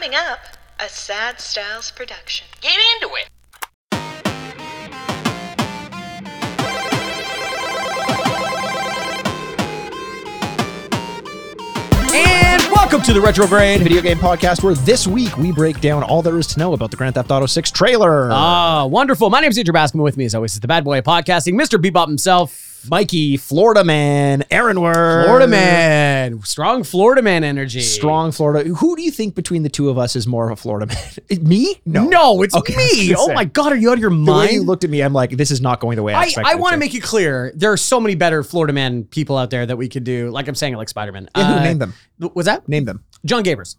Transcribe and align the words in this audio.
Coming 0.00 0.16
up, 0.16 0.38
a 0.78 0.88
Sad 0.88 1.38
Styles 1.40 1.90
production. 1.90 2.46
Get 2.62 2.72
into 2.72 3.14
it. 3.16 3.28
And 12.14 12.62
welcome 12.72 13.02
to 13.02 13.12
the 13.12 13.20
Retrograde 13.20 13.82
Video 13.82 14.00
Game 14.00 14.16
Podcast, 14.16 14.62
where 14.62 14.74
this 14.74 15.06
week 15.06 15.36
we 15.36 15.52
break 15.52 15.82
down 15.82 16.02
all 16.02 16.22
there 16.22 16.38
is 16.38 16.46
to 16.46 16.58
know 16.58 16.72
about 16.72 16.90
the 16.90 16.96
Grand 16.96 17.16
Theft 17.16 17.30
Auto 17.30 17.44
6 17.44 17.70
trailer. 17.70 18.30
Ah, 18.32 18.86
wonderful. 18.86 19.28
My 19.28 19.42
name 19.42 19.50
is 19.50 19.58
Andrew 19.58 19.74
Bascom. 19.74 20.00
With 20.00 20.16
me, 20.16 20.24
as 20.24 20.34
always, 20.34 20.54
is 20.54 20.60
the 20.60 20.68
bad 20.68 20.82
boy 20.82 21.00
of 21.00 21.04
podcasting, 21.04 21.60
Mr. 21.60 21.78
Bebop 21.78 22.06
himself, 22.06 22.69
Mikey, 22.88 23.36
Florida 23.36 23.84
man, 23.84 24.44
Aaron 24.50 24.80
Word. 24.80 25.24
Florida 25.24 25.48
man. 25.48 26.40
Strong 26.42 26.84
Florida 26.84 27.22
man 27.22 27.44
energy. 27.44 27.80
Strong 27.80 28.32
Florida. 28.32 28.68
Who 28.74 28.96
do 28.96 29.02
you 29.02 29.10
think 29.10 29.34
between 29.34 29.62
the 29.62 29.68
two 29.68 29.88
of 29.88 29.98
us 29.98 30.16
is 30.16 30.26
more 30.26 30.46
of 30.46 30.52
a 30.52 30.56
Florida 30.56 30.86
man? 30.86 31.42
me? 31.42 31.80
No. 31.84 32.04
No, 32.04 32.42
it's 32.42 32.54
Okay, 32.54 32.76
me. 32.76 33.14
Oh 33.16 33.32
my 33.32 33.44
God, 33.44 33.72
are 33.72 33.76
you 33.76 33.90
out 33.90 33.94
of 33.94 34.00
your 34.00 34.10
The 34.10 34.16
way 34.16 34.22
mind? 34.22 34.52
you 34.52 34.62
looked 34.62 34.84
at 34.84 34.90
me, 34.90 35.00
I'm 35.00 35.12
like, 35.12 35.30
this 35.30 35.50
is 35.50 35.60
not 35.60 35.80
going 35.80 35.96
the 35.96 36.02
way 36.02 36.14
I, 36.14 36.20
I, 36.20 36.24
expected. 36.24 36.52
I 36.52 36.54
want 36.56 36.72
to 36.74 36.78
make 36.78 36.94
it 36.94 37.02
clear 37.02 37.52
there 37.54 37.72
are 37.72 37.76
so 37.76 38.00
many 38.00 38.14
better 38.14 38.42
Florida 38.42 38.72
man 38.72 39.04
people 39.04 39.36
out 39.36 39.50
there 39.50 39.66
that 39.66 39.76
we 39.76 39.88
could 39.88 40.04
do. 40.04 40.30
Like 40.30 40.48
I'm 40.48 40.54
saying, 40.54 40.76
like 40.76 40.88
Spider 40.88 41.12
Man. 41.12 41.28
Yeah, 41.36 41.46
who 41.46 41.58
uh, 41.58 41.62
name 41.62 41.78
them? 41.78 41.94
Was 42.34 42.46
that 42.46 42.68
Name 42.68 42.84
them. 42.84 43.04
John 43.24 43.42
Gabers? 43.42 43.76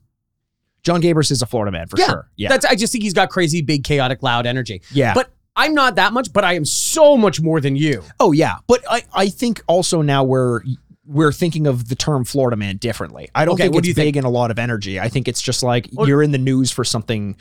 John 0.83 1.01
Gabers 1.01 1.31
is 1.31 1.41
a 1.41 1.45
Florida 1.45 1.71
man 1.71 1.87
for 1.87 1.97
sure. 1.97 2.29
Yeah. 2.35 2.49
That's. 2.49 2.65
I 2.65 2.75
just 2.75 2.91
think 2.91 3.03
he's 3.03 3.13
got 3.13 3.29
crazy, 3.29 3.61
big, 3.61 3.83
chaotic, 3.83 4.23
loud 4.23 4.45
energy. 4.47 4.81
Yeah. 4.91 5.13
But 5.13 5.31
I'm 5.55 5.73
not 5.73 5.95
that 5.95 6.13
much. 6.13 6.31
But 6.33 6.43
I 6.43 6.53
am 6.53 6.65
so 6.65 7.17
much 7.17 7.41
more 7.41 7.59
than 7.61 7.75
you. 7.75 8.03
Oh 8.19 8.31
yeah, 8.31 8.57
but 8.67 8.81
I, 8.89 9.03
I 9.13 9.27
think 9.29 9.61
also 9.67 10.01
now 10.01 10.23
we're 10.23 10.61
we're 11.05 11.31
thinking 11.33 11.67
of 11.67 11.89
the 11.89 11.95
term 11.95 12.23
Florida 12.23 12.55
man 12.55 12.77
differently. 12.77 13.29
I 13.35 13.43
don't 13.45 13.53
Okay, 13.55 13.63
think 13.63 13.73
what 13.73 13.79
it's 13.79 13.85
do 13.85 13.89
you 13.89 13.95
big 13.95 14.13
think? 14.13 14.15
and 14.17 14.25
a 14.25 14.29
lot 14.29 14.49
of 14.51 14.57
energy. 14.59 14.99
I 14.99 15.09
think 15.09 15.27
it's 15.27 15.41
just 15.41 15.61
like 15.63 15.89
What- 15.91 16.07
you're 16.07 16.23
in 16.23 16.31
the 16.31 16.37
news 16.37 16.71
for 16.71 16.83
something 16.83 17.35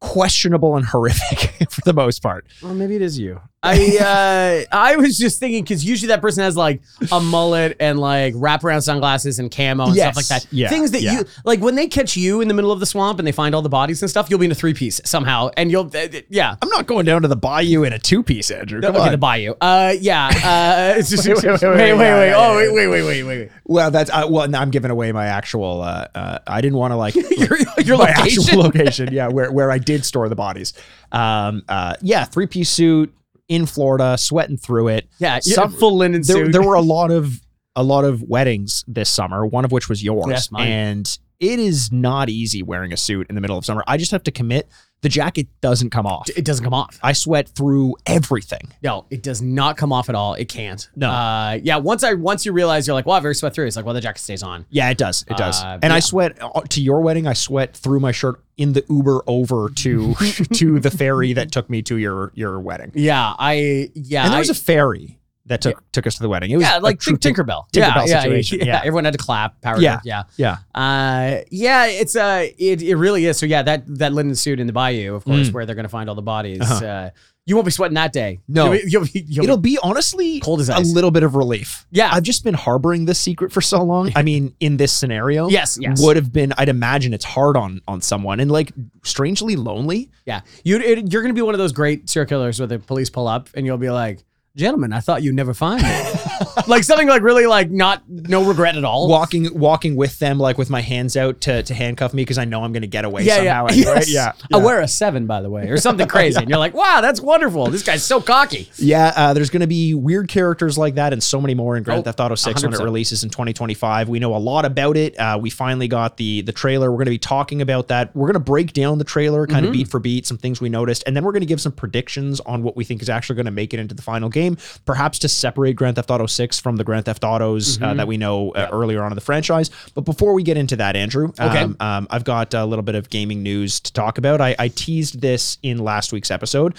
questionable 0.00 0.76
and 0.76 0.84
horrific 0.86 1.50
for 1.70 1.80
the 1.84 1.92
most 1.92 2.22
part. 2.22 2.46
Well, 2.62 2.74
maybe 2.74 2.96
it 2.96 3.02
is 3.02 3.18
you. 3.18 3.40
I 3.64 4.64
uh, 4.70 4.74
I 4.76 4.96
was 4.96 5.16
just 5.16 5.38
thinking 5.38 5.62
because 5.62 5.84
usually 5.84 6.08
that 6.08 6.20
person 6.20 6.42
has 6.42 6.56
like 6.56 6.82
a 7.12 7.20
mullet 7.20 7.76
and 7.78 7.98
like 8.00 8.34
wraparound 8.34 8.82
sunglasses 8.82 9.38
and 9.38 9.50
camo 9.54 9.86
and 9.86 9.94
Yes. 9.94 10.06
stuff 10.06 10.16
like 10.16 10.26
that. 10.42 10.52
Yeah. 10.52 10.68
Things 10.68 10.90
that 10.90 11.02
Yeah. 11.02 11.12
you 11.20 11.24
like 11.44 11.60
when 11.60 11.76
they 11.76 11.86
catch 11.86 12.16
you 12.16 12.40
in 12.40 12.48
the 12.48 12.54
middle 12.54 12.72
of 12.72 12.80
the 12.80 12.86
swamp 12.86 13.20
and 13.20 13.26
they 13.28 13.30
find 13.32 13.54
all 13.54 13.62
the 13.62 13.68
bodies 13.68 14.02
and 14.02 14.10
stuff. 14.10 14.28
You'll 14.28 14.40
be 14.40 14.46
in 14.46 14.52
a 14.52 14.56
three 14.56 14.74
piece 14.74 15.00
somehow, 15.04 15.50
and 15.56 15.70
you'll 15.70 15.88
uh, 15.94 15.98
uh, 16.00 16.08
yeah. 16.28 16.56
I'm 16.60 16.68
not 16.70 16.86
going 16.88 17.06
down 17.06 17.22
to 17.22 17.28
the 17.28 17.36
bayou 17.36 17.84
in 17.84 17.92
a 17.92 18.00
two 18.00 18.24
piece, 18.24 18.50
Andrew. 18.50 18.80
Come 18.80 18.96
okay, 18.96 19.04
on. 19.04 19.12
the 19.12 19.18
bayou. 19.18 19.54
Uh, 19.60 19.94
yeah. 20.00 20.26
Uh, 20.26 20.94
it's 20.98 21.10
just, 21.10 21.26
Wait, 21.28 21.36
wait, 21.36 21.44
wait, 21.62 21.62
wait, 21.76 21.98
yeah, 21.98 22.24
yeah, 22.24 22.34
Oh, 22.36 22.56
wait, 22.56 22.72
wait, 22.74 22.88
wait, 22.88 23.02
wait, 23.04 23.22
wait, 23.22 23.38
wait. 23.42 23.50
well, 23.64 23.92
that's 23.92 24.10
uh, 24.10 24.26
well. 24.28 24.48
Now 24.48 24.60
I'm 24.60 24.70
giving 24.72 24.90
away 24.90 25.12
my 25.12 25.26
actual. 25.26 25.82
Uh, 25.82 26.08
uh, 26.16 26.38
I 26.48 26.60
didn't 26.62 26.78
want 26.78 26.90
to 26.90 26.96
like 26.96 27.14
Your, 27.38 27.58
your 27.84 27.96
my 27.98 28.12
location. 28.12 28.42
actual 28.42 28.62
location. 28.62 29.12
Yeah, 29.12 29.28
where 29.28 29.52
where 29.52 29.70
I 29.70 29.78
did 29.78 30.04
store 30.04 30.28
the 30.28 30.34
bodies. 30.34 30.72
Um. 31.12 31.62
Uh. 31.68 31.94
Yeah. 32.02 32.24
Three 32.24 32.48
piece 32.48 32.68
suit 32.70 33.14
in 33.52 33.66
Florida, 33.66 34.16
sweating 34.18 34.56
through 34.56 34.88
it. 34.88 35.08
yeah, 35.18 35.38
Some- 35.40 35.72
full 35.72 35.96
linen 35.96 36.22
there, 36.22 36.44
suit. 36.46 36.52
there 36.52 36.62
were 36.62 36.74
a 36.74 36.80
lot 36.96 37.10
of 37.10 37.40
a 37.76 37.82
lot 37.82 38.04
of 38.04 38.22
weddings 38.22 38.84
this 38.86 39.08
summer, 39.08 39.46
one 39.46 39.64
of 39.64 39.72
which 39.72 39.88
was 39.88 40.02
yours. 40.02 40.48
And 40.58 41.18
it 41.40 41.58
is 41.58 41.90
not 41.90 42.28
easy 42.28 42.62
wearing 42.62 42.92
a 42.92 42.96
suit 42.96 43.26
in 43.28 43.34
the 43.34 43.40
middle 43.40 43.56
of 43.58 43.64
summer. 43.64 43.82
I 43.86 43.96
just 43.96 44.10
have 44.12 44.22
to 44.24 44.30
commit. 44.30 44.68
The 45.02 45.08
jacket 45.08 45.48
doesn't 45.60 45.90
come 45.90 46.06
off. 46.06 46.28
it 46.30 46.44
doesn't 46.44 46.64
come 46.64 46.72
off. 46.72 46.98
I 47.02 47.12
sweat 47.12 47.48
through 47.48 47.96
everything. 48.06 48.72
No, 48.82 49.04
it 49.10 49.22
does 49.22 49.42
not 49.42 49.76
come 49.76 49.92
off 49.92 50.08
at 50.08 50.14
all. 50.14 50.34
It 50.34 50.48
can't. 50.48 50.88
No. 50.94 51.10
Uh, 51.10 51.58
yeah. 51.62 51.76
Once 51.76 52.04
I 52.04 52.14
once 52.14 52.46
you 52.46 52.52
realize 52.52 52.86
you're 52.86 52.94
like, 52.94 53.04
well, 53.04 53.16
I've 53.16 53.24
already 53.24 53.38
sweat 53.38 53.52
through. 53.52 53.66
It's 53.66 53.76
like, 53.76 53.84
well, 53.84 53.94
the 53.94 54.00
jacket 54.00 54.20
stays 54.20 54.42
on. 54.42 54.64
Yeah, 54.70 54.90
it 54.90 54.98
does. 54.98 55.24
It 55.28 55.36
does. 55.36 55.62
Uh, 55.62 55.78
and 55.82 55.92
I 55.92 55.98
sweat 55.98 56.40
uh, 56.40 56.60
to 56.60 56.80
your 56.80 57.00
wedding. 57.00 57.26
I 57.26 57.32
sweat 57.32 57.76
through 57.76 58.00
my 58.00 58.12
shirt 58.12 58.40
in 58.56 58.74
the 58.74 58.84
Uber 58.88 59.22
over 59.26 59.70
to 59.70 60.14
to 60.54 60.78
the 60.78 60.90
ferry 60.90 61.32
that 61.32 61.50
took 61.50 61.68
me 61.68 61.82
to 61.82 61.96
your 61.96 62.30
your 62.34 62.60
wedding. 62.60 62.92
Yeah. 62.94 63.34
I 63.38 63.90
yeah. 63.94 64.24
and 64.24 64.32
there 64.32 64.38
was 64.38 64.50
a 64.50 64.54
ferry 64.54 65.18
that 65.46 65.60
took 65.60 65.82
took 65.92 66.06
us 66.06 66.14
to 66.16 66.22
the 66.22 66.28
wedding. 66.28 66.50
It 66.50 66.56
was 66.56 66.64
yeah, 66.64 66.78
like 66.78 66.98
Tinkerbell. 67.00 67.64
Tinkerbell 67.72 67.72
yeah, 67.72 68.04
yeah, 68.06 68.22
situation, 68.22 68.58
Yeah, 68.60 68.64
yeah. 68.66 68.78
everyone 68.80 69.04
had 69.04 69.12
to 69.14 69.18
clap. 69.18 69.60
Power. 69.60 69.80
Yeah. 69.80 70.00
yeah. 70.04 70.22
Yeah. 70.36 70.58
Uh, 70.74 71.42
yeah, 71.50 71.86
it's 71.86 72.14
uh, 72.16 72.46
it, 72.58 72.82
it 72.82 72.96
really 72.96 73.26
is. 73.26 73.38
So 73.38 73.46
yeah, 73.46 73.62
that 73.62 73.84
that 73.98 74.12
linen 74.12 74.34
suit 74.36 74.60
in 74.60 74.66
the 74.66 74.72
bayou, 74.72 75.14
of 75.14 75.24
course, 75.24 75.50
where 75.50 75.66
they're 75.66 75.74
gonna 75.74 75.88
find 75.88 76.08
all 76.08 76.14
the 76.14 76.22
bodies. 76.22 76.60
Mm. 76.60 76.70
Uh-huh. 76.70 76.86
Uh, 76.86 77.10
you 77.44 77.56
won't 77.56 77.64
be 77.64 77.72
sweating 77.72 77.96
that 77.96 78.12
day. 78.12 78.38
No. 78.46 78.70
you'll 78.70 78.86
you'll 78.86 79.06
you'll 79.12 79.44
It'll 79.44 79.56
be, 79.56 79.70
be 79.74 79.78
honestly 79.82 80.38
Cold 80.38 80.60
as 80.60 80.68
a 80.68 80.78
little 80.78 81.10
bit 81.10 81.24
of 81.24 81.34
relief. 81.34 81.86
Yeah. 81.90 82.08
I've 82.12 82.22
just 82.22 82.44
been 82.44 82.54
harboring 82.54 83.04
this 83.06 83.18
secret 83.18 83.50
for 83.50 83.60
so 83.60 83.82
long. 83.82 84.12
I 84.14 84.22
mean, 84.22 84.54
in 84.60 84.76
this 84.76 84.92
scenario, 84.92 85.48
Yes, 85.48 85.76
yes. 85.80 86.00
would 86.00 86.14
have 86.14 86.32
been. 86.32 86.52
I'd 86.56 86.68
imagine 86.68 87.12
it's 87.12 87.24
hard 87.24 87.56
on 87.56 87.80
on 87.88 88.00
someone 88.00 88.38
and 88.38 88.48
like 88.48 88.70
strangely 89.02 89.56
lonely. 89.56 90.10
yeah. 90.24 90.42
You 90.62 90.78
it, 90.78 91.12
you're 91.12 91.22
gonna 91.22 91.34
be 91.34 91.42
one 91.42 91.54
of 91.54 91.58
those 91.58 91.72
great 91.72 92.08
serial 92.08 92.28
killers 92.28 92.60
where 92.60 92.68
the 92.68 92.78
police 92.78 93.10
pull 93.10 93.26
up 93.26 93.48
and 93.54 93.66
you'll 93.66 93.76
be 93.76 93.90
like, 93.90 94.22
"Gentlemen, 94.56 94.92
I 94.92 95.00
thought 95.00 95.22
you'd 95.22 95.34
never 95.34 95.54
find 95.54 95.82
me." 95.82 95.88
like 96.68 96.84
something 96.84 97.08
like 97.08 97.22
really 97.22 97.46
like 97.46 97.70
not 97.70 98.02
no 98.08 98.44
regret 98.44 98.76
at 98.76 98.84
all. 98.84 99.08
Walking 99.08 99.58
walking 99.58 99.96
with 99.96 100.18
them, 100.18 100.38
like 100.38 100.58
with 100.58 100.70
my 100.70 100.80
hands 100.80 101.16
out 101.16 101.40
to 101.42 101.62
to 101.62 101.74
handcuff 101.74 102.12
me 102.14 102.22
because 102.22 102.38
I 102.38 102.44
know 102.44 102.62
I'm 102.64 102.72
going 102.72 102.82
to 102.82 102.86
get 102.88 103.04
away 103.04 103.22
yeah, 103.24 103.36
somehow. 103.36 103.66
yeah, 103.70 103.74
yes. 103.94 104.12
yeah, 104.12 104.32
I 104.52 104.58
wear 104.58 104.80
a 104.80 104.88
seven, 104.88 105.26
by 105.26 105.40
the 105.42 105.50
way, 105.50 105.68
or 105.68 105.76
something 105.78 106.06
crazy, 106.08 106.38
and 106.40 106.48
you're 106.48 106.58
like, 106.58 106.74
"Wow, 106.74 107.00
that's 107.00 107.20
wonderful. 107.20 107.66
This 107.68 107.82
guy's 107.82 108.04
so 108.04 108.20
cocky." 108.20 108.70
Yeah, 108.76 109.12
uh, 109.16 109.32
there's 109.34 109.50
going 109.50 109.60
to 109.62 109.66
be 109.66 109.94
weird 109.94 110.28
characters 110.28 110.76
like 110.78 110.94
that 110.96 111.12
and 111.12 111.22
so 111.22 111.40
many 111.40 111.54
more 111.54 111.76
in 111.76 111.82
Grand 111.82 112.00
Oh, 112.00 112.02
Theft 112.04 112.20
Auto 112.20 112.34
6 112.34 112.62
when 112.62 112.74
it 112.74 112.80
releases 112.80 113.22
in 113.24 113.30
2025. 113.30 114.08
We 114.08 114.18
know 114.18 114.34
a 114.34 114.38
lot 114.38 114.64
about 114.64 114.96
it. 114.96 115.18
Uh, 115.18 115.38
we 115.40 115.50
finally 115.50 115.88
got 115.88 116.16
the 116.16 116.42
the 116.42 116.52
trailer. 116.52 116.90
We're 116.90 116.98
going 116.98 117.06
to 117.06 117.10
be 117.12 117.18
talking 117.18 117.62
about 117.62 117.88
that. 117.88 118.14
We're 118.14 118.26
going 118.26 118.34
to 118.34 118.40
break 118.40 118.72
down 118.72 118.98
the 118.98 119.04
trailer 119.04 119.46
kind 119.46 119.62
Mm-hmm. 119.62 119.66
of 119.68 119.72
beat 119.72 119.88
for 119.88 120.00
beat, 120.00 120.26
some 120.26 120.38
things 120.38 120.60
we 120.60 120.68
noticed, 120.68 121.04
and 121.06 121.14
then 121.14 121.22
we're 121.24 121.32
going 121.32 121.40
to 121.42 121.46
give 121.46 121.60
some 121.60 121.70
predictions 121.72 122.40
on 122.40 122.62
what 122.64 122.76
we 122.76 122.84
think 122.84 123.00
is 123.00 123.08
actually 123.08 123.36
going 123.36 123.46
to 123.46 123.52
make 123.52 123.72
it 123.72 123.78
into 123.78 123.94
the 123.94 124.02
final 124.02 124.28
game, 124.28 124.56
perhaps 124.84 125.18
to 125.20 125.28
separate 125.28 125.76
Grand 125.76 125.94
Theft 125.96 126.10
Auto 126.10 126.26
6 126.52 126.60
from 126.60 126.76
the 126.76 126.84
Grand 126.84 127.04
Theft 127.06 127.24
Autos 127.24 127.62
Mm-hmm. 127.76 127.84
uh, 127.84 127.94
that 127.94 128.06
we 128.06 128.16
know 128.16 128.50
uh, 128.52 128.68
earlier 128.72 129.02
on 129.02 129.12
in 129.12 129.14
the 129.14 129.20
franchise. 129.22 129.70
But 129.94 130.02
before 130.02 130.34
we 130.34 130.42
get 130.42 130.56
into 130.56 130.76
that, 130.76 130.96
Andrew, 130.96 131.28
Okay. 131.40 131.58
um, 131.60 131.76
um, 131.80 132.06
I've 132.10 132.24
got 132.24 132.52
a 132.54 132.64
little 132.64 132.82
bit 132.82 132.94
of 132.94 133.08
gaming 133.10 133.42
news 133.42 133.80
to 133.80 133.92
talk 133.92 134.18
about. 134.18 134.40
I, 134.40 134.54
I 134.58 134.68
teased 134.68 135.20
this 135.20 135.58
in 135.62 135.78
last 135.78 136.12
week's 136.12 136.30
episode 136.30 136.74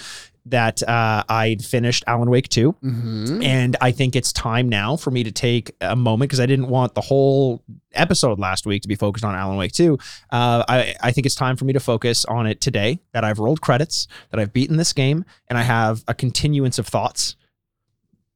that 0.46 0.82
uh, 0.86 1.24
I'd 1.28 1.64
finished 1.64 2.04
Alan 2.06 2.28
Wake 2.28 2.48
2. 2.50 2.76
And 3.42 3.76
I 3.80 3.92
think 3.92 4.14
it's 4.14 4.30
time 4.32 4.68
now 4.68 4.94
for 4.96 5.10
me 5.10 5.24
to 5.24 5.32
take 5.32 5.72
a 5.80 5.96
moment 5.96 6.28
because 6.28 6.40
I 6.40 6.44
didn't 6.46 6.68
want 6.68 6.94
the 6.94 7.00
whole 7.00 7.62
episode 7.94 8.38
last 8.38 8.66
week 8.66 8.82
to 8.82 8.88
be 8.88 8.94
focused 8.94 9.24
on 9.24 9.34
Alan 9.34 9.56
Wake 9.56 9.72
2. 9.72 9.94
Uh, 10.30 10.62
I, 10.68 10.94
I 11.02 11.12
think 11.12 11.24
it's 11.24 11.34
time 11.34 11.56
for 11.56 11.64
me 11.64 11.72
to 11.72 11.80
focus 11.80 12.26
on 12.26 12.46
it 12.46 12.60
today 12.60 12.98
that 13.12 13.24
I've 13.24 13.38
rolled 13.38 13.62
credits, 13.62 14.06
that 14.30 14.38
I've 14.40 14.52
beaten 14.52 14.76
this 14.76 14.92
game, 14.92 15.24
and 15.48 15.56
I 15.58 15.62
have 15.62 16.04
a 16.08 16.12
continuance 16.14 16.78
of 16.78 16.86
thoughts 16.86 17.36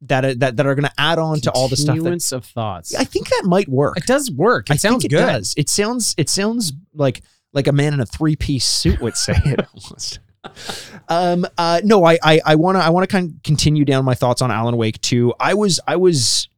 that, 0.02 0.38
that, 0.40 0.56
that 0.56 0.66
are 0.66 0.74
going 0.74 0.84
to 0.88 0.92
add 1.00 1.18
on 1.18 1.40
to 1.40 1.50
all 1.52 1.68
the 1.68 1.76
stuff. 1.76 1.94
Continuance 1.96 2.32
of 2.32 2.44
thoughts. 2.44 2.94
I 2.94 3.04
think 3.04 3.28
that 3.30 3.42
might 3.46 3.68
work. 3.68 3.96
It 3.96 4.06
does 4.06 4.30
work. 4.30 4.70
It 4.70 4.74
I 4.74 4.76
sounds 4.76 5.02
think 5.02 5.12
it 5.12 5.16
good. 5.16 5.26
does. 5.26 5.54
It 5.56 5.68
sounds 5.68 6.14
it 6.18 6.28
sounds 6.28 6.72
like 6.94 7.22
like 7.52 7.66
a 7.66 7.72
man 7.72 7.94
in 7.94 8.00
a 8.00 8.06
three 8.06 8.36
piece 8.36 8.64
suit 8.66 9.00
would 9.00 9.16
say 9.16 9.34
it 9.44 9.60
almost. 9.74 10.20
um 11.08 11.44
uh 11.58 11.80
no 11.84 12.04
I 12.04 12.18
I 12.22 12.40
I 12.46 12.54
want 12.54 12.76
to 12.76 12.82
I 12.84 12.90
want 12.90 13.08
to 13.08 13.12
kind 13.12 13.30
of 13.34 13.42
continue 13.42 13.84
down 13.84 14.04
my 14.04 14.14
thoughts 14.14 14.40
on 14.40 14.50
Alan 14.50 14.76
Wake 14.76 15.00
2. 15.00 15.34
I 15.40 15.54
was 15.54 15.80
I 15.86 15.96
was 15.96 16.48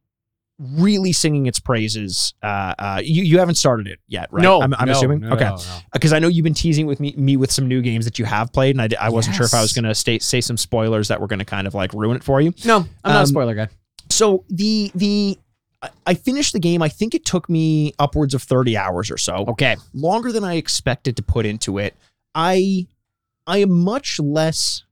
really 0.62 1.12
singing 1.12 1.47
its 1.47 1.59
praises. 1.59 2.34
Uh 2.43 2.75
uh 2.78 3.00
you 3.03 3.22
you 3.22 3.38
haven't 3.38 3.54
started 3.54 3.87
it 3.87 3.98
yet, 4.09 4.28
right? 4.31 4.43
No, 4.43 4.60
I'm, 4.60 4.75
I'm 4.75 4.87
no, 4.87 4.93
assuming. 4.93 5.21
no, 5.21 5.31
okay. 5.32 5.44
no, 5.44 5.56
no. 5.56 5.78
Because 5.93 6.12
I 6.12 6.19
know 6.19 6.28
you've 6.28 6.44
been 6.44 6.54
teasing 6.54 6.87
with 6.87 7.00
me 7.00 7.15
me 7.16 7.37
with 7.37 7.50
some 7.50 7.66
new 7.66 7.81
games 7.81 8.04
that 8.04 8.19
you 8.19 8.25
have 8.26 8.53
played 8.53 8.78
and 8.78 8.94
I, 8.94 9.06
I 9.06 9.09
wasn't 9.09 9.37
sure 9.37 9.47
if 9.47 9.54
I 9.54 9.62
was 9.62 9.72
going 9.72 9.84
to 9.87 9.94
stay 9.94 10.19
say 10.19 10.41
some 10.41 10.56
spoilers 10.59 11.09
that 11.09 11.20
were 11.20 11.26
going 11.26 11.38
to 11.38 11.44
kind 11.44 11.66
of 11.66 11.75
like 11.75 11.93
ruin 11.94 12.16
it 12.16 12.22
for 12.25 12.41
you 12.41 12.53
No, 12.65 12.76
I'm 13.04 13.12
not 13.12 13.16
Um, 13.16 13.22
a 13.22 13.26
spoiler 13.26 13.54
guy. 13.54 13.69
so 14.10 14.44
the 14.50 14.91
the 14.94 15.38
I- 15.82 15.91
I 16.09 16.12
finished 16.15 16.53
the 16.53 16.60
game. 16.60 16.82
I 16.82 16.91
think 16.91 17.15
it 17.15 17.25
took 17.25 17.49
me 17.49 17.94
upwards 17.99 18.34
of 18.34 18.43
30 18.43 18.76
hours 18.76 19.10
or 19.10 19.16
so. 19.16 19.47
Okay. 19.49 19.76
Longer 19.94 20.31
than 20.31 20.44
I 20.44 20.56
expected 20.56 21.17
to 21.17 21.23
put 21.23 21.46
into 21.46 21.79
it. 21.79 21.94
I 22.35 22.87
I 23.46 23.58
am 23.58 23.70
much 23.70 24.20
less 24.20 24.82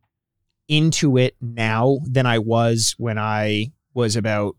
into 0.68 1.16
it 1.18 1.36
now 1.40 1.98
than 2.04 2.26
I 2.26 2.38
was 2.38 2.94
when 2.98 3.18
I 3.18 3.72
was 3.94 4.16
about 4.16 4.56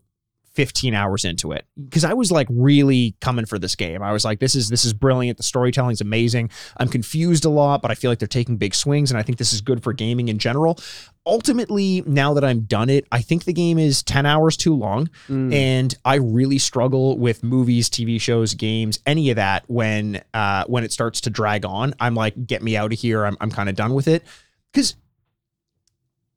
15 0.60 0.92
hours 0.92 1.24
into 1.24 1.52
it 1.52 1.64
because 1.82 2.04
I 2.04 2.12
was 2.12 2.30
like 2.30 2.46
really 2.50 3.14
coming 3.22 3.46
for 3.46 3.58
this 3.58 3.74
game. 3.74 4.02
I 4.02 4.12
was 4.12 4.26
like, 4.26 4.40
this 4.40 4.54
is 4.54 4.68
this 4.68 4.84
is 4.84 4.92
brilliant. 4.92 5.38
The 5.38 5.42
storytelling's 5.42 6.02
amazing. 6.02 6.50
I'm 6.76 6.88
confused 6.88 7.46
a 7.46 7.48
lot, 7.48 7.80
but 7.80 7.90
I 7.90 7.94
feel 7.94 8.10
like 8.10 8.18
they're 8.18 8.28
taking 8.28 8.58
big 8.58 8.74
swings, 8.74 9.10
and 9.10 9.16
I 9.18 9.22
think 9.22 9.38
this 9.38 9.54
is 9.54 9.62
good 9.62 9.82
for 9.82 9.94
gaming 9.94 10.28
in 10.28 10.38
general. 10.38 10.78
Ultimately, 11.26 12.02
now 12.06 12.34
that 12.34 12.44
I'm 12.44 12.60
done 12.62 12.90
it, 12.90 13.06
I 13.12 13.22
think 13.22 13.44
the 13.44 13.52
game 13.52 13.78
is 13.78 14.02
10 14.02 14.26
hours 14.26 14.56
too 14.56 14.74
long, 14.74 15.08
Mm. 15.28 15.54
and 15.54 15.94
I 16.04 16.16
really 16.16 16.58
struggle 16.58 17.16
with 17.16 17.42
movies, 17.42 17.88
TV 17.88 18.20
shows, 18.20 18.52
games, 18.54 18.98
any 19.06 19.30
of 19.30 19.36
that 19.36 19.64
when 19.66 20.20
uh, 20.34 20.64
when 20.66 20.84
it 20.84 20.92
starts 20.92 21.22
to 21.22 21.30
drag 21.30 21.64
on. 21.64 21.94
I'm 22.00 22.14
like, 22.14 22.46
get 22.46 22.62
me 22.62 22.76
out 22.76 22.92
of 22.92 22.98
here. 22.98 23.24
I'm 23.24 23.36
I'm 23.40 23.50
kind 23.50 23.68
of 23.70 23.76
done 23.76 23.94
with 23.94 24.08
it 24.08 24.22
because 24.72 24.94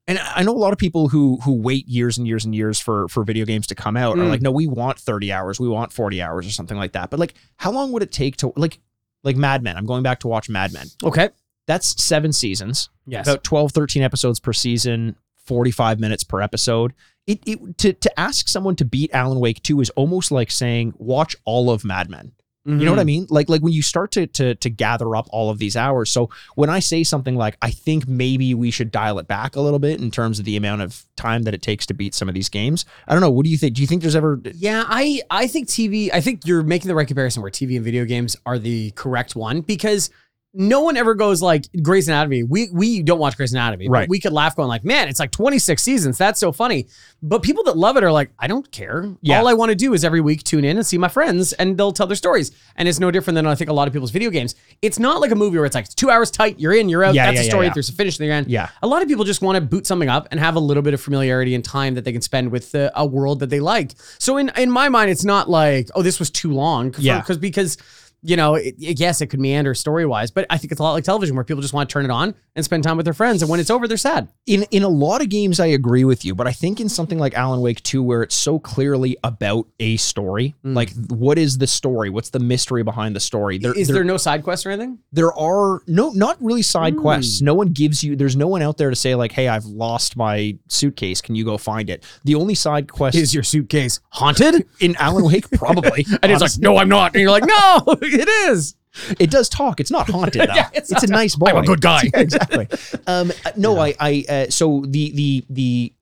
and 0.06 0.18
I 0.18 0.42
know 0.42 0.52
a 0.52 0.58
lot 0.58 0.72
of 0.72 0.78
people 0.78 1.08
who 1.08 1.38
who 1.44 1.52
wait 1.54 1.86
years 1.88 2.18
and 2.18 2.26
years 2.26 2.44
and 2.44 2.54
years 2.54 2.78
for 2.80 3.08
for 3.08 3.24
video 3.24 3.44
games 3.44 3.66
to 3.68 3.74
come 3.74 3.96
out 3.96 4.18
are 4.18 4.22
Mm. 4.22 4.28
like, 4.30 4.42
no, 4.42 4.50
we 4.50 4.66
want 4.66 4.98
30 4.98 5.32
hours, 5.32 5.58
we 5.60 5.68
want 5.68 5.92
40 5.92 6.20
hours 6.22 6.46
or 6.46 6.50
something 6.50 6.76
like 6.76 6.92
that. 6.92 7.10
But 7.10 7.18
like, 7.20 7.34
how 7.56 7.70
long 7.72 7.92
would 7.92 8.02
it 8.02 8.12
take 8.12 8.36
to 8.38 8.52
like 8.56 8.78
like 9.22 9.36
Mad 9.36 9.62
Men. 9.62 9.76
I'm 9.78 9.86
going 9.86 10.02
back 10.02 10.20
to 10.20 10.28
watch 10.28 10.50
Mad 10.50 10.72
Men. 10.74 10.86
Okay. 11.02 11.30
That's 11.66 12.02
seven 12.04 12.30
seasons, 12.32 12.90
Yes. 13.06 13.26
about 13.26 13.42
12, 13.42 13.72
13 13.72 14.02
episodes 14.02 14.38
per 14.38 14.52
season, 14.52 15.16
45 15.46 15.98
minutes 15.98 16.22
per 16.24 16.42
episode. 16.42 16.92
It, 17.26 17.40
it 17.46 17.78
to 17.78 17.94
to 17.94 18.20
ask 18.20 18.48
someone 18.48 18.76
to 18.76 18.84
beat 18.84 19.10
Alan 19.14 19.40
Wake 19.40 19.62
2 19.62 19.80
is 19.80 19.88
almost 19.90 20.30
like 20.30 20.50
saying 20.50 20.92
watch 20.98 21.34
all 21.46 21.70
of 21.70 21.82
Mad 21.82 22.10
Men. 22.10 22.32
You 22.66 22.86
know 22.86 22.92
what 22.92 22.98
I 22.98 23.02
mm-hmm. 23.02 23.06
mean? 23.06 23.26
Like 23.28 23.50
like 23.50 23.60
when 23.60 23.74
you 23.74 23.82
start 23.82 24.10
to 24.12 24.26
to 24.26 24.54
to 24.54 24.70
gather 24.70 25.14
up 25.16 25.26
all 25.30 25.50
of 25.50 25.58
these 25.58 25.76
hours. 25.76 26.10
So 26.10 26.30
when 26.54 26.70
I 26.70 26.78
say 26.78 27.04
something 27.04 27.36
like 27.36 27.58
I 27.60 27.70
think 27.70 28.08
maybe 28.08 28.54
we 28.54 28.70
should 28.70 28.90
dial 28.90 29.18
it 29.18 29.28
back 29.28 29.54
a 29.56 29.60
little 29.60 29.78
bit 29.78 30.00
in 30.00 30.10
terms 30.10 30.38
of 30.38 30.46
the 30.46 30.56
amount 30.56 30.80
of 30.80 31.04
time 31.16 31.42
that 31.42 31.52
it 31.52 31.60
takes 31.60 31.84
to 31.86 31.94
beat 31.94 32.14
some 32.14 32.26
of 32.26 32.34
these 32.34 32.48
games. 32.48 32.86
I 33.06 33.12
don't 33.12 33.20
know. 33.20 33.30
What 33.30 33.44
do 33.44 33.50
you 33.50 33.58
think? 33.58 33.74
Do 33.74 33.82
you 33.82 33.86
think 33.86 34.00
there's 34.00 34.16
ever 34.16 34.40
Yeah, 34.54 34.84
I 34.86 35.20
I 35.30 35.46
think 35.46 35.68
TV. 35.68 36.08
I 36.12 36.22
think 36.22 36.46
you're 36.46 36.62
making 36.62 36.88
the 36.88 36.94
right 36.94 37.06
comparison 37.06 37.42
where 37.42 37.50
TV 37.50 37.76
and 37.76 37.84
video 37.84 38.06
games 38.06 38.34
are 38.46 38.58
the 38.58 38.92
correct 38.92 39.36
one 39.36 39.60
because 39.60 40.08
no 40.56 40.80
one 40.82 40.96
ever 40.96 41.14
goes 41.14 41.42
like 41.42 41.66
Grey's 41.82 42.06
Anatomy. 42.08 42.44
We 42.44 42.68
we 42.72 43.02
don't 43.02 43.18
watch 43.18 43.36
Grey's 43.36 43.52
Anatomy, 43.52 43.88
Right. 43.88 44.08
We 44.08 44.20
could 44.20 44.32
laugh 44.32 44.54
going 44.54 44.68
like, 44.68 44.84
man, 44.84 45.08
it's 45.08 45.18
like 45.18 45.32
26 45.32 45.82
seasons. 45.82 46.16
That's 46.16 46.38
so 46.38 46.52
funny. 46.52 46.86
But 47.22 47.42
people 47.42 47.64
that 47.64 47.76
love 47.76 47.96
it 47.96 48.04
are 48.04 48.12
like, 48.12 48.30
I 48.38 48.46
don't 48.46 48.70
care. 48.70 49.08
Yeah. 49.20 49.38
All 49.40 49.48
I 49.48 49.54
want 49.54 49.70
to 49.70 49.74
do 49.74 49.94
is 49.94 50.04
every 50.04 50.20
week 50.20 50.44
tune 50.44 50.64
in 50.64 50.76
and 50.76 50.86
see 50.86 50.98
my 50.98 51.08
friends, 51.08 51.52
and 51.54 51.76
they'll 51.76 51.92
tell 51.92 52.06
their 52.06 52.16
stories. 52.16 52.52
And 52.76 52.88
it's 52.88 53.00
no 53.00 53.10
different 53.10 53.34
than 53.34 53.46
I 53.46 53.54
think 53.54 53.70
a 53.70 53.72
lot 53.72 53.88
of 53.88 53.92
people's 53.94 54.10
video 54.10 54.30
games. 54.30 54.54
It's 54.82 54.98
not 54.98 55.20
like 55.20 55.30
a 55.30 55.34
movie 55.34 55.56
where 55.56 55.66
it's 55.66 55.74
like 55.74 55.88
two 55.88 56.10
hours 56.10 56.30
tight, 56.30 56.60
you're 56.60 56.74
in, 56.74 56.88
you're 56.88 57.02
out. 57.02 57.14
Yeah, 57.14 57.26
That's 57.26 57.36
yeah, 57.36 57.42
a 57.42 57.50
story. 57.50 57.66
yeah. 57.66 57.72
There's 57.74 57.88
a 57.88 57.92
finish, 57.92 58.20
in. 58.20 58.44
Yeah. 58.48 58.68
A 58.82 58.86
lot 58.86 59.02
of 59.02 59.08
people 59.08 59.24
just 59.24 59.42
want 59.42 59.56
to 59.56 59.60
boot 59.60 59.86
something 59.86 60.08
up 60.08 60.28
and 60.30 60.38
have 60.38 60.54
a 60.56 60.60
little 60.60 60.82
bit 60.82 60.94
of 60.94 61.00
familiarity 61.00 61.54
and 61.54 61.64
time 61.64 61.94
that 61.94 62.04
they 62.04 62.12
can 62.12 62.22
spend 62.22 62.52
with 62.52 62.70
the, 62.72 62.92
a 62.94 63.04
world 63.04 63.40
that 63.40 63.50
they 63.50 63.60
like. 63.60 63.92
So 64.18 64.36
in 64.36 64.50
in 64.56 64.70
my 64.70 64.88
mind, 64.88 65.10
it's 65.10 65.24
not 65.24 65.48
like 65.50 65.88
oh 65.94 66.02
this 66.02 66.18
was 66.18 66.30
too 66.30 66.52
long. 66.52 66.92
For- 66.92 67.00
Yeah. 67.00 67.20
Because 67.20 67.38
because 67.38 67.76
you 68.24 68.36
know 68.36 68.54
it, 68.56 68.74
yes 68.78 69.20
it 69.20 69.26
could 69.28 69.38
meander 69.40 69.74
story 69.74 70.04
wise, 70.06 70.30
but 70.32 70.46
I 70.50 70.58
think 70.58 70.72
it's 70.72 70.80
a 70.80 70.82
lot 70.82 70.92
like 70.94 71.04
television 71.04 71.36
where 71.36 71.44
people 71.44 71.62
just 71.62 71.74
want 71.74 71.88
to 71.88 71.92
turn 71.92 72.04
it 72.04 72.10
on 72.10 72.34
and 72.56 72.64
spend 72.64 72.82
time 72.82 72.96
with 72.96 73.04
their 73.04 73.14
friends, 73.14 73.42
and 73.42 73.50
when 73.50 73.60
it's 73.60 73.70
over, 73.70 73.86
they're 73.86 73.96
sad. 73.96 74.28
in 74.46 74.64
in 74.70 74.82
a 74.82 74.88
lot 74.88 75.20
of 75.22 75.28
games 75.28 75.60
I 75.60 75.66
agree 75.66 76.04
with 76.04 76.24
you, 76.24 76.34
but 76.34 76.46
I 76.46 76.52
think 76.52 76.80
in 76.80 76.88
something 76.88 77.18
like 77.18 77.34
Alan 77.34 77.60
Wake 77.60 77.82
2 77.82 78.02
where 78.02 78.22
it's 78.22 78.34
so 78.34 78.58
clearly 78.58 79.16
about 79.22 79.66
a 79.78 79.96
story, 79.98 80.54
Mm. 80.64 80.74
like 80.74 80.92
what 81.08 81.38
is 81.38 81.58
the 81.58 81.66
story? 81.66 82.10
What's 82.10 82.30
the 82.30 82.38
mystery 82.40 82.82
behind 82.82 83.14
the 83.14 83.20
story? 83.20 83.58
There, 83.58 83.72
Is 83.78 83.88
there, 83.88 83.94
there 83.96 84.04
no 84.04 84.16
side 84.16 84.42
quests 84.42 84.66
or 84.66 84.70
anything? 84.70 84.98
there 85.12 85.32
are 85.34 85.82
no 85.86 86.10
not 86.10 86.36
really 86.42 86.62
side 86.62 86.94
Hmm. 86.94 87.00
quests. 87.00 87.42
No 87.42 87.54
one 87.54 87.68
gives 87.68 88.02
you 88.02 88.16
there's 88.16 88.36
no 88.36 88.46
one 88.46 88.62
out 88.62 88.78
there 88.78 88.90
to 88.90 88.96
say 88.96 89.14
like, 89.14 89.32
"Hey, 89.32 89.48
I've 89.48 89.64
lost 89.64 90.16
my 90.16 90.56
suitcase. 90.68 91.20
Can 91.20 91.34
you 91.34 91.44
go 91.44 91.58
find 91.58 91.90
it?" 91.90 92.02
The 92.24 92.34
only 92.34 92.54
side 92.54 92.90
quest 92.90 93.16
Is 93.16 93.34
your 93.34 93.42
suitcase 93.42 94.00
haunted? 94.10 94.66
in 94.80 94.96
Alan 94.96 95.24
Wake 95.24 95.50
probably. 95.52 96.06
And 96.22 96.32
it's 96.32 96.40
like, 96.40 96.52
no, 96.58 96.78
I'm 96.78 96.88
not. 96.88 97.12
And 97.14 97.20
you're 97.20 97.30
like, 97.30 97.44
no, 97.46 97.84
it 98.20 98.28
is. 98.50 98.74
It 99.18 99.30
does 99.30 99.48
talk. 99.48 99.80
It's 99.80 99.90
not 99.90 100.08
haunted 100.08 100.42
though. 100.48 100.54
Yeah, 100.54 100.70
it's 100.72 100.92
it's 100.92 101.02
a 101.02 101.08
nice 101.08 101.34
boy. 101.36 101.46
I'm 101.50 101.58
a 101.58 101.66
good 101.66 101.80
guy. 101.80 102.02
Yeah, 102.04 102.10
exactly. 102.20 102.68
Um, 103.06 103.32
uh, 103.44 103.50
no, 103.56 103.78
I, 103.78 103.94
I, 103.98 104.24
uh, 104.28 104.50
so 104.50 104.84
the, 104.86 105.10
the, 105.12 105.44
the, 105.50 105.92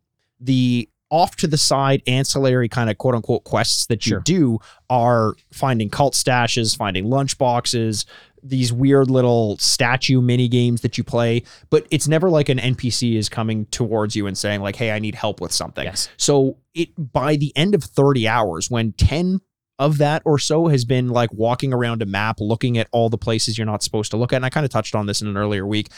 the 0.41 0.89
off 1.11 1.37
to 1.37 1.47
the 1.47 1.59
side 1.59 2.03
ancillary 2.07 2.69
kind 2.69 2.91
of 2.91 2.99
quote 2.99 3.15
unquote 3.15 3.45
quests 3.45 3.87
that 3.87 4.07
you 4.07 4.11
Sure. 4.11 4.21
do 4.21 4.59
are 4.91 5.35
finding 5.53 5.89
cult 5.91 6.15
stashes, 6.15 6.77
finding 6.77 7.09
lunch 7.09 7.39
boxes, 7.39 8.07
these 8.43 8.73
weird 8.73 9.11
little 9.11 9.57
statue 9.59 10.21
mini 10.21 10.49
games 10.49 10.81
that 10.81 10.99
you 10.99 11.05
play, 11.05 11.43
but 11.71 11.87
it's 11.91 12.09
never 12.09 12.29
like 12.29 12.49
an 12.49 12.59
NPC 12.59 13.17
is 13.17 13.29
coming 13.29 13.67
towards 13.67 14.17
you 14.17 14.27
and 14.27 14.37
saying 14.37 14.61
like, 14.63 14.75
"Hey, 14.75 14.91
I 14.91 14.99
need 14.99 15.15
help 15.15 15.41
with 15.41 15.53
something." 15.53 15.85
Yes. 15.85 16.09
So 16.17 16.57
it 16.75 16.89
by 17.13 17.37
the 17.37 17.53
end 17.57 17.75
of 17.75 17.85
30 17.85 18.27
hours 18.27 18.69
when 18.71 18.93
10 18.93 19.41
of 19.79 19.99
that 19.99 20.23
or 20.25 20.39
so 20.39 20.69
has 20.69 20.85
been 20.85 21.09
like 21.09 21.33
walking 21.33 21.73
around 21.73 22.03
a 22.03 22.07
map 22.07 22.37
looking 22.41 22.79
at 22.79 22.89
all 22.93 23.09
the 23.09 23.19
places 23.19 23.57
you're 23.59 23.67
not 23.67 23.83
supposed 23.83 24.11
to 24.11 24.17
look 24.17 24.33
at 24.33 24.37
and 24.37 24.45
I 24.47 24.51
kind 24.51 24.65
of 24.65 24.71
touched 24.71 24.95
on 24.95 25.07
this 25.07 25.21
in 25.23 25.29
an 25.29 25.37
earlier 25.37 25.67
week. 25.67 25.89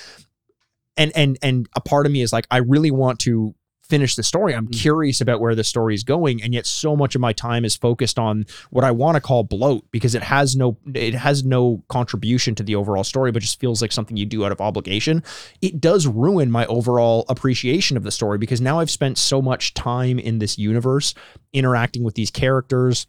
And 0.96 1.10
and 1.16 1.38
and 1.42 1.68
a 1.74 1.80
part 1.80 2.06
of 2.06 2.12
me 2.12 2.22
is 2.22 2.32
like 2.32 2.46
I 2.50 2.58
really 2.58 2.90
want 2.92 3.18
to 3.20 3.54
finish 3.82 4.14
the 4.16 4.22
story. 4.22 4.54
I'm 4.54 4.68
Mm. 4.68 4.80
curious 4.80 5.20
about 5.20 5.40
where 5.42 5.54
the 5.54 5.62
story 5.64 5.94
is 5.94 6.04
going 6.04 6.42
and 6.42 6.54
yet 6.54 6.64
so 6.66 6.96
much 6.96 7.14
of 7.14 7.20
my 7.20 7.34
time 7.34 7.66
is 7.66 7.76
focused 7.76 8.18
on 8.18 8.46
what 8.70 8.82
I 8.82 8.90
want 8.92 9.16
to 9.16 9.20
call 9.20 9.42
bloat 9.44 9.84
because 9.90 10.14
it 10.14 10.22
has 10.22 10.56
no 10.56 10.78
it 10.94 11.14
has 11.14 11.44
no 11.44 11.82
contribution 11.88 12.54
to 12.54 12.62
the 12.62 12.76
overall 12.76 13.04
story 13.04 13.30
but 13.30 13.42
just 13.42 13.60
feels 13.60 13.82
like 13.82 13.92
something 13.92 14.16
you 14.16 14.24
do 14.24 14.44
out 14.44 14.52
of 14.52 14.60
obligation. 14.60 15.22
It 15.60 15.80
does 15.82 16.06
ruin 16.06 16.50
my 16.50 16.64
overall 16.66 17.26
appreciation 17.28 17.96
of 17.98 18.04
the 18.04 18.10
story 18.10 18.38
because 18.38 18.60
now 18.60 18.78
I've 18.80 18.90
spent 18.90 19.18
so 19.18 19.42
much 19.42 19.74
time 19.74 20.18
in 20.18 20.38
this 20.38 20.56
universe 20.56 21.12
interacting 21.52 22.04
with 22.04 22.14
these 22.14 22.30
characters 22.30 23.06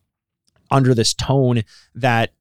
under 0.71 0.93
this 0.93 1.13
tone 1.13 1.63
that 1.93 2.31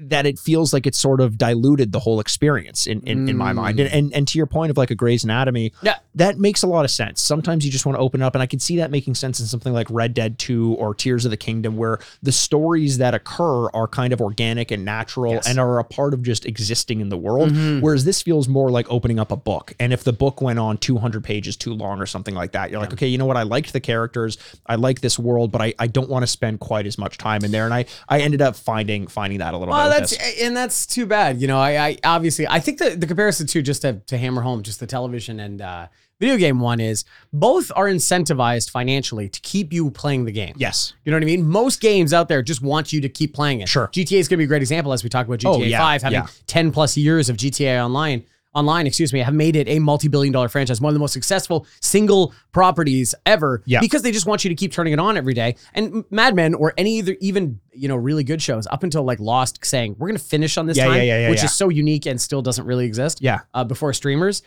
that 0.00 0.26
it 0.26 0.38
feels 0.38 0.72
like 0.72 0.86
it's 0.86 0.98
sort 0.98 1.20
of 1.20 1.36
diluted 1.36 1.90
the 1.92 1.98
whole 2.00 2.20
experience 2.20 2.86
in 2.86 3.00
in, 3.02 3.28
in 3.28 3.36
my 3.36 3.52
Mm. 3.52 3.56
mind. 3.56 3.80
And, 3.80 3.92
and 3.92 4.14
and 4.14 4.28
to 4.28 4.38
your 4.38 4.46
point 4.46 4.70
of 4.70 4.76
like 4.76 4.90
a 4.90 4.94
Grey's 4.94 5.24
Anatomy, 5.24 5.72
Yeah. 5.82 5.96
that 6.14 6.38
makes 6.38 6.62
a 6.62 6.66
lot 6.66 6.84
of 6.84 6.90
sense. 6.90 7.20
Sometimes 7.20 7.64
you 7.64 7.72
just 7.72 7.84
want 7.86 7.96
to 7.96 8.00
open 8.00 8.22
up, 8.22 8.34
and 8.34 8.42
I 8.42 8.46
can 8.46 8.58
see 8.60 8.76
that 8.76 8.90
making 8.90 9.14
sense 9.16 9.40
in 9.40 9.46
something 9.46 9.72
like 9.72 9.86
Red 9.90 10.14
Dead 10.14 10.38
2 10.38 10.74
or 10.78 10.94
Tears 10.94 11.24
of 11.24 11.30
the 11.30 11.36
Kingdom, 11.36 11.76
where 11.76 11.98
the 12.22 12.30
stories 12.32 12.98
that 12.98 13.14
occur 13.14 13.68
are 13.70 13.88
kind 13.88 14.12
of 14.12 14.20
organic 14.20 14.70
and 14.70 14.84
natural 14.84 15.32
Yes. 15.34 15.48
and 15.48 15.58
are 15.58 15.78
a 15.78 15.84
part 15.84 16.14
of 16.14 16.22
just 16.22 16.46
existing 16.46 17.00
in 17.00 17.08
the 17.08 17.16
world. 17.18 17.50
Mhm. 17.52 17.80
Whereas 17.80 18.04
this 18.04 18.22
feels 18.22 18.46
more 18.48 18.70
like 18.70 18.86
opening 18.90 19.18
up 19.18 19.32
a 19.32 19.36
book. 19.36 19.74
And 19.80 19.92
if 19.92 20.04
the 20.04 20.12
book 20.12 20.40
went 20.40 20.58
on 20.58 20.78
200 20.78 21.24
pages 21.24 21.56
too 21.56 21.74
long 21.74 22.00
or 22.00 22.06
something 22.06 22.34
like 22.34 22.52
that, 22.52 22.70
you're 22.70 22.80
like, 22.80 22.92
okay, 22.92 23.08
you 23.08 23.18
know 23.18 23.26
what? 23.26 23.36
I 23.36 23.42
liked 23.42 23.72
the 23.72 23.80
characters, 23.80 24.38
I 24.66 24.76
like 24.76 25.00
this 25.00 25.18
world, 25.18 25.50
but 25.50 25.60
I, 25.60 25.74
I 25.78 25.86
don't 25.88 26.08
want 26.08 26.22
to 26.22 26.26
spend 26.26 26.60
quite 26.60 26.86
as 26.86 26.98
much 26.98 27.18
time 27.18 27.44
in 27.44 27.50
there. 27.50 27.64
And 27.64 27.74
I 27.74 27.84
I 28.08 28.20
ended 28.20 28.42
up 28.42 28.54
finding 28.56 29.06
finding 29.08 29.38
that 29.40 29.54
a 29.54 29.58
little 29.58 29.72
Well, 29.74 29.87
that's 29.88 30.16
this. 30.16 30.42
and 30.42 30.56
that's 30.56 30.86
too 30.86 31.06
bad. 31.06 31.40
You 31.40 31.46
know, 31.48 31.58
I, 31.58 31.88
I 31.88 31.96
obviously 32.04 32.46
I 32.46 32.60
think 32.60 32.78
the, 32.78 32.90
the 32.90 33.06
comparison 33.06 33.46
too, 33.46 33.62
just 33.62 33.82
to, 33.82 33.94
to 34.06 34.18
hammer 34.18 34.42
home, 34.42 34.62
just 34.62 34.80
the 34.80 34.86
television 34.86 35.40
and 35.40 35.60
uh, 35.60 35.86
video 36.20 36.36
game 36.36 36.60
one 36.60 36.80
is 36.80 37.04
both 37.32 37.70
are 37.76 37.86
incentivized 37.86 38.70
financially 38.70 39.28
to 39.28 39.40
keep 39.40 39.72
you 39.72 39.90
playing 39.90 40.24
the 40.24 40.32
game. 40.32 40.54
yes. 40.56 40.94
You 41.04 41.12
know 41.12 41.16
what 41.16 41.22
I 41.22 41.26
mean? 41.26 41.46
Most 41.48 41.80
games 41.80 42.12
out 42.12 42.28
there 42.28 42.42
just 42.42 42.62
want 42.62 42.92
you 42.92 43.00
to 43.00 43.08
keep 43.08 43.34
playing 43.34 43.60
it. 43.60 43.68
Sure. 43.68 43.88
GTA 43.88 44.18
is 44.18 44.28
going 44.28 44.36
to 44.36 44.38
be 44.38 44.44
a 44.44 44.48
great 44.48 44.62
example 44.62 44.92
as 44.92 45.02
we 45.04 45.08
talk 45.10 45.26
about 45.26 45.38
GTA 45.38 45.54
Oh, 45.54 45.62
yeah, 45.62 45.78
5 45.78 46.02
having 46.02 46.18
yeah. 46.20 46.26
10 46.46 46.72
plus 46.72 46.96
years 46.96 47.28
of 47.28 47.36
GTA 47.36 47.84
online 47.84 48.24
online, 48.54 48.86
excuse 48.86 49.12
me, 49.12 49.20
have 49.20 49.34
made 49.34 49.56
it 49.56 49.68
a 49.68 49.78
multi-billion 49.78 50.32
dollar 50.32 50.48
franchise, 50.48 50.80
one 50.80 50.90
of 50.90 50.94
the 50.94 51.00
most 51.00 51.12
successful 51.12 51.66
single 51.80 52.32
properties 52.52 53.14
ever 53.26 53.62
Yeah. 53.66 53.80
because 53.80 54.02
they 54.02 54.10
just 54.10 54.26
want 54.26 54.44
you 54.44 54.48
to 54.48 54.54
keep 54.54 54.72
turning 54.72 54.92
it 54.92 54.98
on 54.98 55.16
every 55.16 55.34
day. 55.34 55.54
And 55.74 56.04
Mad 56.10 56.34
Men 56.34 56.54
or 56.54 56.72
any 56.78 57.00
other 57.02 57.16
even, 57.20 57.60
you 57.72 57.88
know, 57.88 57.96
really 57.96 58.24
good 58.24 58.40
shows 58.42 58.66
up 58.70 58.82
until 58.82 59.04
like 59.04 59.20
Lost 59.20 59.64
saying, 59.64 59.96
"We're 59.98 60.08
going 60.08 60.18
to 60.18 60.24
finish 60.24 60.56
on 60.56 60.66
this 60.66 60.76
Yeah, 60.76 60.86
time," 60.86 61.02
yeah, 61.04 61.30
which 61.30 61.44
is 61.44 61.52
so 61.54 61.68
unique 61.68 62.06
and 62.06 62.20
still 62.20 62.42
doesn't 62.42 62.64
really 62.64 62.86
exist 62.86 63.18
Yeah. 63.20 63.40
uh, 63.54 63.64
before 63.64 63.92
streamers. 63.92 64.42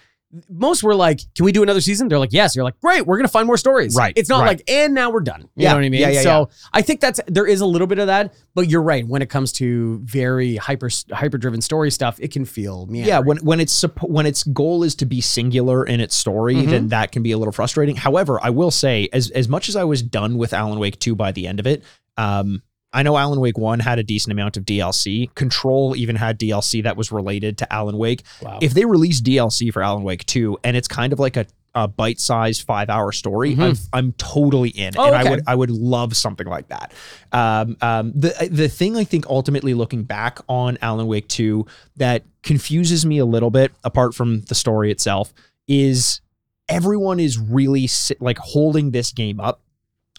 Most 0.50 0.82
were 0.84 0.96
like, 0.96 1.20
"Can 1.36 1.44
we 1.46 1.52
do 1.52 1.62
another 1.64 1.82
season?" 1.82 2.08
They're 2.08 2.20
like, 2.20 2.32
"Yes." 2.32 2.56
You're 2.56 2.64
like, 2.64 2.80
"Great, 2.80 3.06
we're 3.06 3.18
gonna 3.18 3.28
find 3.28 3.46
more 3.48 3.58
stories." 3.58 3.96
Right, 3.96 4.14
It's 4.16 4.30
not 4.30 4.42
right. 4.42 4.48
like, 4.48 4.64
"And 4.70 4.94
now 4.94 5.10
we're 5.10 5.20
done." 5.20 5.42
You 5.56 5.64
Yeah, 5.64 5.70
know 5.72 5.76
what 5.78 5.86
I 5.86 5.90
mean? 5.90 6.02
yeah, 6.02 6.10
yeah, 6.10 6.22
so 6.22 6.50
I 6.74 6.82
think 6.82 7.02
that's 7.02 7.20
there 7.28 7.46
is 7.46 7.60
a 7.62 7.66
little 7.66 7.88
bit 7.88 8.00
of 8.00 8.08
that, 8.08 8.34
but 8.56 8.70
you're 8.70 8.82
right. 8.82 9.06
When 9.06 9.22
it 9.22 9.30
comes 9.30 9.52
to 9.54 10.00
very 10.04 10.56
hyper 10.56 10.90
hyper 11.12 11.38
driven 11.38 11.60
story 11.62 11.92
stuff, 11.92 12.18
it 12.22 12.32
can 12.32 12.46
feel 12.46 12.86
meandering. 12.86 13.08
Yeah, 13.08 13.20
when 13.20 13.38
when 13.40 13.60
it's 13.60 13.82
when 14.02 14.26
its 14.26 14.44
goal 14.44 14.84
is 14.84 14.96
to 14.96 15.06
be 15.06 15.20
singular 15.22 15.84
in 15.86 16.00
its 16.00 16.16
story, 16.16 16.56
Mm-hmm. 16.56 16.72
then 16.72 16.88
that 16.90 17.12
can 17.12 17.24
be 17.24 17.32
a 17.32 17.38
little 17.38 17.52
frustrating. 17.52 17.96
However, 17.96 18.40
I 18.42 18.52
will 18.52 18.72
say, 18.72 19.10
as 19.12 19.30
as 19.32 19.50
much 19.50 19.68
as 19.70 19.76
I 19.76 19.84
was 19.84 20.02
done 20.02 20.38
with 20.38 20.54
Alan 20.54 20.80
Wake 20.80 21.00
two 21.00 21.16
by 21.16 21.32
the 21.32 21.46
end 21.48 21.60
of 21.60 21.68
it, 21.68 21.84
um, 22.18 22.62
I 22.94 23.04
know 23.04 23.18
Alan 23.18 23.40
Wake 23.40 23.58
one 23.58 23.80
had 23.80 24.00
a 24.00 24.04
decent 24.04 24.32
amount 24.34 24.58
of 24.58 24.66
DLC. 24.66 25.34
Control 25.36 25.96
even 25.96 26.16
had 26.18 26.38
DLC 26.40 26.84
that 26.84 26.98
was 26.98 27.12
related 27.12 27.58
to 27.60 27.74
Alan 27.74 27.98
Wake. 27.98 28.24
Wow. 28.42 28.60
If 28.62 28.74
they 28.74 28.86
release 28.86 29.22
DLC 29.22 29.72
for 29.72 29.82
Alan 29.82 30.04
Wake 30.04 30.26
two, 30.26 30.58
and 30.64 30.76
it's 30.76 30.88
kind 30.88 31.14
of 31.14 31.20
like 31.20 31.38
a 31.38 31.46
a 31.74 31.88
bite-sized 31.88 32.64
five-hour 32.64 33.14
story. 33.14 33.56
Mhm. 33.56 33.62
I'm, 33.64 33.76
I'm 33.94 34.12
totally 34.18 34.72
in, 34.72 34.94
Oh, 34.98 35.06
and 35.06 35.16
okay. 35.16 35.26
I 35.28 35.32
would 35.32 35.44
I 35.48 35.56
would 35.56 35.72
love 35.72 36.18
something 36.18 36.46
like 36.46 36.68
that. 36.68 36.92
Um, 37.32 37.78
um, 37.82 38.12
the 38.14 38.50
the 38.52 38.68
thing 38.68 38.98
I 38.98 39.06
think 39.06 39.26
ultimately 39.28 39.74
looking 39.74 40.04
back 40.04 40.40
on 40.50 40.78
Alan 40.82 41.08
Wake 41.08 41.30
2 41.30 41.66
that 41.96 42.24
confuses 42.44 43.06
me 43.06 43.20
a 43.20 43.26
little 43.26 43.52
bit, 43.52 43.72
apart 43.86 44.14
from 44.14 44.42
the 44.42 44.56
story 44.56 44.92
itself, 44.92 45.34
is 45.66 46.20
everyone 46.68 47.22
is 47.22 47.38
really 47.40 47.90
like 48.20 48.38
holding 48.40 48.92
this 48.92 49.14
game 49.14 49.40
up 49.40 49.62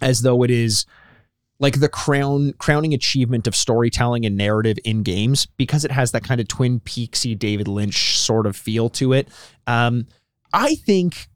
as 0.01 0.23
though 0.23 0.43
it 0.45 0.51
is 0.51 0.87
like 1.59 1.81
the 1.81 1.89
crown 1.89 2.53
crowning 2.59 2.93
achievement 2.93 3.47
of 3.47 3.55
storytelling 3.55 4.27
and 4.27 4.37
narrative 4.37 4.79
in 4.85 5.03
games 5.03 5.47
because 5.57 5.85
it 5.85 5.91
has 5.91 6.13
that 6.13 6.25
kind 6.25 6.41
of 6.41 6.49
Twin 6.49 6.81
Peaksy 6.81 7.39
David 7.39 7.69
Lynch 7.69 8.19
sort 8.19 8.47
of 8.47 8.57
feel 8.57 8.89
to 8.91 9.13
it. 9.13 9.29
Um, 9.67 10.07
I 10.53 10.75
think 10.75 11.29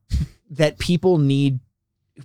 that 0.51 0.79
people 0.79 1.19
need 1.19 1.61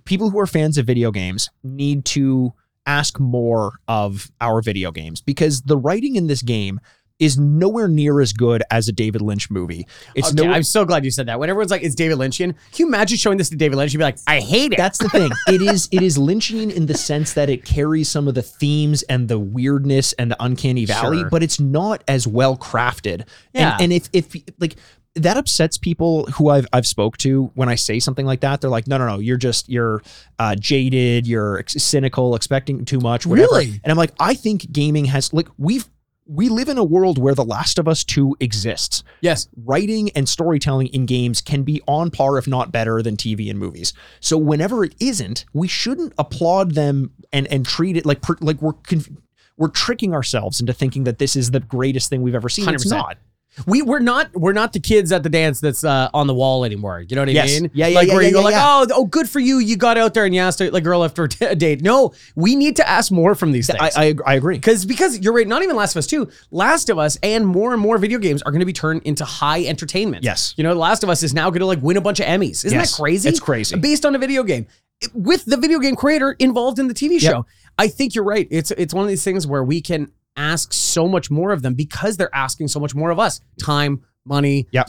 people 0.04 0.30
who 0.30 0.38
are 0.38 0.46
fans 0.46 0.78
of 0.78 0.86
video 0.86 1.10
games 1.10 1.50
need 1.62 2.04
to 2.04 2.52
ask 2.86 3.20
more 3.20 3.74
of 3.86 4.30
our 4.40 4.60
video 4.60 4.90
games 4.90 5.20
because 5.20 5.62
the 5.62 5.76
writing 5.76 6.16
in 6.16 6.26
this 6.26 6.42
game 6.42 6.80
is 7.22 7.38
nowhere 7.38 7.88
near 7.88 8.20
as 8.20 8.32
good 8.32 8.62
as 8.70 8.88
a 8.88 8.92
David 8.92 9.22
Lynch 9.22 9.50
movie. 9.50 9.86
It's 10.14 10.32
Okay, 10.32 10.46
no 10.46 10.52
I'm 10.52 10.62
so 10.62 10.84
glad 10.84 11.04
you 11.04 11.10
said 11.10 11.26
that. 11.26 11.38
When 11.38 11.48
everyone's 11.48 11.70
like, 11.70 11.82
"It's 11.82 11.94
David 11.94 12.18
Lynchian," 12.18 12.54
can 12.72 12.76
you 12.76 12.86
imagine 12.86 13.16
showing 13.16 13.38
this 13.38 13.48
to 13.50 13.56
David 13.56 13.76
Lynch? 13.76 13.92
You'd 13.92 13.98
be 14.00 14.04
like, 14.04 14.18
"I 14.26 14.40
hate 14.40 14.72
it." 14.72 14.76
That's 14.76 14.98
the 14.98 15.08
thing. 15.08 15.30
It 15.48 15.62
is 15.62 15.88
it 15.92 16.02
is 16.02 16.18
Lynchian 16.18 16.72
in 16.72 16.86
the 16.86 16.94
sense 16.94 17.34
that 17.34 17.48
it 17.50 17.64
carries 17.64 18.08
some 18.08 18.28
of 18.28 18.34
the 18.34 18.42
themes 18.42 19.02
and 19.04 19.28
the 19.28 19.38
weirdness 19.38 20.12
and 20.14 20.30
the 20.30 20.36
uncanny 20.42 20.84
valley, 20.84 21.18
Sure. 21.20 21.30
but 21.30 21.42
it's 21.42 21.60
not 21.60 22.02
as 22.08 22.26
well 22.26 22.56
crafted. 22.56 23.26
Yeah. 23.52 23.72
And, 23.74 23.82
and 23.82 23.92
if 23.92 24.08
if 24.12 24.34
like 24.58 24.76
that 25.14 25.36
upsets 25.36 25.76
people 25.76 26.24
who 26.36 26.48
I've 26.48 26.66
I've 26.72 26.86
spoke 26.86 27.18
to 27.18 27.50
when 27.54 27.68
I 27.68 27.74
say 27.74 28.00
something 28.00 28.24
like 28.24 28.40
that. 28.40 28.60
They're 28.62 28.70
like, 28.70 28.86
no, 28.86 28.96
no, 28.96 29.06
no, 29.06 29.18
you're 29.18 29.36
just 29.36 29.68
you're 29.68 30.02
uh, 30.38 30.54
jaded, 30.54 31.26
you're 31.26 31.62
cynical, 31.68 32.34
expecting 32.34 32.84
too 32.86 32.98
much, 32.98 33.26
whatever. 33.26 33.48
Really? 33.56 33.80
And 33.84 33.90
I'm 33.90 33.98
like, 33.98 34.12
I 34.18 34.32
think 34.34 34.72
gaming 34.72 35.04
has 35.06 35.32
like 35.34 35.48
we've 35.58 35.86
we 36.26 36.48
live 36.48 36.68
in 36.68 36.78
a 36.78 36.84
world 36.84 37.18
where 37.18 37.34
The 37.34 37.44
Last 37.44 37.78
of 37.78 37.88
Us 37.88 38.04
2 38.04 38.36
exists 38.40 39.02
yes, 39.20 39.48
writing 39.64 40.10
and 40.10 40.28
storytelling 40.28 40.88
in 40.88 41.06
games 41.06 41.40
can 41.40 41.62
be 41.62 41.80
on 41.86 42.10
par, 42.10 42.38
if 42.38 42.46
not 42.46 42.70
better, 42.70 43.02
than 43.02 43.16
TV 43.16 43.50
and 43.50 43.58
movies. 43.58 43.92
So 44.20 44.38
whenever 44.38 44.84
it 44.84 44.94
isn't, 45.00 45.44
we 45.52 45.68
shouldn't 45.68 46.12
applaud 46.18 46.72
them 46.72 47.12
and 47.32 47.46
and 47.48 47.66
treat 47.66 47.96
it 47.96 48.06
like 48.06 48.20
like 48.40 48.60
we're 48.60 48.74
conf- 48.74 49.10
we're 49.56 49.68
tricking 49.68 50.14
ourselves 50.14 50.60
into 50.60 50.72
thinking 50.72 51.04
that 51.04 51.18
this 51.18 51.36
is 51.36 51.50
the 51.50 51.60
greatest 51.60 52.10
thing 52.10 52.22
we've 52.22 52.34
ever 52.34 52.48
seen. 52.48 52.68
It's 52.68 52.86
100%. 52.86 52.90
not. 52.90 53.18
We 53.66 53.82
we're 53.82 53.98
not 53.98 54.30
we're 54.34 54.52
not 54.52 54.72
the 54.72 54.80
kids 54.80 55.12
at 55.12 55.22
the 55.22 55.28
dance 55.28 55.60
that's 55.60 55.84
uh, 55.84 56.08
on 56.14 56.26
the 56.26 56.34
wall 56.34 56.64
anymore. 56.64 57.00
You 57.06 57.16
know 57.16 57.22
what 57.22 57.28
I 57.28 57.32
Yes. 57.32 57.60
mean? 57.60 57.70
Yeah, 57.74 57.86
yeah, 57.88 57.94
Like 57.96 58.08
yeah, 58.08 58.14
where 58.14 58.22
yeah, 58.22 58.28
you 58.28 58.34
go 58.34 58.40
yeah, 58.40 58.44
like, 58.76 58.90
oh, 58.90 58.94
oh, 58.94 59.04
good 59.06 59.28
for 59.28 59.40
you. 59.40 59.58
You 59.58 59.76
got 59.76 59.98
out 59.98 60.14
there 60.14 60.24
and 60.24 60.34
you 60.34 60.40
asked 60.40 60.60
a 60.60 60.70
like, 60.70 60.84
girl 60.84 61.04
after 61.04 61.28
a 61.42 61.54
date. 61.54 61.82
No, 61.82 62.12
we 62.34 62.56
need 62.56 62.76
to 62.76 62.88
ask 62.88 63.12
more 63.12 63.34
from 63.34 63.52
these 63.52 63.66
things. 63.66 63.78
I, 63.80 63.90
I 63.94 64.14
I 64.26 64.34
agree. 64.34 64.56
Because 64.56 64.86
because 64.86 65.18
you're 65.20 65.34
right, 65.34 65.46
not 65.46 65.62
even 65.62 65.76
Last 65.76 65.94
of 65.94 65.98
Us 65.98 66.06
2, 66.06 66.28
Last 66.50 66.88
of 66.88 66.98
Us 66.98 67.18
and 67.22 67.46
more 67.46 67.72
and 67.72 67.80
more 67.82 67.98
video 67.98 68.18
games 68.18 68.42
are 68.42 68.50
going 68.52 68.60
to 68.60 68.66
be 68.66 68.72
turned 68.72 69.02
into 69.02 69.24
high 69.24 69.64
entertainment. 69.64 70.24
Yes. 70.24 70.54
You 70.56 70.64
know, 70.64 70.72
Last 70.74 71.02
of 71.02 71.10
Us 71.10 71.22
is 71.22 71.34
now 71.34 71.50
going 71.50 71.60
to 71.60 71.66
like 71.66 71.82
win 71.82 71.96
a 71.96 72.00
bunch 72.00 72.20
of 72.20 72.26
Emmys. 72.26 72.64
Isn't 72.64 72.72
Yes. 72.78 72.92
that 72.96 73.02
crazy? 73.02 73.28
It's 73.28 73.40
crazy. 73.40 73.76
Based 73.78 74.06
on 74.06 74.14
a 74.14 74.18
video 74.18 74.42
game. 74.44 74.66
With 75.14 75.44
the 75.46 75.56
video 75.56 75.78
game 75.80 75.96
creator 75.96 76.32
involved 76.38 76.78
in 76.78 76.86
the 76.88 76.94
TV 76.94 77.20
show. 77.20 77.44
I 77.76 77.88
think 77.88 78.14
you're 78.14 78.22
right. 78.24 78.46
It's 78.50 78.70
it's 78.72 78.94
one 78.94 79.02
of 79.02 79.08
these 79.08 79.24
things 79.24 79.46
where 79.46 79.64
we 79.64 79.80
can 79.80 80.12
ask 80.36 80.72
so 80.72 81.06
much 81.08 81.30
more 81.30 81.52
of 81.52 81.62
them 81.62 81.74
because 81.74 82.16
they're 82.16 82.34
asking 82.34 82.68
so 82.68 82.80
much 82.80 82.94
more 82.94 83.10
of 83.10 83.18
us. 83.18 83.40
Time, 83.60 84.02
money. 84.24 84.66
Yeah. 84.70 84.84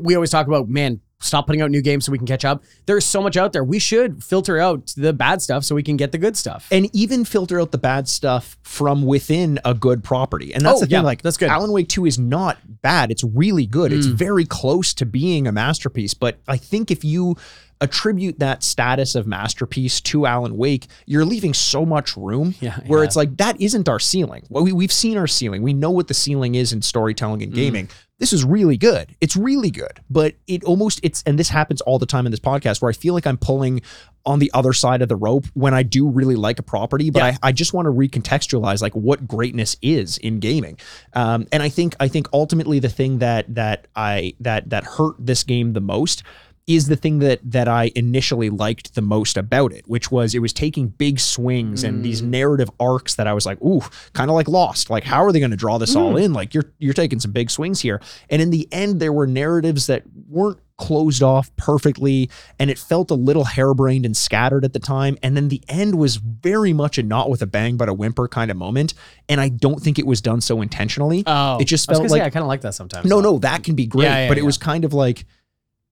We 0.00 0.14
always 0.14 0.30
talk 0.30 0.46
about, 0.46 0.68
man, 0.68 1.00
stop 1.20 1.46
putting 1.46 1.60
out 1.62 1.70
new 1.70 1.82
games 1.82 2.04
so 2.06 2.12
we 2.12 2.18
can 2.18 2.26
catch 2.28 2.44
up. 2.44 2.62
There's 2.86 3.04
so 3.04 3.20
much 3.20 3.36
out 3.36 3.52
there. 3.52 3.64
We 3.64 3.78
should 3.80 4.22
filter 4.22 4.58
out 4.58 4.92
the 4.96 5.12
bad 5.12 5.42
stuff 5.42 5.64
so 5.64 5.74
we 5.74 5.82
can 5.82 5.96
get 5.96 6.12
the 6.12 6.18
good 6.18 6.36
stuff. 6.36 6.68
and 6.70 6.88
even 6.94 7.24
filter 7.24 7.60
out 7.60 7.72
the 7.72 7.78
bad 7.78 8.08
stuff 8.08 8.56
from 8.62 9.02
within 9.04 9.58
a 9.64 9.74
good 9.74 10.04
property. 10.04 10.54
And 10.54 10.64
that's 10.64 10.76
Oh, 10.76 10.80
the 10.80 10.86
thing. 10.86 10.92
yeah, 10.92 11.00
like 11.00 11.22
that's 11.22 11.36
good. 11.36 11.48
Mm. 11.48 11.54
Alan 11.54 11.72
Wake 11.72 11.88
2 11.88 12.06
is 12.06 12.18
not 12.18 12.58
bad. 12.82 13.10
It's 13.10 13.24
really 13.24 13.66
good. 13.66 13.92
It's 13.92 14.06
very 14.06 14.44
close 14.44 14.94
to 14.94 15.04
being 15.06 15.46
a 15.48 15.52
masterpiece. 15.52 16.14
But 16.14 16.38
I 16.46 16.56
think 16.56 16.90
if 16.92 17.04
you 17.04 17.36
attribute 17.80 18.38
that 18.40 18.62
status 18.62 19.14
of 19.14 19.26
masterpiece 19.26 20.00
to 20.02 20.26
Alan 20.26 20.56
Wake, 20.56 20.86
you're 21.06 21.24
leaving 21.24 21.54
so 21.54 21.84
much 21.86 22.16
room 22.16 22.54
Yeah, 22.60 22.80
where 22.86 23.00
yeah. 23.00 23.04
it's 23.06 23.16
like 23.16 23.36
that 23.38 23.60
isn't 23.60 23.88
our 23.88 23.98
ceiling. 24.00 24.42
Well, 24.48 24.64
we, 24.64 24.72
we've 24.72 24.92
seen 24.92 25.16
our 25.16 25.26
ceiling. 25.28 25.62
We 25.62 25.72
know 25.72 25.90
what 25.90 26.08
the 26.08 26.14
ceiling 26.14 26.54
is 26.54 26.72
in 26.72 26.82
storytelling 26.82 27.40
Mm. 27.40 27.44
and 27.44 27.52
gaming. 27.54 27.88
This 28.18 28.32
is 28.32 28.44
really 28.44 28.76
good. 28.76 29.14
It's 29.20 29.36
really 29.36 29.70
good. 29.70 30.00
But 30.10 30.34
it 30.48 30.64
almost 30.64 30.98
it's 31.04 31.22
and 31.24 31.38
this 31.38 31.50
happens 31.50 31.80
all 31.82 32.00
the 32.00 32.06
time 32.06 32.26
in 32.26 32.32
this 32.32 32.40
podcast 32.40 32.82
where 32.82 32.88
I 32.88 32.92
feel 32.92 33.14
like 33.14 33.28
I'm 33.28 33.36
pulling 33.36 33.80
on 34.26 34.40
the 34.40 34.50
other 34.52 34.72
side 34.72 35.00
of 35.02 35.08
the 35.08 35.14
rope 35.14 35.46
when 35.54 35.72
I 35.72 35.84
do 35.84 36.08
really 36.08 36.34
like 36.34 36.58
a 36.58 36.62
property, 36.64 37.10
but 37.10 37.20
Yeah. 37.20 37.36
I, 37.42 37.48
I 37.50 37.52
just 37.52 37.72
want 37.72 37.86
to 37.86 37.92
recontextualize 37.92 38.82
like 38.82 38.94
what 38.94 39.28
greatness 39.28 39.76
is 39.82 40.18
in 40.18 40.40
gaming. 40.40 40.78
Um, 41.14 41.46
and 41.52 41.62
I 41.62 41.68
think 41.68 41.94
I 42.00 42.08
think 42.08 42.28
ultimately 42.32 42.80
the 42.80 42.88
thing 42.88 43.18
that 43.20 43.54
that 43.54 43.86
I 43.94 44.34
that 44.40 44.70
that 44.70 44.82
hurt 44.82 45.14
this 45.20 45.44
game 45.44 45.72
the 45.74 45.80
most 45.80 46.24
is 46.68 46.86
the 46.86 46.96
thing 46.96 47.18
that 47.20 47.40
that 47.42 47.66
I 47.66 47.90
initially 47.96 48.50
liked 48.50 48.94
the 48.94 49.00
most 49.02 49.38
about 49.38 49.72
it, 49.72 49.88
which 49.88 50.12
was 50.12 50.34
it 50.34 50.40
was 50.40 50.52
taking 50.52 50.88
big 50.88 51.18
swings 51.18 51.82
and 51.82 52.04
these 52.04 52.20
mm. 52.20 52.28
narrative 52.28 52.70
arcs 52.78 53.14
that 53.14 53.26
I 53.26 53.32
was 53.32 53.46
like, 53.46 53.60
ooh, 53.62 53.82
kind 54.12 54.30
of 54.30 54.36
like 54.36 54.46
Lost. 54.46 54.90
Like, 54.90 55.02
how 55.02 55.24
are 55.24 55.32
they 55.32 55.40
going 55.40 55.50
to 55.50 55.56
draw 55.56 55.78
this 55.78 55.96
all 55.96 56.12
mm. 56.12 56.22
in? 56.22 56.32
Like, 56.34 56.52
you're 56.52 56.70
you're 56.78 56.94
taking 56.94 57.20
some 57.20 57.32
big 57.32 57.50
swings 57.50 57.80
here. 57.80 58.00
And 58.28 58.42
in 58.42 58.50
the 58.50 58.68
end, 58.70 59.00
there 59.00 59.12
were 59.12 59.26
narratives 59.26 59.86
that 59.86 60.02
weren't 60.28 60.60
closed 60.76 61.22
off 61.22 61.54
perfectly, 61.56 62.30
and 62.58 62.70
it 62.70 62.78
felt 62.78 63.10
a 63.10 63.14
little 63.14 63.44
harebrained 63.44 64.06
and 64.06 64.16
scattered 64.16 64.64
at 64.64 64.72
the 64.74 64.78
time. 64.78 65.18
And 65.22 65.36
then 65.36 65.48
the 65.48 65.62
end 65.68 65.96
was 65.96 66.16
very 66.16 66.72
much 66.72 66.98
a 66.98 67.02
not 67.02 67.30
with 67.30 67.42
a 67.42 67.46
bang 67.46 67.76
but 67.76 67.88
a 67.88 67.94
whimper 67.94 68.28
kind 68.28 68.50
of 68.50 68.56
moment. 68.56 68.94
And 69.28 69.40
I 69.40 69.48
don't 69.48 69.80
think 69.80 69.98
it 69.98 70.06
was 70.06 70.20
done 70.20 70.40
so 70.40 70.60
intentionally. 70.60 71.24
Oh, 71.26 71.58
it 71.58 71.64
just 71.64 71.86
felt 71.86 72.02
say, 72.02 72.08
like 72.08 72.22
I 72.22 72.30
kind 72.30 72.42
of 72.42 72.48
like 72.48 72.60
that 72.60 72.74
sometimes. 72.74 73.08
no, 73.08 73.20
though. 73.20 73.32
no, 73.32 73.38
that 73.38 73.64
can 73.64 73.74
be 73.74 73.86
great, 73.86 74.04
Yeah, 74.04 74.22
yeah, 74.22 74.28
but 74.28 74.38
it 74.38 74.42
yeah. 74.42 74.46
was 74.46 74.58
kind 74.58 74.84
of 74.84 74.92
like 74.92 75.24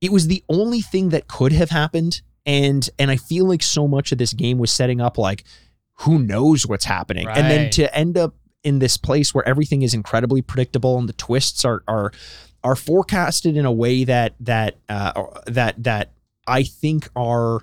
it 0.01 0.11
was 0.11 0.27
the 0.27 0.43
only 0.49 0.81
thing 0.81 1.09
that 1.09 1.27
could 1.27 1.51
have 1.51 1.69
happened, 1.69 2.21
and 2.45 2.89
and 2.99 3.09
I 3.11 3.17
feel 3.17 3.45
like 3.45 3.63
so 3.63 3.87
much 3.87 4.11
of 4.11 4.17
this 4.17 4.33
game 4.33 4.57
was 4.57 4.71
setting 4.71 5.01
up 5.01 5.17
like 5.17 5.43
who 6.01 6.19
knows 6.19 6.67
what's 6.67 6.85
happening, 6.85 7.27
and 7.27 7.49
then 7.49 7.69
to 7.71 7.93
end 7.95 8.17
up 8.17 8.35
in 8.63 8.79
this 8.79 8.97
place 8.97 9.33
where 9.33 9.47
everything 9.47 9.81
is 9.81 9.93
incredibly 9.93 10.41
predictable 10.41 10.97
and 10.97 11.07
the 11.07 11.13
twists 11.13 11.63
are 11.65 11.83
are 11.87 12.11
are 12.63 12.75
forecasted 12.75 13.55
in 13.55 13.65
a 13.65 13.71
way 13.71 14.03
that 14.03 14.33
that 14.39 14.77
uh, 14.89 15.23
that 15.45 15.81
that 15.83 16.11
I 16.45 16.63
think 16.63 17.09
are 17.15 17.61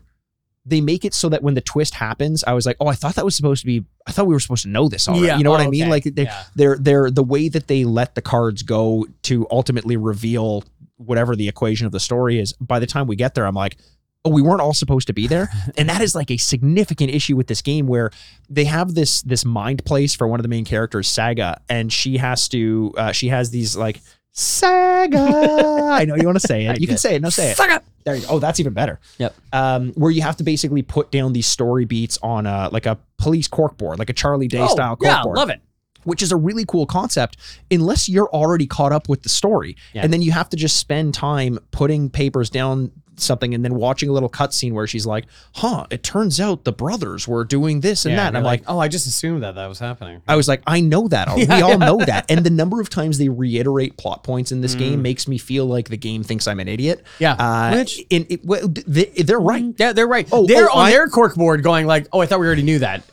they 0.66 0.80
make 0.80 1.04
it 1.04 1.12
so 1.12 1.28
that 1.28 1.42
when 1.42 1.52
the 1.54 1.60
twist 1.60 1.94
happens, 1.94 2.42
I 2.42 2.54
was 2.54 2.64
like, 2.64 2.78
oh, 2.80 2.86
I 2.86 2.94
thought 2.94 3.16
that 3.16 3.24
was 3.24 3.36
supposed 3.36 3.60
to 3.60 3.66
be. 3.66 3.84
I 4.06 4.12
thought 4.12 4.26
we 4.26 4.34
were 4.34 4.40
supposed 4.40 4.62
to 4.62 4.70
know 4.70 4.88
this 4.88 5.06
already. 5.06 5.26
Yeah, 5.26 5.36
You 5.36 5.44
know 5.44 5.50
what 5.50 5.60
oh, 5.60 5.64
I 5.64 5.68
mean? 5.68 5.82
okay. 5.82 5.90
Like 5.90 6.04
they, 6.04 6.22
Yeah. 6.22 6.44
they're 6.54 6.78
they're 6.78 7.10
the 7.10 7.22
way 7.22 7.48
that 7.50 7.66
they 7.68 7.84
let 7.84 8.14
the 8.14 8.22
cards 8.22 8.62
go 8.62 9.06
to 9.24 9.46
ultimately 9.50 9.96
reveal 9.98 10.64
whatever 10.96 11.34
the 11.36 11.48
equation 11.48 11.86
of 11.86 11.92
the 11.92 12.00
story 12.00 12.38
is. 12.38 12.52
By 12.54 12.78
the 12.78 12.86
time 12.86 13.06
we 13.06 13.16
get 13.16 13.34
there, 13.34 13.46
I'm 13.46 13.54
like, 13.54 13.76
oh, 14.24 14.30
we 14.30 14.40
weren't 14.42 14.60
all 14.60 14.74
supposed 14.74 15.06
to 15.08 15.12
be 15.12 15.26
there, 15.26 15.48
and 15.76 15.88
that 15.88 16.00
is 16.00 16.14
like 16.14 16.30
a 16.30 16.36
significant 16.36 17.10
issue 17.10 17.36
with 17.36 17.46
this 17.46 17.62
game 17.62 17.86
where 17.86 18.10
they 18.48 18.64
have 18.64 18.94
this 18.94 19.22
this 19.22 19.44
mind 19.44 19.84
place 19.84 20.14
for 20.14 20.26
one 20.26 20.40
of 20.40 20.42
the 20.42 20.48
main 20.48 20.64
characters, 20.64 21.08
Saga, 21.08 21.60
and 21.68 21.92
she 21.92 22.16
has 22.18 22.48
to 22.48 22.92
uh, 22.96 23.12
she 23.12 23.28
has 23.28 23.50
these 23.50 23.76
like. 23.76 24.00
Saga. 24.36 25.18
I 25.92 26.04
know 26.06 26.16
you 26.16 26.26
want 26.26 26.40
to 26.40 26.46
say 26.46 26.66
it. 26.66 26.80
You 26.80 26.88
can 26.88 26.98
say 26.98 27.14
it. 27.14 27.22
No, 27.22 27.30
say 27.30 27.52
it. 27.52 27.56
Saga! 27.56 27.82
There 28.04 28.16
you 28.16 28.22
go. 28.22 28.28
Oh, 28.30 28.38
that's 28.40 28.58
even 28.58 28.72
better. 28.72 28.98
Yep. 29.18 29.34
Um, 29.52 29.92
where 29.92 30.10
you 30.10 30.22
have 30.22 30.36
to 30.38 30.42
basically 30.44 30.82
put 30.82 31.12
down 31.12 31.32
these 31.32 31.46
story 31.46 31.84
beats 31.84 32.18
on 32.20 32.44
a 32.44 32.68
like 32.72 32.84
a 32.86 32.98
police 33.16 33.46
corkboard, 33.46 33.98
like 33.98 34.10
a 34.10 34.12
Charlie 34.12 34.48
Day 34.48 34.58
Oh, 34.58 34.66
style 34.66 34.98
yeah, 35.00 35.22
corkboard 35.22 35.36
love 35.36 35.50
it. 35.50 35.60
Which 36.04 36.22
is 36.22 36.32
a 36.32 36.36
really 36.36 36.64
cool 36.66 36.86
concept 36.86 37.36
unless 37.70 38.08
you're 38.08 38.28
already 38.30 38.66
caught 38.66 38.92
up 38.92 39.08
with 39.08 39.22
the 39.22 39.28
story 39.28 39.76
Yeah. 39.92 40.02
and 40.02 40.12
then 40.12 40.22
you 40.22 40.32
have 40.32 40.48
to 40.50 40.56
just 40.56 40.76
spend 40.78 41.14
time 41.14 41.58
putting 41.70 42.10
papers 42.10 42.50
down 42.50 42.90
something 43.16 43.54
and 43.54 43.64
then 43.64 43.76
watching 43.76 44.08
a 44.08 44.12
little 44.12 44.28
cutscene 44.28 44.72
where 44.72 44.88
she's 44.88 45.06
like 45.06 45.24
huh 45.54 45.86
it 45.90 46.02
turns 46.02 46.40
out 46.40 46.64
the 46.64 46.72
brothers 46.72 47.28
were 47.28 47.44
doing 47.44 47.78
this 47.80 48.04
and 48.06 48.12
Yeah, 48.12 48.22
that 48.22 48.28
and 48.28 48.36
i'm 48.38 48.42
like, 48.42 48.64
oh, 48.66 48.80
I 48.80 48.88
just 48.88 49.06
assumed 49.06 49.44
that 49.44 49.54
that 49.54 49.66
was 49.68 49.78
happening. 49.78 50.20
I 50.26 50.34
was 50.34 50.48
like, 50.48 50.62
I 50.66 50.80
know 50.80 51.06
that. 51.06 51.28
all- 51.28 51.38
Yeah, 51.38 51.56
we 51.56 51.62
all 51.62 51.70
yeah. 51.70 51.76
know 51.76 51.98
that. 51.98 52.28
And 52.28 52.44
the 52.44 52.50
number 52.50 52.80
of 52.80 52.90
times 52.90 53.18
they 53.18 53.28
reiterate 53.28 53.96
plot 53.98 54.24
points 54.24 54.50
in 54.50 54.62
this 54.62 54.74
Mm. 54.74 54.78
game 54.80 55.02
makes 55.02 55.28
me 55.28 55.38
feel 55.38 55.64
like 55.66 55.90
the 55.90 55.96
game 55.96 56.24
thinks 56.24 56.48
I'm 56.48 56.58
an 56.58 56.66
idiot. 56.66 57.04
Yeah. 57.20 57.34
Uh, 57.34 57.76
Which- 57.76 58.00
in, 58.10 58.26
it, 58.28 58.44
well, 58.44 58.66
they, 58.66 59.04
they're 59.04 59.38
right. 59.38 59.64
Yeah, 59.78 59.92
they're 59.92 60.08
right. 60.08 60.28
Oh, 60.32 60.44
they're 60.48 60.68
oh, 60.68 60.74
on 60.78 60.86
I- 60.86 60.90
their 60.90 61.08
corkboard 61.08 61.62
going 61.62 61.86
like, 61.86 62.08
"Oh, 62.12 62.18
I 62.20 62.26
thought 62.26 62.40
we 62.40 62.46
already 62.46 62.62
knew 62.64 62.80
that." 62.80 63.04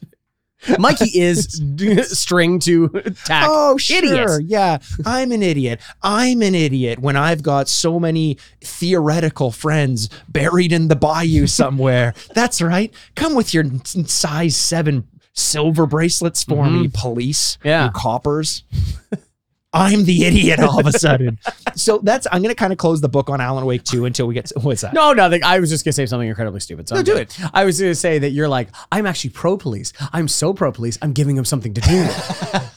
Mikey 0.80 1.06
is 1.20 1.62
string 2.12 2.60
to 2.60 2.90
tack. 3.26 3.48
Oh, 3.50 3.78
sure. 3.78 3.98
Idiot. 3.98 4.30
Yeah. 4.46 4.78
I'm 5.06 5.32
an 5.32 5.44
idiot. 5.44 5.82
I'm 6.02 6.42
an 6.42 6.56
idiot 6.56 7.00
when 7.00 7.16
I've 7.16 7.44
got 7.44 7.68
so 7.68 8.00
many 8.00 8.38
theoretical 8.64 9.52
friends 9.52 10.10
buried 10.28 10.72
in 10.72 10.88
the 10.88 10.96
bayou 10.96 11.48
somewhere. 11.48 12.14
That's 12.34 12.62
right. 12.62 12.94
Come 13.16 13.36
with 13.36 13.54
your 13.54 13.66
size 13.84 14.56
seven 14.56 15.08
silver 15.34 15.86
bracelets 15.86 16.44
for 16.44 16.70
me, 16.70 16.90
police. 16.94 17.58
Mm-hmm. 17.58 17.68
Yeah. 17.68 17.90
Coppers. 17.94 18.64
I'm 19.74 20.04
the 20.04 20.26
idiot 20.26 20.60
all 20.60 20.80
of 20.80 20.86
a 20.88 20.92
sudden. 21.00 21.40
so 21.76 22.00
that's, 22.00 22.28
I'm 22.32 22.42
going 22.42 22.54
to 22.54 22.60
kind 22.60 22.74
of 22.74 22.78
close 22.78 23.00
the 23.02 23.10
book 23.10 23.30
on 23.30 23.40
Alan 23.40 23.66
Wake 23.66 23.84
2 23.84 24.06
until 24.06 24.28
we 24.28 24.34
get 24.34 24.48
to, 24.48 24.60
what's 24.60 24.82
that? 24.82 24.94
No, 24.94 25.14
nothing. 25.14 25.44
I 25.44 25.60
was 25.60 25.70
just 25.70 25.86
gonna 25.86 25.94
say 25.94 26.06
something 26.06 26.28
incredibly 26.28 26.60
stupid. 26.60 26.90
So 26.90 26.96
No, 26.96 27.00
I'm 27.00 27.06
do 27.06 27.16
it. 27.16 27.38
I 27.54 27.64
was 27.64 27.80
gonna 27.80 27.96
say 27.96 28.20
that 28.20 28.32
you're 28.32 28.50
like, 28.50 28.70
I'm 28.92 29.06
actually 29.06 29.30
pro 29.32 29.58
police. 29.58 29.94
I'm 30.12 30.28
so 30.28 30.54
pro 30.54 30.72
police. 30.72 30.98
I'm 31.02 31.14
giving 31.14 31.36
them 31.36 31.46
something 31.46 31.74
to 31.74 31.82
do. 31.82 32.08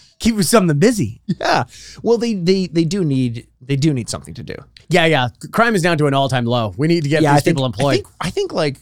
Keep 0.20 0.42
something 0.44 0.78
busy. 0.78 1.20
Yeah. 1.26 1.64
Well, 2.02 2.16
they, 2.16 2.34
they, 2.34 2.68
they 2.68 2.84
do 2.84 3.04
need, 3.04 3.48
they 3.60 3.76
do 3.76 3.92
need 3.92 4.08
something 4.08 4.32
to 4.34 4.42
do. 4.42 4.54
Yeah, 4.88 5.06
yeah. 5.06 5.28
Crime 5.52 5.74
is 5.74 5.82
down 5.82 5.98
to 5.98 6.06
an 6.06 6.14
all-time 6.14 6.46
low. 6.46 6.72
We 6.76 6.86
need 6.86 7.02
to 7.02 7.08
get 7.08 7.20
these 7.20 7.42
think, 7.42 7.56
people 7.56 7.64
I 7.64 7.66
employed. 7.66 7.94
think, 7.96 8.06
I 8.20 8.30
think 8.30 8.52
like 8.52 8.78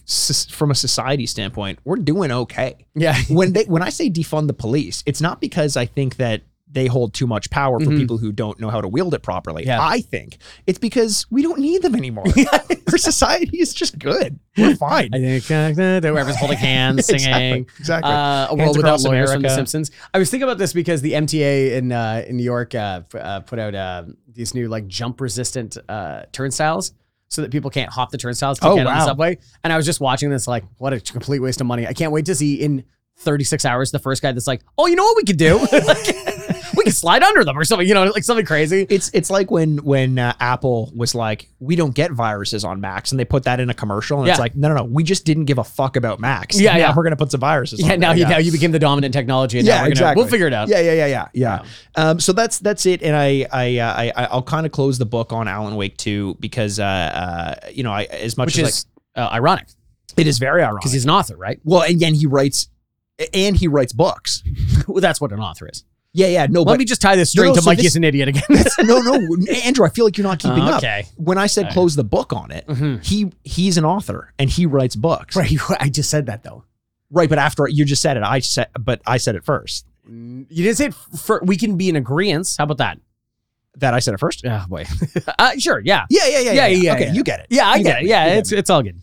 from 0.50 0.70
a 0.70 0.74
society 0.74 1.26
standpoint, 1.26 1.78
we're 1.84 1.96
doing 1.96 2.30
okay. 2.30 2.86
yeah. 2.94 3.16
when 3.28 3.54
they 3.54 3.64
when 3.64 3.82
I 3.82 3.88
say 3.88 4.10
defund 4.10 4.46
the 4.46 4.52
police, 4.52 5.02
it's 5.06 5.20
not 5.20 5.40
because 5.40 5.76
I 5.76 5.86
think 5.86 6.16
that 6.16 6.42
they 6.72 6.86
hold 6.86 7.12
too 7.12 7.26
much 7.26 7.50
power 7.50 7.78
for 7.78 7.90
Mhm. 7.90 7.98
people 7.98 8.16
who 8.16 8.32
don't 8.32 8.58
know 8.58 8.70
how 8.70 8.80
to 8.80 8.88
wield 8.88 9.12
it 9.12 9.22
properly. 9.22 9.66
Yeah. 9.66 9.78
I 9.80 10.00
think 10.00 10.38
it's 10.66 10.78
because 10.78 11.26
we 11.30 11.42
don't 11.42 11.58
need 11.60 11.82
them 11.82 11.94
anymore. 11.94 12.24
Our 12.90 12.96
society 12.98 13.58
is 13.60 13.74
just 13.74 13.98
good. 13.98 14.38
We're 14.56 14.74
fine. 14.90 15.10
I 15.14 15.18
think 15.38 15.50
uh, 15.50 16.00
whoever's 16.00 16.36
holding 16.36 16.56
hands, 16.58 17.04
singing. 17.06 17.20
Exactly. 17.26 17.66
Exactly. 17.78 18.10
Uh, 18.10 18.46
a 18.50 18.54
world 18.54 18.76
without 18.78 19.00
lawyers 19.02 19.32
from 19.32 19.42
The 19.42 19.54
Simpsons. 19.54 19.90
I 20.14 20.18
was 20.18 20.30
thinking 20.30 20.44
about 20.44 20.58
this 20.58 20.72
because 20.72 21.02
the 21.02 21.12
MTA 21.12 21.72
in 21.76 21.92
uh, 21.92 22.24
in 22.26 22.36
New 22.38 22.42
York 22.44 22.74
uh, 22.74 23.02
uh, 23.14 23.40
put 23.40 23.58
out 23.58 23.74
uh, 23.74 24.04
these 24.32 24.54
new 24.54 24.68
like 24.68 24.86
jump 24.86 25.20
resistant 25.20 25.76
uh, 25.88 26.22
turnstiles 26.32 26.92
so 27.28 27.42
that 27.42 27.50
people 27.50 27.70
can't 27.70 27.90
hop 27.90 28.10
the 28.10 28.18
turnstiles 28.18 28.58
to 28.60 28.66
Oh, 28.68 28.76
get 28.76 28.86
on 28.86 28.98
the 28.98 29.04
subway. 29.04 29.38
And 29.64 29.72
I 29.72 29.76
was 29.76 29.84
just 29.86 30.00
watching 30.00 30.30
this 30.30 30.46
like, 30.48 30.64
what 30.78 30.92
a 30.92 31.00
complete 31.00 31.38
waste 31.40 31.60
of 31.60 31.66
money. 31.66 31.86
I 31.86 31.92
can't 31.92 32.12
wait 32.12 32.26
to 32.26 32.34
see 32.34 32.54
in 32.56 32.84
36 33.18 33.64
hours 33.64 33.90
the 33.90 33.98
first 33.98 34.20
guy 34.22 34.32
that's 34.32 34.46
like, 34.46 34.62
oh, 34.78 34.86
you 34.86 34.96
know 34.96 35.04
what 35.04 35.16
we 35.16 35.24
could 35.24 35.36
do? 35.38 35.58
We 36.84 36.90
could 36.90 36.96
slide 36.96 37.22
under 37.22 37.44
them 37.44 37.58
or 37.58 37.64
something, 37.64 37.86
you 37.86 37.94
know, 37.94 38.04
like 38.04 38.24
something 38.24 38.46
crazy. 38.46 38.86
It's 38.88 39.10
it's 39.14 39.30
like 39.30 39.50
when 39.50 39.78
when 39.78 40.18
uh, 40.18 40.34
Apple 40.40 40.92
was 40.96 41.14
like, 41.14 41.48
we 41.60 41.76
don't 41.76 41.94
get 41.94 42.12
viruses 42.12 42.64
on 42.64 42.80
Macs, 42.80 43.12
and 43.12 43.20
they 43.20 43.24
put 43.24 43.44
that 43.44 43.60
in 43.60 43.70
a 43.70 43.74
commercial, 43.74 44.20
and 44.20 44.28
it's 44.28 44.38
like, 44.38 44.56
no, 44.56 44.68
no, 44.68 44.74
no, 44.74 44.84
we 44.84 45.04
just 45.04 45.24
didn't 45.24 45.44
give 45.44 45.58
a 45.58 45.64
fuck 45.64 45.96
about 45.96 46.20
Macs. 46.20 46.60
Yeah, 46.60 46.72
Now 46.72 46.78
yeah. 46.78 46.94
we're 46.96 47.04
gonna 47.04 47.16
put 47.16 47.30
some 47.30 47.40
viruses. 47.40 47.80
Yeah, 47.80 47.94
on 47.94 48.00
now 48.00 48.12
you 48.12 48.24
now 48.26 48.38
you 48.38 48.52
became 48.52 48.72
the 48.72 48.78
dominant 48.78 49.14
technology, 49.14 49.58
and 49.58 49.66
now 49.66 49.74
yeah, 49.74 49.78
we're 49.78 49.84
gonna, 49.84 49.90
exactly. 49.92 50.22
we'll 50.22 50.30
figure 50.30 50.46
it 50.46 50.54
out. 50.54 50.68
Yeah, 50.68 50.80
yeah, 50.80 50.92
yeah, 50.92 51.06
yeah, 51.06 51.28
yeah. 51.32 51.64
Um, 51.94 52.20
so 52.20 52.32
that's 52.32 52.58
that's 52.58 52.86
it, 52.86 53.02
and 53.02 53.16
I 53.16 53.46
I 53.52 53.78
uh, 53.78 53.94
I 53.96 54.24
I'll 54.30 54.42
kind 54.42 54.66
of 54.66 54.72
close 54.72 54.98
the 54.98 55.06
book 55.06 55.32
on 55.32 55.48
Alan 55.48 55.76
Wake 55.76 55.96
2 55.96 56.36
because 56.40 56.78
uh, 56.78 56.84
uh 56.84 57.54
you 57.72 57.82
know 57.82 57.92
I 57.92 58.04
as 58.04 58.36
much 58.36 58.46
Which 58.46 58.58
as 58.58 58.68
is 58.68 58.86
uh, 59.14 59.28
ironic 59.32 59.68
it 60.16 60.26
is 60.26 60.38
very 60.38 60.62
ironic 60.62 60.80
because 60.80 60.92
he's 60.92 61.04
an 61.04 61.10
author, 61.10 61.36
right? 61.36 61.60
well, 61.64 61.82
and 61.82 61.98
then 62.00 62.14
he 62.14 62.26
writes 62.26 62.68
and 63.32 63.56
he 63.56 63.68
writes 63.68 63.92
books. 63.92 64.42
well, 64.88 65.00
that's 65.00 65.20
what 65.20 65.32
an 65.32 65.40
author 65.40 65.68
is. 65.68 65.84
Yeah, 66.14 66.26
yeah, 66.26 66.46
no, 66.46 66.60
Let 66.60 66.72
but 66.74 66.78
me 66.78 66.84
just 66.84 67.00
tie 67.00 67.16
this 67.16 67.30
straight 67.30 67.46
no, 67.48 67.54
to 67.54 67.62
so 67.62 67.70
Mikey 67.70 67.82
this- 67.82 67.92
is 67.92 67.96
an 67.96 68.04
idiot 68.04 68.28
again. 68.28 68.42
no, 68.82 69.00
no, 69.00 69.14
Andrew, 69.64 69.86
I 69.86 69.88
feel 69.88 70.04
like 70.04 70.18
you're 70.18 70.26
not 70.26 70.38
keeping 70.40 70.62
up. 70.62 70.76
okay. 70.78 71.06
When 71.16 71.38
I 71.38 71.46
said 71.46 71.64
Okay. 71.66 71.72
close 71.74 71.94
the 71.96 72.04
book 72.04 72.32
on 72.34 72.50
it, 72.50 72.66
Mhm. 72.66 73.02
he 73.04 73.32
he's 73.44 73.78
an 73.78 73.84
author 73.86 74.32
and 74.38 74.50
he 74.50 74.66
writes 74.66 74.94
books. 74.94 75.34
Right, 75.36 75.56
I 75.80 75.88
just 75.88 76.10
said 76.10 76.26
that 76.26 76.42
though. 76.42 76.64
Right, 77.10 77.28
but 77.30 77.38
after 77.38 77.66
you 77.68 77.84
just 77.86 78.02
said 78.02 78.16
it, 78.18 78.22
I 78.22 78.40
said, 78.40 78.68
but 78.78 79.00
I 79.06 79.16
said 79.16 79.36
it 79.36 79.44
first. 79.44 79.86
You 80.06 80.44
didn't 80.48 80.76
say 80.76 80.86
it 80.86 80.94
for, 80.94 81.40
we 81.44 81.56
can 81.56 81.76
be 81.76 81.88
in 81.88 81.96
agreement. 81.96 82.54
How 82.58 82.64
about 82.64 82.78
that? 82.78 82.98
That 83.78 83.94
I 83.94 84.00
said 84.00 84.12
it 84.14 84.20
first. 84.20 84.42
Yeah, 84.44 84.64
boy. 84.68 84.84
uh, 85.38 85.52
sure, 85.58 85.80
yeah. 85.80 86.04
Yeah, 86.10 86.26
yeah, 86.26 86.38
yeah, 86.40 86.52
Yeah, 86.52 86.66
yeah, 86.66 86.94
Okay, 86.94 87.06
yeah. 87.06 87.12
you 87.12 87.22
get 87.24 87.40
it. 87.40 87.46
Yeah, 87.50 87.68
I 87.68 87.76
You 87.76 87.84
get 87.84 87.98
it. 88.00 88.04
me. 88.04 88.10
Yeah, 88.10 88.26
You 88.32 88.38
it's 88.38 88.52
me. 88.52 88.58
it's 88.58 88.68
all 88.70 88.82
good. 88.82 89.00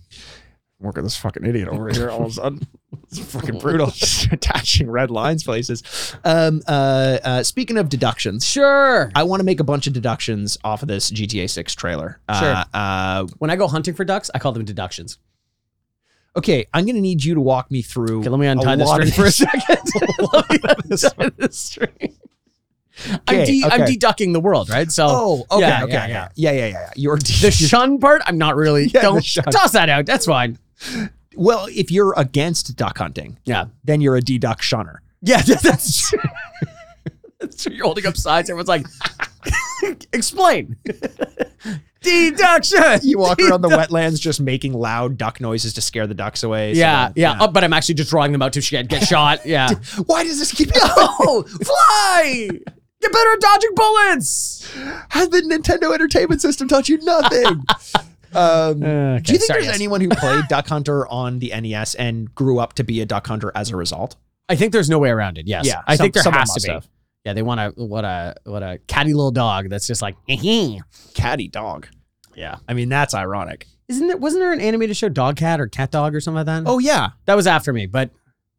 Look 0.80 0.98
at 0.98 1.04
this 1.04 1.16
fucking 1.18 1.44
idiot 1.46 1.68
over 1.70 1.90
here. 1.90 2.10
All 2.12 2.26
of 2.26 2.32
a 2.32 2.34
sudden, 2.34 2.68
it's 3.12 3.20
fucking 3.20 3.60
brutal. 3.60 3.88
Just 3.92 4.32
attaching 4.32 4.90
red 4.90 5.12
lines 5.12 5.44
places. 5.44 5.84
Um, 6.24 6.62
uh, 6.68 7.18
uh, 7.24 7.44
speaking 7.44 7.78
of 7.78 7.90
deductions, 7.90 8.46
Sure. 8.46 9.12
I 9.16 9.24
want 9.24 9.40
to 9.40 9.44
make 9.44 9.60
a 9.60 9.64
bunch 9.64 9.88
of 9.88 9.94
deductions 9.94 10.58
off 10.64 10.82
of 10.82 10.88
this 10.88 11.12
GTA 11.12 11.50
6 11.50 11.76
trailer. 11.76 12.20
Sure. 12.40 12.56
Uh, 12.56 12.66
uh, 12.74 13.28
When 13.38 13.50
I 13.52 13.56
go 13.56 13.68
hunting 13.68 13.94
for 13.94 14.04
ducks, 14.06 14.30
I 14.34 14.40
call 14.40 14.52
them 14.52 14.66
deductions. 14.66 15.18
okay, 16.36 16.66
I'm 16.74 16.86
going 16.86 16.96
to 16.96 17.02
need 17.02 17.24
you 17.24 17.34
to 17.36 17.42
walk 17.42 17.70
me 17.72 17.82
through. 17.82 18.20
Okay, 18.22 18.30
let 18.30 18.40
me 18.40 18.48
untie 18.48 18.76
the 18.76 18.86
string 18.86 19.12
for 19.12 19.26
a 19.26 19.32
second. 19.32 19.78
let 20.34 20.50
me 20.50 20.60
untie 20.64 21.30
the 21.38 21.50
string. 21.52 22.16
I'm, 23.08 23.20
Okay, 23.30 23.46
de- 23.46 23.64
I'm 23.66 23.82
okay. 23.84 23.96
deducking 23.96 24.34
the 24.34 24.40
world, 24.42 24.70
right? 24.70 24.92
So 24.92 25.06
Oh, 25.10 25.46
okay, 25.52 25.62
Yeah, 25.68 25.84
okay, 25.86 25.94
yeah, 25.94 26.08
yeah. 26.08 26.30
yeah, 26.36 26.52
yeah, 26.52 26.58
yeah, 26.60 26.68
yeah. 26.68 26.90
You're 26.98 27.18
the 27.18 27.50
shun 27.52 27.98
part, 28.00 28.22
I'm 28.26 28.38
not 28.38 28.56
really. 28.58 28.86
Yeah, 28.86 29.00
the 29.00 29.08
don't 29.08 29.24
shun. 29.24 29.46
toss 29.46 29.72
that 29.72 29.88
out. 29.90 30.06
That's 30.06 30.26
fine. 30.26 30.58
Well, 31.36 31.68
if 31.70 31.92
you're 31.92 32.14
against 32.18 32.76
duck 32.76 32.98
hunting, 32.98 33.38
Yeah. 33.46 33.66
then 33.84 34.02
you're 34.02 34.16
a 34.16 34.22
deduct 34.22 34.64
shunner. 34.64 35.02
Yeah, 35.22 35.42
that's 35.64 36.10
true. 36.10 36.20
that's 37.40 37.64
true. 37.64 37.74
You're 37.74 37.86
holding 37.86 38.06
up 38.06 38.18
signs. 38.18 38.50
Everyone's 38.50 38.70
like, 38.70 38.86
explain. 40.14 40.78
Deduction. 42.02 43.00
You 43.04 43.20
walk 43.20 43.40
around 43.42 43.62
the 43.62 43.68
wetlands 43.68 44.20
just 44.22 44.40
making 44.40 44.74
loud 44.74 45.18
duck 45.18 45.42
noises 45.42 45.74
to 45.74 45.82
scare 45.82 46.08
the 46.08 46.14
ducks 46.14 46.44
away. 46.44 46.74
so 46.74 46.80
Yeah, 46.80 47.12
yeah. 47.16 47.38
Oh, 47.42 47.48
but 47.48 47.64
I'm 47.66 47.74
actually 47.74 47.96
just 47.96 48.10
drawing 48.10 48.32
them 48.32 48.42
out 48.42 48.54
to 48.54 48.62
get, 48.62 48.88
get 48.88 49.06
shot. 49.06 49.46
Yeah. 49.46 49.70
Why 50.06 50.24
does 50.24 50.40
this 50.40 50.54
keep 50.54 50.70
oh, 50.76 51.44
fly! 51.62 52.50
Get 53.02 53.12
better 53.14 53.32
at 53.34 53.40
dodging 53.42 53.76
bullets. 53.76 54.70
Has 55.10 55.30
the 55.30 55.42
Nintendo 55.42 55.94
Entertainment 55.94 56.42
System 56.42 56.68
taught 56.70 56.88
you 56.88 56.98
nothing? 57.00 57.64
Um, 58.34 58.84
Okay, 58.84 59.22
do 59.24 59.34
you 59.34 59.38
think 59.40 59.42
sorry, 59.48 59.60
there's 59.62 59.66
yes. 59.68 59.76
anyone 59.76 60.02
who 60.02 60.10
played 60.10 60.46
Duck 60.50 60.68
Hunter 60.68 61.08
on 61.08 61.40
the 61.40 61.50
NES 61.60 61.96
and 61.96 62.34
grew 62.36 62.60
up 62.60 62.74
to 62.74 62.84
be 62.84 63.02
a 63.02 63.06
duck 63.06 63.28
hunter 63.28 63.52
as 63.56 63.70
a 63.72 63.76
result? 63.76 64.16
I 64.48 64.56
think 64.56 64.74
there's 64.74 64.90
no 64.90 65.00
way 65.00 65.10
around 65.10 65.38
it. 65.38 65.48
Yes. 65.48 65.66
Yeah, 65.68 65.82
I 65.88 65.96
some- 65.96 66.04
think 66.06 66.14
there 66.16 66.24
someone 66.24 66.40
has 66.42 66.54
to 66.54 66.62
be. 66.68 66.72
have. 66.74 66.88
Yeah, 67.26 67.34
they 67.34 67.42
want 67.44 67.60
a 67.60 67.74
what 67.76 68.06
a 68.06 68.36
what 68.46 68.64
a 68.64 68.80
catty 68.88 69.14
little 69.14 69.32
dog 69.32 69.70
that's 69.70 69.86
just 69.86 70.02
like, 70.02 70.16
yeah. 70.28 70.80
Catty 71.14 71.50
dog. 71.50 71.88
Yeah. 72.36 72.58
I 72.68 72.74
mean, 72.74 72.88
that's 72.90 73.14
ironic. 73.14 73.68
Isn't 73.90 74.08
there 74.08 74.18
wasn't 74.18 74.42
there 74.42 74.54
an 74.54 74.62
animated 74.62 74.96
show 74.96 75.10
Dog 75.10 75.36
Cat 75.36 75.60
or 75.60 75.68
Cat 75.68 75.92
Dog 75.92 76.16
or 76.16 76.22
something 76.22 76.38
like 76.38 76.46
that? 76.46 76.64
Oh 76.66 76.80
yeah, 76.80 77.10
that 77.26 77.36
was 77.36 77.46
after 77.48 77.74
me, 77.74 77.88
but 77.88 78.12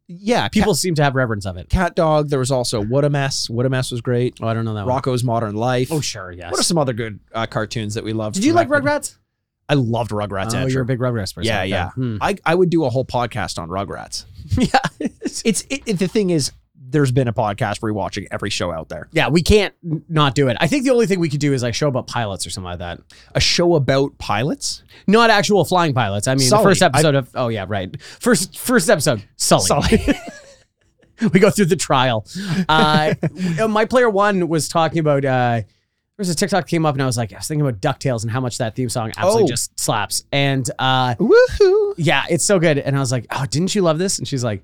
yeah. 0.07 0.47
people 0.49 0.75
seem 0.75 0.93
to 0.95 1.03
have 1.03 1.15
reverence 1.15 1.45
of 1.45 1.55
it. 1.57 1.69
cat, 1.69 1.87
cat 1.87 1.95
dog. 1.95 2.29
There 2.29 2.39
was 2.39 2.51
also 2.51 2.83
What 2.83 3.03
a 3.05 3.09
Mess. 3.09 3.49
What 3.49 3.65
a 3.65 3.69
Mess 3.69 3.91
was 3.91 4.01
great. 4.01 4.37
Oh, 4.41 4.47
I 4.47 4.53
don't 4.53 4.65
know 4.65 4.73
that 4.73 4.85
one. 4.85 5.01
Rocko's 5.01 5.23
Modern 5.23 5.55
Life. 5.55 5.89
Oh, 5.91 6.01
sure, 6.01 6.31
yes. 6.31 6.51
What 6.51 6.59
are 6.59 6.63
some 6.63 6.77
other 6.77 6.91
good 6.93 7.19
uh, 7.33 7.45
cartoons 7.47 7.93
that 7.95 8.03
we 8.03 8.11
loved? 8.13 8.35
Did 8.35 8.43
you 8.43 8.51
like 8.53 8.69
back 8.69 8.83
then? 8.83 8.99
Rugrats? 8.99 9.17
I 9.71 9.75
loved 9.75 10.11
Rugrats. 10.11 10.53
oh, 10.53 10.65
you're 10.67 10.81
a 10.81 10.85
big 10.85 10.99
Rugrats 10.99 11.33
person. 11.33 11.45
Yeah, 11.47 11.63
yeah. 11.63 11.89
Hmm. 11.91 12.17
I, 12.19 12.35
I 12.45 12.53
would 12.53 12.69
do 12.69 12.83
a 12.83 12.89
whole 12.89 13.05
podcast 13.05 13.57
on 13.57 13.69
Rugrats. 13.69 14.25
yeah. 14.57 15.07
It's 15.45 15.63
it, 15.69 15.81
it- 15.87 15.97
the 15.99 16.07
thing 16.09 16.29
is, 16.29 16.51
there's 16.75 17.13
been 17.13 17.29
a 17.29 17.33
podcast 17.33 17.79
rewatching 17.79 18.27
every 18.31 18.49
show 18.49 18.69
out 18.69 18.89
there. 18.89 19.07
yeah, 19.13 19.29
we 19.29 19.41
can't 19.41 19.73
n- 19.81 20.03
not 20.09 20.35
do 20.35 20.49
it. 20.49 20.57
I 20.59 20.67
think 20.67 20.83
the 20.83 20.89
only 20.89 21.05
thing 21.07 21.21
we 21.21 21.29
could 21.29 21.39
do 21.39 21.53
is 21.53 21.63
like 21.63 21.73
show 21.73 21.87
about 21.87 22.05
pilots 22.07 22.45
or 22.45 22.49
something 22.49 22.65
like 22.69 22.79
that. 22.79 22.99
A 23.33 23.39
show 23.39 23.75
about 23.75 24.17
pilots. 24.17 24.83
Not 25.07 25.29
actual 25.29 25.63
flying 25.63 25.93
pilots. 25.93 26.27
I 26.27 26.35
mean, 26.35 26.49
Sully. 26.49 26.63
the 26.63 26.69
first 26.69 26.81
episode 26.81 27.15
of 27.15 27.29
oh 27.33 27.47
yeah, 27.47 27.65
right. 27.65 27.95
First 28.19 28.59
first 28.59 28.89
episode, 28.89 29.23
Sully. 29.37 29.65
Sully. 29.67 30.03
we 31.33 31.39
go 31.39 31.49
through 31.49 31.65
the 31.65 31.75
trial. 31.77 32.25
Uh, 32.67 33.13
my 33.69 33.85
player 33.85 34.09
one 34.09 34.49
was 34.49 34.67
talking 34.67 34.99
about. 34.99 35.23
Uh, 35.23 35.61
there 36.21 36.29
was 36.29 36.35
a 36.35 36.35
TikTok 36.35 36.67
came 36.67 36.85
up 36.85 36.93
and 36.93 37.01
I 37.01 37.07
was 37.07 37.17
like, 37.17 37.33
I 37.33 37.37
was 37.37 37.47
thinking 37.47 37.65
about 37.67 37.81
Ducktales 37.81 38.21
and 38.21 38.29
how 38.31 38.39
much 38.39 38.59
that 38.59 38.75
theme 38.75 38.89
song 38.89 39.11
absolutely 39.17 39.43
Oh. 39.43 39.47
just 39.47 39.79
slaps. 39.79 40.23
And 40.31 40.69
uh, 40.77 41.15
Woohoo! 41.15 41.95
yeah, 41.97 42.25
it's 42.29 42.45
so 42.45 42.59
good. 42.59 42.77
And 42.77 42.95
I 42.95 42.99
was 42.99 43.11
like, 43.11 43.25
oh, 43.31 43.45
didn't 43.49 43.73
you 43.73 43.81
love 43.81 43.97
this? 43.97 44.19
And 44.19 44.27
she's 44.27 44.43
like, 44.43 44.63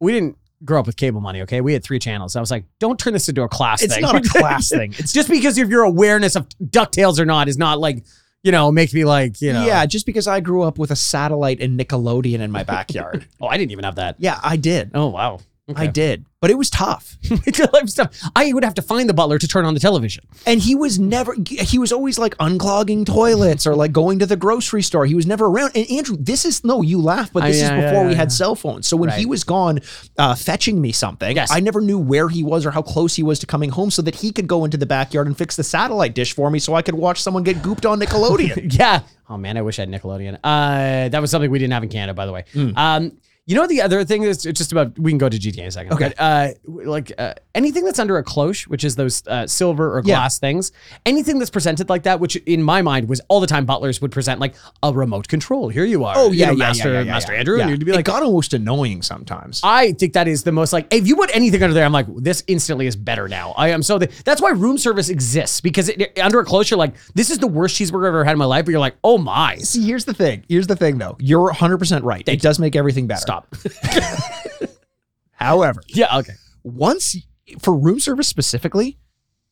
we 0.00 0.10
didn't 0.12 0.36
grow 0.64 0.80
up 0.80 0.86
with 0.86 0.96
cable 0.96 1.20
money. 1.20 1.42
Okay, 1.42 1.60
we 1.60 1.72
had 1.72 1.84
three 1.84 2.00
channels. 2.00 2.34
I 2.34 2.40
was 2.40 2.50
like, 2.50 2.64
don't 2.80 2.98
turn 2.98 3.12
this 3.12 3.28
into 3.28 3.42
a 3.42 3.48
class 3.48 3.80
It's 3.80 3.94
thing. 3.94 4.02
not 4.02 4.16
a 4.16 4.28
class 4.28 4.68
thing. 4.74 4.92
It's 4.98 5.12
just 5.12 5.28
because 5.28 5.56
of 5.58 5.70
your 5.70 5.84
awareness 5.84 6.34
of 6.34 6.48
Ducktales 6.60 7.20
or 7.20 7.24
not 7.24 7.46
is 7.48 7.56
not 7.58 7.78
like 7.78 8.02
you 8.42 8.50
know 8.52 8.70
make 8.72 8.92
me 8.92 9.04
like 9.04 9.40
you 9.40 9.52
know. 9.52 9.64
Yeah, 9.66 9.86
just 9.86 10.04
because 10.06 10.26
I 10.26 10.40
grew 10.40 10.62
up 10.62 10.78
with 10.78 10.90
a 10.90 10.96
satellite 10.96 11.60
and 11.60 11.78
Nickelodeon 11.78 12.40
in 12.40 12.50
my 12.50 12.64
backyard. 12.64 13.26
Oh, 13.40 13.46
I 13.46 13.56
didn't 13.56 13.70
even 13.72 13.84
have 13.84 13.96
that. 13.96 14.16
yeah, 14.18 14.40
I 14.42 14.56
did. 14.56 14.90
Oh 14.94 15.08
wow. 15.08 15.38
I 15.76 15.86
did. 15.86 16.24
But 16.40 16.50
it 16.52 16.56
was 16.56 16.70
tough. 16.70 17.16
Life 17.72 17.88
stuff. 17.88 18.16
I 18.36 18.52
would 18.52 18.62
have 18.62 18.74
to 18.74 18.82
find 18.82 19.08
the 19.08 19.14
butler 19.14 19.38
to 19.38 19.48
turn 19.48 19.64
on 19.64 19.74
the 19.74 19.80
television. 19.80 20.24
And 20.46 20.60
he 20.60 20.76
was 20.76 20.98
never, 20.98 21.34
he 21.44 21.78
was 21.78 21.92
always 21.92 22.16
like 22.16 22.36
unclogging 22.38 23.04
toilets 23.04 23.66
or 23.66 23.74
like 23.74 23.90
going 23.90 24.20
to 24.20 24.26
the 24.26 24.36
grocery 24.36 24.82
store. 24.82 25.04
He 25.04 25.16
was 25.16 25.26
never 25.26 25.46
around. 25.46 25.72
And 25.74 25.90
Andrew, 25.90 26.16
this 26.16 26.44
is, 26.44 26.62
no, 26.62 26.80
you 26.82 27.00
laugh, 27.00 27.32
but 27.32 27.42
this 27.42 27.56
is 27.56 27.62
yeah, 27.62 27.74
before 27.80 28.02
yeah, 28.02 28.06
we 28.06 28.12
yeah. 28.12 28.18
had 28.18 28.30
cell 28.30 28.54
phones. 28.54 28.86
So 28.86 28.96
when 28.96 29.10
he 29.10 29.26
was 29.26 29.42
gone 29.42 29.80
uh, 30.16 30.36
fetching 30.36 30.80
me 30.80 30.92
something, 30.92 31.34
Yes. 31.34 31.50
I 31.50 31.60
never 31.60 31.80
knew 31.80 31.98
where 31.98 32.28
he 32.28 32.42
was 32.44 32.64
or 32.64 32.70
how 32.70 32.82
close 32.82 33.16
he 33.16 33.22
was 33.24 33.40
to 33.40 33.46
coming 33.46 33.70
home 33.70 33.90
so 33.90 34.00
that 34.02 34.14
he 34.14 34.30
could 34.32 34.46
go 34.46 34.64
into 34.64 34.76
the 34.76 34.86
backyard 34.86 35.26
and 35.26 35.36
fix 35.36 35.56
the 35.56 35.64
satellite 35.64 36.14
dish 36.14 36.34
for 36.34 36.50
me 36.50 36.60
so 36.60 36.74
I 36.74 36.82
could 36.82 36.94
watch 36.94 37.20
someone 37.20 37.42
get 37.42 37.56
gooped 37.56 37.88
on 37.88 37.98
Nickelodeon. 38.00 38.72
Yeah. 38.78 39.00
Oh 39.28 39.36
man, 39.36 39.56
I 39.56 39.62
wish 39.62 39.78
I 39.78 39.82
had 39.82 39.90
Nickelodeon. 39.90 40.38
Uh, 40.44 41.08
that 41.08 41.20
was 41.20 41.30
something 41.30 41.50
we 41.50 41.58
didn't 41.58 41.72
have 41.72 41.82
in 41.82 41.88
Canada, 41.88 42.14
by 42.14 42.26
the 42.26 42.32
way. 42.32 42.44
Hmm. 42.52 42.70
Um, 42.76 43.18
you 43.48 43.54
know 43.56 43.66
the 43.66 43.80
other 43.80 44.04
thing 44.04 44.22
is 44.22 44.46
it's 44.46 44.58
just 44.58 44.70
about 44.72 44.96
we 44.98 45.10
can 45.10 45.18
go 45.18 45.28
to 45.28 45.36
GTA 45.38 45.58
in 45.58 45.66
a 45.66 45.70
second. 45.70 45.92
Okay. 45.94 46.08
But, 46.16 46.20
uh, 46.22 46.48
like 46.66 47.12
uh, 47.18 47.34
anything 47.54 47.84
that's 47.84 47.98
under 47.98 48.18
a 48.18 48.22
cloche, 48.22 48.66
which 48.68 48.84
is 48.84 48.94
those 48.94 49.26
uh, 49.26 49.46
silver 49.46 49.96
or 49.96 50.02
Yeah. 50.04 50.16
glass 50.16 50.38
things, 50.38 50.70
anything 51.06 51.38
that's 51.38 51.50
presented 51.50 51.88
like 51.88 52.02
that, 52.04 52.20
which 52.20 52.36
in 52.36 52.62
my 52.62 52.82
mind 52.82 53.08
was 53.08 53.20
all 53.28 53.40
the 53.40 53.46
time 53.46 53.64
butlers 53.66 54.00
would 54.00 54.12
present 54.12 54.38
like 54.38 54.54
a 54.82 54.92
remote 54.92 55.26
control. 55.28 55.70
Here 55.70 55.84
you 55.84 56.04
are. 56.04 56.14
oh, 56.16 56.30
you 56.30 56.40
yeah, 56.40 56.46
know, 56.46 56.52
yeah, 56.52 56.58
Master, 56.58 56.88
yeah, 56.88 56.94
yeah, 57.00 57.04
yeah, 57.06 57.12
Master 57.12 57.32
yeah. 57.32 57.38
Andrew, 57.38 57.56
Yeah. 57.56 57.62
and 57.62 57.70
you'd 57.70 57.84
be 57.84 57.90
it 57.92 57.96
like, 57.96 58.04
got 58.04 58.22
almost 58.22 58.52
annoying 58.54 59.02
sometimes. 59.02 59.60
I 59.64 59.92
think 59.92 60.12
that 60.12 60.28
is 60.28 60.42
the 60.44 60.52
most 60.52 60.72
like 60.72 60.86
if 60.92 61.08
you 61.08 61.16
put 61.16 61.34
anything 61.34 61.62
under 61.62 61.74
there, 61.74 61.86
I'm 61.86 61.92
like 61.92 62.06
this 62.16 62.44
instantly 62.46 62.86
is 62.86 62.96
better 62.96 63.28
now. 63.28 63.54
I 63.56 63.68
am 63.70 63.82
so 63.82 63.98
the, 63.98 64.08
that's 64.24 64.42
why 64.42 64.50
room 64.50 64.76
service 64.78 65.08
exists 65.08 65.62
because 65.62 65.88
it, 65.88 66.18
under 66.18 66.38
a 66.40 66.44
close, 66.44 66.70
you're 66.70 66.76
like 66.78 66.94
this 67.14 67.30
is 67.30 67.38
the 67.38 67.46
worst 67.46 67.76
cheeseburger 67.80 68.02
I've 68.02 68.08
ever 68.08 68.24
had 68.24 68.32
in 68.32 68.38
my 68.38 68.44
life, 68.44 68.66
but 68.66 68.72
you're 68.72 68.80
like 68.80 68.96
oh 69.04 69.16
my, 69.16 69.56
See, 69.56 69.86
here's 69.86 70.04
the 70.04 70.12
thing. 70.14 70.44
Here's 70.48 70.66
the 70.66 70.76
thing, 70.76 70.98
though. 70.98 71.16
You're 71.18 71.50
100% 71.50 72.02
right. 72.02 72.28
it 72.28 72.40
does 72.42 72.58
make 72.58 72.76
everything 72.76 73.06
better. 73.06 73.20
stop. 73.20 73.37
However, 75.32 75.80
yeah, 75.88 76.16
okay. 76.18 76.32
once 76.64 77.16
for 77.60 77.74
room 77.76 78.00
service 78.00 78.26
specifically, 78.28 78.98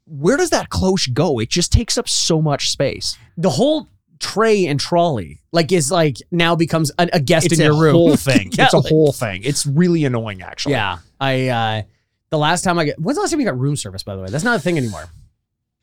where 0.07 0.37
does 0.37 0.51
that 0.51 0.69
cloche 0.71 1.09
go? 1.13 1.39
It 1.39 1.49
just 1.49 1.73
takes 1.73 1.97
up 1.97 2.09
so 2.09 2.43
much 2.43 2.71
space. 2.71 3.17
The 3.37 3.51
whole 3.51 3.89
tray 4.19 4.67
and 4.67 4.81
trolley 4.81 5.41
like 5.53 5.71
is 5.73 5.91
like 5.91 6.17
now 6.31 6.57
becomes 6.57 6.91
a, 6.99 7.09
a 7.13 7.21
guest 7.21 7.47
It's 7.47 7.59
in 7.59 7.61
a 7.61 7.65
your 7.73 7.81
room. 7.81 7.93
whole 7.95 8.17
thing. 8.31 8.51
Yeah, 8.53 8.65
it's 8.65 8.75
a 8.75 8.79
like- 8.79 8.89
whole 8.89 9.13
thing. 9.13 9.43
It's 9.45 9.65
really 9.67 10.05
annoying, 10.05 10.43
actually. 10.43 10.73
Yeah, 10.73 10.99
I. 11.21 11.49
uh 11.49 11.83
The 12.31 12.39
last 12.39 12.63
time 12.65 12.79
I 12.79 12.85
get, 12.87 12.99
when's 13.01 13.17
the 13.17 13.23
last 13.23 13.31
time 13.31 13.41
you 13.41 13.47
got 13.47 13.59
room 13.59 13.77
service? 13.77 14.03
By 14.03 14.17
the 14.17 14.23
way, 14.23 14.29
that's 14.29 14.45
not 14.45 14.57
a 14.57 14.61
thing 14.61 14.77
anymore. 14.79 15.07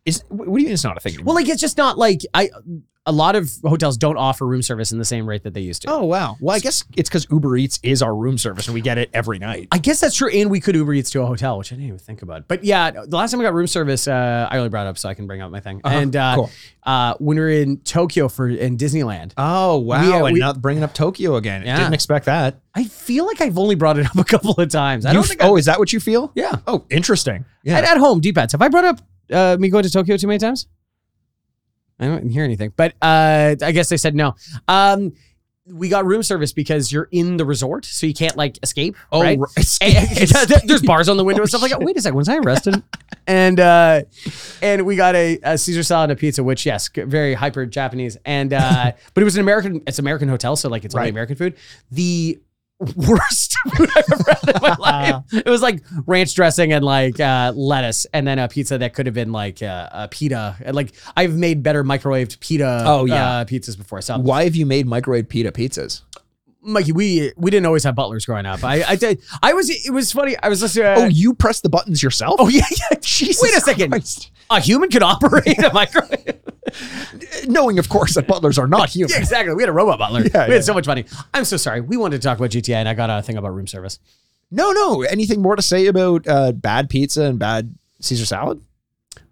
Is 0.05 0.21
what 0.27 0.45
do 0.45 0.51
you 0.51 0.65
mean 0.65 0.73
it's 0.73 0.83
not 0.83 0.97
a 0.97 0.99
thing 0.99 1.13
anymore? 1.13 1.27
Well, 1.33 1.35
like 1.41 1.47
it's 1.49 1.61
just 1.61 1.77
not 1.77 1.97
like 1.97 2.21
I. 2.33 2.49
A 3.05 3.11
lot 3.11 3.35
of 3.35 3.51
hotels 3.65 3.97
don't 3.97 4.15
offer 4.15 4.47
room 4.47 4.61
service 4.61 4.93
in 4.93 4.97
the 4.97 5.03
same 5.03 5.27
rate 5.27 5.43
that 5.43 5.53
they 5.53 5.59
used 5.59 5.81
to. 5.81 5.91
oh 5.91 6.05
wow. 6.05 6.37
Well, 6.39 6.55
I 6.55 6.59
guess 6.59 6.85
it's 6.95 7.09
because 7.09 7.27
Uber 7.29 7.57
Eats 7.57 7.77
is 7.83 8.01
our 8.01 8.15
room 8.15 8.37
service 8.37 8.67
and 8.67 8.73
we 8.73 8.79
get 8.79 8.97
it 8.97 9.09
every 9.13 9.39
night. 9.39 9.67
I 9.73 9.77
guess 9.79 9.99
that's 9.99 10.15
true, 10.15 10.29
and 10.29 10.49
we 10.49 10.61
could 10.61 10.73
Uber 10.75 10.93
Eats 10.93 11.09
to 11.11 11.21
a 11.21 11.25
hotel, 11.25 11.57
which 11.57 11.73
I 11.73 11.75
didn't 11.75 11.87
even 11.87 11.99
think 11.99 12.21
about. 12.21 12.47
But 12.47 12.63
yeah, 12.63 12.91
the 12.91 13.17
last 13.17 13.31
time 13.31 13.41
I 13.41 13.43
got 13.43 13.53
room 13.53 13.67
service, 13.67 14.07
uh, 14.07 14.47
I 14.49 14.57
only 14.57 14.69
brought 14.69 14.87
it 14.87 14.89
up 14.89 14.97
so 14.97 15.09
I 15.09 15.15
can 15.15 15.27
bring 15.27 15.41
up 15.41 15.51
my 15.51 15.59
thing. 15.59 15.81
Uh-huh, 15.83 15.97
And 15.97 16.15
uh, 16.15 16.35
cool. 16.35 16.49
uh, 16.83 17.15
when 17.19 17.35
we 17.35 17.41
were 17.43 17.49
in 17.49 17.79
Tokyo 17.81 18.29
for 18.29 18.47
in 18.47 18.77
Disneyland, 18.77 19.33
Oh 19.35 19.79
wow! 19.79 20.01
We, 20.01 20.13
uh, 20.13 20.23
and 20.25 20.33
we- 20.35 20.39
not 20.39 20.61
bringing 20.61 20.83
up 20.83 20.93
Tokyo 20.93 21.35
again. 21.35 21.63
Yeah. 21.65 21.79
Didn't 21.79 21.95
expect 21.95 22.27
that. 22.27 22.61
I 22.73 22.85
feel 22.85 23.25
like 23.25 23.41
I've 23.41 23.57
only 23.57 23.75
brought 23.75 23.99
it 23.99 24.05
up 24.05 24.15
a 24.17 24.23
couple 24.23 24.51
of 24.53 24.69
times. 24.69 25.05
I 25.05 25.09
You 25.09 25.15
don't 25.15 25.27
think. 25.27 25.43
Oh, 25.43 25.57
is 25.57 25.65
that 25.65 25.77
what 25.77 25.91
you 25.91 25.99
feel? 25.99 26.31
yeah. 26.35 26.59
Oh, 26.67 26.85
interesting. 26.89 27.43
Yeah. 27.65 27.79
At, 27.79 27.83
at 27.83 27.97
home, 27.97 28.21
D-pads. 28.21 28.53
Have 28.53 28.61
I 28.61 28.69
brought 28.69 28.85
up 28.85 29.01
uh, 29.29 29.57
me 29.59 29.67
going 29.67 29.83
to 29.83 29.91
Tokyo 29.91 30.15
too 30.15 30.27
many 30.27 30.39
times? 30.39 30.67
I 32.03 32.07
don't 32.07 32.29
hear 32.29 32.43
anything, 32.43 32.73
but 32.75 32.93
uh, 33.01 33.55
I 33.61 33.71
guess 33.71 33.89
they 33.89 33.97
said 33.97 34.15
no. 34.15 34.35
Um, 34.67 35.13
we 35.65 35.87
got 35.87 36.05
room 36.05 36.23
service 36.23 36.51
because 36.51 36.91
you're 36.91 37.07
in 37.11 37.37
the 37.37 37.45
resort, 37.45 37.85
so 37.85 38.05
you 38.05 38.13
can't 38.13 38.35
like 38.35 38.59
escape. 38.63 38.95
oh, 39.11 39.21
right? 39.21 39.39
right. 39.39 39.77
And- 39.81 40.29
there's 40.67 40.81
bars 40.81 41.07
on 41.07 41.17
the 41.17 41.23
window 41.23 41.41
and 41.41 41.49
stuff 41.49 41.61
like 41.61 41.71
that. 41.71 41.79
Wait 41.79 41.95
a 41.97 42.01
second, 42.01 42.17
was 42.17 42.27
I 42.27 42.37
arrested? 42.37 42.83
and 43.27 43.59
uh, 43.59 44.01
and 44.61 44.85
we 44.85 44.95
got 44.95 45.15
a, 45.15 45.39
a 45.43 45.57
Caesar 45.57 45.83
salad 45.83 46.09
and 46.09 46.17
a 46.17 46.19
pizza, 46.19 46.43
which 46.43 46.65
yes, 46.65 46.89
very 46.93 47.33
hyper 47.33 47.65
Japanese. 47.65 48.17
And 48.25 48.51
uh, 48.53 48.91
but 49.13 49.21
it 49.21 49.23
was 49.23 49.35
an 49.35 49.41
American. 49.41 49.81
It's 49.87 49.99
American 49.99 50.27
hotel, 50.27 50.55
so 50.55 50.69
like 50.69 50.83
it's 50.83 50.95
only 50.95 51.09
American 51.09 51.35
food. 51.37 51.55
The 51.91 52.39
worst 52.96 53.56
food 53.76 53.89
I've 53.96 54.12
ever 54.12 54.24
had 54.30 54.56
in 54.56 54.62
my 54.62 54.76
life. 54.80 55.24
It 55.34 55.46
was 55.50 55.62
like 55.62 55.84
ranch 56.06 56.36
dressing 56.36 56.74
and 56.74 56.84
like 56.84 57.19
uh, 57.19 57.54
lettuce, 57.56 58.06
and 58.13 58.28
then 58.28 58.39
a 58.39 58.48
pizza 58.48 58.78
that 58.78 58.93
could 58.93 59.06
have 59.06 59.15
been 59.15 59.32
like 59.32 59.62
uh, 59.62 59.89
a 59.91 60.08
pita. 60.08 60.56
And, 60.63 60.76
Like 60.76 60.93
I've 61.15 61.36
made 61.36 61.63
better 61.63 61.84
microwaved 61.84 62.39
pita. 62.39 62.84
Oh, 62.86 63.06
yeah. 63.06 63.39
uh, 63.39 63.46
pizzas 63.46 63.78
before. 63.78 64.02
So 64.02 64.17
Why 64.17 64.43
have 64.43 64.56
you 64.56 64.65
made 64.65 64.86
microwave 64.88 65.30
pita 65.30 65.52
pizzas? 65.52 66.02
Mikey, 66.65 66.93
we 66.93 67.34
we 67.36 67.52
didn't 67.52 67.65
always 67.65 67.84
have 67.84 67.93
butlers 67.96 68.26
growing 68.26 68.46
up. 68.46 68.63
I 68.63 68.84
I 68.84 68.96
did. 68.96 69.22
I 69.41 69.52
was. 69.52 69.69
It 69.69 69.91
was 69.91 70.13
funny. 70.13 70.38
I 70.41 70.48
was 70.48 70.62
listening. 70.62 70.86
To, 70.86 70.96
oh, 70.96 71.06
you 71.08 71.34
press 71.34 71.60
the 71.60 71.67
buttons 71.67 72.02
yourself? 72.02 72.36
oh 72.39 72.48
yeah, 72.48 72.63
yeah. 72.72 72.98
Jesus 73.02 73.41
Wait 73.43 73.54
a 73.54 73.60
second. 73.60 73.91
Christ. 73.91 74.32
A 74.50 74.62
human 74.62 74.89
could 74.89 75.04
operate 75.04 75.60
a 75.62 75.74
microwave. 75.74 76.39
Knowing, 77.47 77.79
of 77.79 77.89
course, 77.89 78.15
that 78.15 78.27
butlers 78.27 78.57
are 78.57 78.67
not 78.67 78.89
human. 78.89 79.12
yeah, 79.12 79.19
exactly. 79.19 79.53
We 79.53 79.63
had 79.63 79.69
a 79.69 79.73
robot 79.73 79.99
butler. 79.99 80.21
Yeah, 80.21 80.45
we 80.45 80.49
yeah. 80.49 80.55
had 80.55 80.65
so 80.65 80.73
much 80.73 80.88
money. 80.88 81.05
I'm 81.33 81.45
so 81.45 81.57
sorry. 81.57 81.81
We 81.81 81.97
wanted 81.97 82.21
to 82.21 82.27
talk 82.27 82.38
about 82.38 82.51
GTA, 82.51 82.75
and 82.75 82.89
I 82.89 82.93
got 82.93 83.09
a 83.09 83.21
thing 83.21 83.38
about 83.38 83.53
room 83.53 83.67
service. 83.67 83.99
No, 84.51 84.71
no. 84.71 85.01
Anything 85.01 85.41
more 85.41 85.55
to 85.55 85.62
say 85.62 85.88
about 85.88 86.27
uh, 86.27 86.51
bad 86.51 86.89
pizza 86.89 87.23
and 87.23 87.39
bad 87.39 87.75
Caesar 88.01 88.25
salad? 88.25 88.62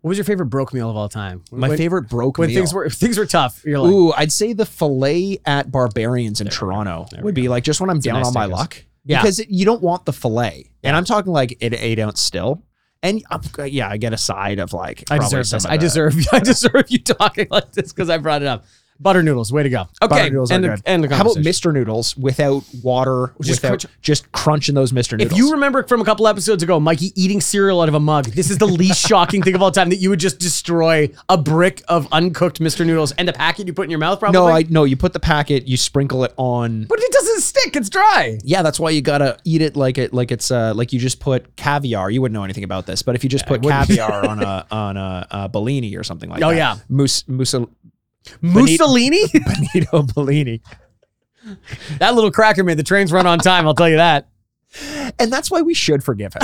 What 0.01 0.09
was 0.09 0.17
your 0.17 0.25
favorite 0.25 0.47
broke 0.47 0.73
meal 0.73 0.89
of 0.89 0.95
all 0.95 1.09
time? 1.09 1.43
My 1.51 1.69
when, 1.69 1.77
favorite 1.77 2.09
broke 2.09 2.37
meal. 2.37 2.43
when 2.43 2.49
meal. 2.49 2.57
things 2.57 2.73
were 2.73 2.89
things 2.89 3.17
were 3.17 3.27
tough. 3.27 3.63
You're 3.63 3.79
like, 3.79 3.91
Ooh, 3.91 4.11
I'd 4.13 4.31
say 4.31 4.53
the 4.53 4.65
filet 4.65 5.39
at 5.45 5.69
Barberian's 5.69 6.41
in 6.41 6.47
Toronto 6.47 7.05
There 7.11 7.21
we 7.21 7.25
would 7.25 7.35
be 7.35 7.47
like 7.47 7.63
just 7.63 7.79
when 7.79 7.91
I'm 7.91 7.97
a 7.97 8.01
down 8.01 8.15
nice 8.15 8.27
on 8.27 8.33
my 8.33 8.45
luck. 8.45 8.83
Yeah. 9.05 9.21
Because 9.21 9.39
it, 9.39 9.49
you 9.49 9.63
don't 9.65 9.81
want 9.81 10.05
the 10.05 10.13
filet. 10.13 10.71
And 10.83 10.95
I'm 10.95 11.05
talking 11.05 11.31
like 11.31 11.57
an 11.61 11.75
eight 11.75 11.99
ounce 11.99 12.19
still. 12.19 12.63
And 13.03 13.23
uh, 13.31 13.63
yeah, 13.63 13.89
I 13.89 13.97
get 13.97 14.13
a 14.13 14.17
side 14.17 14.59
of 14.59 14.73
like. 14.73 15.03
I 15.09 15.17
deserve 15.17 15.49
this. 15.49 15.65
I 15.65 15.77
deserve. 15.77 16.15
I 16.31 16.39
deserve 16.39 16.85
you 16.89 16.99
talking 16.99 17.47
like 17.49 17.71
this 17.71 17.91
because 17.91 18.09
I 18.09 18.17
brought 18.17 18.41
it 18.41 18.47
up. 18.47 18.65
Butter 19.01 19.23
noodles, 19.23 19.51
way 19.51 19.63
to 19.63 19.69
go. 19.69 19.81
Okay, 20.01 20.07
Butter 20.07 20.29
noodles 20.29 20.51
are 20.51 20.55
and 20.55 20.63
the, 20.63 20.67
good. 20.69 20.81
and 20.85 21.03
the 21.03 21.07
How 21.09 21.21
about 21.21 21.33
conversation. 21.35 21.71
Mr. 21.71 21.73
Noodles 21.73 22.15
without 22.15 22.63
water, 22.83 23.33
Just 23.41 23.61
without 23.63 23.81
crunch- 23.81 23.85
just 24.01 24.31
crunching 24.31 24.75
those 24.75 24.91
Mr. 24.91 25.13
Noodles? 25.17 25.31
If 25.31 25.37
you 25.37 25.51
remember 25.53 25.83
from 25.87 26.01
a 26.01 26.05
couple 26.05 26.27
episodes 26.27 26.61
ago, 26.61 26.79
Mikey 26.79 27.11
eating 27.21 27.41
cereal 27.41 27.81
out 27.81 27.89
of 27.89 27.95
a 27.95 27.99
mug, 27.99 28.25
this 28.25 28.51
is 28.51 28.59
the 28.59 28.67
least 28.67 28.99
shocking 29.07 29.41
thing 29.41 29.55
of 29.55 29.61
all 29.63 29.71
time 29.71 29.89
that 29.89 29.95
you 29.95 30.09
would 30.11 30.19
just 30.19 30.39
destroy 30.39 31.09
a 31.29 31.37
brick 31.37 31.81
of 31.87 32.07
uncooked 32.11 32.59
Mr. 32.59 32.85
Noodles 32.85 33.11
and 33.13 33.27
the 33.27 33.33
packet 33.33 33.65
you 33.65 33.73
put 33.73 33.85
in 33.85 33.89
your 33.89 33.99
mouth, 33.99 34.19
probably. 34.19 34.39
no, 34.39 34.47
I 34.47 34.65
no, 34.69 34.83
you 34.83 34.95
put 34.95 35.13
the 35.13 35.19
packet, 35.19 35.67
you 35.67 35.77
sprinkle 35.77 36.23
it 36.23 36.33
on. 36.37 36.83
But 36.85 36.99
it 36.99 37.11
doesn't 37.11 37.41
stick. 37.41 37.75
It's 37.75 37.89
dry. 37.89 38.37
Yeah, 38.43 38.61
that's 38.61 38.79
why 38.79 38.91
you 38.91 39.01
gotta 39.01 39.37
eat 39.45 39.61
it 39.63 39.75
like 39.75 39.97
it 39.97 40.13
like 40.13 40.31
it's 40.31 40.51
uh 40.51 40.73
like 40.75 40.93
you 40.93 40.99
just 40.99 41.19
put 41.19 41.55
caviar. 41.55 42.11
You 42.11 42.21
wouldn't 42.21 42.33
know 42.35 42.43
anything 42.43 42.63
about 42.63 42.85
this, 42.85 43.01
but 43.01 43.15
if 43.15 43.23
you 43.23 43.29
just 43.31 43.47
put 43.47 43.63
caviar 43.63 44.27
on 44.27 44.43
a 44.43 44.65
on 44.71 44.97
a, 44.97 45.27
a 45.31 45.49
Bellini 45.49 45.95
or 45.95 46.03
something 46.03 46.29
like 46.29 46.39
that, 46.41 46.45
Oh, 46.45 46.49
that. 46.51 46.55
yeah. 46.57 46.77
Mus 46.89 47.27
Musa 47.27 47.67
Mussolini? 48.41 49.21
Benito 49.33 50.03
Bellini. 50.03 50.61
that 51.99 52.13
little 52.15 52.31
cracker 52.31 52.63
made 52.63 52.77
the 52.77 52.83
trains 52.83 53.11
run 53.11 53.25
on 53.25 53.39
time. 53.39 53.67
I'll 53.67 53.73
tell 53.73 53.89
you 53.89 53.97
that. 53.97 54.27
And 55.19 55.31
that's 55.31 55.49
why 55.51 55.61
we 55.61 55.73
should 55.73 56.03
forgive 56.03 56.33
him. 56.33 56.41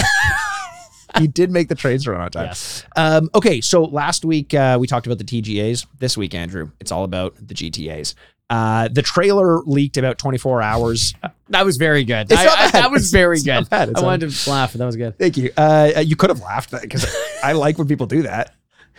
he 1.17 1.27
did 1.27 1.51
make 1.51 1.69
the 1.69 1.75
trains 1.75 2.07
run 2.07 2.19
on 2.19 2.29
time. 2.31 2.45
Yes. 2.47 2.83
Um, 2.95 3.29
okay, 3.35 3.61
so 3.61 3.83
last 3.83 4.25
week 4.25 4.53
uh, 4.53 4.77
we 4.79 4.87
talked 4.87 5.05
about 5.05 5.17
the 5.19 5.23
TGAs. 5.23 5.85
This 5.99 6.17
week, 6.17 6.33
Andrew, 6.33 6.71
it's 6.79 6.91
all 6.91 7.03
about 7.03 7.35
the 7.37 7.53
GTAs. 7.53 8.15
Uh, 8.49 8.87
the 8.87 9.01
trailer 9.01 9.59
leaked 9.65 9.97
about 9.97 10.17
24 10.17 10.61
hours. 10.61 11.13
That 11.49 11.63
was 11.63 11.77
very 11.77 12.03
good. 12.03 12.29
I- 12.33 12.45
I- 12.65 12.71
that 12.71 12.91
was 12.91 13.09
very 13.09 13.37
it's 13.37 13.45
good. 13.45 13.53
not 13.53 13.69
bad. 13.69 13.87
It's 13.87 14.01
I 14.01 14.05
wanted 14.05 14.31
to 14.31 14.49
laugh, 14.49 14.73
but 14.73 14.79
that 14.79 14.85
was 14.85 14.97
good. 14.97 15.17
Thank 15.17 15.37
you. 15.37 15.49
Uh, 15.55 15.93
you 16.05 16.17
could 16.17 16.29
have 16.29 16.41
laughed 16.41 16.71
because 16.71 17.07
I 17.41 17.53
like 17.53 17.77
when 17.77 17.87
people 17.87 18.05
do 18.05 18.23
that. 18.23 18.53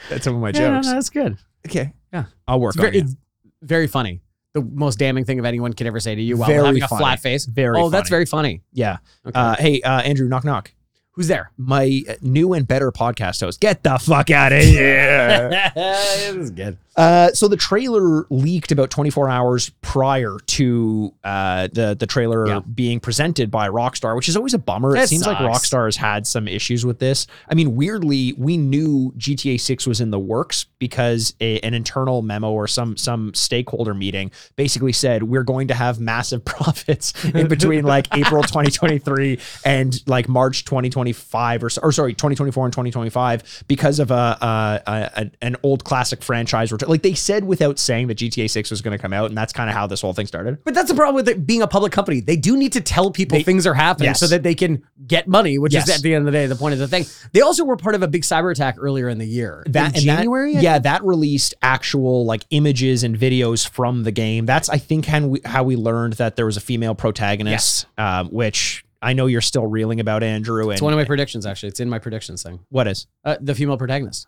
That's 0.08 0.24
some 0.24 0.34
of 0.34 0.40
my 0.40 0.48
Yeah, 0.54 0.70
no, 0.70 0.76
jokes. 0.76 0.86
no, 0.86 0.92
that's 0.94 1.10
good. 1.10 1.36
Okay. 1.66 1.92
Yeah. 2.12 2.24
I'll 2.46 2.60
work 2.60 2.74
It's 2.74 2.78
on 2.78 2.84
very, 2.86 2.98
it. 2.98 3.04
it's 3.04 3.16
very 3.62 3.86
funny. 3.86 4.22
The 4.54 4.62
most 4.62 4.98
damning 4.98 5.24
thing 5.24 5.38
of 5.38 5.44
anyone 5.44 5.72
could 5.72 5.86
ever 5.86 6.00
say 6.00 6.14
to 6.14 6.22
you 6.22 6.36
while 6.36 6.48
Very 6.48 6.64
having 6.64 6.82
a 6.82 6.88
flat 6.88 7.20
face. 7.20 7.44
Very 7.44 7.78
Oh, 7.80 7.90
that's 7.90 8.08
very 8.08 8.24
funny. 8.26 8.62
Yeah. 8.72 8.98
Okay. 9.26 9.38
Uh, 9.38 9.54
hey, 9.56 9.82
uh, 9.82 10.00
Andrew, 10.00 10.28
knock 10.28 10.44
knock. 10.44 10.72
Who's 11.18 11.26
there? 11.26 11.50
My 11.58 12.02
uh, 12.08 12.12
new 12.22 12.52
and 12.52 12.66
better 12.66 12.92
podcast 12.92 13.40
host. 13.40 13.58
Get 13.60 13.82
the 13.82 13.98
fuck 13.98 14.30
out 14.30 14.52
of 14.52 14.62
here. 14.62 15.50
this 15.74 16.28
is 16.36 16.50
good. 16.52 16.78
Uh, 16.96 17.32
so 17.32 17.46
the 17.46 17.56
trailer 17.56 18.26
leaked 18.28 18.72
about 18.72 18.90
24 18.90 19.28
hours 19.28 19.70
prior 19.82 20.36
to 20.46 21.14
uh, 21.22 21.68
the 21.72 21.96
the 21.98 22.06
trailer 22.06 22.46
Yeah. 22.46 22.60
being 22.60 22.98
presented 23.00 23.50
by 23.52 23.68
Rockstar, 23.68 24.14
which 24.16 24.28
is 24.28 24.36
always 24.36 24.54
a 24.54 24.58
bummer. 24.58 24.92
It 24.94 25.00
That 25.00 25.08
seems 25.08 25.26
like. 25.26 25.38
Rockstar 25.38 25.84
has 25.86 25.96
had 25.96 26.24
some 26.26 26.46
issues 26.48 26.84
with 26.86 26.98
this. 27.00 27.26
I 27.48 27.54
mean, 27.54 27.74
weirdly, 27.76 28.32
we 28.36 28.56
knew 28.56 29.12
GTA 29.16 29.60
6 29.60 29.86
was 29.88 30.00
in 30.00 30.10
the 30.10 30.18
works 30.18 30.66
because 30.80 31.34
a, 31.40 31.58
an 31.60 31.74
internal 31.74 32.22
memo 32.22 32.50
or 32.52 32.66
some 32.68 32.96
some 32.96 33.32
stakeholder 33.34 33.94
meeting 33.94 34.30
basically 34.56 34.92
said 34.92 35.24
we're 35.24 35.44
going 35.44 35.68
to 35.68 35.74
have 35.74 35.98
massive 36.00 36.44
profits 36.44 37.12
in 37.24 37.46
between 37.48 37.84
like 37.84 38.06
April 38.16 38.42
2023 38.44 39.38
and 39.64 40.02
like 40.08 40.28
March 40.28 40.64
2025 41.12 41.64
or, 41.64 41.70
or 41.82 41.92
sorry 41.92 42.12
2024 42.14 42.64
and 42.66 42.72
2025 42.72 43.64
because 43.68 43.98
of 43.98 44.10
a, 44.10 44.14
a, 44.14 44.80
a, 45.16 45.30
an 45.42 45.56
old 45.62 45.84
classic 45.84 46.22
franchise. 46.22 46.72
return. 46.72 46.88
Like 46.88 47.02
they 47.02 47.14
said 47.14 47.44
without 47.44 47.78
saying 47.78 48.08
that 48.08 48.18
GTA 48.18 48.50
6 48.50 48.70
was 48.70 48.82
going 48.82 48.96
to 48.96 49.00
come 49.00 49.12
out, 49.12 49.28
and 49.28 49.36
that's 49.36 49.52
kind 49.52 49.68
of 49.70 49.74
how 49.76 49.86
this 49.86 50.00
whole 50.00 50.12
thing 50.12 50.26
started. 50.26 50.62
But 50.64 50.74
that's 50.74 50.88
the 50.88 50.94
problem 50.94 51.14
with 51.16 51.28
it 51.28 51.46
being 51.46 51.62
a 51.62 51.66
public 51.68 51.92
company. 51.92 52.20
They 52.20 52.36
do 52.36 52.56
need 52.56 52.72
to 52.74 52.80
tell 52.80 53.10
people 53.10 53.38
They- 53.38 53.44
things 53.44 53.66
are 53.66 53.74
happening 53.74 54.08
Yes. 54.08 54.20
so 54.20 54.26
that 54.28 54.42
they 54.42 54.54
can 54.54 54.82
get 55.06 55.28
money, 55.28 55.58
which 55.58 55.72
Yes. 55.72 55.88
is 55.88 55.96
at 55.96 56.02
the 56.02 56.14
end 56.14 56.26
of 56.26 56.32
the 56.32 56.38
day 56.38 56.46
the 56.46 56.56
point 56.56 56.72
of 56.74 56.78
the 56.78 56.88
thing. 56.88 57.04
They 57.32 57.40
also 57.40 57.64
were 57.64 57.76
part 57.76 57.94
of 57.94 58.02
a 58.02 58.08
big 58.08 58.22
cyber 58.22 58.50
attack 58.50 58.76
earlier 58.78 59.08
in 59.08 59.18
the 59.18 59.26
year. 59.26 59.62
That 59.66 59.78
in 59.78 59.84
and 59.86 59.94
that- 59.94 60.00
January. 60.18 60.54
Yeah, 60.56 60.78
that 60.78 61.04
released 61.04 61.54
actual 61.62 62.24
like 62.24 62.44
images 62.50 63.02
and 63.04 63.18
videos 63.18 63.68
from 63.68 64.04
the 64.04 64.12
game. 64.12 64.46
That's 64.46 64.68
I 64.68 64.78
think 64.78 65.06
how 65.06 65.26
we, 65.26 65.40
how 65.44 65.62
we 65.62 65.76
learned 65.76 66.14
that 66.14 66.36
there 66.36 66.46
was 66.46 66.56
a 66.56 66.60
female 66.60 66.94
protagonist, 66.94 67.86
um, 67.96 68.28
which 68.28 68.84
I 69.00 69.12
know 69.12 69.26
you're 69.26 69.40
still 69.40 69.66
reeling 69.66 70.00
about, 70.00 70.22
Andrew. 70.22 70.64
And 70.64 70.72
It's 70.72 70.82
one 70.82 70.92
of 70.92 70.98
my 70.98 71.04
predictions, 71.04 71.46
actually. 71.46 71.68
It's 71.70 71.80
in 71.80 71.88
my 71.88 71.98
predictions 71.98 72.42
thing. 72.42 72.60
what 72.68 72.86
is? 72.88 73.06
Uh, 73.24 73.36
the 73.40 73.54
female 73.54 73.76
protagonist. 73.78 74.26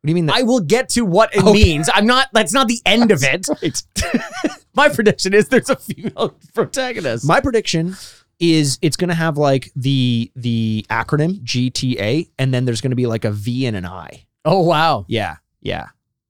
What 0.00 0.08
do 0.08 0.10
you 0.10 0.14
mean? 0.16 0.26
That, 0.26 0.36
I 0.36 0.42
will 0.42 0.60
get 0.60 0.88
to 0.90 1.02
what 1.02 1.34
it 1.34 1.42
Okay. 1.42 1.52
means. 1.52 1.88
I'm 1.94 2.06
not. 2.06 2.28
That's 2.32 2.52
not 2.52 2.66
the 2.68 2.80
end 2.86 3.10
of 3.12 3.22
it. 3.22 3.46
my 4.74 4.88
prediction 4.88 5.32
is 5.32 5.48
there's 5.48 5.70
a 5.70 5.76
female 5.76 6.36
protagonist. 6.54 7.24
My 7.26 7.40
prediction 7.40 7.94
is 8.40 8.78
it's 8.82 8.96
going 8.96 9.08
to 9.10 9.14
have 9.14 9.38
like 9.38 9.70
the 9.76 10.30
the 10.34 10.84
acronym 10.90 11.40
GTA, 11.44 12.28
and 12.38 12.52
then 12.52 12.64
there's 12.64 12.80
going 12.80 12.90
to 12.90 12.96
be 12.96 13.06
like 13.06 13.24
a 13.24 13.30
V 13.30 13.64
and 13.66 13.76
an 13.76 13.86
I. 13.86 14.24
oh 14.44 14.60
wow. 14.62 15.04
Yeah, 15.08 15.36
yeah. 15.60 15.86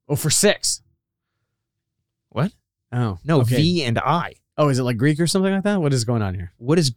Oh, 0.08 0.16
for 0.16 0.28
six. 0.28 0.82
What? 2.28 2.52
Oh 2.92 3.18
No, 3.24 3.40
okay. 3.40 3.56
V 3.56 3.84
and 3.84 3.98
I. 3.98 4.34
Oh, 4.58 4.68
is 4.68 4.78
it 4.78 4.82
like 4.82 4.98
Greek 4.98 5.18
or 5.18 5.26
something 5.26 5.52
like 5.52 5.64
that? 5.64 5.80
What 5.80 5.94
is 5.94 6.04
going 6.04 6.20
on 6.22 6.34
here? 6.34 6.52
What 6.58 6.78
is? 6.78 6.92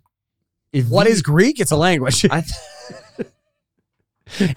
Is 0.77 0.85
What 0.85 1.07
V- 1.07 1.13
is 1.13 1.21
Greek? 1.21 1.59
It's 1.59 1.71
a 1.71 1.77
language. 1.77 2.25
I 2.29 2.43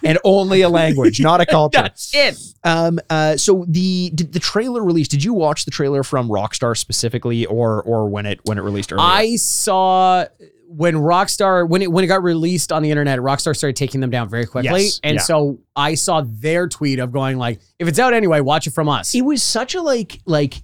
and 0.03 0.19
only 0.25 0.63
a 0.63 0.69
language, 0.69 1.21
not 1.21 1.41
a 1.41 1.47
culture. 1.59 1.83
That's 1.83 2.11
it. 2.15 2.39
Um. 2.65 2.99
Uh. 3.11 3.37
So 3.37 3.65
the 3.69 4.11
did 4.15 4.33
the 4.33 4.41
trailer 4.41 4.83
release? 4.83 5.09
Did 5.09 5.23
you 5.23 5.35
watch 5.35 5.65
the 5.65 5.71
trailer 5.71 6.03
from 6.03 6.29
Rockstar 6.29 6.77
specifically, 6.77 7.45
or 7.47 7.83
or 7.83 8.09
when 8.09 8.27
it 8.27 8.41
when 8.45 8.59
it 8.59 8.63
released 8.63 8.93
earlier? 8.93 9.07
I 9.07 9.37
saw 9.37 10.25
when 10.67 10.95
Rockstar 10.95 11.69
when 11.69 11.83
it 11.83 11.93
when 11.93 12.03
it 12.03 12.09
got 12.09 12.23
released 12.23 12.73
on 12.73 12.83
the 12.83 12.91
internet, 12.91 13.19
Rockstar 13.19 13.55
started 13.57 13.77
taking 13.77 14.01
them 14.01 14.11
down 14.11 14.29
very 14.29 14.47
quickly, 14.47 14.85
Yes, 14.85 15.01
and 15.03 15.17
yeah. 15.17 15.21
so 15.23 15.59
I 15.77 15.95
saw 15.95 16.23
their 16.27 16.67
tweet 16.69 16.99
of 16.99 17.13
going 17.13 17.37
like, 17.37 17.61
"If 17.79 17.89
it's 17.89 17.99
out 17.99 18.15
anyway, 18.15 18.41
watch 18.41 18.67
it 18.67 18.73
from 18.73 18.89
us." 18.89 19.15
it 19.15 19.23
was 19.23 19.43
such 19.43 19.75
a 19.75 19.83
like 19.83 20.21
like 20.25 20.55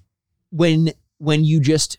when 0.50 0.92
when 1.18 1.44
you 1.44 1.60
just 1.60 1.98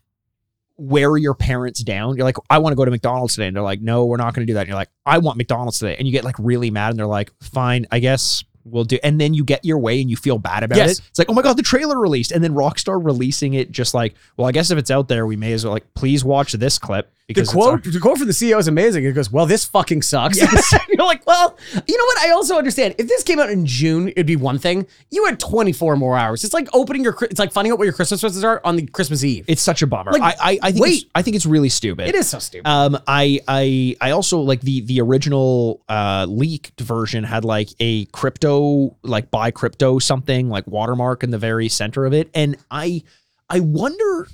wear 0.78 1.16
your 1.18 1.34
parents 1.34 1.82
down. 1.84 2.18
You're 2.18 2.26
like, 2.26 2.38
I 2.50 2.58
want 2.58 2.74
to 2.74 2.76
go 2.76 2.86
to 2.86 2.92
McDonald's 2.92 3.36
today. 3.36 3.48
And 3.48 3.56
they're 3.56 3.64
like, 3.64 3.82
no, 3.82 4.06
we're 4.06 4.18
not 4.18 4.34
going 4.34 4.46
to 4.46 4.50
do 4.52 4.56
that. 4.56 4.62
And 4.62 4.68
you're 4.70 4.76
like, 4.78 4.90
I 5.06 5.20
want 5.20 5.38
McDonald's 5.38 5.80
today. 5.80 5.96
And 5.98 6.08
you 6.08 6.12
get 6.12 6.24
like 6.24 6.36
really 6.40 6.70
mad 6.72 6.90
and 6.90 7.00
they're 7.00 7.08
like, 7.08 7.32
fine, 7.42 7.86
I 7.92 8.00
guess 8.00 8.44
we'll 8.66 8.84
do. 8.84 8.98
And 9.04 9.22
then 9.22 9.34
you 9.34 9.44
get 9.46 9.64
your 9.64 9.78
way 9.78 10.02
and 10.02 10.10
you 10.10 10.18
feel 10.18 10.38
bad 10.40 10.64
about 10.64 10.78
Yes. 10.78 11.00
it. 11.00 11.06
It's 11.10 11.20
like, 11.20 11.30
oh 11.30 11.34
my 11.34 11.42
God, 11.44 11.56
the 11.58 11.64
trailer 11.64 12.00
released. 12.00 12.32
And 12.32 12.44
then 12.44 12.54
Rockstar 12.54 13.04
releasing 13.04 13.54
it 13.54 13.72
just 13.72 13.94
like, 13.94 14.16
well, 14.38 14.48
I 14.48 14.52
guess 14.52 14.72
if 14.72 14.78
it's 14.78 14.92
out 14.92 15.08
there, 15.08 15.26
we 15.26 15.36
may 15.36 15.54
as 15.54 15.64
well 15.64 15.74
like, 15.74 15.94
please 15.94 16.26
watch 16.26 16.52
this 16.54 16.78
clip. 16.80 17.12
The 17.28 17.34
Because 17.34 17.48
it's 17.48 17.54
quote, 17.54 17.84
the 17.84 18.00
quote 18.00 18.20
from 18.20 18.28
the 18.28 18.34
CEO 18.34 18.60
is 18.60 18.68
amazing. 18.68 19.04
It 19.04 19.14
goes, 19.14 19.32
"Well, 19.32 19.48
this 19.48 19.66
fucking 19.66 20.04
sucks." 20.04 20.40
You're 20.90 21.08
like, 21.08 21.26
"Well, 21.26 21.58
you 21.88 21.98
know 21.98 22.06
what? 22.06 22.20
I 22.20 22.30
also 22.30 22.56
understand. 22.56 22.94
If 23.00 23.08
this 23.08 23.24
came 23.24 23.40
out 23.40 23.50
in 23.50 23.66
June, 23.66 24.10
it'd 24.10 24.28
be 24.28 24.36
one 24.36 24.60
thing. 24.60 24.86
You 25.10 25.26
had 25.26 25.40
24 25.40 25.96
more 25.96 26.16
hours. 26.16 26.44
It's 26.44 26.54
like 26.54 26.68
opening 26.72 27.04
your. 27.04 27.18
It's 27.24 27.40
like 27.40 27.52
finding 27.52 27.72
out 27.72 27.80
what 27.80 27.86
your 27.86 27.94
Christmas 27.94 28.22
presents 28.22 28.44
are 28.44 28.62
on 28.64 28.76
the 28.76 28.86
Christmas 28.86 29.24
Eve. 29.24 29.46
it's 29.48 29.64
such 29.64 29.82
a 29.82 29.88
bummer. 29.88 30.12
Like, 30.12 30.22
I, 30.22 30.28
I, 30.28 30.60
I 30.62 30.72
think 30.72 30.84
wait. 30.84 30.94
it's, 30.94 31.06
I 31.16 31.24
think 31.24 31.36
it's 31.36 31.48
really 31.48 31.70
stupid. 31.70 32.08
it 32.08 32.14
is 32.14 32.30
so 32.30 32.38
stupid. 32.38 32.70
Um, 32.70 32.96
I 33.08 33.40
I 33.48 33.96
I 34.00 34.12
also 34.12 34.42
like 34.42 34.62
the 34.62 34.82
the 34.82 35.02
original 35.02 35.82
uh 35.90 36.28
leaked 36.30 36.80
version 36.80 37.24
had 37.24 37.44
like 37.44 37.70
a 37.80 38.06
crypto 38.06 38.96
like 39.02 39.32
buy 39.32 39.50
crypto 39.50 39.98
something 39.98 40.48
like 40.48 40.68
watermark 40.68 41.24
in 41.24 41.32
the 41.32 41.40
very 41.40 41.70
center 41.70 42.06
of 42.06 42.14
it, 42.14 42.30
and 42.36 42.56
I 42.70 43.02
I 43.50 43.62
wonder, 43.62 44.28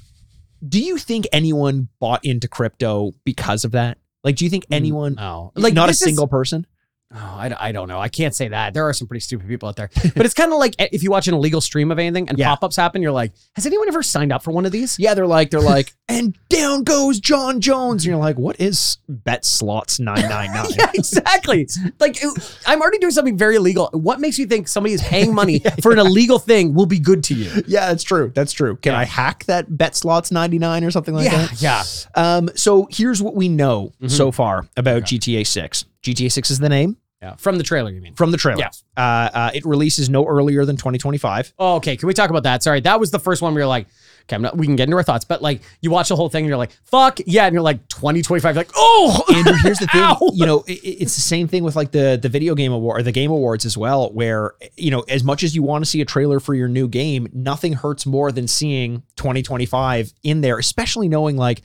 do 0.68 0.82
you 0.82 0.98
think 0.98 1.28
anyone 1.32 1.90
bought 2.00 2.24
into 2.26 2.48
crypto 2.48 3.12
because 3.26 3.66
of 3.66 3.72
that? 3.72 3.98
Like, 4.24 4.36
do 4.36 4.46
you 4.46 4.52
think 4.52 4.66
mm, 4.66 4.76
anyone 4.76 5.16
no, 5.16 5.52
like 5.56 5.74
not 5.74 5.86
a 5.86 5.92
this 5.92 6.02
is- 6.02 6.08
single 6.08 6.28
person? 6.28 6.66
Oh, 7.14 7.18
I, 7.18 7.54
I 7.60 7.72
don't 7.74 7.90
know. 7.90 8.00
I 8.00 8.08
can't 8.08 8.34
say 8.34 8.48
that. 8.48 8.74
There 8.74 8.88
are 8.88 8.94
some 8.94 9.06
pretty 9.08 9.20
stupid 9.20 9.48
people 9.48 9.68
out 9.68 9.76
there. 9.76 9.90
But 10.16 10.26
it's 10.26 10.34
kind 10.34 10.52
of 10.54 10.60
like 10.60 10.76
if 10.80 11.04
you 11.04 11.12
watch 11.12 11.28
an 11.28 11.34
illegal 11.34 11.60
stream 11.60 11.92
of 11.92 12.00
anything 12.00 12.30
and 12.30 12.38
Yeah. 12.38 12.48
pop-ups 12.50 12.76
happen, 12.78 13.02
you're 13.02 13.12
like, 13.12 13.34
has 13.56 13.66
anyone 13.66 13.88
ever 13.90 14.02
signed 14.02 14.32
up 14.32 14.44
for 14.44 14.52
one 14.52 14.66
of 14.66 14.72
these? 14.72 14.98
Yeah, 14.98 15.14
they're 15.14 15.28
like 15.28 15.50
they're 15.52 15.60
like, 15.60 15.94
and 16.10 16.38
down 16.50 16.84
goes 16.84 17.20
Jon 17.20 17.60
Jones, 17.60 18.04
and 18.06 18.12
you're 18.12 18.20
like, 18.20 18.38
what 18.38 18.60
is 18.62 18.98
bet 19.10 19.44
slots 19.46 20.00
nine 20.00 20.22
nine 20.30 20.54
nine? 20.54 20.68
Yeah, 20.78 20.90
exactly. 20.94 21.68
Like 22.00 22.22
it- 22.24 22.58
I'm 22.66 22.82
already 22.82 22.98
doing 23.00 23.12
something 23.12 23.38
very 23.38 23.56
illegal. 23.58 23.90
What 23.94 24.20
makes 24.22 24.40
you 24.40 24.46
think 24.46 24.68
somebody 24.70 24.94
is 24.94 25.02
paying 25.02 25.34
money 25.34 25.62
for 25.82 25.92
an 25.92 26.00
illegal 26.00 26.40
thing 26.40 26.74
will 26.74 26.86
be 26.86 27.00
good 27.00 27.24
to 27.26 27.34
you? 27.34 27.64
Yeah, 27.68 27.88
that's 27.88 28.04
true. 28.04 28.32
That's 28.34 28.54
true. 28.54 28.78
Can 28.78 28.94
Yeah. 28.94 29.00
I 29.00 29.04
hack 29.06 29.46
that 29.46 29.78
bet 29.78 29.96
slots 29.96 30.32
99 30.32 30.84
or 30.86 30.92
something 30.92 31.14
like 31.14 31.26
yeah, 31.26 31.48
that? 31.48 31.62
yeah. 31.62 31.84
Um, 32.16 32.50
so 32.56 32.88
here's 32.90 33.22
what 33.22 33.36
we 33.36 33.50
know 33.50 33.92
Mhm. 34.02 34.10
so 34.12 34.32
far 34.32 34.68
about 34.78 35.04
GTA 35.04 35.46
6. 35.46 35.86
GTA 36.04 36.32
6 36.32 36.50
is 36.52 36.60
the 36.60 36.70
name 36.70 36.98
Yeah. 37.22 37.36
From 37.36 37.58
the 37.58 37.64
trailer, 37.64 37.92
you 37.92 38.02
mean? 38.02 38.16
from 38.16 38.32
the 38.32 38.38
trailer. 38.38 38.62
Yeah. 38.62 38.70
Uh, 38.98 39.30
uh, 39.34 39.52
it 39.54 39.64
releases 39.64 40.10
no 40.10 40.26
earlier 40.26 40.66
than 40.66 40.76
2025. 40.76 41.54
Oh, 41.60 41.76
okay. 41.76 41.96
Can 41.96 42.08
we 42.08 42.14
talk 42.16 42.32
about 42.32 42.44
that? 42.44 42.64
Sorry, 42.64 42.80
that 42.82 43.00
was 43.00 43.12
the 43.12 43.20
first 43.20 43.44
one 43.44 43.54
where 43.54 43.62
you're 43.62 43.68
like, 43.68 43.88
okay, 44.24 44.36
I'm 44.36 44.42
not, 44.42 44.58
we 44.58 44.66
can 44.66 44.76
get 44.76 44.86
into 44.86 44.98
our 44.98 45.04
thoughts, 45.04 45.24
but 45.24 45.42
like 45.42 45.62
you 45.82 45.92
watch 45.92 46.10
the 46.10 46.16
whole 46.16 46.30
thing 46.30 46.46
and 46.46 46.50
you're 46.50 46.58
like, 46.58 46.72
fuck 46.84 47.20
yeah, 47.26 47.46
and 47.46 47.54
you're 47.54 47.62
like 47.62 47.88
2025, 47.90 48.56
like, 48.56 48.72
oh, 48.76 49.24
And 49.30 49.60
here's 49.62 49.78
the 49.78 49.88
thing, 49.88 50.16
you 50.34 50.46
know, 50.48 50.64
it, 50.68 50.80
it's 50.84 51.16
the 51.16 51.22
same 51.22 51.48
thing 51.48 51.64
with 51.64 51.76
like 51.76 51.92
the 51.92 52.18
the 52.22 52.30
video 52.30 52.56
game 52.56 52.72
award 52.72 53.00
or 53.00 53.04
the 53.04 53.12
game 53.12 53.30
awards 53.30 53.66
as 53.66 53.78
well, 53.78 54.12
where 54.12 54.54
you 54.76 54.90
know, 54.90 55.02
as 55.02 55.24
much 55.24 55.44
as 55.44 55.56
you 55.56 55.62
want 55.62 55.84
to 55.84 55.90
see 55.90 56.02
a 56.02 56.06
trailer 56.06 56.40
for 56.40 56.56
your 56.56 56.68
new 56.68 56.88
game, 56.88 57.28
nothing 57.34 57.74
hurts 57.74 58.06
more 58.06 58.32
than 58.32 58.48
seeing 58.48 59.04
2025 59.18 60.12
in 60.24 60.42
there, 60.42 60.58
especially 60.58 61.08
knowing 61.08 61.38
like 61.38 61.62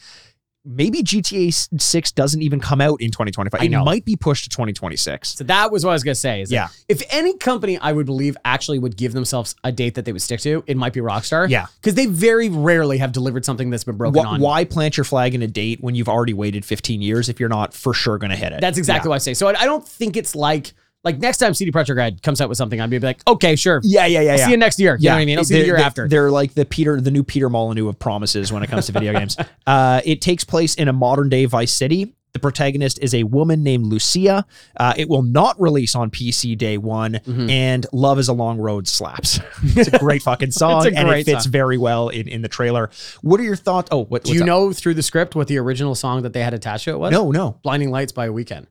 maybe 0.67 1.03
GTA 1.03 1.53
6 1.81 2.13
doesn't 2.13 2.43
even 2.43 2.61
come 2.61 2.81
out 2.81 3.01
in 3.01 3.11
2025. 3.11 3.63
It 3.63 3.71
might 3.71 4.05
be 4.05 4.17
pushed 4.17 4.45
to 4.45 4.51
2026. 4.51 5.31
So 5.37 5.45
that 5.45 5.71
was 5.71 5.85
what 5.85 5.93
I 5.93 5.95
was 5.95 6.03
gonna 6.03 6.15
say. 6.15 6.43
Is 6.43 6.49
that 6.51 6.55
Yeah. 6.55 6.69
if 6.89 7.03
any 7.11 7.37
company 7.37 7.79
I 7.79 7.93
would 7.93 8.07
believe 8.07 8.37
actually 8.45 8.79
would 8.79 8.97
give 8.97 9.13
themselves 9.13 9.55
a 9.65 9.71
date 9.73 9.95
that 9.95 10.05
they 10.05 10.13
would 10.13 10.23
stick 10.23 10.41
to, 10.41 10.65
it 10.67 10.77
might 10.77 10.93
be 10.93 11.01
Rockstar. 11.01 11.49
Yeah. 11.49 11.67
because 11.81 11.95
they 11.95 12.07
very 12.07 12.49
rarely 12.49 12.99
have 12.99 13.13
delivered 13.13 13.45
something 13.45 13.71
that's 13.71 13.85
been 13.85 13.97
broken 13.97 14.25
Wh- 14.25 14.29
on. 14.29 14.41
why 14.41 14.65
plant 14.65 14.97
your 14.97 15.05
flag 15.05 15.35
in 15.35 15.43
a 15.43 15.47
date 15.47 15.81
when 15.81 15.95
you've 15.95 16.09
already 16.09 16.35
waited 16.35 16.65
15 16.65 17.01
years 17.01 17.29
if 17.29 17.39
you're 17.39 17.49
not 17.49 17.73
for 17.73 17.95
sure 17.95 18.19
going 18.19 18.31
to 18.31 18.37
hit 18.37 18.53
it? 18.53 18.61
That's 18.61 18.79
exactly 18.79 19.09
what 19.09 19.15
I 19.15 19.19
say. 19.19 19.35
So 19.35 19.47
I, 19.49 19.61
I 19.61 19.65
don't 19.67 19.87
think 19.87 20.17
it's 20.17 20.35
like 20.35 20.75
like 21.07 21.19
next 21.19 21.39
time 21.39 21.55
CD 21.55 21.71
Projekt 21.73 21.97
Red 21.97 22.23
comes 22.23 22.41
out 22.43 22.51
with 22.51 22.59
something, 22.59 22.79
I'd 22.81 22.91
be 22.91 22.99
like, 22.99 23.27
okay, 23.27 23.57
sure. 23.57 23.81
Yeah, 23.83 24.05
yeah, 24.05 24.21
yeah, 24.21 24.33
I'll 24.33 24.39
yeah. 24.39 24.45
see 24.45 24.51
you 24.51 24.57
next 24.59 24.79
year. 24.79 24.97
You 25.01 25.09
know 25.09 25.15
what 25.15 25.21
I 25.23 25.25
mean? 25.25 25.39
I'll 25.39 25.45
see 25.45 25.55
you 25.55 25.61
the 25.63 25.67
They're- 25.69 25.77
year 25.79 25.87
after. 25.87 26.09
They're 26.09 26.31
like 26.31 26.53
the 26.53 26.67
Peter, 26.67 27.01
the 27.01 27.11
new 27.11 27.23
Peter 27.23 27.49
Molyneux 27.49 27.89
of 27.89 27.99
promises 27.99 28.53
when 28.53 28.63
it 28.63 28.67
comes 28.69 28.85
to 28.87 28.93
video 28.93 29.13
games. 29.15 29.37
Uh, 29.67 30.01
it 30.05 30.21
takes 30.21 30.45
place 30.45 30.75
in 30.77 30.87
a 30.87 30.93
modern 30.93 31.29
day 31.29 31.45
Vice 31.47 31.73
City. 31.73 32.15
The 32.35 32.39
protagonist 32.39 32.99
is 33.03 33.15
a 33.15 33.23
woman 33.25 33.63
named 33.63 33.87
Lucia. 33.87 34.45
Uh, 34.77 34.93
it 34.97 35.09
will 35.09 35.23
not 35.23 35.59
release 35.61 35.95
on 35.97 36.11
PC 36.11 36.57
day 36.57 36.77
one, 36.79 37.15
Mm-hmm. 37.15 37.49
and 37.51 37.87
"Love 37.93 38.19
Is 38.19 38.29
a 38.29 38.33
Long 38.33 38.59
Road" 38.59 38.87
slaps. 38.87 39.41
it's 39.63 39.89
a 39.89 39.99
great 40.01 40.23
fucking 40.23 40.51
song, 40.53 40.87
a 40.87 40.91
and 40.91 41.09
it 41.09 41.25
fits 41.25 41.45
song. 41.45 41.53
very 41.53 41.79
well 41.79 42.11
in, 42.11 42.29
in 42.29 42.43
the 42.43 42.49
trailer. 42.49 42.91
What 43.23 43.41
are 43.41 43.45
your 43.45 43.57
thoughts? 43.57 43.89
Oh, 43.91 44.05
what, 44.05 44.23
Do 44.25 44.35
you 44.35 44.43
up? 44.43 44.47
know 44.47 44.73
through 44.73 44.95
the 44.95 45.03
script 45.03 45.35
what 45.35 45.49
the 45.49 45.59
original 45.59 45.95
song 45.95 46.23
that 46.23 46.33
they 46.35 46.43
had 46.43 46.53
attached 46.55 46.85
to 46.85 46.91
it 46.91 46.99
was? 46.99 47.11
No, 47.11 47.31
no. 47.31 47.59
Blinding 47.63 47.91
Lights 47.91 48.13
by 48.13 48.27
a 48.27 48.31
Weeknd. 48.31 48.67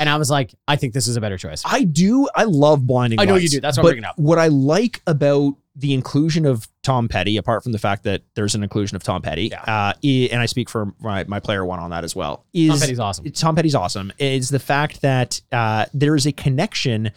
And 0.00 0.08
I 0.08 0.16
was 0.16 0.30
like, 0.30 0.54
I 0.68 0.76
think 0.76 0.92
this 0.94 1.06
is 1.08 1.16
a 1.16 1.20
better 1.20 1.38
choice. 1.38 1.62
I 1.64 1.84
do. 1.84 2.28
I 2.34 2.44
love 2.44 2.86
blinding. 2.86 3.20
I 3.20 3.24
know 3.24 3.36
you 3.36 3.48
do. 3.48 3.60
That's 3.60 3.76
what 3.76 3.82
I'm 3.82 3.84
but 3.84 3.88
bringing 3.90 4.04
up. 4.04 4.18
What 4.18 4.38
I 4.38 4.48
like 4.48 5.02
about 5.06 5.54
the 5.76 5.92
inclusion 5.92 6.46
of 6.46 6.68
Tom 6.82 7.08
Petty, 7.08 7.36
apart 7.36 7.62
from 7.64 7.72
the 7.72 7.78
fact 7.78 8.04
that 8.04 8.22
there's 8.34 8.54
an 8.54 8.62
inclusion 8.62 8.94
of 8.94 9.02
Tom 9.02 9.22
Petty, 9.22 9.48
Yeah. 9.48 9.60
uh, 9.62 9.92
i- 10.04 10.28
and 10.30 10.40
I 10.40 10.46
speak 10.46 10.70
for 10.70 10.94
my, 11.00 11.24
my 11.24 11.40
player 11.40 11.64
one 11.64 11.80
on 11.80 11.90
that 11.90 12.04
as 12.04 12.14
well. 12.14 12.44
Is 12.52 12.70
Tom 12.70 12.78
Petty's 12.80 12.98
awesome. 13.00 13.30
Tom 13.32 13.56
Petty's 13.56 13.74
awesome. 13.74 14.12
Is 14.18 14.50
the 14.50 14.60
fact 14.60 15.02
that 15.02 15.40
uh, 15.50 15.86
there 15.92 16.14
is 16.14 16.26
a 16.26 16.32
connection 16.32 17.10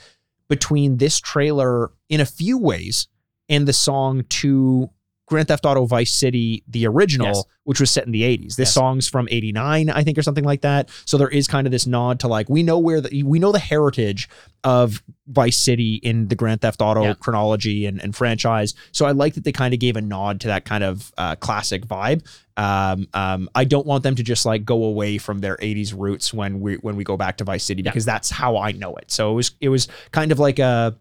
between 0.49 0.97
this 0.97 1.19
trailer 1.19 1.91
in 2.09 2.19
a 2.19 2.25
few 2.25 2.57
ways 2.57 3.07
and 3.49 3.67
the 3.67 3.73
song 3.73 4.23
to 4.29 4.89
Grand 5.27 5.47
Theft 5.49 5.65
Auto 5.65 5.85
Vice 5.85 6.11
City, 6.13 6.63
the 6.69 6.87
original, 6.87 7.27
Yes. 7.27 7.43
which 7.65 7.79
was 7.81 7.91
set 7.91 8.05
in 8.05 8.11
the 8.13 8.23
80s. 8.23 8.55
This 8.55 8.69
Yes. 8.69 8.73
song's 8.73 9.07
from 9.09 9.27
89, 9.29 9.89
I 9.89 10.03
think, 10.03 10.17
or 10.17 10.21
something 10.23 10.45
like 10.45 10.61
that. 10.61 10.89
So 11.05 11.17
there 11.17 11.27
is 11.27 11.47
kind 11.47 11.67
of 11.67 11.71
this 11.71 11.85
nod 11.85 12.21
to 12.21 12.27
like, 12.29 12.47
we 12.49 12.63
know 12.63 12.79
where 12.79 13.01
the, 13.01 13.23
we 13.23 13.37
know 13.37 13.51
the 13.51 13.59
heritage 13.59 14.29
of 14.63 15.03
Vice 15.27 15.57
City 15.57 15.95
in 15.95 16.29
the 16.29 16.35
Grand 16.35 16.61
Theft 16.61 16.81
Auto 16.81 17.03
Yeah. 17.03 17.13
chronology 17.15 17.85
and, 17.85 18.01
and 18.01 18.15
franchise. 18.15 18.73
So 18.93 19.05
I 19.05 19.11
like 19.11 19.33
that 19.33 19.43
they 19.43 19.51
kind 19.51 19.73
of 19.73 19.81
gave 19.81 19.97
a 19.97 20.01
nod 20.01 20.39
to 20.41 20.47
that 20.47 20.63
kind 20.63 20.83
of 20.83 21.11
uh, 21.17 21.35
classic 21.35 21.85
vibe. 21.85 22.25
Um, 22.55 23.07
um, 23.13 23.49
I 23.53 23.65
don't 23.65 23.85
want 23.85 24.03
them 24.03 24.15
to 24.15 24.23
just 24.23 24.45
like 24.45 24.63
go 24.65 24.85
away 24.85 25.17
from 25.17 25.39
their 25.39 25.57
80s 25.57 25.93
roots 25.95 26.33
when 26.33 26.59
we 26.61 26.75
when 26.77 26.95
we 26.95 27.03
go 27.03 27.17
back 27.17 27.37
to 27.37 27.43
Vice 27.43 27.63
City 27.65 27.81
because 27.83 28.05
that's 28.05 28.29
how 28.31 28.57
I 28.57 28.71
know 28.71 28.95
it. 28.95 29.11
So 29.11 29.31
it 29.31 29.35
was 29.35 29.51
it 29.61 29.69
was 29.69 29.87
kind 30.11 30.31
of 30.31 30.39
like 30.39 30.57
a 30.57 30.95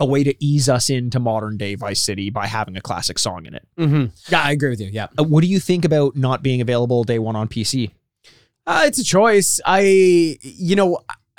a 0.00 0.06
way 0.06 0.24
to 0.24 0.34
ease 0.44 0.68
us 0.68 0.90
into 0.90 1.20
modern 1.20 1.56
day 1.56 1.74
Vice 1.76 2.00
City 2.00 2.28
by 2.30 2.46
having 2.46 2.76
a 2.76 2.80
classic 2.80 3.18
song 3.18 3.46
in 3.46 3.54
it. 3.54 3.66
Mm-hmm. 3.78 4.06
Yeah, 4.32 4.42
I 4.42 4.50
agree 4.52 4.70
with 4.70 4.80
you. 4.80 4.88
Yeah. 4.92 5.06
Uh, 5.18 5.22
what 5.24 5.42
do 5.42 5.46
you 5.48 5.60
think 5.60 5.84
about 5.84 6.16
not 6.16 6.42
being 6.42 6.60
available 6.60 7.04
day 7.04 7.18
one 7.18 7.36
on 7.36 7.48
PC? 7.48 7.90
Uh, 8.66 8.82
it's 8.86 8.98
a 8.98 9.04
choice. 9.04 9.60
I, 9.64 10.36
you 10.42 10.74
know, 10.76 10.98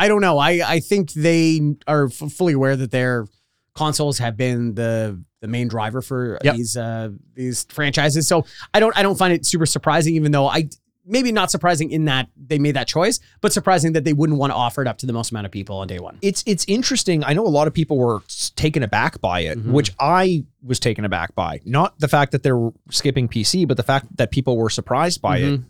I 0.00 0.06
don't 0.08 0.20
know. 0.20 0.38
I, 0.38 0.60
I 0.64 0.80
think 0.80 1.12
they 1.12 1.74
are 1.86 2.06
f- 2.06 2.32
fully 2.32 2.52
aware 2.52 2.76
that 2.76 2.90
their 2.90 3.26
consoles 3.74 4.18
have 4.18 4.36
been 4.36 4.74
the 4.74 5.22
the 5.40 5.46
main 5.48 5.68
driver 5.68 6.02
for 6.02 6.36
Yep. 6.42 6.56
these 6.56 6.76
uh 6.76 7.10
these 7.34 7.64
franchises. 7.68 8.26
So 8.26 8.44
I 8.74 8.80
don't 8.80 8.96
I 8.96 9.02
don't 9.02 9.16
find 9.16 9.32
it 9.32 9.46
super 9.46 9.66
surprising, 9.66 10.16
even 10.16 10.32
though 10.32 10.46
I 10.48 10.68
maybe 11.08 11.32
not 11.32 11.50
surprising 11.50 11.90
in 11.90 12.04
that 12.04 12.28
they 12.36 12.58
made 12.58 12.76
that 12.76 12.86
choice, 12.86 13.18
but 13.40 13.52
surprising 13.52 13.94
that 13.94 14.04
they 14.04 14.12
wouldn't 14.12 14.38
want 14.38 14.50
to 14.50 14.54
offer 14.54 14.82
it 14.82 14.86
up 14.88 14.98
to 14.98 15.06
the 15.06 15.12
most 15.12 15.30
amount 15.30 15.46
of 15.46 15.50
people 15.52 15.76
on 15.78 15.86
day 15.88 15.98
one. 15.98 16.18
It's 16.22 16.44
it's 16.46 16.64
interesting. 16.68 17.24
I 17.24 17.32
know 17.32 17.46
a 17.46 17.48
lot 17.48 17.66
of 17.66 17.74
people 17.74 17.96
were 17.96 18.20
taken 18.56 18.82
aback 18.82 19.20
by 19.20 19.40
it, 19.40 19.58
Mhm. 19.58 19.72
which 19.72 19.92
I 19.98 20.44
was 20.62 20.78
taken 20.78 21.04
aback 21.04 21.34
by. 21.34 21.60
Not 21.64 21.98
the 21.98 22.08
fact 22.08 22.32
that 22.32 22.42
they're 22.42 22.70
skipping 22.90 23.26
PC, 23.28 23.64
but 23.66 23.76
the 23.76 23.82
fact 23.82 24.16
that 24.18 24.30
people 24.30 24.56
were 24.56 24.70
surprised 24.70 25.20
by 25.22 25.38
it. 25.38 25.60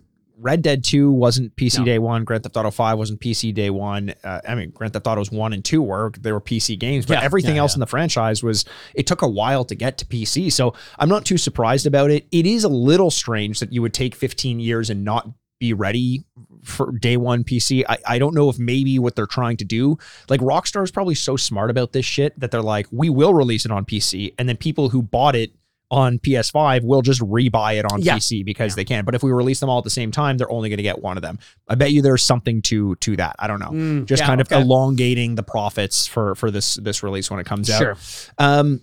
Red 0.40 0.62
Dead 0.62 0.84
2 0.84 1.10
wasn't 1.10 1.54
PC 1.56 1.78
No. 1.80 1.84
day 1.84 1.98
one. 1.98 2.24
Grand 2.24 2.44
Theft 2.44 2.56
Auto 2.56 2.70
5 2.70 2.96
wasn't 2.96 3.20
PC 3.20 3.52
day 3.52 3.70
one. 3.70 4.14
Uh, 4.22 4.40
I 4.48 4.54
mean, 4.54 4.70
Grand 4.70 4.92
Theft 4.92 5.06
Autos 5.06 5.32
1 5.32 5.52
and 5.52 5.64
2 5.64 5.82
were, 5.82 6.12
they 6.20 6.30
were 6.32 6.40
PC 6.40 6.78
games, 6.78 7.06
but 7.06 7.14
Yeah, 7.14 7.22
everything 7.24 7.56
yeah, 7.56 7.62
else 7.62 7.72
yeah. 7.72 7.76
in 7.76 7.80
the 7.80 7.86
franchise 7.86 8.42
was, 8.42 8.64
it 8.94 9.06
took 9.06 9.22
a 9.22 9.28
while 9.28 9.64
to 9.64 9.74
get 9.74 9.98
to 9.98 10.06
PC. 10.06 10.52
So 10.52 10.74
I'm 10.98 11.08
not 11.08 11.24
too 11.24 11.38
surprised 11.38 11.86
about 11.86 12.10
it. 12.10 12.26
It 12.30 12.46
is 12.46 12.62
a 12.64 12.68
little 12.68 13.10
strange 13.10 13.58
that 13.60 13.72
you 13.72 13.82
would 13.82 13.92
take 13.94 14.14
15 14.14 14.60
years 14.60 14.90
and 14.90 15.04
not 15.04 15.28
be 15.58 15.72
ready 15.72 16.24
for 16.62 16.92
day 16.92 17.16
one 17.16 17.42
PC. 17.42 17.82
I, 17.88 17.98
I 18.06 18.18
don't 18.20 18.32
know 18.32 18.48
if 18.48 18.60
maybe 18.60 18.96
what 19.00 19.16
they're 19.16 19.26
trying 19.26 19.56
to 19.56 19.64
do, 19.64 19.98
like 20.28 20.40
Rockstar 20.40 20.84
is 20.84 20.92
probably 20.92 21.16
so 21.16 21.36
smart 21.36 21.68
about 21.68 21.92
this 21.92 22.04
shit 22.06 22.38
that 22.38 22.52
they're 22.52 22.62
like, 22.62 22.86
we 22.92 23.10
will 23.10 23.34
release 23.34 23.64
it 23.64 23.72
on 23.72 23.84
PC. 23.84 24.34
And 24.38 24.48
then 24.48 24.56
people 24.56 24.90
who 24.90 25.02
bought 25.02 25.34
it 25.34 25.50
on 25.90 26.18
PS5 26.18 26.82
will 26.84 27.00
just 27.02 27.20
rebuy 27.22 27.78
it 27.78 27.90
on 27.90 28.02
Yeah. 28.02 28.16
PC 28.16 28.44
because 28.44 28.74
they 28.74 28.84
can. 28.84 29.04
But 29.04 29.14
if 29.14 29.22
we 29.22 29.30
release 29.32 29.60
them 29.60 29.70
all 29.70 29.78
at 29.78 29.84
the 29.84 29.90
same 29.90 30.10
time, 30.10 30.36
they're 30.36 30.50
only 30.50 30.68
going 30.68 30.76
to 30.76 30.82
get 30.82 31.00
one 31.02 31.16
of 31.16 31.22
them. 31.22 31.38
I 31.66 31.76
bet 31.76 31.92
you 31.92 32.02
there's 32.02 32.22
something 32.22 32.60
to 32.62 32.94
to 32.96 33.16
that. 33.16 33.36
I 33.38 33.46
don't 33.46 33.58
know. 33.60 33.70
Mm, 33.70 34.04
Just 34.04 34.20
yeah, 34.20 34.26
kind 34.26 34.40
of 34.40 34.48
okay. 34.52 34.60
elongating 34.60 35.34
the 35.36 35.42
profits 35.42 36.06
for 36.06 36.34
for 36.34 36.50
this 36.50 36.74
this 36.74 37.02
release 37.02 37.30
when 37.30 37.40
it 37.40 37.46
comes 37.46 37.70
out. 37.70 37.78
Sure. 37.78 37.96
Um, 38.38 38.82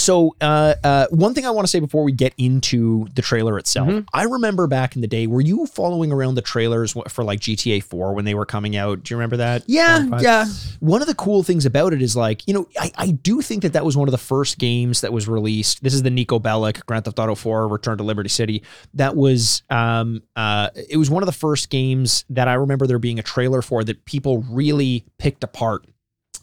So, 0.00 0.34
uh, 0.40 0.74
uh, 0.82 1.06
one 1.10 1.34
thing 1.34 1.44
I 1.44 1.50
want 1.50 1.66
to 1.66 1.70
say 1.70 1.78
before 1.78 2.02
we 2.04 2.12
get 2.12 2.32
into 2.38 3.06
the 3.14 3.20
trailer 3.20 3.58
itself, 3.58 3.88
Mhm. 3.88 4.06
I 4.14 4.22
remember 4.22 4.66
back 4.66 4.94
in 4.96 5.02
the 5.02 5.06
day, 5.06 5.26
were 5.26 5.42
you 5.42 5.66
following 5.66 6.10
around 6.10 6.36
the 6.36 6.42
trailers 6.42 6.94
for 7.08 7.22
like 7.22 7.40
GTA 7.40 7.80
4 7.80 8.14
when 8.14 8.24
they 8.24 8.34
were 8.34 8.46
coming 8.46 8.76
out? 8.76 9.02
Do 9.04 9.12
you 9.12 9.18
remember 9.18 9.36
that? 9.36 9.62
Yeah, 9.66 9.98
Four 9.98 10.06
or 10.06 10.10
five? 10.12 10.22
yeah. 10.22 10.46
One 10.80 11.02
of 11.02 11.06
the 11.06 11.14
cool 11.14 11.42
things 11.42 11.66
about 11.66 11.92
it 11.92 12.00
is 12.00 12.16
like, 12.16 12.48
you 12.48 12.54
know, 12.54 12.66
I, 12.80 12.90
I 12.96 13.10
do 13.10 13.42
think 13.42 13.62
that 13.62 13.74
that 13.74 13.84
was 13.84 13.94
one 13.96 14.08
of 14.08 14.12
the 14.12 14.18
first 14.18 14.58
games 14.58 15.02
that 15.02 15.12
was 15.12 15.28
released. 15.28 15.82
This 15.82 15.92
is 15.92 16.02
the 16.02 16.10
Niko 16.10 16.40
Bellic 16.40 16.84
Grand 16.86 17.04
Theft 17.04 17.18
Auto 17.18 17.34
4 17.34 17.68
Return 17.68 17.98
to 17.98 18.04
Liberty 18.04 18.30
City. 18.30 18.62
That 18.94 19.16
was, 19.16 19.62
um, 19.68 20.22
uh, 20.34 20.70
it 20.88 20.96
was 20.96 21.10
one 21.10 21.22
of 21.22 21.26
the 21.26 21.32
first 21.32 21.68
games 21.68 22.24
that 22.30 22.48
I 22.48 22.54
remember 22.54 22.86
there 22.86 22.98
being 22.98 23.18
a 23.18 23.22
trailer 23.22 23.60
for 23.60 23.84
that 23.84 24.06
people 24.06 24.44
really 24.50 25.04
picked 25.18 25.44
apart. 25.44 25.84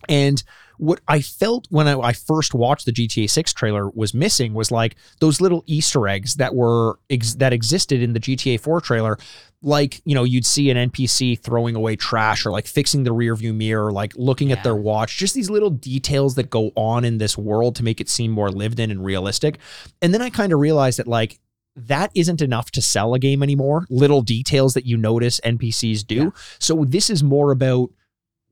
And 0.07 0.43
what 0.77 1.01
I 1.07 1.21
felt 1.21 1.67
when 1.69 1.87
I, 1.87 1.99
I 1.99 2.13
first 2.13 2.53
watched 2.53 2.85
the 2.85 2.91
GTA 2.91 3.29
6 3.29 3.53
trailer 3.53 3.89
was 3.89 4.13
missing 4.13 4.53
was 4.53 4.71
like 4.71 4.95
those 5.19 5.41
little 5.41 5.63
Easter 5.65 6.07
eggs 6.07 6.35
that 6.35 6.55
were 6.55 6.99
ex- 7.09 7.35
that 7.35 7.53
existed 7.53 8.01
in 8.01 8.13
the 8.13 8.19
GTA 8.19 8.59
4 8.59 8.81
trailer. 8.81 9.17
Like, 9.63 10.01
you 10.05 10.13
know, 10.13 10.23
you'd 10.23 10.45
see 10.45 10.69
an 10.69 10.91
NPC 10.91 11.39
throwing 11.39 11.75
away 11.75 11.95
trash 11.95 12.45
or 12.45 12.51
like 12.51 12.67
fixing 12.67 13.03
the 13.03 13.11
rear 13.11 13.35
view 13.35 13.53
mirror, 13.53 13.91
like 13.91 14.13
looking 14.15 14.51
at 14.51 14.63
their 14.63 14.75
watch, 14.75 15.17
just 15.17 15.33
these 15.33 15.49
little 15.49 15.71
details 15.71 16.35
that 16.35 16.51
go 16.51 16.71
on 16.75 17.03
in 17.03 17.17
this 17.17 17.37
world 17.37 17.75
to 17.77 17.83
make 17.83 17.99
it 17.99 18.07
seem 18.07 18.29
more 18.29 18.51
lived 18.51 18.79
in 18.79 18.91
and 18.91 19.03
realistic. 19.03 19.57
And 20.01 20.13
then 20.13 20.21
I 20.21 20.29
kind 20.29 20.53
of 20.53 20.59
realized 20.59 20.99
that 20.99 21.07
like 21.07 21.39
that 21.75 22.11
isn't 22.13 22.41
enough 22.41 22.71
to 22.71 22.81
sell 22.81 23.13
a 23.15 23.19
game 23.19 23.41
anymore. 23.41 23.85
Little 23.89 24.21
details 24.21 24.73
that 24.75 24.85
you 24.85 24.95
notice 24.95 25.39
NPCs 25.41 26.05
do. 26.05 26.15
Yeah. 26.15 26.29
So 26.59 26.85
this 26.85 27.09
is 27.09 27.23
more 27.23 27.51
about 27.51 27.89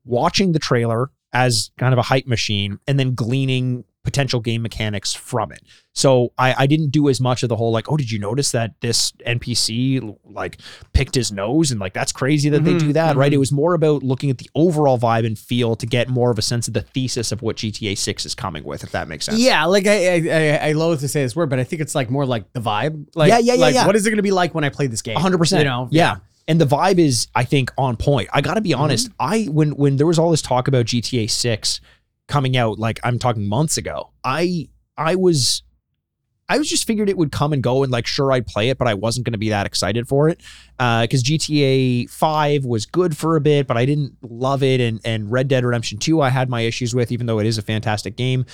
watching 0.06 0.52
the 0.52 0.60
trailer 0.60 1.10
as 1.36 1.70
kind 1.78 1.92
of 1.94 2.00
a 2.00 2.04
hype 2.04 2.26
machine 2.28 2.80
and 2.88 2.98
then 3.00 3.14
gleaning 3.14 3.84
potential 4.06 4.40
game 4.40 4.62
mechanics 4.62 5.14
from 5.16 5.52
it. 5.52 5.62
So 5.94 6.32
I, 6.38 6.54
I 6.60 6.68
didn't 6.68 6.92
do 6.92 7.10
as 7.10 7.20
much 7.20 7.42
of 7.42 7.50
the 7.50 7.56
whole 7.56 7.72
like, 7.72 7.92
oh, 7.92 7.98
did 7.98 8.12
you 8.12 8.20
notice 8.20 8.52
that 8.52 8.80
this 8.80 9.12
NPC 9.26 10.16
like 10.24 10.60
picked 10.94 11.16
his 11.16 11.32
nose 11.32 11.72
and 11.72 11.80
like 11.80 11.94
that's 11.94 12.12
crazy 12.12 12.50
that 12.50 12.64
they 12.64 12.76
Mhm, 12.76 12.80
do 12.80 12.94
that, 12.94 13.16
right? 13.16 13.32
mhm. 13.32 13.36
It 13.36 13.38
was 13.40 13.52
more 13.52 13.74
about 13.74 14.04
looking 14.04 14.30
at 14.30 14.38
the 14.38 14.48
overall 14.54 15.00
vibe 15.00 15.26
and 15.26 15.38
feel 15.38 15.76
to 15.78 15.86
get 15.88 16.08
more 16.08 16.30
of 16.32 16.38
a 16.38 16.44
sense 16.44 16.68
of 16.68 16.76
the 16.76 16.82
thesis 16.82 17.32
of 17.32 17.42
what 17.42 17.56
GTA 17.58 17.98
6 17.98 18.26
is 18.28 18.36
coming 18.36 18.64
with, 18.64 18.84
if 18.84 18.92
that 18.92 19.08
makes 19.08 19.26
sense. 19.26 19.40
Yeah, 19.40 19.66
like 19.66 19.88
I, 19.88 19.98
I 20.08 20.30
I 20.30 20.70
I 20.70 20.72
loathe 20.74 21.00
to 21.00 21.08
say 21.08 21.24
this 21.24 21.36
word, 21.36 21.50
but 21.50 21.60
I 21.60 21.64
think 21.64 21.82
it's 21.82 21.96
like 21.96 22.10
more 22.12 22.26
like 22.28 22.52
the 22.54 22.62
vibe. 22.62 23.08
Like, 23.16 23.30
Yeah, 23.30 23.40
yeah, 23.40 23.54
yeah, 23.56 23.60
like 23.62 23.74
yeah. 23.76 23.86
what 23.88 23.96
is 23.96 24.06
it 24.06 24.10
going 24.12 24.18
to 24.18 24.24
be 24.24 24.32
like 24.32 24.54
when 24.54 24.64
I 24.64 24.70
play 24.70 24.86
this 24.88 25.02
game? 25.02 25.18
100%. 25.18 25.58
You 25.58 25.64
know, 25.66 25.88
yeah. 25.92 26.18
And 26.48 26.62
the 26.62 26.66
vibe 26.66 27.00
is, 27.00 27.28
I 27.34 27.44
think, 27.44 27.72
on 27.78 27.96
point. 27.98 28.30
I 28.32 28.42
got 28.42 28.54
to 28.56 28.62
be 28.62 28.70
Mm-hmm. 28.72 28.82
honest. 28.82 29.10
I 29.20 29.46
when 29.46 29.76
when 29.76 29.98
there 29.98 30.08
was 30.08 30.20
all 30.20 30.32
this 30.32 30.42
talk 30.42 30.68
about 30.68 30.86
GTA 30.86 31.30
Six 31.30 31.82
coming 32.28 32.56
out, 32.58 32.78
like 32.80 33.00
I'm 33.04 33.18
talking 33.20 33.48
months 33.48 33.78
ago, 33.78 34.12
I 34.24 34.70
I 34.98 35.16
was 35.16 35.64
I 36.48 36.60
was 36.60 36.70
just 36.70 36.86
figured 36.86 37.10
it 37.10 37.18
would 37.18 37.32
come 37.32 37.54
and 37.54 37.64
go, 37.64 37.82
and 37.82 37.92
like 37.92 38.06
sure 38.06 38.32
I'd 38.32 38.46
play 38.46 38.70
it, 38.70 38.78
but 38.78 38.88
I 38.88 38.94
wasn't 38.94 39.26
going 39.26 39.32
to 39.32 39.40
be 39.40 39.50
that 39.50 39.66
excited 39.66 40.08
for 40.08 40.30
it 40.30 40.44
because 40.78 41.24
GTA 41.24 42.08
Five 42.12 42.64
was 42.66 42.86
good 42.86 43.18
for 43.18 43.36
a 43.36 43.42
bit, 43.42 43.66
but 43.66 43.78
I 43.78 43.86
didn't 43.86 44.16
love 44.22 44.62
it, 44.62 44.80
and 44.80 45.02
and 45.04 45.32
Red 45.32 45.48
Dead 45.48 45.66
Redemption 45.66 45.98
Two 45.98 46.22
I 46.22 46.30
had 46.30 46.48
my 46.48 46.62
issues 46.62 46.94
with, 46.94 47.12
even 47.12 47.26
though 47.26 47.40
it 47.40 47.48
is 47.48 47.58
a 47.58 47.64
fantastic 47.64 48.16
game 48.16 48.46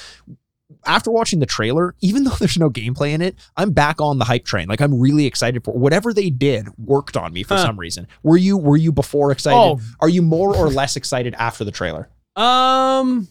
after 0.85 1.11
watching 1.11 1.39
the 1.39 1.45
trailer, 1.45 1.95
even 2.01 2.23
though 2.25 2.35
there's 2.39 2.57
no 2.57 2.69
gameplay 2.69 3.11
in 3.11 3.21
it, 3.21 3.35
I'm 3.57 3.71
back 3.71 3.99
on 4.01 4.17
the 4.19 4.25
hype 4.25 4.45
train. 4.45 4.67
Like 4.67 4.81
I'm 4.81 4.99
really 4.99 5.25
excited 5.25 5.63
for 5.63 5.73
whatever 5.73 6.13
they 6.13 6.29
did 6.29 6.67
worked 6.77 7.15
on 7.17 7.33
me 7.33 7.43
for 7.43 7.55
Huh. 7.55 7.65
some 7.67 7.79
reason. 7.79 8.07
Were 8.23 8.37
you 8.37 8.57
were 8.57 8.77
you 8.77 8.91
before 8.91 9.31
excited? 9.31 9.57
Oh. 9.57 9.79
Are 9.99 10.09
you 10.09 10.21
more 10.21 10.55
or 10.55 10.69
less 10.69 10.95
excited 10.95 11.33
after 11.37 11.63
the 11.63 11.71
trailer? 11.71 12.09
Um. 12.35 13.27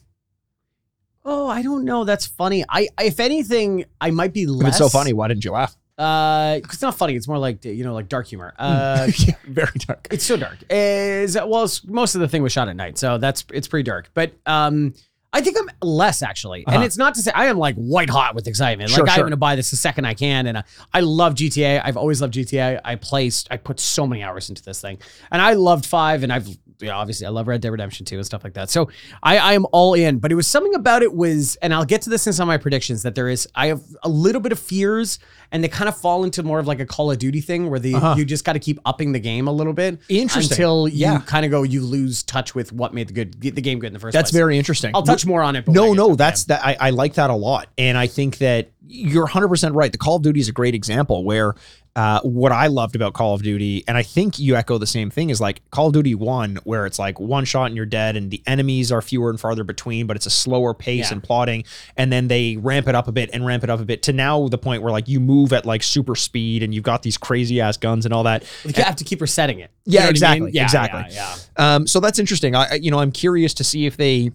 Oh, 1.25 1.49
I 1.49 1.63
don't 1.63 1.85
know. 1.85 2.05
That's 2.05 2.27
funny. 2.27 2.65
I, 2.69 2.89
if 2.99 3.21
anything, 3.21 3.85
I 4.01 4.11
might 4.11 4.33
be 4.33 4.45
If 4.45 4.49
less. 4.51 4.69
it's 4.69 4.79
so 4.79 4.89
funny, 4.89 5.13
why 5.13 5.29
didn't 5.29 5.45
you 5.45 5.53
laugh? 5.53 5.77
Uh, 5.99 6.61
it's 6.65 6.81
not 6.81 6.95
funny. 6.97 7.15
It's 7.15 7.29
more 7.29 7.37
like 7.37 7.63
you 7.63 7.85
know, 7.85 7.93
like 7.93 8.09
dark 8.09 8.27
humor. 8.27 8.55
Uh, 8.59 9.07
yeah, 9.19 9.35
very 9.45 9.69
dark. 9.87 10.09
it's 10.11 10.25
so 10.25 10.39
dark. 10.39 10.57
Is 10.71 11.35
well, 11.37 11.71
most 11.87 12.15
of 12.15 12.23
the 12.23 12.29
thing 12.29 12.43
was 12.43 12.53
shot 12.53 12.69
at 12.69 12.77
night, 12.77 12.97
so 12.97 13.19
that's 13.19 13.45
it's 13.53 13.69
pretty 13.69 13.83
dark. 13.83 14.11
But 14.15 14.33
um, 14.47 14.95
I 15.33 15.41
think 15.43 15.57
I'm 15.59 15.71
less 15.81 16.23
actually, 16.23 16.65
and 16.67 16.77
Uh-huh. 16.77 16.85
it's 16.85 16.97
not 16.99 17.15
to 17.15 17.23
say 17.23 17.31
I 17.33 17.47
am 17.47 17.57
like 17.59 17.77
white 17.77 18.11
hot 18.11 18.35
with 18.35 18.49
excitement. 18.49 18.91
Sure, 18.91 19.05
like 19.05 19.15
I'm 19.15 19.21
going 19.21 19.31
to 19.31 19.37
buy 19.37 19.55
this 19.55 19.71
the 19.71 19.77
second 19.77 20.05
I 20.05 20.15
can, 20.15 20.47
and 20.49 20.59
I, 20.59 20.65
I 20.93 21.01
love 21.01 21.35
GTA. 21.35 21.81
I've 21.85 21.97
always 21.97 22.21
loved 22.21 22.35
GTA. 22.35 22.81
I 22.85 22.97
placed, 22.97 23.47
I 23.51 23.57
put 23.57 23.79
so 23.79 24.07
many 24.07 24.23
hours 24.25 24.49
into 24.49 24.63
this 24.63 24.81
thing, 24.81 24.99
and 25.31 25.41
I 25.41 25.53
loved 25.53 25.87
five, 25.87 26.25
and 26.25 26.33
I've 26.33 26.49
you 26.81 26.89
know, 26.89 26.97
obviously 26.97 27.27
I 27.27 27.31
love 27.31 27.47
Red 27.49 27.61
Dead 27.61 27.71
Redemption 27.71 28.07
2 28.07 28.17
and 28.17 28.27
stuff 28.27 28.45
like 28.45 28.55
that. 28.55 28.71
So 28.71 28.89
I, 29.23 29.39
I 29.39 29.53
am 29.55 29.67
all 29.73 29.95
in, 29.95 30.19
but 30.19 30.33
it 30.33 30.35
was 30.35 30.47
something 30.47 30.75
about 30.75 31.03
it 31.03 31.15
was, 31.15 31.57
and 31.57 31.73
I'll 31.75 31.85
get 31.85 32.03
to 32.03 32.11
this 32.11 32.27
in 32.27 32.33
some 32.33 32.45
of 32.49 32.53
my 32.53 32.59
predictions 32.59 33.03
that 33.03 33.15
there 33.15 33.29
is, 33.29 33.49
I 33.55 33.67
have 33.69 33.83
a 34.03 34.09
little 34.09 34.41
bit 34.41 34.53
of 34.53 34.59
fears 34.59 35.19
and 35.53 35.65
they 35.65 35.69
kind 35.69 35.89
of 35.89 35.97
fall 35.97 36.25
into 36.25 36.43
more 36.43 36.59
of 36.59 36.67
like 36.67 36.81
a 36.81 36.87
Call 36.87 37.11
of 37.11 37.19
Duty 37.19 37.41
thing 37.41 37.71
where 37.71 37.81
the, 37.81 37.95
Uh-huh. 37.95 38.15
you 38.17 38.25
just 38.25 38.45
got 38.45 38.53
to 38.55 38.59
keep 38.61 38.79
upping 38.85 39.13
the 39.13 39.19
game 39.21 39.49
a 39.49 39.53
little 39.53 39.73
bit. 39.73 39.99
Interesting. 40.09 40.53
Until 40.53 40.89
you 40.89 40.99
Yeah. 40.99 41.21
kind 41.21 41.45
of 41.45 41.51
go, 41.51 41.63
you 41.65 41.83
lose 41.83 42.23
touch 42.23 42.55
with 42.55 42.73
what 42.73 42.95
made 42.95 43.09
the 43.09 43.13
good, 43.15 43.41
the 43.41 43.51
game 43.61 43.79
good 43.79 43.89
in 43.89 43.93
the 43.93 43.99
first 43.99 44.13
That's 44.13 44.31
place. 44.31 44.33
That's 44.33 44.39
very 44.41 44.59
interesting. 44.59 44.93
I'll 44.95 45.03
touch 45.03 45.27
more 45.27 45.43
on 45.43 45.57
it. 45.57 45.65
But 45.65 45.75
No, 45.75 45.93
no, 45.93 46.15
that's 46.15 46.45
that. 46.45 46.65
I, 46.65 46.77
I 46.81 46.91
like 46.91 47.15
that 47.15 47.31
a 47.31 47.35
lot, 47.35 47.69
and 47.79 47.99
I 47.99 48.07
think 48.07 48.39
that 48.39 48.71
you're 48.93 49.23
100 49.25 49.49
percent 49.49 49.75
right. 49.75 49.93
The 49.93 49.99
Call 49.99 50.17
of 50.17 50.23
Duty 50.23 50.41
is 50.41 50.49
a 50.49 50.53
great 50.53 50.75
example 50.75 51.25
where 51.25 51.55
uh, 51.97 52.21
what 52.23 52.53
I 52.53 52.69
loved 52.69 52.95
about 52.97 53.15
Call 53.15 53.35
of 53.35 53.43
Duty, 53.43 53.85
and 53.89 53.97
I 53.97 54.03
think 54.03 54.39
you 54.39 54.55
echo 54.57 54.79
the 54.79 54.87
same 54.87 55.11
thing, 55.11 55.31
is 55.31 55.41
like 55.41 55.61
Call 55.71 55.89
of 55.89 55.93
Duty 55.93 56.15
One, 56.15 56.59
where 56.65 56.87
it's 56.87 56.99
like 56.99 57.19
one 57.19 57.45
shot 57.45 57.67
and 57.67 57.77
you're 57.77 57.85
dead, 57.87 58.17
and 58.17 58.31
the 58.31 58.43
enemies 58.47 58.93
are 58.93 59.03
fewer 59.03 59.29
and 59.31 59.41
farther 59.41 59.65
between, 59.65 60.07
but 60.07 60.17
it's 60.17 60.27
a 60.27 60.31
slower 60.31 60.73
pace 60.73 61.09
Yeah. 61.09 61.15
and 61.15 61.23
plotting, 61.23 61.65
and 61.97 62.13
then 62.13 62.29
they 62.29 62.57
ramp 62.57 62.87
it 62.89 62.95
up 62.95 63.09
a 63.09 63.13
bit 63.13 63.31
and 63.33 63.45
ramp 63.45 63.65
it 63.65 63.71
up 63.71 63.81
a 63.81 63.85
bit 63.85 64.03
to 64.05 64.13
now 64.13 64.47
the 64.49 64.59
point 64.59 64.83
where 64.83 64.93
like 64.93 65.09
you 65.09 65.19
move 65.21 65.53
at 65.53 65.67
like 65.67 65.83
super 65.83 66.15
speed 66.15 66.63
and 66.63 66.73
you've 66.75 66.85
got 66.85 67.03
these 67.03 67.19
crazy 67.19 67.61
ass 67.61 67.77
guns 67.77 68.05
and 68.05 68.15
all 68.15 68.23
that. 68.23 68.45
You 68.65 68.73
have 68.85 68.97
to 68.97 69.05
keep 69.05 69.21
resetting 69.21 69.59
it. 69.59 69.71
You 69.85 69.95
Yeah, 69.95 70.01
know 70.01 70.05
what 70.05 70.07
I 70.07 70.11
exactly, 70.11 70.41
mean? 70.47 70.55
Yeah, 70.55 70.63
exactly. 70.63 71.05
Yeah, 71.11 71.37
yeah. 71.59 71.75
Um, 71.75 71.87
so 71.87 71.99
that's 72.01 72.19
interesting. 72.19 72.55
I- 72.55 72.75
you 72.75 72.91
know, 72.91 73.01
I'm 73.01 73.13
curious 73.13 73.53
to 73.55 73.65
see 73.65 73.87
if 73.87 73.97
they, 73.97 74.31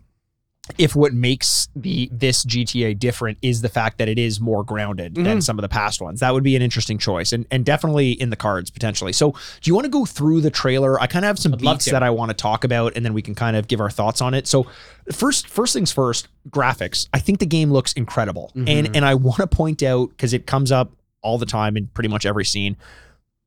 if 0.80 0.96
what 0.96 1.14
makes 1.14 1.68
the 1.76 2.10
this 2.12 2.44
GTA 2.44 2.98
different 2.98 3.38
is 3.44 3.62
the 3.62 3.70
fact 3.70 4.00
that 4.00 4.08
it 4.10 4.18
is 4.18 4.40
more 4.42 4.64
grounded 4.64 5.14
than 5.14 5.38
Mhm. 5.38 5.44
some 5.44 5.60
of 5.60 5.62
the 5.62 5.70
past 5.70 6.02
ones. 6.02 6.22
That 6.22 6.34
would 6.34 6.44
be 6.44 6.56
an 6.56 6.62
interesting 6.64 6.98
choice, 6.98 7.32
and 7.34 7.46
and 7.52 7.64
definitely 7.64 8.12
in 8.14 8.32
the 8.32 8.36
cards 8.36 8.72
potentially. 8.72 9.14
So, 9.14 9.32
do 9.32 9.70
you 9.70 9.76
want 9.76 9.86
to 9.86 9.92
go 9.92 10.06
through 10.06 10.42
the 10.42 10.50
trailer? 10.50 11.00
I 11.00 11.06
kind 11.08 11.24
of 11.24 11.28
have 11.28 11.38
some 11.40 11.54
I'd 11.54 11.60
beats 11.60 11.86
that 11.86 12.02
I 12.02 12.10
want 12.10 12.30
to 12.30 12.34
talk 12.36 12.64
about, 12.64 12.94
and 12.96 13.06
then 13.06 13.14
we 13.14 13.22
can 13.22 13.36
kind 13.36 13.56
of 13.56 13.68
give 13.68 13.80
our 13.80 13.92
thoughts 13.92 14.22
on 14.22 14.34
it. 14.34 14.48
So, 14.48 14.66
first, 15.12 15.48
first 15.48 15.74
things 15.74 15.92
first, 15.92 16.28
graphics. 16.50 17.08
I 17.14 17.20
think 17.20 17.40
the 17.40 17.46
game 17.46 17.72
looks 17.72 17.94
incredible, 17.94 18.52
Mhm. 18.56 18.68
and 18.70 18.96
and 18.96 19.06
I 19.06 19.14
want 19.14 19.38
to 19.38 19.48
point 19.48 19.84
out 19.84 20.10
because 20.10 20.34
it 20.34 20.48
comes 20.48 20.72
up 20.72 20.92
all 21.22 21.38
the 21.38 21.46
time 21.46 21.78
in 21.78 21.88
pretty 21.94 22.10
much 22.10 22.26
every 22.26 22.46
scene. 22.46 22.76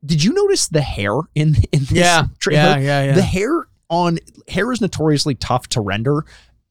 Did 0.07 0.23
you 0.23 0.33
notice 0.33 0.69
the 0.69 0.83
hair 0.83 1.15
in 1.35 1.57
in 1.73 1.81
this 1.81 1.91
Yeah, 1.93 2.27
trailer? 2.39 2.79
yeah, 2.81 3.03
yeah, 3.03 3.13
The 3.15 3.23
hair 3.23 3.67
on 3.91 4.19
hair 4.49 4.71
is 4.71 4.81
notoriously 4.81 5.35
tough 5.35 5.67
to 5.71 5.81
render. 5.81 6.25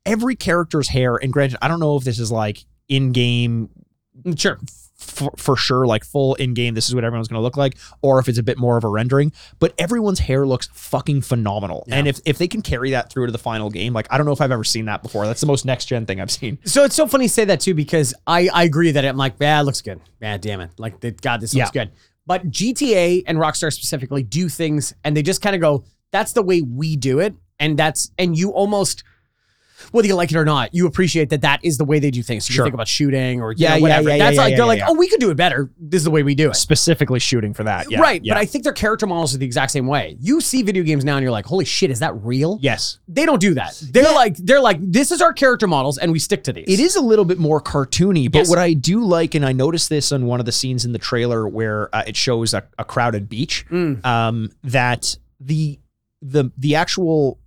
Every 0.07 0.35
character's 0.35 0.87
hair, 0.89 1.15
and 1.17 1.31
granted, 1.31 1.59
I 1.61 1.67
don't 1.67 1.79
know 1.79 1.95
if 1.97 2.03
this 2.03 2.19
is 2.19 2.31
like 2.31 2.65
in 2.87 3.11
game 3.11 3.69
Sure. 4.35 4.57
for, 4.97 5.31
for 5.37 5.55
sure, 5.55 5.85
like 5.85 6.03
full 6.03 6.33
in 6.35 6.55
game, 6.55 6.73
this 6.73 6.89
is 6.89 6.95
what 6.95 7.03
everyone's 7.03 7.27
going 7.27 7.37
to 7.37 7.43
look 7.43 7.55
like, 7.55 7.77
or 8.01 8.17
if 8.19 8.27
it's 8.27 8.39
a 8.39 8.43
bit 8.43 8.57
more 8.57 8.77
of 8.77 8.83
a 8.83 8.87
rendering. 8.87 9.31
But 9.59 9.73
everyone's 9.77 10.17
hair 10.19 10.45
looks 10.47 10.69
fucking 10.73 11.21
phenomenal, 11.21 11.83
Yeah. 11.87 11.95
and 11.97 12.07
if 12.07 12.19
if 12.25 12.37
they 12.39 12.47
can 12.47 12.61
carry 12.63 12.91
that 12.91 13.11
through 13.11 13.27
to 13.27 13.31
the 13.31 13.37
final 13.37 13.69
game, 13.69 13.93
like 13.93 14.07
I 14.09 14.17
don't 14.17 14.25
know 14.25 14.31
if 14.31 14.41
I've 14.41 14.51
ever 14.51 14.63
seen 14.63 14.85
that 14.85 15.03
before. 15.03 15.25
That's 15.27 15.39
the 15.41 15.45
most 15.47 15.65
next 15.65 15.85
gen 15.85 16.05
thing 16.07 16.19
I've 16.19 16.31
seen. 16.31 16.57
So 16.65 16.83
it's 16.83 16.95
so 16.95 17.05
funny 17.05 17.25
you 17.25 17.29
say 17.29 17.45
that 17.45 17.59
too 17.59 17.75
because 17.75 18.13
I 18.25 18.49
I 18.53 18.63
agree 18.63 18.91
that 18.91 19.05
I'm 19.05 19.17
like 19.17 19.35
yeah 19.39 19.59
it 19.61 19.63
looks 19.63 19.81
good 19.81 20.01
yeah 20.19 20.37
damn 20.37 20.61
it 20.61 20.71
like 20.79 20.99
God 21.21 21.41
this 21.41 21.53
looks 21.53 21.69
Yeah. 21.75 21.83
good 21.85 21.91
but 22.25 22.49
GTA 22.49 23.23
and 23.27 23.37
Rockstar 23.37 23.71
specifically 23.71 24.23
do 24.23 24.49
things 24.49 24.93
and 25.03 25.15
they 25.15 25.21
just 25.21 25.41
kind 25.43 25.55
of 25.55 25.61
go 25.61 25.83
that's 26.11 26.33
the 26.33 26.41
way 26.41 26.61
we 26.61 26.95
do 26.95 27.19
it 27.19 27.35
and 27.59 27.77
that's 27.77 28.11
and 28.17 28.35
you 28.37 28.49
almost 28.51 29.03
whether 29.91 30.07
you 30.07 30.15
like 30.15 30.31
it 30.31 30.37
or 30.37 30.45
not 30.45 30.73
you 30.73 30.85
appreciate 30.87 31.29
that 31.29 31.41
that 31.41 31.59
is 31.63 31.77
the 31.77 31.85
way 31.85 31.99
they 31.99 32.11
do 32.11 32.23
things 32.23 32.45
so 32.45 32.51
you 32.51 32.55
Sure. 32.55 32.65
think 32.65 32.73
about 32.73 32.87
shooting 32.87 33.41
or 33.41 33.51
you 33.51 33.57
Yeah, 33.59 33.69
know, 33.69 33.75
yeah, 33.75 33.81
whatever 33.81 34.09
yeah, 34.09 34.17
that's 34.17 34.35
yeah, 34.35 34.41
like 34.41 34.51
yeah, 34.51 34.57
they're 34.57 34.63
yeah, 34.65 34.67
like 34.67 34.79
yeah. 34.79 34.85
oh 34.89 34.93
we 34.95 35.07
could 35.07 35.19
do 35.19 35.29
it 35.29 35.35
better 35.35 35.69
this 35.79 35.99
is 35.99 36.03
the 36.05 36.11
way 36.11 36.23
we 36.23 36.35
do 36.35 36.49
it 36.49 36.55
Specifically 36.55 37.19
shooting 37.19 37.53
for 37.53 37.63
that, 37.63 37.89
yeah, 37.91 37.99
right 37.99 38.23
yeah. 38.23 38.33
but 38.33 38.39
I 38.39 38.45
think 38.45 38.63
their 38.63 38.73
character 38.73 39.07
models 39.07 39.33
are 39.35 39.37
the 39.37 39.45
exact 39.45 39.71
same 39.71 39.87
way 39.87 40.17
you 40.19 40.41
see 40.41 40.63
video 40.63 40.83
games 40.83 41.03
now 41.05 41.15
and 41.17 41.23
you're 41.23 41.31
like 41.31 41.45
holy 41.45 41.65
shit 41.65 41.91
is 41.91 41.99
that 41.99 42.13
real 42.23 42.59
yes, 42.61 42.99
they 43.07 43.25
don't 43.25 43.39
do 43.41 43.53
that 43.55 43.81
they're 43.91 44.03
Yeah. 44.03 44.11
like 44.11 44.35
they're 44.37 44.61
like 44.61 44.77
this 44.81 45.11
is 45.11 45.21
our 45.21 45.33
character 45.33 45.67
models 45.67 45.97
and 45.97 46.11
we 46.11 46.19
stick 46.19 46.43
to 46.45 46.53
these 46.53 46.65
It 46.67 46.79
is 46.79 46.95
a 46.95 47.01
little 47.01 47.25
bit 47.25 47.37
more 47.39 47.61
cartoony, 47.61 48.31
but 48.31 48.39
Yes. 48.39 48.49
what 48.49 48.59
I 48.59 48.73
do 48.73 49.03
like, 49.03 49.35
and 49.35 49.45
I 49.45 49.51
noticed 49.53 49.89
this 49.89 50.11
on 50.11 50.25
one 50.25 50.39
of 50.39 50.45
the 50.45 50.51
scenes 50.51 50.85
in 50.85 50.91
the 50.93 50.99
trailer 50.99 51.47
where 51.47 51.93
uh, 51.95 52.03
it 52.07 52.15
shows 52.15 52.53
a, 52.53 52.63
a 52.77 52.83
crowded 52.85 53.29
beach, 53.29 53.65
Mm. 53.71 54.05
um, 54.05 54.51
that 54.63 55.17
the 55.39 55.79
the 56.21 56.51
the 56.57 56.75
actual 56.75 57.39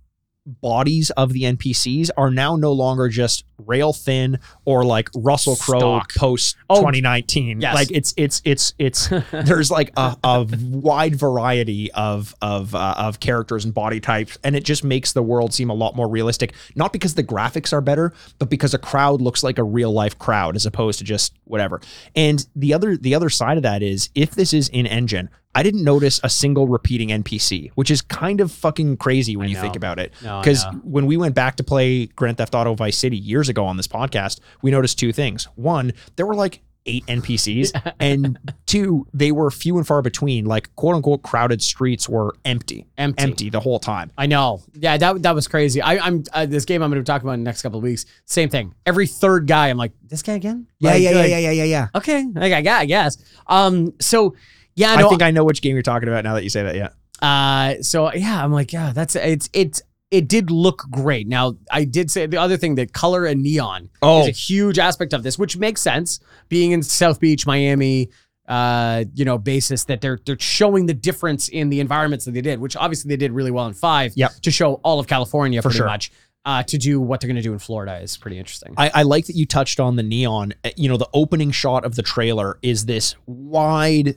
bodies 0.61 1.09
of 1.11 1.33
the 1.33 1.43
NPCs 1.43 2.09
are 2.17 2.29
now 2.31 2.55
no 2.55 2.71
longer 2.73 3.07
just 3.07 3.45
rail 3.65 3.93
thin 3.93 4.39
or 4.65 4.83
like 4.83 5.07
Russell 5.15 5.55
Crowe 5.55 5.79
Stock. 5.79 6.13
post 6.15 6.55
Oh, 6.69 6.77
2019. 6.79 7.61
yes. 7.61 7.75
Like 7.75 7.91
it's 7.91 8.13
it's 8.17 8.41
it's 8.43 8.73
it's 8.79 9.07
there's 9.31 9.69
like 9.71 9.91
a, 9.97 10.17
a 10.23 10.47
wide 10.61 11.15
variety 11.15 11.91
of 11.93 12.35
of 12.41 12.73
uh, 12.75 12.95
of 12.97 13.19
characters 13.19 13.65
and 13.65 13.73
body 13.73 13.99
types, 13.99 14.37
and 14.43 14.55
it 14.55 14.63
just 14.63 14.83
makes 14.83 15.13
the 15.13 15.21
world 15.23 15.53
seem 15.53 15.69
a 15.69 15.73
lot 15.73 15.95
more 15.95 16.07
realistic. 16.09 16.53
Not 16.75 16.91
because 16.91 17.13
the 17.15 17.23
graphics 17.23 17.71
are 17.71 17.81
better, 17.81 18.13
but 18.39 18.49
because 18.49 18.73
a 18.73 18.79
crowd 18.79 19.21
looks 19.21 19.43
like 19.43 19.57
a 19.57 19.63
real 19.63 19.91
life 19.91 20.17
crowd 20.17 20.55
as 20.55 20.65
opposed 20.65 20.99
to 20.99 21.05
just 21.05 21.33
whatever. 21.51 21.81
And 22.15 22.45
the 22.55 22.73
other 22.73 22.97
the 22.97 23.13
other 23.13 23.29
side 23.29 23.57
of 23.57 23.63
that 23.63 23.83
is 23.83 24.09
if 24.15 24.31
this 24.31 24.53
is 24.53 24.69
in 24.69 24.87
engine. 24.87 25.29
I 25.53 25.63
didn't 25.63 25.83
notice 25.83 26.21
a 26.23 26.29
single 26.29 26.69
repeating 26.69 27.09
NPC, 27.09 27.71
which 27.75 27.91
is 27.91 28.01
kind 28.01 28.39
of 28.39 28.53
fucking 28.53 28.95
crazy 28.95 29.35
when 29.35 29.49
you 29.49 29.57
think 29.57 29.75
about 29.75 29.99
it. 29.99 30.13
No, 30.23 30.39
Because 30.39 30.63
know. 30.63 30.79
when 30.85 31.05
we 31.05 31.17
went 31.17 31.35
back 31.35 31.57
to 31.57 31.63
play 31.63 32.05
Grand 32.05 32.37
Theft 32.37 32.55
Auto 32.55 32.73
Vice 32.73 32.97
City 32.97 33.17
years 33.17 33.49
ago 33.49 33.65
on 33.65 33.75
this 33.75 33.85
podcast, 33.87 34.39
we 34.61 34.71
noticed 34.71 34.97
two 34.97 35.11
things. 35.11 35.49
One, 35.55 35.91
there 36.15 36.25
were 36.25 36.35
like 36.35 36.61
eight 36.85 37.05
NPCs, 37.05 37.93
and 37.99 38.37
two, 38.65 39.07
they 39.13 39.31
were 39.31 39.49
few 39.51 39.77
and 39.77 39.85
far 39.85 40.01
between. 40.01 40.45
Like 40.45 40.75
quote 40.75 40.95
unquote 40.95 41.23
crowded 41.23 41.61
streets 41.61 42.09
were 42.09 42.35
empty, 42.45 42.87
Empty. 42.97 43.23
empty 43.23 43.49
the 43.49 43.59
whole 43.59 43.79
time. 43.79 44.11
I 44.17 44.25
know. 44.25 44.61
Yeah, 44.73 44.97
that 44.97 45.21
that 45.23 45.35
was 45.35 45.47
crazy. 45.47 45.81
I, 45.81 45.97
I'm 45.97 46.23
uh, 46.33 46.45
this 46.45 46.65
game 46.65 46.81
I'm 46.81 46.89
going 46.89 47.03
to 47.03 47.09
talk 47.09 47.21
about 47.21 47.33
in 47.33 47.41
the 47.41 47.45
next 47.45 47.61
couple 47.61 47.77
of 47.79 47.83
weeks. 47.83 48.05
Same 48.25 48.49
thing. 48.49 48.73
Every 48.85 49.07
third 49.07 49.47
guy, 49.47 49.67
I'm 49.69 49.77
like, 49.77 49.93
this 50.07 50.21
guy 50.21 50.33
again? 50.33 50.67
Yeah, 50.79 50.91
like, 50.91 51.01
yeah, 51.01 51.11
like, 51.11 51.29
yeah, 51.29 51.39
yeah, 51.39 51.51
yeah. 51.51 51.63
Yeah. 51.63 51.87
Okay, 51.95 52.25
like, 52.33 52.53
I 52.53 52.61
got, 52.61 52.81
I 52.81 52.85
guess. 52.85 53.17
Um, 53.47 53.93
so 53.99 54.35
yeah, 54.75 54.93
I 54.93 55.01
no, 55.01 55.09
think 55.09 55.21
I 55.21 55.31
know 55.31 55.43
which 55.43 55.61
game 55.61 55.75
you're 55.75 55.83
talking 55.83 56.07
about 56.07 56.23
now 56.23 56.35
that 56.35 56.43
you 56.43 56.49
say 56.49 56.63
that. 56.63 56.75
Yeah. 56.75 56.89
Uh, 57.21 57.81
so 57.81 58.11
yeah, 58.13 58.43
I'm 58.43 58.51
like, 58.51 58.73
yeah, 58.73 58.93
that's 58.93 59.15
it's 59.15 59.49
it's 59.53 59.81
it 60.11 60.27
did 60.27 60.51
look 60.51 60.83
great. 60.91 61.27
Now 61.27 61.55
I 61.71 61.85
did 61.85 62.11
say 62.11 62.25
the 62.27 62.37
other 62.37 62.57
thing 62.57 62.75
that 62.75 62.93
color 62.93 63.25
and 63.25 63.41
neon 63.41 63.89
Oh. 64.01 64.21
is 64.21 64.27
a 64.27 64.31
huge 64.31 64.77
aspect 64.77 65.13
of 65.13 65.23
this, 65.23 65.39
which 65.39 65.57
makes 65.57 65.81
sense. 65.81 66.19
Being 66.49 66.71
in 66.71 66.83
South 66.83 67.19
Beach, 67.19 67.47
Miami, 67.47 68.09
uh, 68.47 69.05
you 69.13 69.23
know, 69.23 69.37
basis 69.37 69.85
that 69.85 70.01
they're 70.01 70.19
they're 70.25 70.37
showing 70.39 70.85
the 70.85 70.93
difference 70.93 71.47
in 71.47 71.69
the 71.69 71.79
environments 71.79 72.25
that 72.25 72.31
they 72.31 72.41
did, 72.41 72.59
which 72.59 72.75
obviously 72.75 73.09
they 73.09 73.15
did 73.17 73.31
really 73.31 73.51
well 73.51 73.67
in 73.67 73.73
five. 73.73 74.11
Yep. 74.15 74.31
To 74.41 74.51
show 74.51 74.73
all 74.83 74.99
of 74.99 75.07
California 75.07 75.61
For 75.61 75.69
pretty 75.69 75.77
sure. 75.77 75.87
much. 75.87 76.11
Uh, 76.43 76.63
to 76.63 76.79
do 76.79 76.99
what 76.99 77.21
they're 77.21 77.27
going 77.27 77.35
to 77.35 77.41
do 77.43 77.53
in 77.53 77.59
Florida 77.59 77.99
is 78.01 78.17
pretty 78.17 78.39
interesting. 78.39 78.73
I, 78.75 78.89
I 78.95 79.01
like 79.03 79.27
that 79.27 79.35
you 79.35 79.45
touched 79.45 79.79
on 79.79 79.95
the 79.95 80.01
neon. 80.01 80.55
Uh, 80.65 80.71
You 80.75 80.89
know, 80.89 80.97
the 80.97 81.07
opening 81.13 81.51
shot 81.51 81.85
of 81.85 81.93
the 81.95 82.01
trailer 82.01 82.57
is 82.63 82.87
this 82.87 83.13
wide 83.27 84.15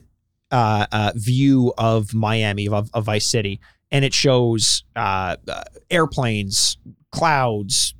uh, 0.51 0.87
uh, 0.91 1.11
view 1.15 1.71
of 1.77 2.15
Miami, 2.15 2.67
of, 2.67 2.89
of 2.95 3.05
Vice 3.05 3.27
City, 3.27 3.59
and 3.91 4.03
it 4.05 4.13
shows 4.13 4.83
uh, 4.95 5.35
uh, 5.47 5.63
airplanes, 5.91 6.77
clouds, 7.11 7.93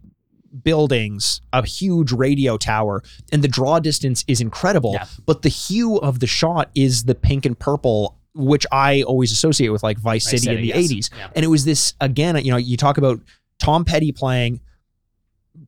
buildings, 0.63 1.41
a 1.53 1.65
huge 1.65 2.11
radio 2.11 2.57
tower, 2.57 3.03
and 3.31 3.43
the 3.43 3.47
draw 3.47 3.79
distance 3.79 4.23
is 4.27 4.41
incredible. 4.41 4.93
Yeah. 4.93 5.05
But 5.25 5.41
the 5.41 5.49
hue 5.49 5.97
of 5.97 6.19
the 6.19 6.27
shot 6.27 6.69
is 6.75 7.03
the 7.03 7.15
pink 7.15 7.45
and 7.45 7.57
purple, 7.57 8.17
which 8.33 8.65
I 8.71 9.03
always 9.03 9.31
associate 9.31 9.69
with 9.69 9.83
like 9.83 9.97
Vice, 9.97 10.29
Vice 10.29 10.41
City, 10.43 10.55
in 10.55 10.61
the 10.61 10.67
yes. 10.67 10.91
80s. 10.91 11.09
Yeah. 11.17 11.27
And 11.35 11.45
it 11.45 11.49
was 11.49 11.65
this 11.65 11.93
again, 12.01 12.35
you 12.43 12.51
know, 12.51 12.57
you 12.57 12.77
talk 12.77 12.97
about 12.97 13.19
Tom 13.59 13.85
Petty 13.85 14.11
playing 14.11 14.59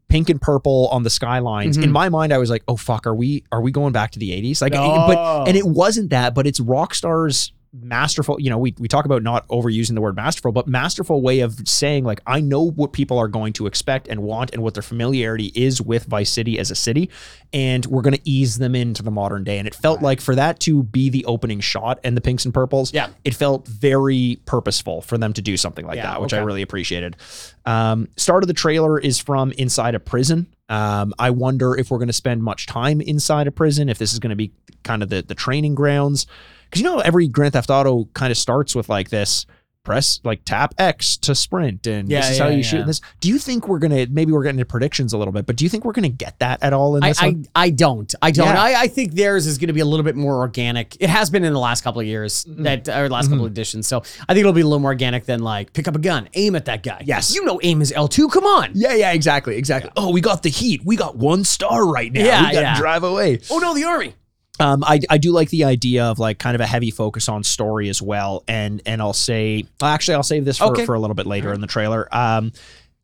pink 0.10 0.30
and 0.30 0.42
purple 0.42 0.88
on 0.90 1.04
the 1.04 1.10
skylines. 1.10 1.78
Mhm. 1.78 1.84
In 1.84 1.92
my 1.92 2.10
mind, 2.10 2.34
I 2.34 2.38
was 2.38 2.50
like, 2.50 2.64
"Oh 2.68 2.76
fuck, 2.78 3.06
are 3.08 3.16
we 3.16 3.44
are 3.52 3.62
we 3.62 3.72
going 3.72 3.94
back 3.94 4.12
to 4.12 4.20
the 4.20 4.32
'80s?" 4.32 4.62
Like, 4.62 4.74
No. 4.74 5.06
but 5.08 5.48
and 5.48 5.58
it 5.58 5.66
wasn't 5.66 6.10
that, 6.12 6.34
but 6.34 6.48
it's 6.48 6.60
Rockstar's 6.60 7.52
masterful. 7.82 8.40
You 8.40 8.50
know, 8.50 8.58
we 8.58 8.74
we 8.80 8.88
talk 8.88 9.06
about 9.06 9.24
not 9.24 9.48
overusing 9.48 9.96
the 9.96 10.02
word 10.02 10.16
masterful, 10.16 10.52
but 10.52 10.68
masterful 10.68 11.22
way 11.22 11.40
of 11.42 11.68
saying 11.68 12.04
like, 12.04 12.22
I 12.28 12.42
know 12.42 12.62
what 12.72 12.94
people 12.94 13.18
are 13.18 13.28
going 13.28 13.54
to 13.54 13.68
expect 13.68 14.08
and 14.08 14.24
want, 14.24 14.52
and 14.54 14.62
what 14.64 14.74
their 14.74 14.84
familiarity 14.84 15.52
is 15.56 15.82
with 15.82 16.06
Vice 16.06 16.30
City 16.30 16.60
as 16.60 16.72
a 16.72 16.76
city, 16.76 17.10
and 17.54 17.86
we're 17.86 18.02
going 18.02 18.16
to 18.16 18.30
ease 18.30 18.58
them 18.58 18.76
into 18.76 19.04
the 19.04 19.12
modern 19.12 19.44
day. 19.44 19.58
And 19.60 19.68
it 19.68 19.76
felt 19.76 20.02
like 20.02 20.22
for 20.22 20.36
that 20.36 20.60
to 20.62 20.84
be 20.84 21.10
the 21.10 21.26
opening 21.26 21.60
shot 21.60 22.00
and 22.04 22.16
the 22.18 22.22
pinks 22.22 22.46
and 22.46 22.54
purples, 22.54 22.94
Yeah. 22.94 23.10
it 23.24 23.34
felt 23.34 23.68
very 23.68 24.40
purposeful 24.46 25.02
for 25.02 25.18
them 25.18 25.34
to 25.34 25.42
do 25.42 25.58
something 25.58 25.86
like 25.86 25.98
Yeah, 25.98 26.12
that, 26.12 26.22
which 26.22 26.34
I 26.34 26.40
really 26.40 26.62
appreciated. 26.62 27.16
Um, 27.66 28.08
start 28.18 28.44
of 28.44 28.48
the 28.48 28.54
trailer 28.54 29.00
is 29.00 29.20
from 29.20 29.52
inside 29.54 29.96
a 29.96 30.00
prison. 30.00 30.48
Um, 30.70 31.14
I 31.18 31.30
wonder 31.30 31.76
if 31.76 31.90
we're 31.92 31.98
going 31.98 32.08
to 32.08 32.14
spend 32.14 32.44
much 32.44 32.66
time 32.66 33.00
inside 33.02 33.48
a 33.48 33.52
prison, 33.52 33.88
if 33.90 33.98
this 33.98 34.14
is 34.14 34.20
going 34.20 34.32
to 34.32 34.36
be 34.36 34.52
kind 34.84 35.02
of 35.04 35.10
the, 35.10 35.22
the 35.22 35.36
training 35.36 35.76
grounds. 35.76 36.28
Because 36.70 36.82
you 36.82 36.88
know, 36.88 37.00
every 37.00 37.28
Grand 37.28 37.54
Theft 37.54 37.70
Auto 37.70 38.06
kind 38.14 38.32
of 38.32 38.38
starts 38.38 38.76
with 38.76 38.90
like 38.90 39.10
this 39.10 39.46
press, 39.84 40.20
like 40.26 40.44
tap 40.44 40.74
X 40.78 41.16
to 41.16 41.34
sprint, 41.34 41.88
and 41.88 42.10
Yeah, 42.10 42.20
this 42.20 42.32
is 42.32 42.40
how 42.40 42.50
yeah, 42.50 42.58
you 42.58 42.64
shoot 42.64 42.80
yeah. 42.80 42.84
this. 42.84 43.00
Do 43.22 43.30
you 43.30 43.38
think 43.40 43.70
we're 43.70 43.80
going 43.80 43.92
to, 43.92 44.06
maybe 44.14 44.34
we're 44.34 44.44
getting 44.44 44.60
into 44.60 44.66
predictions 44.70 45.14
a 45.14 45.18
little 45.18 45.32
bit, 45.32 45.46
but 45.46 45.56
do 45.56 45.64
you 45.64 45.70
think 45.70 45.86
we're 45.86 45.94
going 45.94 46.04
to 46.04 46.10
get 46.10 46.38
that 46.40 46.62
at 46.62 46.74
all 46.74 46.98
in 46.98 47.04
this 47.04 47.22
I, 47.22 47.28
one? 47.28 47.46
I 47.56 47.70
don't. 47.70 48.14
I 48.22 48.32
don't. 48.32 48.50
I, 48.50 48.82
I 48.82 48.88
think 48.90 49.14
theirs 49.14 49.48
is 49.48 49.58
going 49.58 49.68
to 49.68 49.74
be 49.74 49.80
a 49.80 49.86
little 49.86 50.04
bit 50.04 50.18
more 50.18 50.40
organic. 50.40 50.98
It 51.00 51.10
has 51.10 51.30
been 51.30 51.46
in 51.46 51.54
the 51.54 51.60
last 51.60 51.86
couple 51.86 52.02
of 52.02 52.06
years, 52.06 52.44
Mm-hmm. 52.44 52.64
that 52.64 52.90
or 52.90 53.08
last 53.08 53.30
couple 53.30 53.46
of 53.46 53.52
editions. 53.54 53.88
So 53.88 54.00
I 54.28 54.34
think 54.34 54.40
it'll 54.40 54.52
be 54.52 54.60
a 54.60 54.66
little 54.66 54.82
more 54.82 54.92
organic 54.92 55.24
than 55.24 55.40
like 55.40 55.72
pick 55.72 55.88
up 55.88 55.96
a 55.96 56.00
gun, 56.00 56.28
aim 56.34 56.58
at 56.58 56.66
that 56.66 56.84
guy. 56.84 57.02
Yes. 57.06 57.34
you 57.34 57.46
know, 57.46 57.58
aim 57.64 57.82
is 57.82 57.94
L 57.94 58.10
two. 58.10 58.28
Come 58.28 58.44
on. 58.44 58.72
Yeah, 58.74 58.94
yeah, 58.94 59.14
exactly, 59.14 59.56
exactly. 59.56 59.90
Oh, 59.96 60.12
we 60.12 60.20
got 60.20 60.44
the 60.44 60.50
heat. 60.50 60.82
We 60.84 60.98
got 60.98 61.16
one 61.16 61.46
star 61.46 61.88
right 61.88 62.12
now. 62.12 62.26
Yeah, 62.26 62.40
we 62.42 62.46
got 62.48 62.60
to 62.60 62.62
yeah. 62.62 62.78
drive 62.78 63.04
away. 63.06 63.40
Oh 63.50 63.60
no, 63.60 63.74
the 63.74 63.86
army. 63.86 64.16
Um, 64.60 64.84
I, 64.84 65.00
I 65.10 65.18
do 65.18 65.32
like 65.32 65.50
the 65.50 65.64
idea 65.66 66.06
of 66.06 66.20
like 66.20 66.40
kind 66.40 66.56
of 66.56 66.62
a 66.62 66.66
heavy 66.66 66.92
focus 66.92 67.30
on 67.30 67.44
story 67.44 67.90
as 67.90 68.02
well, 68.02 68.44
and 68.48 68.82
and 68.86 69.02
I'll 69.02 69.14
say 69.14 69.66
actually 69.82 70.16
I'll 70.16 70.24
save 70.24 70.46
this 70.46 70.58
for, 70.58 70.66
Okay. 70.72 70.86
for 70.86 70.96
a 70.96 71.00
little 71.00 71.16
bit 71.16 71.28
later 71.28 71.54
in 71.54 71.62
the 71.62 71.68
trailer. 71.68 72.08
Um, 72.16 72.52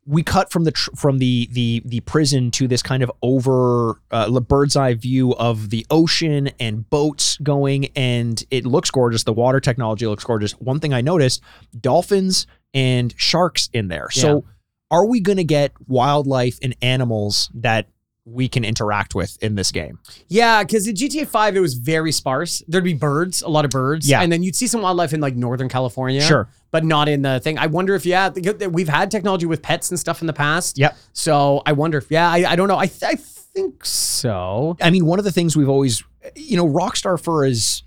we 0.06 0.22
cut 0.22 0.50
from 0.52 0.64
the 0.64 0.72
tr- 0.72 0.90
from 0.96 1.18
the 1.18 1.48
the 1.52 1.82
the 1.84 2.00
prison 2.00 2.50
to 2.52 2.68
this 2.68 2.82
kind 2.82 3.02
of 3.02 3.10
over 3.22 4.00
uh, 4.10 4.28
bird's 4.40 4.76
eye 4.76 4.94
view 4.94 5.34
of 5.36 5.70
the 5.70 5.86
ocean 5.90 6.50
and 6.60 6.88
boats 6.90 7.38
going, 7.38 7.86
and 7.96 8.44
it 8.50 8.66
looks 8.66 8.90
gorgeous. 8.90 9.24
The 9.24 9.32
water 9.32 9.60
technology 9.60 10.06
looks 10.06 10.24
gorgeous. 10.24 10.52
One 10.52 10.80
thing 10.80 10.92
I 10.92 11.00
noticed: 11.00 11.40
dolphins 11.80 12.46
and 12.74 13.14
sharks 13.16 13.70
in 13.72 13.88
there. 13.88 14.10
So, 14.10 14.44
are 14.90 15.06
we 15.06 15.20
going 15.20 15.38
to 15.38 15.44
get 15.44 15.72
wildlife 15.86 16.58
and 16.62 16.76
animals 16.82 17.48
that 17.54 17.86
we 18.26 18.48
can 18.48 18.64
interact 18.64 19.14
with 19.14 19.36
in 19.42 19.54
this 19.54 19.70
game? 19.70 19.98
Yeah, 20.28 20.62
because 20.62 20.88
in 20.88 20.94
GTA 20.94 21.26
Five 21.26 21.56
it 21.56 21.60
was 21.60 21.74
very 21.74 22.10
sparse. 22.12 22.62
There'd 22.68 22.82
be 22.84 22.94
birds, 22.94 23.42
a 23.42 23.48
lot 23.48 23.64
of 23.64 23.70
birds. 23.70 24.08
Yeah. 24.08 24.22
and 24.22 24.32
then 24.32 24.42
you'd 24.42 24.56
see 24.56 24.66
some 24.66 24.80
wildlife 24.82 25.12
in 25.12 25.20
like 25.20 25.36
Northern 25.36 25.68
California. 25.68 26.22
Sure. 26.22 26.48
but 26.70 26.84
not 26.84 27.08
in 27.08 27.22
the 27.22 27.38
thing. 27.40 27.58
I 27.58 27.66
wonder 27.66 27.94
if 27.94 28.04
yeah, 28.06 28.30
we've 28.30 28.88
had 28.88 29.10
technology 29.10 29.46
with 29.46 29.60
pets 29.62 29.90
and 29.90 30.00
stuff 30.00 30.20
in 30.22 30.26
the 30.26 30.32
past. 30.32 30.78
Yep. 30.78 30.96
So 31.12 31.62
I 31.66 31.72
wonder 31.72 31.98
if 31.98 32.10
yeah, 32.10 32.30
I, 32.30 32.52
I 32.52 32.56
don't 32.56 32.68
know. 32.68 32.78
I 32.78 32.86
th- 32.86 33.02
I 33.04 33.14
think 33.16 33.84
so. 33.84 34.76
I 34.80 34.90
mean, 34.90 35.06
one 35.06 35.18
of 35.18 35.24
the 35.24 35.30
things 35.32 35.56
we've 35.56 35.68
always, 35.68 36.02
you 36.34 36.56
know, 36.56 36.66
Rockstar 36.66 37.22
for 37.22 37.44
as 37.44 37.82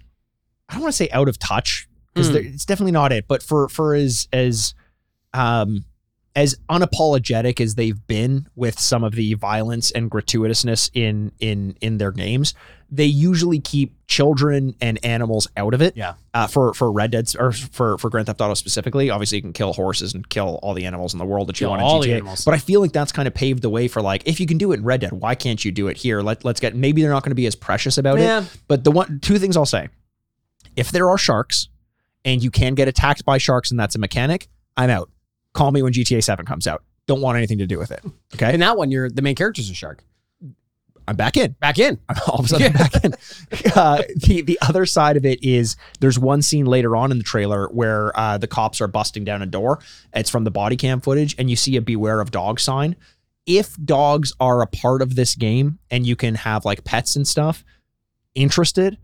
I 0.69 0.73
don't 0.73 0.83
want 0.83 0.93
to 0.93 0.97
say 0.97 1.09
out 1.11 1.27
of 1.27 1.39
touch 1.39 1.87
because 2.13 2.29
Mm. 2.31 2.53
it's 2.53 2.65
definitely 2.65 2.91
not 2.93 3.11
it, 3.11 3.27
but 3.27 3.41
for 3.43 3.67
for 3.69 3.93
as 3.95 4.27
as 4.31 4.73
um 5.33 5.83
as 6.37 6.55
unapologetic 6.69 7.59
as 7.59 7.73
they've 7.75 8.05
been 8.05 8.47
with 8.55 8.79
some 8.79 9.03
of 9.03 9.13
the 9.15 9.33
violence 9.33 9.89
and 9.91 10.09
gratuitousness 10.11 10.91
in 10.93 11.31
in 11.39 11.75
in 11.81 11.97
their 11.97 12.11
games, 12.11 12.53
they 12.91 13.05
usually 13.05 13.59
keep 13.59 13.95
children 14.07 14.75
and 14.79 15.03
animals 15.03 15.47
out 15.57 15.73
of 15.73 15.81
it. 15.81 15.97
Yeah. 15.97 16.13
Uh, 16.35 16.45
for 16.45 16.75
for 16.75 16.91
Red 16.91 17.09
Dead 17.09 17.27
or 17.39 17.51
for 17.51 17.97
for 17.97 18.11
Grand 18.11 18.27
Theft 18.27 18.39
Auto 18.39 18.53
specifically, 18.53 19.09
obviously 19.09 19.39
you 19.39 19.41
can 19.41 19.51
kill 19.51 19.73
horses 19.73 20.13
and 20.13 20.29
kill 20.29 20.59
all 20.61 20.75
the 20.75 20.85
animals 20.85 21.11
in 21.13 21.17
the 21.17 21.25
world 21.25 21.47
that 21.49 21.59
you 21.59 21.65
Kill 21.65 21.71
want 21.71 21.81
all 21.81 22.03
in 22.03 22.09
the 22.09 22.13
animals. 22.15 22.45
But 22.45 22.53
I 22.53 22.59
feel 22.59 22.81
like 22.81 22.93
that's 22.93 23.11
kind 23.11 23.27
of 23.27 23.33
paved 23.33 23.63
the 23.63 23.69
way 23.71 23.87
for 23.87 24.03
like 24.03 24.21
if 24.27 24.39
you 24.39 24.45
can 24.45 24.59
do 24.59 24.71
it 24.73 24.75
in 24.75 24.83
Red 24.85 25.01
Dead, 25.01 25.13
why 25.13 25.33
can't 25.33 25.65
you 25.65 25.71
do 25.71 25.87
it 25.87 25.97
here? 25.97 26.21
Let 26.21 26.45
let's 26.45 26.59
get 26.59 26.75
maybe 26.75 27.01
they're 27.01 27.11
not 27.11 27.23
going 27.23 27.31
to 27.31 27.35
be 27.35 27.47
as 27.47 27.55
precious 27.55 27.97
about 27.97 28.19
Yeah. 28.19 28.43
it. 28.43 28.57
But 28.67 28.83
the 28.83 28.91
one 28.91 29.19
two 29.21 29.39
things 29.39 29.57
I'll 29.57 29.65
say. 29.65 29.89
If 30.75 30.91
there 30.91 31.09
are 31.09 31.17
sharks 31.17 31.69
and 32.23 32.43
you 32.43 32.51
can 32.51 32.75
get 32.75 32.87
attacked 32.87 33.25
by 33.25 33.39
sharks 33.39 33.71
and 33.71 33.79
that's 33.79 33.95
a 33.95 33.99
mechanic, 33.99 34.47
I'm 34.77 34.91
out. 34.91 35.09
Call 35.57 35.71
me 35.71 35.81
when 35.81 35.91
GTA 35.91 36.23
7 36.23 36.45
comes 36.45 36.67
out. 36.67 36.83
Don't 37.07 37.19
want 37.19 37.35
anything 37.35 37.57
to 37.57 37.65
do 37.65 37.79
with 37.79 37.89
it. 37.89 38.03
Okay? 38.35 38.53
In 38.53 38.59
that 38.59 38.77
one, 38.77 38.91
you're 38.91 39.09
the 39.09 39.23
main 39.23 39.33
character's 39.33 39.71
a 39.71 39.73
shark. 39.73 40.03
I'm 41.07 41.15
back 41.15 41.35
in. 41.35 41.53
Back 41.59 41.79
in. 41.79 41.99
I'm 42.07 42.17
all 42.27 42.39
of 42.39 42.45
a 42.45 42.47
sudden 42.49 42.73
back 42.73 43.03
in. 43.03 43.15
Uh, 43.75 44.01
the 44.15 44.41
the 44.41 44.59
other 44.61 44.85
side 44.85 45.17
of 45.17 45.25
it 45.25 45.43
is 45.43 45.77
there's 45.99 46.19
one 46.19 46.41
scene 46.41 46.65
later 46.65 46.95
on 46.95 47.11
in 47.11 47.17
the 47.17 47.23
trailer 47.23 47.67
where 47.69 48.17
uh, 48.19 48.37
the 48.37 48.47
cops 48.47 48.81
are 48.81 48.87
busting 48.87 49.23
down 49.23 49.41
a 49.41 49.45
door. 49.45 49.79
It's 50.13 50.29
from 50.29 50.43
the 50.43 50.51
body 50.51 50.75
cam 50.75 50.99
footage, 50.99 51.35
and 51.37 51.49
you 51.49 51.55
see 51.55 51.75
a 51.75 51.81
"Beware 51.81 52.21
of 52.21 52.31
Dog" 52.31 52.59
sign. 52.59 52.95
If 53.45 53.75
dogs 53.83 54.33
are 54.39 54.61
a 54.61 54.67
part 54.67 55.01
of 55.01 55.15
this 55.15 55.35
game 55.35 55.79
and 55.89 56.05
you 56.05 56.15
can 56.15 56.35
have 56.35 56.65
like 56.65 56.83
pets 56.83 57.15
and 57.15 57.27
stuff, 57.27 57.63
interested. 58.35 58.97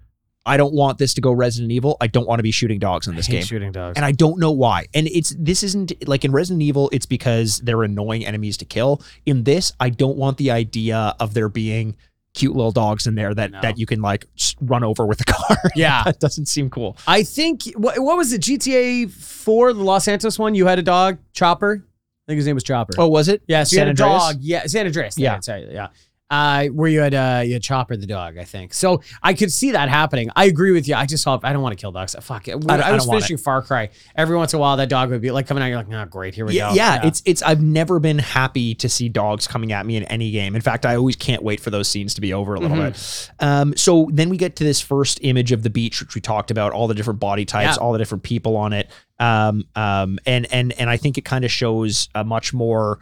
I 0.45 0.57
don't 0.57 0.73
want 0.73 0.97
this 0.97 1.13
to 1.13 1.21
go 1.21 1.31
Resident 1.31 1.71
Evil. 1.71 1.95
I 2.01 2.07
don't 2.07 2.27
want 2.27 2.39
to 2.39 2.43
be 2.43 2.51
shooting 2.51 2.77
dogs 2.79 3.07
in 3.07 3.15
this 3.15 3.27
game. 3.27 3.43
shooting 3.43 3.71
dogs. 3.71 3.95
And 3.95 4.05
I 4.05 4.11
don't 4.11 4.39
know 4.39 4.51
why. 4.51 4.87
And 4.93 5.07
it's 5.07 5.33
this 5.39 5.63
isn't 5.63 5.93
like 6.07 6.25
in 6.25 6.31
Resident 6.33 6.61
Evil, 6.61 6.89
it's 6.91 7.05
because 7.05 7.59
they're 7.59 7.83
annoying 7.83 8.25
enemies 8.25 8.57
to 8.57 8.65
kill. 8.65 9.01
In 9.25 9.43
this, 9.43 9.71
I 9.79 9.89
don't 9.89 10.17
want 10.17 10.37
the 10.37 10.51
idea 10.51 11.15
of 11.19 11.33
there 11.33 11.47
being 11.49 11.95
cute 12.33 12.55
little 12.55 12.71
dogs 12.71 13.05
in 13.07 13.13
there 13.15 13.31
that 13.33 13.51
No. 13.51 13.61
that 13.61 13.77
you 13.77 13.85
can 13.85 14.01
like 14.01 14.25
run 14.59 14.83
over 14.83 15.05
with 15.05 15.21
a 15.21 15.23
car. 15.31 15.55
Yeah. 15.75 16.03
that 16.03 16.19
doesn't 16.19 16.47
seem 16.47 16.69
cool. 16.69 16.97
I 17.07 17.23
think 17.23 17.63
what, 17.77 17.99
what 17.99 18.17
was 18.17 18.33
it? 18.33 18.41
GTA 18.41 19.09
Four, 19.11 19.71
the 19.71 19.83
Los 19.83 20.03
Santos 20.05 20.37
one. 20.39 20.55
You 20.55 20.65
had 20.67 20.77
a 20.79 20.83
dog, 20.83 21.19
Chopper. 21.31 21.85
I 21.85 22.31
think 22.31 22.37
his 22.37 22.45
name 22.47 22.55
was 22.55 22.63
Chopper. 22.63 22.93
Oh, 22.97 23.07
was 23.07 23.27
it? 23.27 23.43
yeah. 23.47 23.63
So 23.63 23.75
you 23.75 23.79
San 23.79 23.87
had 23.87 23.99
a 23.99 24.03
Andreas? 24.03 24.23
dog. 24.33 24.37
Yeah, 24.41 24.65
San 24.65 24.85
Andreas. 24.87 25.17
Yeah. 25.17 25.33
Yeah, 25.35 25.39
sorry, 25.41 25.73
yeah. 25.73 25.87
Uh, 26.33 26.65
where 26.69 26.89
you 26.89 26.99
had 26.99 27.13
uh, 27.13 27.43
you 27.45 27.53
had 27.53 27.61
Chopper 27.61 27.95
the 27.95 28.07
dog, 28.07 28.39
I 28.39 28.43
think. 28.43 28.73
So 28.73 29.01
I 29.21 29.35
could 29.35 29.51
see 29.51 29.71
that 29.71 29.87
happening. 29.87 30.31
I 30.35 30.45
agree 30.45 30.71
with 30.71 30.87
you. 30.87 30.95
I 30.95 31.05
just 31.05 31.23
hope 31.23 31.45
I 31.45 31.53
don't 31.53 31.61
want 31.61 31.77
to 31.77 31.81
kill 31.81 31.91
dogs. 31.91 32.15
Fuck 32.21 32.47
it. 32.47 32.53
I, 32.67 32.73
I 32.75 32.77
don't 32.89 32.95
was 32.95 33.05
finishing 33.07 33.37
Far 33.37 33.61
Cry. 33.61 33.89
Every 34.15 34.35
once 34.35 34.51
in 34.51 34.57
a 34.57 34.59
while, 34.59 34.75
that 34.77 34.89
dog 34.89 35.11
would 35.11 35.21
be 35.21 35.29
like 35.29 35.45
coming 35.45 35.61
out. 35.63 35.67
You're 35.67 35.77
like, 35.77 35.87
oh, 35.91 36.05
great, 36.09 36.33
here 36.33 36.45
we 36.47 36.55
Yeah, 36.55 36.69
go. 36.69 36.75
yeah, 36.75 37.05
it's 37.05 37.21
it's. 37.25 37.43
I've 37.43 37.61
never 37.61 37.99
been 37.99 38.17
happy 38.17 38.73
to 38.75 38.89
see 38.89 39.09
dogs 39.09 39.45
coming 39.47 39.71
at 39.73 39.85
me 39.85 39.95
in 39.95 40.03
any 40.05 40.31
game. 40.31 40.55
In 40.55 40.61
fact, 40.61 40.87
I 40.87 40.95
always 40.95 41.15
can't 41.15 41.43
wait 41.43 41.59
for 41.59 41.69
those 41.69 41.87
scenes 41.87 42.15
to 42.15 42.21
be 42.21 42.33
over 42.33 42.55
a 42.55 42.59
little 42.59 42.77
Mm-hmm. 42.77 43.29
bit. 43.37 43.47
Um, 43.47 43.77
so 43.77 44.09
then 44.11 44.29
we 44.29 44.37
get 44.37 44.55
to 44.55 44.63
this 44.63 44.81
first 44.81 45.19
image 45.21 45.51
of 45.51 45.61
the 45.61 45.69
beach, 45.69 46.01
which 46.01 46.15
we 46.15 46.21
talked 46.21 46.49
about, 46.49 46.71
all 46.73 46.87
the 46.87 46.95
different 46.95 47.19
body 47.19 47.45
types, 47.45 47.77
Yeah. 47.77 47.83
all 47.83 47.91
the 47.93 47.99
different 47.99 48.23
people 48.23 48.57
on 48.57 48.73
it. 48.73 48.89
Um, 49.19 49.65
um, 49.75 50.17
and 50.25 50.47
and 50.51 50.73
and 50.79 50.89
I 50.89 50.97
think 50.97 51.19
it 51.19 51.25
kind 51.25 51.45
of 51.45 51.51
shows 51.51 52.09
a 52.15 52.23
much 52.23 52.53
more 52.55 52.97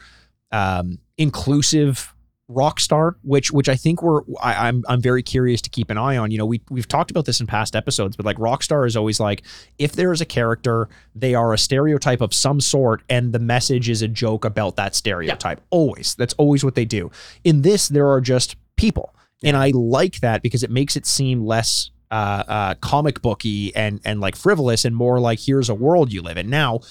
um, 0.51 0.99
inclusive 1.17 2.13
Rockstar, 2.53 3.15
which 3.23 3.51
which 3.51 3.69
I 3.69 3.75
think 3.75 4.01
we're 4.01 4.21
I, 4.41 4.67
I'm 4.67 4.83
I'm 4.87 5.01
very 5.01 5.23
curious 5.23 5.61
to 5.61 5.69
keep 5.69 5.89
an 5.89 5.97
eye 5.97 6.17
on. 6.17 6.31
You 6.31 6.37
know, 6.37 6.45
we 6.45 6.61
we've 6.69 6.87
talked 6.87 7.11
about 7.11 7.25
this 7.25 7.39
in 7.39 7.47
past 7.47 7.75
episodes, 7.75 8.15
but 8.15 8.25
like 8.25 8.37
Rockstar 8.37 8.85
is 8.85 8.95
always 8.95 9.19
like, 9.19 9.43
if 9.77 9.93
there 9.93 10.11
is 10.11 10.21
a 10.21 10.25
character, 10.25 10.89
they 11.15 11.33
are 11.35 11.53
a 11.53 11.57
stereotype 11.57 12.21
of 12.21 12.33
some 12.33 12.61
sort, 12.61 13.01
and 13.09 13.33
the 13.33 13.39
message 13.39 13.89
is 13.89 14.01
a 14.01 14.07
joke 14.07 14.45
about 14.45 14.75
that 14.75 14.95
stereotype. 14.95 15.61
Always, 15.69 16.15
that's 16.15 16.33
always 16.35 16.63
what 16.63 16.75
they 16.75 16.85
do. 16.85 17.11
In 17.43 17.61
this, 17.61 17.87
there 17.87 18.09
are 18.09 18.21
just 18.21 18.55
people, 18.75 19.15
and 19.43 19.55
I 19.57 19.71
like 19.73 20.19
that 20.19 20.41
because 20.41 20.63
it 20.63 20.71
makes 20.71 20.95
it 20.95 21.05
seem 21.05 21.45
less 21.45 21.91
uh, 22.11 22.43
uh, 22.47 22.73
comic 22.75 23.21
booky 23.21 23.75
and 23.75 24.01
and 24.03 24.19
like 24.19 24.35
frivolous, 24.35 24.85
and 24.85 24.95
more 24.95 25.19
like 25.19 25.39
here's 25.39 25.69
a 25.69 25.75
world 25.75 26.11
you 26.11 26.21
live 26.21 26.37
in. 26.37 26.49
Now, 26.49 26.81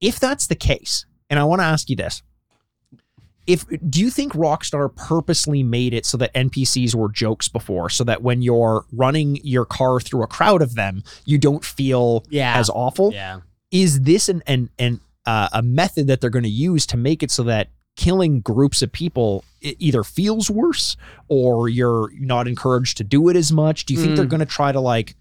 if 0.00 0.18
that's 0.18 0.46
the 0.46 0.56
case, 0.56 1.06
and 1.28 1.38
I 1.38 1.44
want 1.44 1.60
to 1.60 1.66
ask 1.66 1.88
you 1.88 1.96
this 1.96 2.22
if 3.52 3.64
do 3.90 4.00
you 4.00 4.10
think 4.10 4.32
Rockstar 4.34 4.94
purposely 4.94 5.62
made 5.62 5.92
it 5.94 6.04
so 6.06 6.16
that 6.18 6.32
NPCs 6.34 6.94
were 6.94 7.08
jokes 7.10 7.48
before, 7.48 7.88
so 7.90 8.04
that 8.04 8.22
when 8.22 8.42
you're 8.42 8.84
running 8.92 9.38
your 9.42 9.64
car 9.64 10.00
through 10.00 10.22
a 10.22 10.26
crowd 10.26 10.62
of 10.62 10.74
them, 10.74 11.02
you 11.24 11.38
don't 11.38 11.64
feel 11.64 12.24
Yeah. 12.30 12.56
as 12.56 12.68
awful? 12.70 13.12
yeah. 13.12 13.40
Is 13.70 14.00
this 14.02 14.28
an 14.28 14.42
an, 14.46 14.68
an 14.78 15.00
uh, 15.26 15.48
a 15.52 15.62
method 15.62 16.06
that 16.08 16.20
they're 16.20 16.30
going 16.30 16.42
to 16.44 16.48
use 16.70 16.86
to 16.86 16.96
make 16.96 17.22
it 17.22 17.30
so 17.30 17.42
that 17.44 17.68
killing 17.96 18.40
groups 18.40 18.82
of 18.82 18.90
people 18.90 19.44
it 19.60 19.76
either 19.78 20.02
feels 20.02 20.48
worse 20.50 20.96
or 21.28 21.68
you're 21.68 22.10
not 22.18 22.48
encouraged 22.48 22.96
to 22.96 23.04
do 23.04 23.28
it 23.28 23.36
as 23.36 23.52
much? 23.52 23.84
Do 23.84 23.92
you 23.94 24.00
think 24.00 24.12
Mm. 24.12 24.16
they're 24.16 24.24
going 24.26 24.40
to 24.40 24.46
try 24.46 24.72
to 24.72 24.80
like 24.80 25.14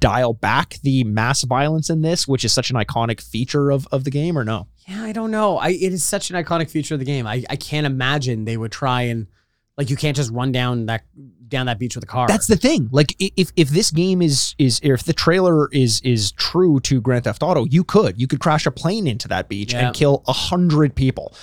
dial 0.00 0.32
back 0.32 0.78
the 0.82 1.04
mass 1.04 1.42
violence 1.42 1.90
in 1.90 2.02
this, 2.02 2.26
which 2.26 2.44
is 2.44 2.52
such 2.52 2.70
an 2.70 2.76
iconic 2.76 3.20
feature 3.20 3.70
of 3.70 3.86
of 3.92 4.04
the 4.04 4.10
game, 4.10 4.36
or 4.38 4.44
no? 4.44 4.66
Yeah, 4.90 5.04
I 5.04 5.12
don't 5.12 5.30
know. 5.30 5.56
I 5.58 5.68
it 5.68 5.92
is 5.92 6.02
such 6.02 6.30
an 6.30 6.36
iconic 6.42 6.68
feature 6.68 6.94
of 6.94 6.98
the 7.00 7.06
game. 7.06 7.26
I, 7.26 7.44
I 7.48 7.54
can't 7.56 7.86
imagine 7.86 8.44
they 8.44 8.56
would 8.56 8.72
try 8.72 9.02
and 9.02 9.28
like 9.78 9.88
you 9.88 9.96
can't 9.96 10.16
just 10.16 10.32
run 10.32 10.50
down 10.50 10.86
that 10.86 11.04
down 11.48 11.66
that 11.66 11.78
beach 11.78 11.94
with 11.94 12.02
a 12.02 12.08
car. 12.08 12.26
That's 12.26 12.48
the 12.48 12.56
thing. 12.56 12.88
Like 12.90 13.14
if 13.20 13.52
if 13.54 13.68
this 13.68 13.92
game 13.92 14.20
is 14.20 14.54
is 14.58 14.80
if 14.82 15.04
the 15.04 15.12
trailer 15.12 15.68
is 15.70 16.00
is 16.02 16.32
true 16.32 16.80
to 16.80 17.00
Grand 17.00 17.22
Theft 17.24 17.42
Auto, 17.42 17.66
you 17.66 17.84
could 17.84 18.20
you 18.20 18.26
could 18.26 18.40
crash 18.40 18.66
a 18.66 18.70
plane 18.72 19.06
into 19.06 19.28
that 19.28 19.48
beach 19.48 19.72
Yeah. 19.72 19.86
and 19.86 19.94
kill 19.94 20.24
a 20.26 20.32
hundred 20.32 20.96
people. 20.96 21.34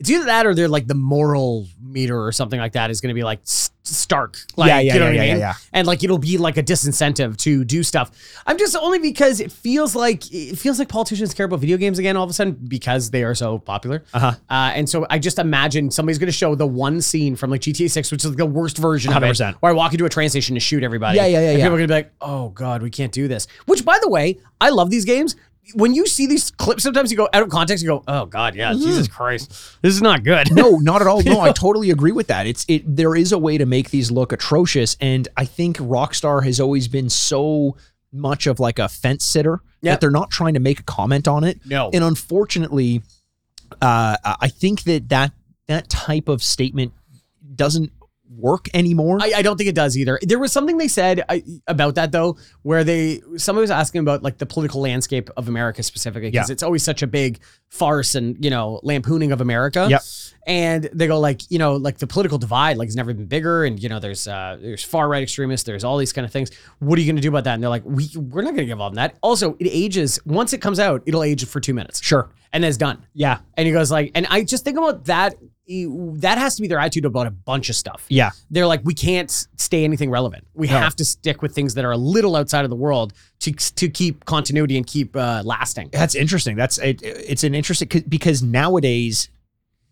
It's 0.00 0.10
either 0.10 0.24
that 0.24 0.46
or 0.46 0.54
they're 0.54 0.68
like 0.68 0.86
the 0.86 0.94
moral 0.94 1.66
meter 1.80 2.18
or 2.24 2.32
something 2.32 2.58
like 2.58 2.72
that 2.72 2.90
is 2.90 3.00
going 3.00 3.08
to 3.10 3.14
be 3.14 3.22
like 3.24 3.40
stark. 3.82 4.36
Like, 4.56 4.68
Yeah, 4.68 4.80
yeah, 4.80 4.94
you 4.94 4.98
know 5.00 5.06
yeah, 5.06 5.12
what 5.12 5.20
I 5.20 5.24
yeah, 5.24 5.32
mean? 5.32 5.40
yeah. 5.40 5.54
And 5.72 5.86
like 5.86 6.02
it'll 6.04 6.18
be 6.18 6.38
like 6.38 6.56
a 6.56 6.62
disincentive 6.62 7.36
to 7.38 7.64
do 7.64 7.82
stuff. 7.82 8.10
I'm 8.46 8.56
just 8.58 8.76
only 8.76 8.98
because 8.98 9.40
it 9.40 9.50
feels 9.52 9.94
like 9.96 10.22
it 10.32 10.56
feels 10.58 10.78
like 10.78 10.88
politicians 10.88 11.34
care 11.34 11.46
about 11.46 11.60
video 11.60 11.76
games 11.76 11.98
again 11.98 12.16
all 12.16 12.24
of 12.24 12.30
a 12.30 12.32
sudden 12.32 12.52
because 12.68 13.10
they 13.10 13.24
are 13.24 13.34
so 13.34 13.58
popular. 13.58 14.02
Uh-huh. 14.14 14.32
Uh, 14.48 14.72
and 14.74 14.88
so 14.88 15.06
I 15.10 15.18
just 15.18 15.38
imagine 15.38 15.90
somebody's 15.90 16.18
going 16.18 16.28
to 16.28 16.32
show 16.32 16.54
the 16.54 16.66
one 16.66 17.00
scene 17.00 17.36
from 17.36 17.50
like 17.50 17.60
GTA 17.60 17.90
6, 17.90 18.10
which 18.12 18.24
is 18.24 18.30
like 18.30 18.38
the 18.38 18.46
worst 18.46 18.78
version 18.78 19.12
of 19.12 19.22
it, 19.22 19.26
100%. 19.26 19.54
where 19.56 19.70
I 19.70 19.74
walk 19.74 19.92
into 19.92 20.04
a 20.04 20.08
train 20.08 20.28
station 20.30 20.54
to 20.54 20.60
shoot 20.60 20.82
everybody. 20.82 21.16
Yeah, 21.16 21.26
yeah, 21.26 21.40
yeah, 21.40 21.48
And 21.50 21.58
yeah. 21.58 21.64
people 21.64 21.74
are 21.74 21.78
going 21.78 21.88
to 21.88 21.92
be 21.92 21.94
like, 21.98 22.12
oh 22.20 22.48
God, 22.50 22.82
we 22.82 22.90
can't 22.90 23.12
do 23.12 23.28
this. 23.28 23.46
Which, 23.66 23.84
by 23.84 23.98
the 24.00 24.08
way, 24.08 24.38
I 24.60 24.70
love 24.70 24.90
these 24.90 25.04
games. 25.04 25.36
When 25.74 25.94
you 25.94 26.06
see 26.06 26.26
these 26.26 26.50
clips, 26.50 26.82
sometimes 26.82 27.10
you 27.12 27.16
go 27.16 27.28
out 27.32 27.42
of 27.44 27.48
context, 27.48 27.82
you 27.84 27.88
go, 27.88 28.02
oh 28.08 28.26
God, 28.26 28.56
yeah, 28.56 28.72
Jesus 28.72 29.06
Christ. 29.06 29.50
This 29.82 29.94
is 29.94 30.02
not 30.02 30.24
good. 30.24 30.52
No, 30.52 30.78
not 30.78 31.00
at 31.00 31.06
all. 31.06 31.22
No, 31.22 31.40
I 31.40 31.52
totally 31.66 31.90
agree 31.90 32.10
with 32.12 32.26
that. 32.26 32.46
It's 32.46 32.64
it. 32.66 32.82
There 32.84 33.14
is 33.14 33.30
a 33.30 33.38
way 33.38 33.56
to 33.58 33.66
make 33.66 33.90
these 33.90 34.10
look 34.10 34.32
atrocious, 34.32 34.96
and 35.00 35.28
I 35.36 35.44
think 35.44 35.76
Rockstar 35.78 36.44
has 36.44 36.58
always 36.58 36.88
been 36.88 37.08
so 37.08 37.76
much 38.12 38.48
of 38.48 38.58
like 38.58 38.78
a 38.80 38.88
fence 38.88 39.24
sitter 39.24 39.60
Yep. 39.82 39.92
that 39.94 40.00
they're 40.00 40.10
not 40.10 40.30
trying 40.30 40.54
to 40.54 40.60
make 40.60 40.80
a 40.80 40.82
comment 40.82 41.26
on 41.28 41.42
it. 41.44 41.60
No. 41.64 41.88
and 41.94 42.02
unfortunately, 42.04 43.02
uh, 43.80 44.16
I 44.24 44.48
think 44.48 44.82
that 44.84 45.08
that 45.10 45.32
that 45.68 45.88
type 45.88 46.28
of 46.28 46.42
statement 46.42 46.92
doesn't 47.54 47.92
work 48.36 48.68
anymore. 48.74 49.18
I, 49.20 49.32
I 49.36 49.42
don't 49.42 49.56
think 49.56 49.68
it 49.68 49.74
does 49.74 49.96
either. 49.98 50.18
There 50.22 50.38
was 50.38 50.52
something 50.52 50.78
they 50.78 50.88
said 50.88 51.22
I, 51.28 51.42
about 51.66 51.96
that 51.96 52.12
though, 52.12 52.36
where 52.62 52.84
they 52.84 53.20
somebody 53.36 53.62
was 53.62 53.70
asking 53.70 54.00
about 54.02 54.22
like 54.22 54.38
the 54.38 54.46
political 54.46 54.80
landscape 54.80 55.30
of 55.36 55.48
America 55.48 55.82
specifically 55.82 56.30
because 56.30 56.48
Yeah. 56.48 56.52
it's 56.52 56.62
always 56.62 56.82
such 56.82 57.02
a 57.02 57.06
big 57.06 57.40
farce 57.68 58.14
and 58.14 58.42
you 58.44 58.50
know 58.50 58.80
lampooning 58.82 59.32
of 59.32 59.40
America. 59.40 59.86
Yep. 59.90 60.02
And 60.46 60.88
they 60.92 61.06
go 61.06 61.18
like 61.20 61.42
you 61.50 61.58
know 61.58 61.76
like 61.76 61.98
the 61.98 62.06
political 62.06 62.38
divide 62.38 62.76
like 62.76 62.86
has 62.88 62.96
never 62.96 63.12
been 63.12 63.26
bigger 63.26 63.64
and 63.64 63.82
you 63.82 63.88
know 63.88 63.98
there's 63.98 64.26
uh 64.28 64.58
there's 64.60 64.82
far 64.84 65.08
right 65.08 65.22
extremists 65.22 65.64
there's 65.66 65.84
all 65.84 65.96
these 65.98 66.12
kind 66.12 66.24
of 66.24 66.32
things. 66.32 66.50
What 66.78 66.98
are 66.98 67.02
you 67.02 67.06
going 67.06 67.16
to 67.16 67.22
do 67.22 67.28
about 67.28 67.44
that? 67.44 67.54
And 67.54 67.62
they're 67.62 67.70
like 67.70 67.84
we 67.84 68.08
we're 68.16 68.42
not 68.42 68.50
going 68.50 68.58
to 68.58 68.64
get 68.66 68.72
involved 68.72 68.94
in 68.94 68.96
that. 68.96 69.16
Also, 69.22 69.54
it 69.58 69.66
ages 69.68 70.20
once 70.24 70.52
it 70.52 70.58
comes 70.58 70.78
out, 70.78 71.02
it'll 71.06 71.22
age 71.24 71.44
for 71.46 71.60
two 71.60 71.74
minutes 71.74 72.00
sure. 72.02 72.30
and 72.52 72.62
then 72.64 72.68
it's 72.68 72.78
done. 72.78 73.04
Yeah. 73.12 73.38
And 73.56 73.66
he 73.66 73.72
goes 73.72 73.90
like, 73.90 74.12
and 74.14 74.26
I 74.30 74.44
just 74.44 74.64
think 74.64 74.78
about 74.78 75.04
that. 75.06 75.34
That 76.20 76.36
has 76.38 76.56
to 76.56 76.62
be 76.62 76.68
their 76.68 76.78
attitude 76.80 77.04
about 77.04 77.26
a 77.26 77.30
bunch 77.30 77.68
of 77.70 77.76
stuff 77.76 78.04
Yeah. 78.08 78.30
they're 78.50 78.66
like 78.66 78.80
we 78.84 78.94
can't 78.94 79.30
stay 79.56 79.84
anything 79.84 80.10
relevant 80.10 80.46
we 80.54 80.66
No. 80.66 80.78
have 80.78 80.96
to 80.96 81.04
stick 81.04 81.42
with 81.42 81.54
things 81.54 81.74
that 81.74 81.84
are 81.84 81.92
a 81.92 81.96
little 81.96 82.34
outside 82.36 82.64
of 82.64 82.70
the 82.70 82.76
world 82.76 83.12
to 83.40 83.52
to 83.52 83.88
keep 83.88 84.24
continuity 84.24 84.76
and 84.76 84.86
keep 84.86 85.14
uh, 85.16 85.42
lasting 85.44 85.88
That's 85.92 86.14
interesting. 86.14 86.56
That's 86.56 86.78
it, 86.78 87.00
it's 87.02 87.44
an 87.44 87.54
interesting 87.54 87.88
'cause- 87.88 88.02
because 88.02 88.42
nowadays 88.42 89.28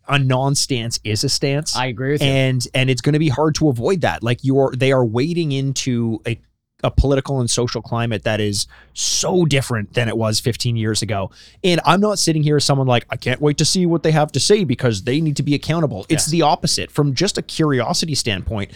a 0.08 0.18
non-stance 0.18 0.98
is 1.04 1.22
a 1.22 1.28
stance. 1.28 1.76
i 1.76 1.84
agree 1.86 2.12
with 2.12 2.22
you 2.22 2.28
and 2.28 2.66
and 2.74 2.88
it's 2.90 3.02
going 3.02 3.12
to 3.12 3.18
be 3.18 3.28
hard 3.28 3.54
to 3.56 3.68
avoid 3.68 4.00
that. 4.00 4.22
Like 4.22 4.38
you're 4.42 4.72
they 4.76 4.90
are 4.90 5.04
wading 5.04 5.52
into 5.52 6.20
a 6.26 6.38
a 6.84 6.90
political 6.90 7.40
and 7.40 7.50
social 7.50 7.82
climate 7.82 8.22
that 8.22 8.40
is 8.40 8.68
so 8.94 9.44
different 9.44 9.94
than 9.94 10.08
it 10.08 10.16
was 10.16 10.38
15 10.38 10.76
years 10.76 11.02
ago. 11.02 11.30
And 11.64 11.80
I'm 11.84 12.00
not 12.00 12.18
sitting 12.20 12.44
here 12.44 12.56
as 12.56 12.64
someone 12.64 12.86
like 12.86 13.04
I 13.10 13.16
can't 13.16 13.40
wait 13.40 13.58
to 13.58 13.64
see 13.64 13.84
what 13.84 14.04
they 14.04 14.12
have 14.12 14.30
to 14.32 14.40
say 14.40 14.62
because 14.64 15.02
they 15.02 15.20
need 15.20 15.36
to 15.36 15.42
be 15.42 15.54
accountable. 15.54 16.02
It's 16.08 16.24
Yes. 16.24 16.26
the 16.26 16.42
opposite 16.42 16.90
from 16.92 17.14
just 17.14 17.36
a 17.36 17.42
curiosity 17.42 18.14
standpoint. 18.14 18.70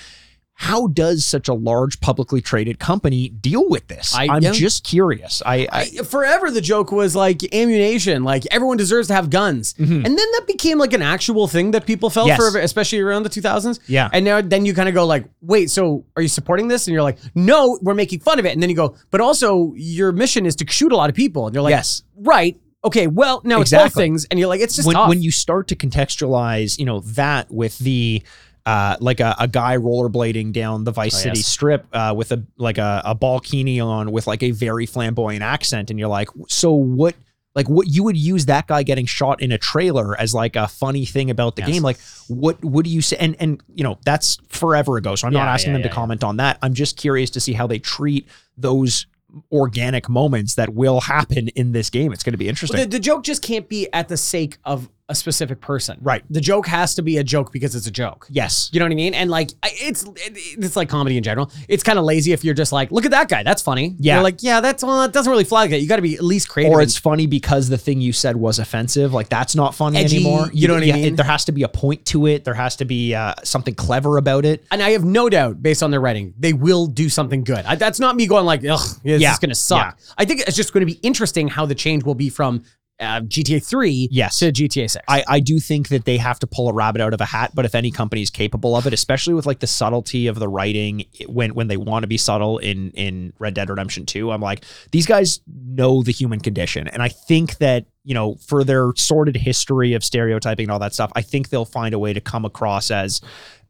How 0.63 0.87
does 0.87 1.25
such 1.25 1.49
a 1.49 1.55
large 1.55 2.01
publicly 2.01 2.41
traded 2.41 2.79
company 2.79 3.29
deal 3.31 3.69
with 3.69 3.89
this? 3.89 4.15
I- 4.15 4.27
am 4.37 4.41
just 4.53 4.85
curious. 4.85 5.43
I, 5.45 5.67
I 5.73 5.81
I- 5.81 5.87
forever 6.05 6.53
the 6.53 6.61
joke 6.61 6.93
was 6.93 7.17
like 7.17 7.43
ammunition 7.53 8.23
like 8.23 8.45
everyone 8.51 8.77
deserves 8.77 9.09
to 9.09 9.15
have 9.15 9.29
guns 9.29 9.75
mm-hmm. 9.75 9.93
and 9.93 10.05
then 10.05 10.15
that 10.17 10.45
became 10.47 10.79
like 10.79 10.93
an 10.93 11.03
actual 11.03 11.49
thing 11.49 11.73
that 11.73 11.85
people 11.85 12.11
felt 12.11 12.29
Yes. 12.29 12.37
for 12.39 12.59
especially 12.61 13.01
around 13.01 13.25
the 13.25 13.29
2000s 13.31 13.81
Yeah. 13.87 14.09
and 14.13 14.25
now 14.25 14.41
then 14.41 14.65
you 14.65 14.73
kind 14.73 14.89
of 14.89 14.95
go 14.95 15.05
like 15.05 15.25
wait 15.41 15.69
so 15.71 16.05
are 16.17 16.23
you 16.23 16.29
supporting 16.29 16.69
this 16.69 16.87
and 16.87 16.93
you're 16.93 17.03
like 17.03 17.19
no 17.35 17.79
we're 17.83 17.95
making 17.95 18.21
fun 18.21 18.39
of 18.39 18.47
it 18.47 18.53
and 18.53 18.63
then 18.63 18.71
you 18.71 18.77
go 18.77 18.95
but 19.11 19.21
also 19.21 19.73
your 19.77 20.13
mission 20.13 20.47
is 20.47 20.55
to 20.57 20.67
shoot 20.71 20.93
a 20.93 20.97
lot 20.97 21.11
of 21.11 21.17
people 21.17 21.47
and 21.47 21.55
you're 21.55 21.63
like 21.63 21.73
Yes. 21.73 22.03
right 22.17 22.59
okay 22.85 23.07
well 23.09 23.41
now 23.45 23.61
it's 23.61 23.73
both 23.73 23.95
things 23.95 24.27
and 24.31 24.39
you're 24.39 24.49
like 24.49 24.61
it's 24.61 24.77
just 24.77 24.87
when, 24.87 24.95
tough. 24.95 25.09
when 25.09 25.23
you 25.23 25.31
start 25.33 25.69
to 25.69 25.77
contextualize, 25.77 26.79
you 26.79 26.85
know, 26.85 27.01
that 27.01 27.51
with 27.51 27.79
the 27.79 28.23
uh, 28.67 28.97
like 29.01 29.21
a, 29.21 29.35
a 29.39 29.49
guy 29.49 29.77
rollerblading 29.77 30.53
down 30.53 30.85
the 30.85 30.93
Vice 30.93 31.15
Oh, 31.17 31.19
City 31.19 31.39
yes. 31.39 31.47
strip 31.47 31.87
uh, 31.93 32.15
with 32.17 32.33
a 32.33 32.43
like 32.57 32.79
a, 32.79 33.03
a 33.05 33.15
balkini 33.15 33.85
on 33.85 34.13
with 34.13 34.27
like 34.27 34.43
a 34.43 34.51
very 34.53 34.87
flamboyant 34.87 35.43
accent, 35.43 35.91
and 35.91 35.99
you're 35.99 36.09
like, 36.09 36.29
so 36.49 36.73
what? 36.73 37.15
Like 37.55 37.69
what 37.69 37.87
you 37.87 38.03
would 38.05 38.17
use 38.17 38.47
that 38.47 38.67
guy 38.67 38.83
getting 38.83 39.05
shot 39.05 39.43
in 39.43 39.53
a 39.53 39.59
trailer 39.59 40.19
as 40.19 40.33
like 40.33 40.57
a 40.57 40.67
funny 40.69 41.05
thing 41.05 41.29
about 41.29 41.55
the 41.57 41.61
Yes. 41.63 41.71
game. 41.71 41.83
Like 41.83 41.99
what 42.29 42.65
what 42.65 42.83
do 42.85 42.91
you 42.91 43.03
say? 43.03 43.19
And 43.21 43.37
and 43.41 43.63
you 43.75 43.85
know 43.85 43.99
that's 44.07 44.39
forever 44.49 44.97
ago, 44.97 45.17
so 45.17 45.27
I'm 45.27 45.35
not 45.35 45.49
asking 45.49 45.73
yeah, 45.73 45.79
them 45.79 45.83
to 45.83 45.89
yeah, 45.89 45.95
comment 45.95 46.25
on 46.25 46.39
that. 46.39 46.59
I'm 46.63 46.73
just 46.73 46.97
curious 46.97 47.29
to 47.31 47.41
see 47.41 47.53
how 47.53 47.67
they 47.67 47.79
treat 47.79 48.27
those 48.57 49.07
organic 49.51 50.09
moments 50.09 50.55
that 50.55 50.73
will 50.75 51.01
happen 51.01 51.49
in 51.49 51.73
this 51.73 51.91
game. 51.91 52.13
It's 52.13 52.23
going 52.23 52.33
to 52.33 52.39
be 52.39 52.49
interesting. 52.49 52.81
the, 52.81 52.87
the 52.87 52.99
joke 52.99 53.23
just 53.25 53.43
can't 53.43 53.69
be 53.69 53.91
at 53.93 54.09
the 54.09 54.17
sake 54.17 54.59
of 54.65 54.89
a 55.13 55.15
specific 55.15 55.61
person. 55.61 55.97
Right. 56.01 56.23
The 56.31 56.41
joke 56.41 56.67
has 56.67 56.95
to 56.97 57.03
be 57.03 57.19
a 57.19 57.25
joke 57.25 57.53
because 57.53 57.75
it's 57.77 57.87
a 57.87 57.91
joke. 57.91 58.27
yes. 58.31 58.69
You 58.73 58.81
know 58.81 58.87
what 58.87 58.93
I 58.93 58.97
mean? 58.97 59.15
And 59.15 59.31
like, 59.31 59.51
it's 59.65 60.05
it's 60.17 60.75
like 60.77 60.89
comedy 60.89 61.17
in 61.17 61.23
general. 61.23 61.51
It's 61.69 61.83
kind 61.83 61.99
of 61.99 62.05
lazy 62.05 62.33
if 62.33 62.45
you're 62.45 62.55
just 62.55 62.73
like, 62.73 62.91
look 62.91 63.05
at 63.05 63.11
that 63.13 63.29
guy, 63.29 63.43
that's 63.43 63.63
funny. 63.63 63.95
Yeah. 63.99 64.15
You're 64.15 64.23
like, 64.25 64.43
yeah, 64.43 64.61
that's 64.61 64.83
well, 64.83 65.03
it 65.03 65.13
doesn't 65.13 65.31
really 65.31 65.45
fly 65.45 65.63
like 65.63 65.71
that. 65.71 65.81
You 65.81 65.89
got 65.89 65.97
to 65.97 66.03
be 66.03 66.15
at 66.15 66.25
least 66.25 66.49
creative. 66.49 66.73
or 66.73 66.81
and- 66.81 66.89
it's 66.89 66.97
funny 66.99 67.27
because 67.27 67.69
the 67.69 67.79
thing 67.79 68.01
you 68.01 68.13
said 68.13 68.37
was 68.37 68.59
offensive. 68.59 69.13
Like 69.13 69.29
that's 69.29 69.55
not 69.55 69.75
funny 69.75 69.99
Edgy, 69.99 70.17
anymore. 70.17 70.49
you 70.53 70.67
know 70.69 70.75
what 70.75 70.83
I 70.83 70.87
mean? 70.93 71.05
it- 71.05 71.17
there 71.17 71.27
has 71.27 71.45
to 71.45 71.53
be 71.53 71.63
a 71.63 71.69
point 71.69 72.05
to 72.07 72.27
it. 72.27 72.45
There 72.45 72.55
has 72.55 72.77
to 72.77 72.85
be 72.85 73.15
uh, 73.15 73.35
something 73.45 73.75
clever 73.75 74.17
about 74.17 74.45
it. 74.45 74.65
and 74.71 74.83
I 74.83 74.91
have 74.91 75.05
no 75.05 75.29
doubt, 75.29 75.63
based 75.63 75.83
on 75.83 75.91
their 75.91 76.01
writing, 76.01 76.33
they 76.39 76.53
will 76.55 76.87
do 76.87 77.09
something 77.09 77.45
good. 77.45 77.65
I, 77.67 77.75
that's 77.77 78.01
not 78.01 78.17
me 78.17 78.27
going 78.27 78.45
like, 78.47 78.65
ugh, 78.65 78.81
this 79.05 79.21
Yeah. 79.21 79.33
is 79.33 79.39
going 79.39 79.51
to 79.51 79.55
suck. 79.55 79.99
I 80.17 80.25
think 80.25 80.41
it's 80.41 80.57
just 80.57 80.73
going 80.73 80.87
to 80.87 80.93
be 80.93 80.99
interesting 81.03 81.49
how 81.49 81.67
the 81.67 81.75
change 81.75 82.05
will 82.05 82.15
be 82.15 82.29
from 82.31 82.65
uh, 83.03 83.21
GTA 83.21 83.65
3 83.65 84.09
Yes. 84.11 84.39
to 84.39 84.53
GTA 84.53 84.91
6. 84.91 84.97
I, 85.09 85.25
I 85.29 85.41
do 85.41 85.59
think 85.59 85.89
that 85.89 86.05
they 86.05 86.17
have 86.17 86.39
to 86.39 86.47
pull 86.47 86.69
a 86.69 86.73
rabbit 86.73 87.01
out 87.03 87.13
of 87.13 87.21
a 87.21 87.25
hat, 87.25 87.53
but 87.55 87.65
if 87.65 87.75
any 87.75 87.91
company 87.91 88.23
is 88.23 88.31
capable 88.31 88.77
of 88.77 88.87
it, 88.87 88.93
especially 88.93 89.35
with 89.35 89.45
like 89.47 89.59
the 89.61 89.67
subtlety 89.67 90.27
of 90.29 90.39
the 90.39 90.49
writing 90.49 91.05
when 91.27 91.55
when 91.55 91.69
they 91.69 91.77
want 91.77 92.05
to 92.05 92.07
be 92.07 92.17
subtle 92.17 92.59
in 92.59 92.91
in 92.93 93.33
Red 93.39 93.55
Dead 93.55 93.69
Redemption 93.69 94.07
2, 94.07 94.31
I'm 94.31 94.41
like, 94.41 94.65
these 94.93 95.07
guys 95.07 95.41
know 95.47 96.03
the 96.03 96.13
human 96.13 96.41
condition. 96.41 96.89
And 96.89 97.03
I 97.03 97.09
think 97.09 97.59
that, 97.59 97.87
you 98.05 98.15
know, 98.15 98.37
for 98.37 98.65
their 98.65 98.93
sordid 98.97 99.37
history 99.37 99.95
of 99.95 100.05
stereotyping 100.05 100.65
and 100.65 100.71
all 100.73 100.79
that 100.79 100.95
stuff, 100.95 101.11
I 101.15 101.23
think 101.23 101.49
they'll 101.49 101.65
find 101.65 101.95
a 101.95 101.99
way 101.99 102.13
to 102.13 102.21
come 102.21 102.45
across 102.45 102.91
as 102.91 103.21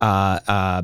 uh 0.01 0.39
uh 0.47 0.83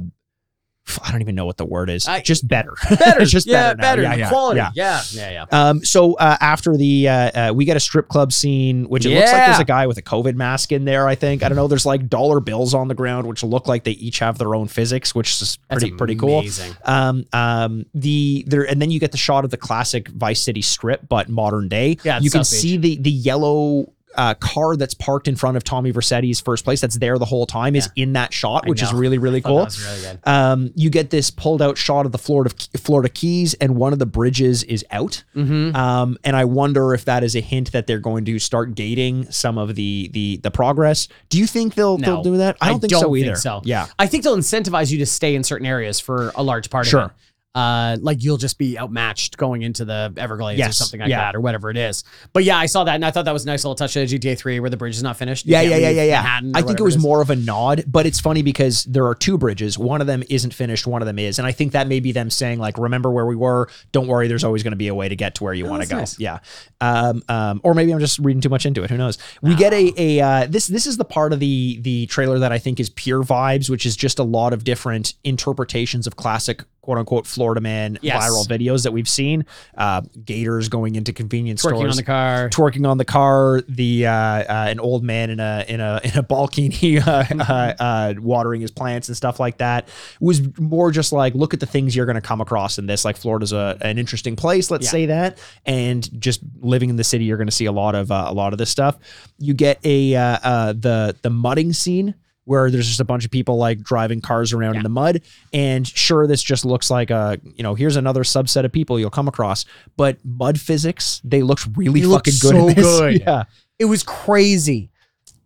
I 1.02 1.10
don't 1.12 1.20
even 1.20 1.34
know 1.34 1.46
what 1.46 1.56
the 1.56 1.64
word 1.66 1.90
is. 1.90 2.06
I- 2.06 2.20
just 2.20 2.46
better. 2.46 2.74
better, 2.98 3.20
It's 3.22 3.30
just 3.30 3.46
yeah, 3.46 3.74
better. 3.74 3.76
now. 3.76 3.82
better, 3.82 4.02
Yeah, 4.02 4.14
yeah, 4.14 4.28
quality, 4.28 4.58
yeah. 4.58 4.70
yeah, 4.74 5.02
yeah, 5.12 5.30
yeah. 5.30 5.68
Um, 5.68 5.84
so 5.84 6.14
uh, 6.14 6.36
after 6.40 6.76
the 6.76 7.08
uh, 7.08 7.12
uh, 7.12 7.52
we 7.54 7.64
get 7.64 7.76
a 7.76 7.80
strip 7.80 8.08
club 8.08 8.32
scene, 8.32 8.88
which 8.88 9.04
it 9.06 9.10
looks 9.14 9.32
like 9.32 9.46
there's 9.46 9.58
a 9.58 9.64
guy 9.64 9.86
with 9.86 9.98
a 9.98 10.02
COVID 10.02 10.34
mask 10.34 10.72
in 10.72 10.84
there. 10.84 11.06
I 11.08 11.14
think 11.14 11.42
I 11.42 11.48
don't 11.48 11.56
know. 11.56 11.68
There's 11.68 11.86
like 11.86 12.08
dollar 12.08 12.40
bills 12.40 12.74
on 12.74 12.88
the 12.88 12.94
ground, 12.94 13.26
which 13.26 13.42
look 13.42 13.66
like 13.68 13.84
they 13.84 13.92
each 13.92 14.18
have 14.20 14.38
their 14.38 14.54
own 14.54 14.68
physics, 14.68 15.14
which 15.14 15.40
is 15.42 15.58
pretty 15.70 15.90
pretty 15.92 16.14
cool. 16.16 16.38
amazing. 16.40 16.76
Um, 16.84 17.24
um, 17.32 17.86
the 17.94 18.44
there 18.46 18.68
and 18.68 18.80
then 18.80 18.90
you 18.90 19.00
get 19.00 19.12
the 19.12 19.18
shot 19.18 19.44
of 19.44 19.50
the 19.50 19.56
classic 19.56 20.08
Vice 20.08 20.40
City 20.40 20.62
strip, 20.62 21.08
but 21.08 21.28
modern 21.28 21.68
day. 21.68 21.96
Yeah, 22.02 22.18
you 22.20 22.30
can 22.30 22.44
see 22.44 22.76
the 22.76 22.96
the 22.96 23.10
yellow. 23.10 23.92
Uh, 24.18 24.34
car 24.34 24.74
that's 24.76 24.94
parked 24.94 25.28
in 25.28 25.36
front 25.36 25.56
of 25.56 25.62
Tommy 25.62 25.92
Vercetti's 25.92 26.40
first 26.40 26.64
place 26.64 26.80
that's 26.80 26.98
there 26.98 27.16
the 27.18 27.24
whole 27.24 27.46
time 27.46 27.76
is 27.76 27.88
in 27.94 28.14
that 28.14 28.32
shot, 28.34 28.64
I 28.66 28.68
which 28.68 28.82
is 28.82 28.92
really 28.92 29.16
really 29.16 29.40
cool 29.40 29.58
really 29.66 30.00
good. 30.02 30.18
um, 30.26 30.72
you 30.74 30.90
get 30.90 31.10
this 31.10 31.30
pulled 31.30 31.62
out 31.62 31.78
shot 31.78 32.04
of 32.04 32.10
the 32.12 32.18
Florida 32.18 32.52
Florida 32.76 33.08
Keys, 33.08 33.54
and 33.54 33.76
one 33.76 33.92
of 33.92 34.00
the 34.00 34.06
bridges 34.06 34.64
is 34.64 34.84
out. 34.90 35.22
Mm-hmm. 35.36 35.76
Um, 35.76 36.18
and 36.24 36.34
I 36.34 36.44
wonder 36.46 36.94
if 36.94 37.04
that 37.04 37.22
is 37.22 37.36
a 37.36 37.40
hint 37.40 37.70
that 37.72 37.86
they're 37.86 38.00
going 38.00 38.24
to 38.24 38.38
start 38.40 38.74
gating 38.74 39.30
some 39.30 39.56
of 39.56 39.76
the 39.76 40.10
the 40.12 40.38
the 40.42 40.50
progress. 40.50 41.06
Do 41.28 41.38
you 41.38 41.46
think 41.46 41.74
they'll 41.74 41.96
they'll 41.96 42.22
do 42.24 42.38
that? 42.38 42.56
I 42.60 42.70
don't 42.70 42.80
think 42.80 42.92
so 42.92 43.14
either. 43.14 43.36
so. 43.36 43.62
Yeah, 43.64 43.86
I 44.00 44.08
think 44.08 44.24
they'll 44.24 44.36
incentivize 44.36 44.90
you 44.90 44.98
to 44.98 45.06
stay 45.06 45.36
in 45.36 45.44
certain 45.44 45.66
areas 45.66 46.00
for 46.00 46.32
a 46.34 46.42
large 46.42 46.70
part 46.70 46.86
Sure. 46.86 47.00
of 47.02 47.10
it. 47.12 47.16
Uh, 47.54 47.96
like 48.02 48.22
you'll 48.22 48.36
just 48.36 48.56
be 48.58 48.78
outmatched 48.78 49.36
going 49.36 49.62
into 49.62 49.84
the 49.84 50.12
Everglades 50.16 50.60
or 50.60 50.70
something 50.70 51.00
like 51.00 51.08
Yeah. 51.08 51.18
that, 51.22 51.34
or 51.34 51.40
whatever 51.40 51.70
it 51.70 51.76
is. 51.76 52.04
But 52.32 52.44
yeah, 52.44 52.56
I 52.56 52.66
saw 52.66 52.84
that 52.84 52.94
and 52.94 53.04
I 53.04 53.10
thought 53.10 53.24
that 53.24 53.32
was 53.32 53.44
a 53.44 53.46
nice 53.46 53.64
little 53.64 53.74
touch 53.74 53.96
of 53.96 54.06
GTA 54.08 54.36
3 54.38 54.60
where 54.60 54.70
the 54.70 54.76
bridge 54.76 54.94
is 54.94 55.02
not 55.02 55.16
finished. 55.16 55.44
You 55.46 55.52
yeah, 55.52 55.62
yeah, 55.62 55.76
yeah, 55.78 55.90
yeah, 55.90 56.02
yeah. 56.04 56.40
I 56.54 56.62
think 56.62 56.78
it 56.78 56.82
was 56.84 56.94
is. 56.96 57.02
more 57.02 57.20
of 57.20 57.30
a 57.30 57.36
nod, 57.36 57.82
but 57.88 58.06
it's 58.06 58.20
funny 58.20 58.42
because 58.42 58.84
there 58.84 59.06
are 59.06 59.14
two 59.14 59.38
bridges. 59.38 59.76
One 59.76 60.00
of 60.00 60.06
them 60.06 60.22
isn't 60.28 60.52
finished, 60.54 60.86
one 60.86 61.02
of 61.02 61.06
them 61.06 61.18
is, 61.18 61.38
and 61.40 61.48
I 61.48 61.52
think 61.52 61.72
that 61.72 61.88
may 61.88 61.98
be 61.98 62.12
them 62.12 62.30
saying 62.30 62.60
like, 62.60 62.78
"Remember 62.78 63.10
where 63.10 63.26
we 63.26 63.34
were? 63.34 63.68
Don't 63.90 64.06
worry, 64.06 64.28
there's 64.28 64.44
always 64.44 64.62
going 64.62 64.72
to 64.72 64.76
be 64.76 64.88
a 64.88 64.94
way 64.94 65.08
to 65.08 65.16
get 65.16 65.34
to 65.36 65.44
where 65.44 65.54
you 65.54 65.64
want 65.66 65.82
to 65.82 65.88
Oh, 65.88 65.90
go." 65.90 65.96
nice. 66.00 66.20
Yeah, 66.20 66.38
um, 66.80 67.22
um, 67.28 67.60
or 67.64 67.74
maybe 67.74 67.92
I'm 67.92 67.98
just 67.98 68.18
reading 68.20 68.40
too 68.42 68.50
much 68.50 68.66
into 68.66 68.84
it. 68.84 68.90
Who 68.90 68.96
knows? 68.98 69.18
We 69.42 69.56
get 69.56 69.72
a 69.72 69.92
a 69.96 70.20
uh, 70.20 70.46
this 70.48 70.68
this 70.68 70.86
is 70.86 70.96
the 70.98 71.04
part 71.04 71.32
of 71.32 71.40
the 71.40 71.78
the 71.80 72.06
trailer 72.06 72.38
that 72.38 72.52
I 72.52 72.58
think 72.58 72.78
is 72.78 72.88
pure 72.90 73.24
vibes, 73.24 73.68
which 73.68 73.84
is 73.84 73.96
just 73.96 74.18
a 74.20 74.24
lot 74.24 74.52
of 74.52 74.62
different 74.62 75.14
interpretations 75.24 76.06
of 76.06 76.14
classic 76.14 76.62
quote 76.88 76.96
unquote 76.96 77.26
Florida 77.26 77.60
man 77.60 77.98
Yes. 78.00 78.16
viral 78.24 78.46
videos 78.48 78.84
that 78.84 78.92
we've 78.92 79.08
seen. 79.08 79.44
Uh, 79.76 80.00
gators 80.24 80.70
going 80.70 80.94
into 80.94 81.12
convenience 81.12 81.62
twerking 81.62 81.76
stores 81.76 81.90
on 81.90 81.96
the 81.98 82.02
car. 82.02 82.48
twerking 82.48 82.88
on 82.88 82.96
the 82.96 83.04
car, 83.04 83.60
the 83.68 84.06
uh, 84.06 84.10
uh, 84.12 84.44
an 84.70 84.80
old 84.80 85.04
man 85.04 85.28
in 85.28 85.38
a 85.38 85.66
in 85.68 85.80
a 85.82 86.00
in 86.02 86.16
a 86.16 86.22
balcony 86.22 86.98
uh, 87.06 87.24
uh, 87.40 87.74
uh, 87.78 88.14
watering 88.18 88.62
his 88.62 88.70
plants 88.70 89.08
and 89.08 89.16
stuff 89.18 89.38
like 89.38 89.58
that 89.58 89.86
was 90.18 90.40
more 90.58 90.90
just 90.90 91.12
like 91.12 91.34
look 91.34 91.52
at 91.52 91.60
the 91.60 91.66
things 91.66 91.94
you're 91.94 92.06
going 92.06 92.14
to 92.14 92.22
come 92.22 92.40
across 92.40 92.78
in 92.78 92.86
this. 92.86 93.04
Like 93.04 93.18
Florida's 93.18 93.52
a 93.52 93.76
an 93.82 93.98
interesting 93.98 94.34
place, 94.34 94.70
let's 94.70 94.86
Yeah. 94.86 94.90
say 94.90 95.06
that, 95.06 95.38
and 95.66 96.08
just 96.18 96.40
living 96.60 96.88
in 96.88 96.96
the 96.96 97.04
city, 97.04 97.26
you're 97.26 97.36
going 97.36 97.48
to 97.48 97.54
see 97.54 97.66
a 97.66 97.72
lot 97.72 97.94
of 97.94 98.10
uh, 98.10 98.24
a 98.28 98.32
lot 98.32 98.54
of 98.54 98.58
this 98.58 98.70
stuff. 98.70 98.96
You 99.38 99.52
get 99.52 99.78
a 99.84 100.14
uh, 100.14 100.22
uh, 100.42 100.72
the 100.72 101.14
the 101.20 101.28
mudding 101.28 101.74
scene. 101.74 102.14
Where 102.48 102.70
there's 102.70 102.88
just 102.88 102.98
a 102.98 103.04
bunch 103.04 103.24
of 103.26 103.30
people 103.30 103.58
like 103.58 103.80
driving 103.82 104.22
cars 104.22 104.54
around 104.54 104.76
in 104.76 104.82
the 104.82 104.88
mud, 104.88 105.20
and 105.52 105.86
sure, 105.86 106.26
this 106.26 106.42
just 106.42 106.64
looks 106.64 106.90
like 106.90 107.10
a 107.10 107.38
you 107.42 107.62
know 107.62 107.74
here's 107.74 107.96
another 107.96 108.22
subset 108.22 108.64
of 108.64 108.72
people 108.72 108.98
you'll 108.98 109.10
come 109.10 109.28
across, 109.28 109.66
but 109.98 110.16
mud 110.24 110.58
physics 110.58 111.20
they 111.24 111.42
looked 111.42 111.68
really 111.76 112.00
They 112.00 112.06
look 112.06 112.24
fucking 112.26 112.38
good. 112.40 112.56
so 112.56 112.68
in 112.68 112.74
this. 112.74 112.98
good. 113.00 113.20
Yeah, 113.20 113.44
It 113.78 113.84
was 113.84 114.02
crazy. 114.02 114.90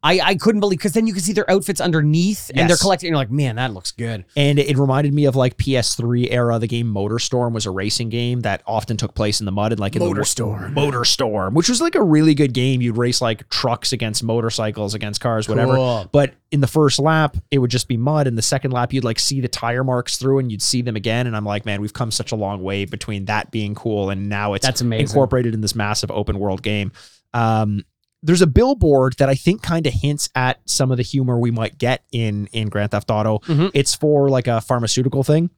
I, 0.04 0.18
I 0.20 0.34
couldn't 0.34 0.60
believe 0.60 0.78
because 0.78 0.92
then 0.94 1.06
you 1.06 1.12
can 1.12 1.22
see 1.22 1.32
their 1.32 1.48
outfits 1.50 1.80
underneath 1.80 2.48
and 2.50 2.58
they're 2.58 2.68
Yes. 2.70 2.82
collecting. 2.82 3.06
And 3.08 3.12
you're 3.12 3.18
like, 3.18 3.30
man, 3.30 3.56
that 3.56 3.72
looks 3.72 3.92
good. 3.92 4.24
and 4.36 4.58
it 4.58 4.76
reminded 4.76 5.14
me 5.14 5.26
of 5.26 5.36
like 5.36 5.56
PS3 5.58 6.28
era. 6.30 6.58
The 6.58 6.66
game 6.66 6.92
MotorStorm 6.92 7.52
was 7.52 7.66
a 7.66 7.70
racing 7.70 8.08
game 8.08 8.40
that 8.40 8.62
often 8.66 8.96
took 8.96 9.14
place 9.14 9.38
in 9.40 9.46
the 9.46 9.52
mud 9.52 9.70
and 9.72 9.80
like 9.80 9.94
in 9.94 10.00
Motor 10.02 10.22
the 10.22 10.24
Storm. 10.26 10.74
MotorStorm, 10.74 11.52
which 11.52 11.68
was 11.68 11.80
like 11.80 11.94
a 11.94 12.02
really 12.02 12.34
good 12.34 12.52
game. 12.52 12.80
You'd 12.82 12.96
race 12.96 13.20
like 13.20 13.48
trucks 13.48 13.92
against 13.92 14.24
motorcycles, 14.24 14.94
against 14.94 15.20
cars, 15.20 15.48
whatever. 15.48 15.74
Cool. 15.76 16.08
But 16.12 16.34
in 16.50 16.60
the 16.60 16.66
first 16.66 16.98
lap, 16.98 17.36
it 17.50 17.58
would 17.58 17.70
just 17.70 17.86
be 17.88 17.96
mud. 17.96 18.26
In 18.26 18.34
the 18.34 18.42
second 18.42 18.72
lap, 18.72 18.92
you'd 18.92 19.04
like 19.04 19.18
see 19.18 19.40
the 19.40 19.48
tire 19.48 19.84
marks 19.84 20.16
through 20.18 20.38
and 20.40 20.50
you'd 20.50 20.62
see 20.62 20.82
them 20.82 20.96
again. 20.96 21.26
And 21.26 21.36
I'm 21.36 21.44
like, 21.44 21.64
man, 21.64 21.80
we've 21.80 21.92
come 21.92 22.10
such 22.10 22.32
a 22.32 22.36
long 22.36 22.62
way 22.62 22.84
between 22.84 23.26
that 23.26 23.50
being 23.50 23.74
cool 23.74 24.10
and 24.10 24.28
now 24.28 24.54
it's 24.54 24.66
That's 24.66 24.80
amazing. 24.80 25.06
incorporated 25.14 25.54
in 25.54 25.60
this 25.60 25.74
massive 25.74 26.10
open 26.10 26.38
world 26.38 26.62
game. 26.62 26.92
Um, 27.34 27.84
there's 28.22 28.42
a 28.42 28.46
billboard 28.46 29.14
that 29.18 29.28
I 29.28 29.34
think 29.34 29.62
kind 29.62 29.86
of 29.86 29.92
hints 29.92 30.28
at 30.34 30.60
some 30.68 30.90
of 30.90 30.96
the 30.96 31.02
humor 31.02 31.38
we 31.38 31.50
might 31.50 31.78
get 31.78 32.04
in 32.12 32.46
in 32.52 32.68
Grand 32.68 32.90
Theft 32.92 33.10
Auto. 33.10 33.38
Mhm. 33.40 33.70
It's 33.74 33.94
for 33.94 34.28
like 34.28 34.46
a 34.46 34.60
pharmaceutical 34.60 35.22
thing 35.24 35.50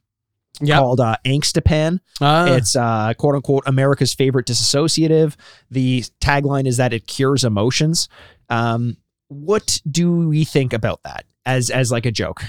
Yeah. 0.61 0.79
called 0.79 1.01
uh, 1.01 1.17
Angstapan. 1.27 2.01
Uh, 2.21 2.47
It's 2.57 2.75
uh, 2.77 3.12
quote 3.19 3.35
unquote 3.35 3.65
America's 3.67 4.15
favorite 4.15 4.47
disassociative. 4.47 5.35
The 5.71 6.05
tagline 6.21 6.67
is 6.67 6.77
that 6.79 6.93
it 6.93 7.07
cures 7.07 7.45
emotions. 7.45 8.09
Um, 8.49 8.97
what 9.29 9.81
do 9.91 10.29
we 10.29 10.45
think 10.45 10.73
about 10.73 11.03
that 11.05 11.25
as 11.45 11.71
as 11.71 11.91
like 11.93 12.07
a 12.07 12.12
joke? 12.12 12.45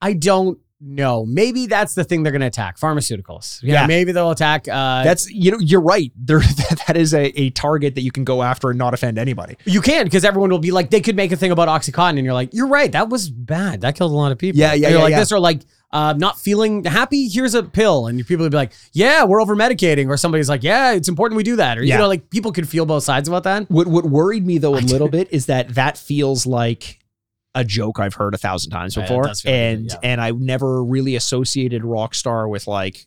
I 0.00 0.12
don't 0.12 0.58
know. 0.80 1.24
Maybe 1.26 1.66
that's 1.66 1.94
the 1.94 2.04
thing 2.04 2.22
they're 2.22 2.32
going 2.32 2.40
to 2.40 2.46
attack 2.46 2.78
pharmaceuticals. 2.78 3.62
Yeah. 3.62 3.74
Yeah. 3.82 3.86
Maybe 3.86 4.12
they'll 4.12 4.30
attack. 4.30 4.66
Uh, 4.68 5.02
That's 5.04 5.28
you 5.30 5.50
know 5.50 5.58
you're 5.58 5.80
right. 5.80 6.12
There 6.16 6.40
that 6.86 6.96
is 6.96 7.14
a, 7.14 7.26
a 7.40 7.50
target 7.50 7.94
that 7.96 8.02
you 8.02 8.10
can 8.12 8.24
go 8.24 8.42
after 8.42 8.70
and 8.70 8.78
not 8.78 8.94
offend 8.94 9.18
anybody. 9.18 9.56
you 9.64 9.80
can 9.80 10.04
because 10.04 10.24
everyone 10.24 10.50
will 10.50 10.58
be 10.58 10.70
like, 10.70 10.90
they 10.90 11.00
could 11.00 11.16
make 11.16 11.32
a 11.32 11.36
thing 11.36 11.50
about 11.50 11.68
OxyContin. 11.68 12.10
And 12.10 12.24
you're 12.24 12.34
like, 12.34 12.50
you're 12.52 12.68
right. 12.68 12.90
That 12.92 13.08
was 13.08 13.28
bad. 13.30 13.80
That 13.82 13.94
killed 13.96 14.12
a 14.12 14.16
lot 14.16 14.32
of 14.32 14.38
people. 14.38 14.58
Yeah, 14.60 14.72
yeah, 14.74 14.88
you're 14.88 14.98
yeah, 14.98 15.04
like 15.04 15.10
yeah. 15.12 15.18
this 15.20 15.32
or 15.32 15.40
like, 15.40 15.62
uh, 15.90 16.12
not 16.16 16.38
feeling 16.38 16.84
happy. 16.84 17.28
Here's 17.28 17.54
a 17.54 17.62
pill. 17.62 18.06
And 18.06 18.24
people 18.26 18.44
would 18.44 18.52
be 18.52 18.56
like, 18.58 18.72
yeah, 18.92 19.24
we're 19.24 19.40
over 19.40 19.56
medicating. 19.56 20.08
Or 20.08 20.16
somebody's 20.16 20.48
like, 20.48 20.62
yeah, 20.62 20.92
it's 20.92 21.08
important 21.08 21.36
we 21.36 21.42
do 21.42 21.56
that. 21.56 21.78
Or, 21.78 21.82
Yeah. 21.82 21.94
you 21.94 22.00
know, 22.02 22.08
like 22.08 22.28
people 22.30 22.52
could 22.52 22.68
feel 22.68 22.84
both 22.86 23.04
sides 23.04 23.26
about 23.28 23.44
that. 23.44 23.70
What 23.70 23.86
what 23.88 24.04
worried 24.04 24.46
me 24.46 24.58
though 24.58 24.74
a 24.74 24.80
little 24.80 25.08
bit 25.08 25.28
is 25.32 25.46
that 25.46 25.74
that 25.74 25.96
feels 25.96 26.46
like 26.46 26.98
a 27.54 27.64
joke 27.64 27.98
I've 27.98 28.14
heard 28.14 28.34
a 28.34 28.38
thousand 28.38 28.70
times 28.70 28.94
before, 28.94 29.24
like 29.24 29.36
and 29.44 29.86
yeah. 29.86 29.96
and 30.02 30.20
I 30.20 30.30
never 30.30 30.84
really 30.84 31.16
associated 31.16 31.82
Rockstar 31.82 32.48
with 32.48 32.66
like 32.66 33.06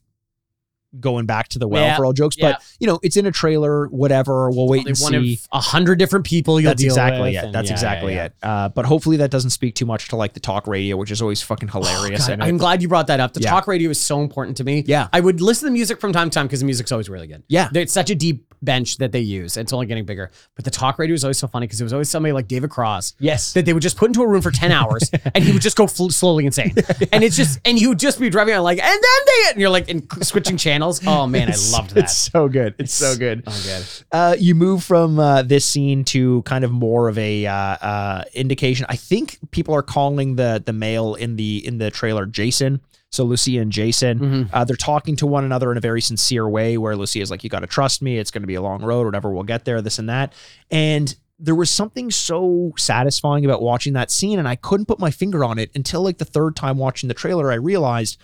going 0.99 1.25
back 1.25 1.47
to 1.47 1.57
the 1.57 1.69
well 1.69 1.83
Yeah, 1.85 1.95
for 1.95 2.05
all 2.05 2.11
jokes. 2.11 2.35
yeah. 2.37 2.53
But 2.53 2.63
you 2.79 2.85
know, 2.85 2.99
it's 3.01 3.15
in 3.15 3.25
a 3.25 3.31
trailer. 3.31 3.87
Whatever. 3.87 4.49
We'll 4.49 4.67
wait 4.67 4.85
and 4.87 4.97
see. 4.97 5.39
a 5.53 5.61
hundred 5.61 5.99
different 5.99 6.25
people 6.25 6.59
you'll 6.59 6.71
That's 6.71 6.81
deal 6.81 6.91
exactly 6.91 7.33
with. 7.33 7.43
it. 7.45 7.53
That's 7.53 7.69
yeah, 7.69 7.73
exactly 7.73 8.13
yeah, 8.13 8.19
yeah. 8.19 8.25
it. 8.25 8.33
Uh, 8.43 8.69
but 8.69 8.85
hopefully 8.85 9.17
that 9.17 9.31
doesn't 9.31 9.51
speak 9.51 9.75
too 9.75 9.85
much 9.85 10.09
to 10.09 10.17
like 10.17 10.33
the 10.33 10.41
talk 10.41 10.67
radio, 10.67 10.97
which 10.97 11.09
is 11.11 11.21
always 11.21 11.41
fucking 11.41 11.69
hilarious. 11.69 12.27
God, 12.27 12.41
I'm 12.41 12.57
glad 12.57 12.81
you 12.81 12.89
brought 12.89 13.07
that 13.07 13.21
up. 13.21 13.33
The 13.33 13.39
Yeah. 13.41 13.51
talk 13.51 13.67
radio 13.67 13.89
is 13.89 14.01
so 14.01 14.21
important 14.21 14.57
to 14.57 14.65
me. 14.65 14.83
Yeah. 14.85 15.07
I 15.13 15.21
would 15.21 15.39
listen 15.39 15.67
to 15.67 15.69
the 15.69 15.73
music 15.73 16.01
from 16.01 16.11
time 16.11 16.29
to 16.29 16.33
time 16.33 16.47
because 16.47 16.59
the 16.59 16.65
music's 16.65 16.91
always 16.91 17.09
really 17.09 17.27
good. 17.27 17.43
Yeah. 17.47 17.69
It's 17.73 17.93
such 17.93 18.09
a 18.09 18.15
deep 18.15 18.50
bench 18.61 18.97
that 18.97 19.11
they 19.11 19.19
use. 19.19 19.57
It's 19.57 19.73
only 19.73 19.85
getting 19.85 20.05
bigger. 20.05 20.31
But 20.55 20.65
the 20.65 20.71
talk 20.71 20.99
radio 20.99 21.13
is 21.13 21.23
always 21.23 21.37
so 21.37 21.47
funny 21.47 21.67
because 21.67 21.81
it 21.81 21.83
was 21.83 21.93
always 21.93 22.09
somebody 22.09 22.33
like 22.33 22.47
David 22.47 22.69
Cross 22.69 23.15
yes, 23.19 23.53
that 23.53 23.65
they 23.65 23.73
would 23.73 23.83
just 23.83 23.97
put 23.97 24.07
into 24.07 24.21
a 24.21 24.27
room 24.27 24.41
for 24.41 24.51
10 24.51 24.71
hours 24.71 25.09
and 25.35 25.43
he 25.43 25.51
would 25.51 25.61
just 25.61 25.77
go 25.77 25.87
fl- 25.87 26.09
slowly 26.09 26.45
insane. 26.45 26.73
And 27.11 27.23
it's 27.23 27.35
just, 27.35 27.59
and 27.65 27.79
you 27.79 27.89
would 27.89 27.99
just 27.99 28.19
be 28.19 28.29
driving 28.29 28.53
on 28.55 28.63
like, 28.63 28.79
and 28.79 28.87
then 28.87 29.25
they, 29.25 29.51
and 29.51 29.59
you're 29.59 29.69
like, 29.69 29.89
and 29.89 30.07
switching 30.25 30.55
channels. 30.55 31.05
Oh 31.05 31.27
man, 31.27 31.49
I 31.49 31.55
loved 31.71 31.91
that. 31.91 32.05
It's 32.05 32.15
so 32.15 32.47
good. 32.47 32.75
It's, 32.77 32.93
so 32.93 33.17
good. 33.17 33.43
Oh, 33.47 33.61
good. 33.65 33.85
Uh, 34.11 34.35
you 34.39 34.55
move 34.55 34.83
from 34.83 35.19
uh, 35.19 35.41
this 35.41 35.65
scene 35.65 36.05
to 36.05 36.41
kind 36.43 36.63
of 36.63 36.71
more 36.71 37.09
of 37.09 37.17
a 37.17 37.45
uh, 37.45 37.53
uh, 37.53 38.23
indication. 38.33 38.85
I 38.87 38.95
think 38.95 39.39
people 39.51 39.73
are 39.73 39.81
calling 39.81 40.35
the 40.35 40.61
the 40.63 40.73
male 40.73 41.15
in 41.15 41.35
the 41.35 41.65
in 41.65 41.79
the 41.79 41.91
trailer 41.91 42.25
Jason. 42.25 42.81
So 43.11 43.25
Lucia 43.25 43.59
and 43.59 43.71
Jason, 43.71 44.19
Mhm. 44.19 44.49
uh, 44.53 44.63
they're 44.63 44.75
talking 44.77 45.17
to 45.17 45.27
one 45.27 45.43
another 45.43 45.69
in 45.71 45.77
a 45.77 45.81
very 45.81 46.01
sincere 46.01 46.47
way. 46.47 46.77
Where 46.77 46.95
Lucia's 46.95 47.29
like, 47.29 47.43
"You 47.43 47.49
got 47.49 47.59
to 47.59 47.67
trust 47.67 48.01
me. 48.01 48.17
It's 48.17 48.31
going 48.31 48.41
to 48.43 48.47
be 48.47 48.55
a 48.55 48.61
long 48.61 48.81
road. 48.81 49.05
Whatever, 49.05 49.31
we'll 49.31 49.43
get 49.43 49.65
there. 49.65 49.81
This 49.81 49.99
and 49.99 50.07
that." 50.09 50.33
And 50.71 51.13
there 51.37 51.55
was 51.55 51.69
something 51.69 52.09
so 52.09 52.71
satisfying 52.77 53.43
about 53.43 53.61
watching 53.61 53.93
that 53.93 54.11
scene, 54.11 54.39
and 54.39 54.47
I 54.47 54.55
couldn't 54.55 54.85
put 54.85 54.99
my 54.99 55.11
finger 55.11 55.43
on 55.43 55.59
it 55.59 55.71
until 55.75 56.01
like 56.01 56.19
the 56.19 56.25
third 56.25 56.55
time 56.55 56.77
watching 56.77 57.09
the 57.09 57.13
trailer. 57.13 57.51
I 57.51 57.55
realized 57.55 58.17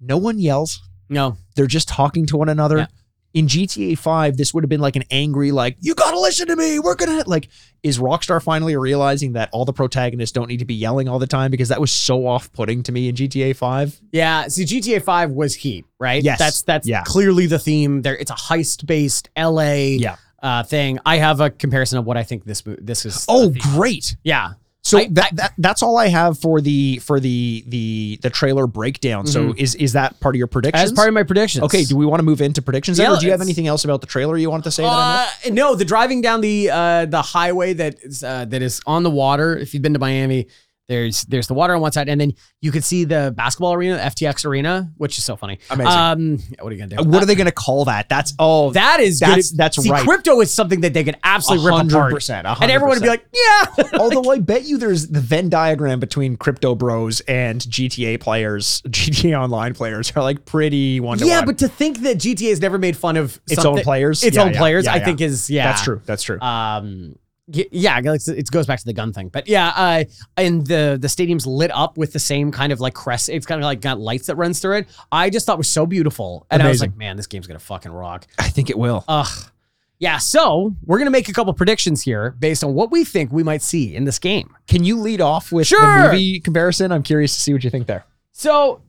no 0.00 0.16
one 0.16 0.40
yells. 0.40 0.82
No. 1.08 1.36
They're 1.54 1.66
just 1.68 1.86
talking 1.88 2.26
to 2.26 2.36
one 2.36 2.48
another. 2.48 2.78
Yeah. 2.78 2.86
In 3.34 3.46
GTA 3.48 3.98
5, 3.98 4.38
this 4.38 4.54
would 4.54 4.64
have 4.64 4.70
been 4.70 4.80
like 4.80 4.96
an 4.96 5.02
angry, 5.10 5.52
like, 5.52 5.76
you 5.80 5.94
gotta 5.94 6.18
listen 6.18 6.46
to 6.48 6.56
me. 6.56 6.78
We're 6.78 6.94
gonna 6.94 7.22
like, 7.26 7.48
is 7.82 7.98
Rockstar 7.98 8.42
finally 8.42 8.76
realizing 8.76 9.34
that 9.34 9.50
all 9.52 9.66
the 9.66 9.74
protagonists 9.74 10.32
don't 10.32 10.48
need 10.48 10.58
to 10.60 10.64
be 10.64 10.74
yelling 10.74 11.06
all 11.06 11.18
the 11.18 11.26
time? 11.26 11.50
Because 11.50 11.68
that 11.68 11.78
was 11.80 11.92
so 11.92 12.26
off-putting 12.26 12.82
to 12.84 12.92
me 12.92 13.08
in 13.10 13.14
GTA 13.14 13.54
5. 13.54 14.00
Yeah, 14.10 14.48
see, 14.48 14.64
GTA 14.64 15.02
Five 15.02 15.32
was 15.32 15.54
Heat, 15.54 15.84
right? 16.00 16.22
Yes. 16.22 16.38
that's 16.38 16.62
that's 16.62 16.88
Yeah. 16.88 17.02
clearly 17.04 17.46
the 17.46 17.58
theme. 17.58 18.00
There, 18.00 18.16
it's 18.16 18.30
a 18.30 18.34
heist-based 18.34 19.28
LA. 19.36 19.96
Yeah. 19.98 20.16
uh, 20.42 20.62
thing. 20.62 20.98
I 21.04 21.16
have 21.18 21.40
a 21.40 21.50
comparison 21.50 21.98
of 21.98 22.06
what 22.06 22.16
I 22.16 22.22
think 22.22 22.44
this 22.44 22.62
this 22.64 23.04
is. 23.04 23.24
Oh, 23.28 23.52
great. 23.74 24.16
yeah. 24.24 24.52
So 24.86 24.98
I- 24.98 25.08
that, 25.12 25.34
that 25.36 25.52
that's 25.58 25.82
all 25.82 25.96
I 25.98 26.06
have 26.08 26.38
for 26.38 26.60
the 26.60 26.98
for 26.98 27.18
the 27.18 27.64
the 27.66 28.18
the 28.22 28.30
trailer 28.30 28.66
breakdown. 28.66 29.26
So 29.26 29.52
is 29.56 29.74
is 29.74 29.94
that 29.94 30.20
part 30.20 30.34
of 30.34 30.38
your 30.38 30.46
predictions? 30.46 30.82
As 30.84 30.92
part 30.92 31.08
of 31.08 31.14
my 31.14 31.24
predictions. 31.24 31.64
Okay, 31.64 31.84
do 31.84 31.96
we 31.96 32.06
want 32.06 32.20
to 32.20 32.24
move 32.24 32.40
into 32.40 32.62
predictions? 32.62 32.98
then, 32.98 33.10
Yeah, 33.10 33.16
or 33.16 33.20
do 33.20 33.26
you 33.26 33.32
have 33.32 33.40
anything 33.40 33.66
else 33.66 33.84
about 33.84 34.00
the 34.00 34.06
trailer 34.06 34.36
you 34.36 34.48
wanted 34.50 34.64
to 34.64 34.70
say 34.70 34.84
that 34.84 34.88
I? 34.92 35.28
Uh, 35.46 35.50
no, 35.52 35.74
the 35.74 35.84
driving 35.84 36.20
down 36.20 36.40
the 36.40 36.70
uh, 36.70 37.06
the 37.06 37.20
highway 37.22 37.72
that 37.74 37.96
is 38.02 38.22
uh, 38.22 38.44
that 38.44 38.62
is 38.62 38.80
on 38.86 39.02
the 39.02 39.10
water. 39.10 39.56
If 39.56 39.74
you've 39.74 39.82
been 39.82 39.94
to 39.94 39.98
Miami, 39.98 40.46
there's 40.88 41.22
there's 41.22 41.46
the 41.48 41.54
water 41.54 41.74
on 41.74 41.80
one 41.80 41.90
side, 41.92 42.08
and 42.08 42.20
then 42.20 42.32
you 42.60 42.70
could 42.70 42.84
see 42.84 43.04
the 43.04 43.32
basketball 43.36 43.74
arena, 43.74 43.98
FTX 43.98 44.44
arena, 44.46 44.90
which 44.96 45.18
is 45.18 45.24
so 45.24 45.34
funny. 45.36 45.58
Amazing. 45.70 45.92
Um, 45.92 46.38
what 46.60 46.70
are 46.72 46.76
you 46.76 46.86
gonna 46.86 47.02
do? 47.02 47.08
What 47.08 47.22
are 47.22 47.26
they 47.26 47.34
going 47.34 47.46
to 47.46 47.52
call 47.52 47.84
that? 47.86 48.08
That's 48.08 48.34
oh 48.38 48.70
that 48.72 49.00
is 49.00 49.18
That's- 49.18 49.50
good. 49.50 49.58
that's 49.58 49.82
see, 49.82 49.90
right. 49.90 50.06
Crypto 50.06 50.40
is 50.40 50.52
something 50.54 50.80
that 50.82 50.94
they 50.94 51.02
can 51.04 51.16
absolutely 51.24 51.66
rip 51.72 51.88
apart, 51.90 52.12
100%, 52.14 52.60
and 52.62 52.70
everyone 52.70 52.96
would 52.96 53.02
be 53.02 53.08
like, 53.08 53.26
"Yeah." 53.34 53.84
Although 53.98 54.30
I 54.30 54.38
bet 54.38 54.64
you 54.64 54.78
there's 54.78 55.08
the 55.08 55.20
Venn 55.20 55.48
diagram 55.48 55.98
between 56.00 56.36
crypto 56.36 56.74
bros 56.74 57.20
and 57.22 57.60
GTA 57.60 58.20
players, 58.20 58.80
GTA 58.88 59.38
Online 59.40 59.74
players 59.74 60.12
are 60.16 60.22
like 60.22 60.44
pretty 60.44 61.00
one 61.00 61.18
to 61.18 61.24
one. 61.24 61.28
yeah, 61.30 61.44
but 61.44 61.58
to 61.58 61.68
think 61.68 62.00
that 62.02 62.18
GTA 62.18 62.50
has 62.50 62.60
never 62.60 62.78
made 62.78 62.96
fun 62.96 63.16
of 63.16 63.40
Its 63.50 63.64
own 63.64 63.80
players? 63.80 64.22
its 64.22 64.36
Yeah, 64.36 64.44
own 64.44 64.52
yeah, 64.52 64.58
players, 64.58 64.84
yeah, 64.84 64.94
I 64.94 65.00
think 65.00 65.20
is 65.20 65.50
yeah, 65.50 65.66
that's 65.66 65.82
true. 65.82 66.00
That's 66.04 66.22
true. 66.22 66.40
um 66.40 67.16
yeah 67.48 67.98
it's- 67.98 68.26
it 68.28 68.50
goes 68.50 68.66
back 68.66 68.78
to 68.78 68.84
the 68.84 68.92
gun 68.92 69.12
thing 69.12 69.28
but 69.28 69.46
yeah 69.46 69.68
uh 69.76 70.04
and 70.36 70.66
the 70.66 70.98
the 71.00 71.08
stadium's 71.08 71.46
lit 71.46 71.70
up 71.72 71.96
with 71.96 72.12
the 72.12 72.18
same 72.18 72.50
kind 72.50 72.72
of 72.72 72.80
like 72.80 72.92
crest 72.94 73.28
it's 73.28 73.46
kind 73.46 73.60
of 73.60 73.64
like 73.64 73.80
got 73.80 74.00
lights 74.00 74.26
that 74.26 74.34
runs 74.36 74.58
through 74.58 74.76
it 74.78 74.88
i 75.12 75.30
just 75.30 75.46
thought 75.46 75.54
it 75.54 75.58
was 75.58 75.68
so 75.68 75.86
beautiful 75.86 76.44
and 76.50 76.62
i 76.62 76.68
was 76.68 76.80
like 76.80 76.96
man 76.96 77.16
this 77.16 77.26
game's 77.28 77.46
gonna 77.46 77.58
fucking 77.58 77.92
rock 77.92 78.26
I 78.38 78.48
think 78.48 78.68
it 78.70 78.76
will. 78.78 79.04
ugh 79.06 79.50
yeah 79.98 80.18
so 80.18 80.74
we're 80.84 80.98
gonna 80.98 81.10
make 81.10 81.28
a 81.28 81.32
couple 81.32 81.52
predictions 81.54 82.02
here 82.02 82.32
based 82.32 82.64
on 82.64 82.74
what 82.74 82.90
we 82.90 83.04
think 83.04 83.30
we 83.30 83.42
might 83.44 83.62
see 83.62 83.94
in 83.94 84.04
this 84.04 84.18
game 84.18 84.54
Can 84.66 84.82
you 84.82 84.98
lead 84.98 85.20
off 85.20 85.52
with 85.52 85.68
Sure. 85.68 85.80
the 86.02 86.08
movie 86.08 86.40
comparison? 86.40 86.90
I'm 86.90 87.02
curious 87.04 87.34
to 87.34 87.40
see 87.40 87.52
what 87.52 87.62
you 87.62 87.70
think 87.70 87.86
there. 87.86 88.04
So 88.32 88.82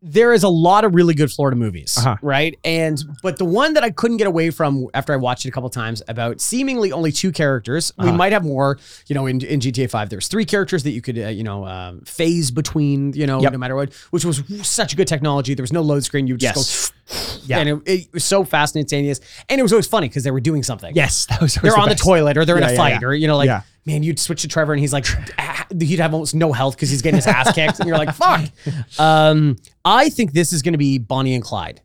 there 0.00 0.32
is 0.32 0.44
a 0.44 0.48
lot 0.48 0.84
of 0.84 0.94
really 0.94 1.12
good 1.14 1.30
Florida 1.30 1.56
movies, 1.56 1.96
Uh-huh. 1.98 2.16
right? 2.22 2.56
And 2.64 3.02
but 3.22 3.36
the 3.38 3.44
one 3.44 3.74
that 3.74 3.82
I 3.82 3.90
couldn't 3.90 4.18
get 4.18 4.26
away 4.28 4.50
from 4.50 4.86
after 4.94 5.12
I 5.12 5.16
watched 5.16 5.44
it 5.44 5.48
a 5.48 5.52
couple 5.52 5.68
times 5.70 6.02
about 6.06 6.40
seemingly 6.40 6.92
only 6.92 7.10
two 7.10 7.32
characters. 7.32 7.92
We 7.98 8.08
Uh-huh. 8.08 8.16
might 8.16 8.32
have 8.32 8.44
more, 8.44 8.78
you 9.08 9.14
know. 9.14 9.26
In, 9.26 9.40
in 9.44 9.58
GTA 9.60 9.90
Five, 9.90 10.08
there's 10.08 10.28
three 10.28 10.44
characters 10.44 10.84
that 10.84 10.90
you 10.92 11.00
could, 11.02 11.18
uh, 11.18 11.28
you 11.28 11.42
know, 11.42 11.66
um, 11.66 12.02
phase 12.02 12.50
between, 12.52 13.12
you 13.14 13.26
know, 13.26 13.42
Yep. 13.42 13.52
no 13.52 13.58
matter 13.58 13.74
what. 13.74 13.92
Which 14.10 14.24
was 14.24 14.42
such 14.62 14.96
good 14.96 15.08
technology. 15.08 15.54
There 15.54 15.64
was 15.64 15.72
no 15.72 15.82
load 15.82 16.04
screen. 16.04 16.28
You 16.28 16.34
would 16.34 16.40
just 16.40 16.92
Yes. 17.08 17.38
go, 17.40 17.44
Yeah. 17.46 17.58
and 17.58 17.68
it, 17.68 17.78
it 17.86 18.08
was 18.14 18.24
so 18.24 18.44
fast 18.44 18.76
and 18.76 18.82
instantaneous. 18.82 19.18
And 19.48 19.58
it 19.58 19.62
was 19.62 19.72
always 19.72 19.86
funny 19.88 20.08
because 20.08 20.22
they 20.22 20.30
were 20.30 20.40
doing 20.40 20.62
something. 20.62 20.94
Yes, 20.94 21.26
that 21.26 21.40
was. 21.40 21.54
They're 21.56 21.76
on 21.76 21.88
the 21.88 21.94
toilet 21.96 22.36
or 22.36 22.44
they're 22.44 22.56
in 22.56 22.62
a 22.62 22.70
yeah, 22.70 22.76
fight 22.76 22.98
yeah. 23.00 23.06
or 23.08 23.14
you 23.14 23.26
know 23.26 23.36
like 23.36 23.46
Yeah. 23.48 23.62
man 23.84 24.02
you'd 24.04 24.20
switch 24.20 24.42
to 24.42 24.48
Trevor 24.48 24.72
and 24.74 24.80
he's 24.80 24.92
like 24.92 25.06
he'd 25.80 25.98
have 25.98 26.12
almost 26.14 26.34
no 26.34 26.52
health 26.52 26.76
because 26.76 26.90
he's 26.90 27.02
getting 27.02 27.16
his 27.16 27.26
ass 27.26 27.52
kicked 27.54 27.80
and 27.80 27.88
you're 27.88 27.98
like 27.98 28.14
fuck. 28.14 28.44
Um, 28.98 29.56
I 29.90 30.10
think 30.10 30.32
this 30.32 30.52
is 30.52 30.60
going 30.60 30.74
to 30.74 30.78
be 30.78 30.98
Bonnie 30.98 31.34
and 31.34 31.42
Clyde. 31.42 31.80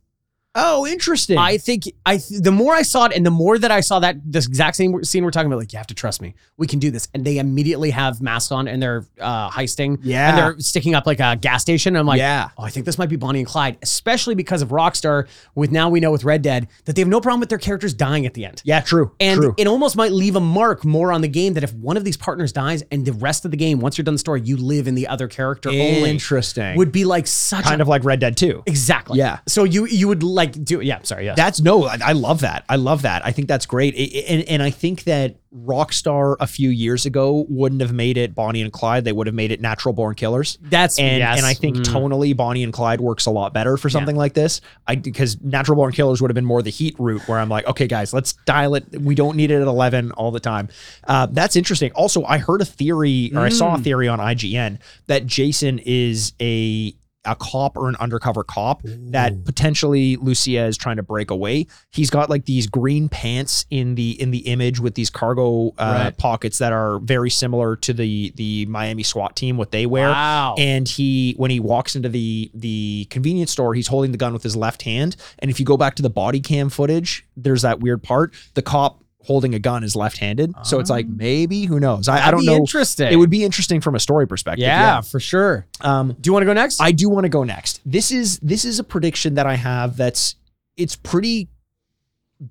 Oh, 0.55 0.85
interesting. 0.85 1.37
I 1.37 1.57
think 1.57 1.83
I 2.05 2.17
th- 2.17 2.41
the 2.41 2.51
more 2.51 2.75
I 2.75 2.83
saw 2.83 3.05
it 3.05 3.13
and 3.15 3.25
the 3.25 3.31
more 3.31 3.57
that 3.57 3.71
I 3.71 3.79
saw 3.81 3.99
that 4.01 4.17
this 4.23 4.45
exact 4.47 4.75
same 4.77 5.03
scene 5.03 5.23
we're 5.23 5.31
talking 5.31 5.47
about 5.47 5.57
like 5.59 5.73
you 5.73 5.77
have 5.77 5.87
to 5.87 5.95
trust 5.95 6.21
me 6.21 6.35
we 6.57 6.67
can 6.67 6.77
do 6.77 6.91
this 6.91 7.07
and 7.15 7.25
they 7.25 7.39
immediately 7.39 7.89
have 7.89 8.21
masks 8.21 8.51
on 8.51 8.67
and 8.67 8.81
they're 8.81 9.03
uh, 9.19 9.49
heisting 9.49 9.97
Yeah. 10.03 10.29
and 10.29 10.37
they're 10.37 10.59
sticking 10.59 10.93
up 10.93 11.07
like 11.07 11.19
a 11.19 11.35
gas 11.35 11.63
station 11.63 11.95
and 11.95 11.99
I'm 12.01 12.05
like 12.05 12.19
Yeah. 12.19 12.49
oh 12.57 12.63
I 12.63 12.69
think 12.69 12.85
this 12.85 12.99
might 12.99 13.09
be 13.09 13.15
Bonnie 13.15 13.39
and 13.39 13.47
Clyde 13.47 13.77
especially 13.81 14.35
because 14.35 14.61
of 14.61 14.69
Rockstar 14.69 15.27
with 15.55 15.71
now 15.71 15.89
we 15.89 15.99
know 15.99 16.11
with 16.11 16.23
Red 16.23 16.43
Dead 16.43 16.67
that 16.85 16.95
they 16.95 17.01
have 17.01 17.09
no 17.09 17.19
problem 17.19 17.39
with 17.39 17.49
their 17.49 17.57
characters 17.57 17.93
dying 17.95 18.27
at 18.27 18.35
the 18.35 18.45
end 18.45 18.61
yeah, 18.63 18.81
true. 18.81 19.11
and 19.19 19.39
true. 19.39 19.55
it 19.57 19.65
almost 19.65 19.95
might 19.95 20.11
leave 20.11 20.35
a 20.35 20.39
mark 20.39 20.85
more 20.85 21.11
on 21.11 21.21
the 21.21 21.27
game 21.27 21.53
that 21.53 21.63
if 21.63 21.73
one 21.73 21.97
of 21.97 22.03
these 22.03 22.17
partners 22.17 22.51
dies 22.51 22.83
and 22.91 23.05
the 23.05 23.13
rest 23.13 23.43
of 23.45 23.49
the 23.51 23.57
game, 23.57 23.79
once 23.79 23.97
you're 23.97 24.03
done 24.05 24.13
the 24.13 24.19
story, 24.19 24.41
you 24.41 24.57
live 24.57 24.87
in 24.87 24.93
the 24.95 25.07
other 25.07 25.27
character 25.27 25.69
only, 25.69 26.09
Interesting. 26.11 26.77
would 26.77 26.91
be 26.91 27.05
like 27.05 27.25
such 27.25 27.63
kind 27.65 27.81
a, 27.81 27.83
of 27.83 27.87
like 27.87 28.03
Red 28.03 28.19
Dead 28.19 28.37
2. 28.37 28.63
exactly. 28.67 29.17
Yeah. 29.17 29.39
So 29.47 29.63
you 29.63 29.85
you 29.87 30.07
would 30.07 30.21
like 30.21 30.42
do 30.45 30.81
yeah. 30.81 30.99
Sorry. 31.03 31.25
Yeah. 31.25 31.35
That's 31.35 31.61
no, 31.61 31.85
I, 31.85 31.97
I 32.03 32.11
love 32.13 32.41
that. 32.41 32.63
I 32.69 32.75
love 32.77 33.01
that. 33.03 33.25
I 33.25 33.31
think 33.31 33.47
that's 33.47 33.65
great. 33.65 33.93
I- 33.95 33.99
I- 34.17 34.23
and 34.33 34.43
and 34.49 34.63
I 34.63 34.69
think 34.69 35.03
that 35.05 35.35
Rockstar 35.55 36.35
a 36.39 36.47
few 36.47 36.69
years 36.69 37.05
ago 37.05 37.45
wouldn't 37.47 37.81
have 37.81 37.93
made 37.93 38.17
it 38.17 38.33
Bonnie 38.33 38.61
and 38.61 38.71
Clyde. 38.73 39.03
They 39.05 39.11
would 39.11 39.27
have 39.27 39.35
made 39.35 39.51
it 39.51 39.61
Natural 39.61 39.93
Born 39.93 40.15
Killers. 40.15 40.57
That's 40.61 40.97
And 40.97 41.19
yes. 41.19 41.37
and 41.37 41.45
I 41.45 41.53
think 41.53 41.77
Mm. 41.77 41.83
tonally 41.83 42.35
Bonnie 42.35 42.63
and 42.63 42.73
Clyde 42.73 43.01
works 43.01 43.25
a 43.27 43.31
lot 43.31 43.53
better 43.53 43.77
for 43.77 43.89
something 43.89 44.15
like 44.15 44.33
this. 44.33 44.61
I 44.87 44.95
because 44.95 45.39
Natural 45.41 45.75
Born 45.75 45.91
Killers 45.91 46.21
would 46.21 46.29
have 46.31 46.35
been 46.35 46.45
more 46.45 46.61
the 46.63 46.69
heat 46.71 46.95
route 46.99 47.27
where 47.27 47.37
I'm 47.39 47.49
like, 47.49 47.67
okay, 47.67 47.87
guys, 47.87 48.13
let's 48.13 48.33
dial 48.45 48.75
it. 48.75 48.85
We 48.99 49.13
don't 49.15 49.35
need 49.37 49.51
it 49.51 49.61
at 49.61 49.67
11 49.67 50.11
all 50.13 50.31
the 50.31 50.39
time. 50.39 50.69
Uh, 51.07 51.27
that's 51.29 51.55
interesting. 51.55 51.91
Also, 51.93 52.23
I 52.25 52.37
heard 52.39 52.61
a 52.61 52.65
theory 52.65 53.31
or 53.35 53.41
I 53.41 53.49
saw 53.49 53.75
a 53.75 53.77
Mm. 53.77 53.83
theory 53.83 54.07
on 54.07 54.19
IGN 54.19 54.79
that 55.07 55.25
Jason 55.27 55.79
is 55.79 56.33
a 56.41 56.95
a 57.25 57.35
cop 57.35 57.77
or 57.77 57.87
an 57.89 57.95
undercover 57.97 58.43
cop 58.43 58.81
that 58.83 59.45
potentially 59.45 60.17
Lucia 60.17 60.65
is 60.65 60.77
trying 60.77 60.97
to 60.97 61.03
break 61.03 61.31
away. 61.31 61.67
He's 61.91 62.09
got 62.09 62.29
like 62.29 62.45
these 62.45 62.67
green 62.67 63.07
pants 63.09 63.65
in 63.69 63.95
the 63.95 64.19
in 64.21 64.31
the 64.31 64.39
image 64.39 64.79
with 64.79 64.95
these 64.95 65.09
cargo 65.09 65.69
uh, 65.77 66.03
Right. 66.05 66.17
pockets 66.17 66.57
that 66.57 66.73
are 66.73 66.99
very 66.99 67.29
similar 67.29 67.75
to 67.77 67.93
the 67.93 68.33
the 68.35 68.65
Miami 68.65 69.03
SWAT 69.03 69.35
team 69.35 69.57
what 69.57 69.71
they 69.71 69.85
wear. 69.85 70.09
Wow. 70.09 70.55
And 70.57 70.87
he 70.87 71.33
when 71.37 71.51
he 71.51 71.59
walks 71.59 71.95
into 71.95 72.09
the 72.09 72.51
the 72.53 73.07
convenience 73.09 73.51
store, 73.51 73.73
he's 73.73 73.87
holding 73.87 74.11
the 74.11 74.17
gun 74.17 74.33
with 74.33 74.43
his 74.43 74.55
left 74.55 74.81
hand. 74.81 75.15
And 75.39 75.49
if 75.51 75.59
you 75.59 75.65
go 75.65 75.77
back 75.77 75.95
to 75.95 76.01
the 76.01 76.09
body 76.09 76.39
cam 76.39 76.69
footage, 76.69 77.25
there's 77.37 77.61
that 77.61 77.79
weird 77.79 78.03
part. 78.03 78.33
The 78.55 78.61
cop 78.61 79.02
holding 79.23 79.55
a 79.55 79.59
gun 79.59 79.83
is 79.83 79.95
left-handed. 79.95 80.53
So 80.63 80.79
it's 80.79 80.89
like 80.89 81.07
maybe 81.07 81.65
who 81.65 81.79
knows? 81.79 82.07
I, 82.07 82.15
I 82.15 82.17
That'd 82.17 82.31
don't 82.33 82.39
be 82.41 82.45
know. 82.47 82.55
interesting. 82.57 83.11
It 83.11 83.15
would 83.15 83.29
be 83.29 83.43
interesting 83.43 83.79
from 83.81 83.95
a 83.95 83.99
story 83.99 84.27
perspective. 84.27 84.61
yeah, 84.63 85.01
for 85.01 85.19
sure. 85.19 85.65
Um, 85.81 86.15
Do 86.19 86.27
you 86.27 86.33
want 86.33 86.41
to 86.43 86.47
go 86.47 86.53
next? 86.53 86.81
I 86.81 86.91
do 86.91 87.09
want 87.09 87.23
to 87.23 87.29
go 87.29 87.43
next. 87.43 87.79
This 87.85 88.11
is 88.11 88.39
this 88.39 88.65
is 88.65 88.79
a 88.79 88.83
prediction 88.83 89.35
that 89.35 89.45
I 89.47 89.55
have 89.55 89.95
that's 89.97 90.35
it's 90.77 90.95
pretty 90.95 91.47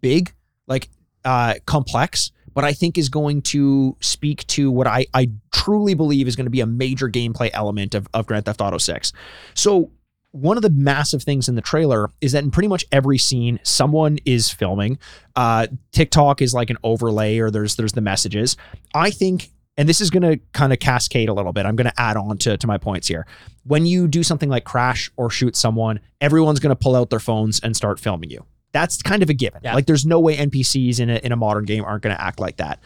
big, 0.00 0.32
like 0.66 0.88
uh 1.24 1.54
complex, 1.66 2.32
but 2.54 2.64
I 2.64 2.72
think 2.72 2.98
is 2.98 3.08
going 3.08 3.42
to 3.42 3.96
speak 4.00 4.46
to 4.48 4.70
what 4.70 4.86
I 4.86 5.06
I 5.14 5.30
truly 5.52 5.94
believe 5.94 6.26
is 6.26 6.36
going 6.36 6.46
to 6.46 6.50
be 6.50 6.60
a 6.60 6.66
major 6.66 7.08
gameplay 7.08 7.50
element 7.52 7.94
of, 7.94 8.08
of 8.14 8.26
Grand 8.26 8.44
Theft 8.46 8.60
Auto 8.60 8.78
6. 8.78 9.12
So 9.54 9.90
one 10.32 10.56
of 10.56 10.62
the 10.62 10.70
massive 10.70 11.22
things 11.22 11.48
in 11.48 11.54
the 11.54 11.62
trailer 11.62 12.10
is 12.20 12.32
that 12.32 12.42
in 12.42 12.50
pretty 12.50 12.68
much 12.68 12.84
every 12.90 13.18
scene, 13.18 13.60
someone 13.62 14.18
is 14.24 14.50
filming. 14.50 14.98
Uh, 15.36 15.66
TikTok 15.92 16.42
is 16.42 16.54
like 16.54 16.70
an 16.70 16.78
overlay, 16.82 17.38
or 17.38 17.50
there's 17.50 17.76
there's 17.76 17.92
the 17.92 18.00
messages. 18.00 18.56
I 18.94 19.10
think, 19.10 19.50
and 19.76 19.88
this 19.88 20.00
is 20.00 20.10
going 20.10 20.22
to 20.22 20.38
kind 20.52 20.72
of 20.72 20.78
cascade 20.78 21.28
a 21.28 21.34
little 21.34 21.52
bit. 21.52 21.66
I'm 21.66 21.76
going 21.76 21.88
to 21.88 22.00
add 22.00 22.16
on 22.16 22.38
to 22.38 22.56
to 22.56 22.66
my 22.66 22.78
points 22.78 23.06
here. 23.06 23.26
When 23.64 23.84
you 23.84 24.08
do 24.08 24.22
something 24.22 24.48
like 24.48 24.64
crash 24.64 25.10
or 25.16 25.30
shoot 25.30 25.54
someone, 25.54 26.00
everyone's 26.20 26.60
going 26.60 26.74
to 26.74 26.82
pull 26.82 26.96
out 26.96 27.10
their 27.10 27.20
phones 27.20 27.60
and 27.60 27.76
start 27.76 28.00
filming 28.00 28.30
you. 28.30 28.44
That's 28.72 29.02
kind 29.02 29.22
of 29.22 29.28
a 29.28 29.34
given. 29.34 29.60
Yeah. 29.62 29.74
Like 29.74 29.84
there's 29.84 30.06
no 30.06 30.18
way 30.18 30.36
NPCs 30.36 30.98
in 30.98 31.10
a 31.10 31.16
in 31.16 31.32
a 31.32 31.36
modern 31.36 31.66
game 31.66 31.84
aren't 31.84 32.02
going 32.02 32.16
to 32.16 32.20
act 32.20 32.40
like 32.40 32.56
that. 32.56 32.80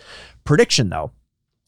Prediction 0.45 0.89
though, 0.89 1.13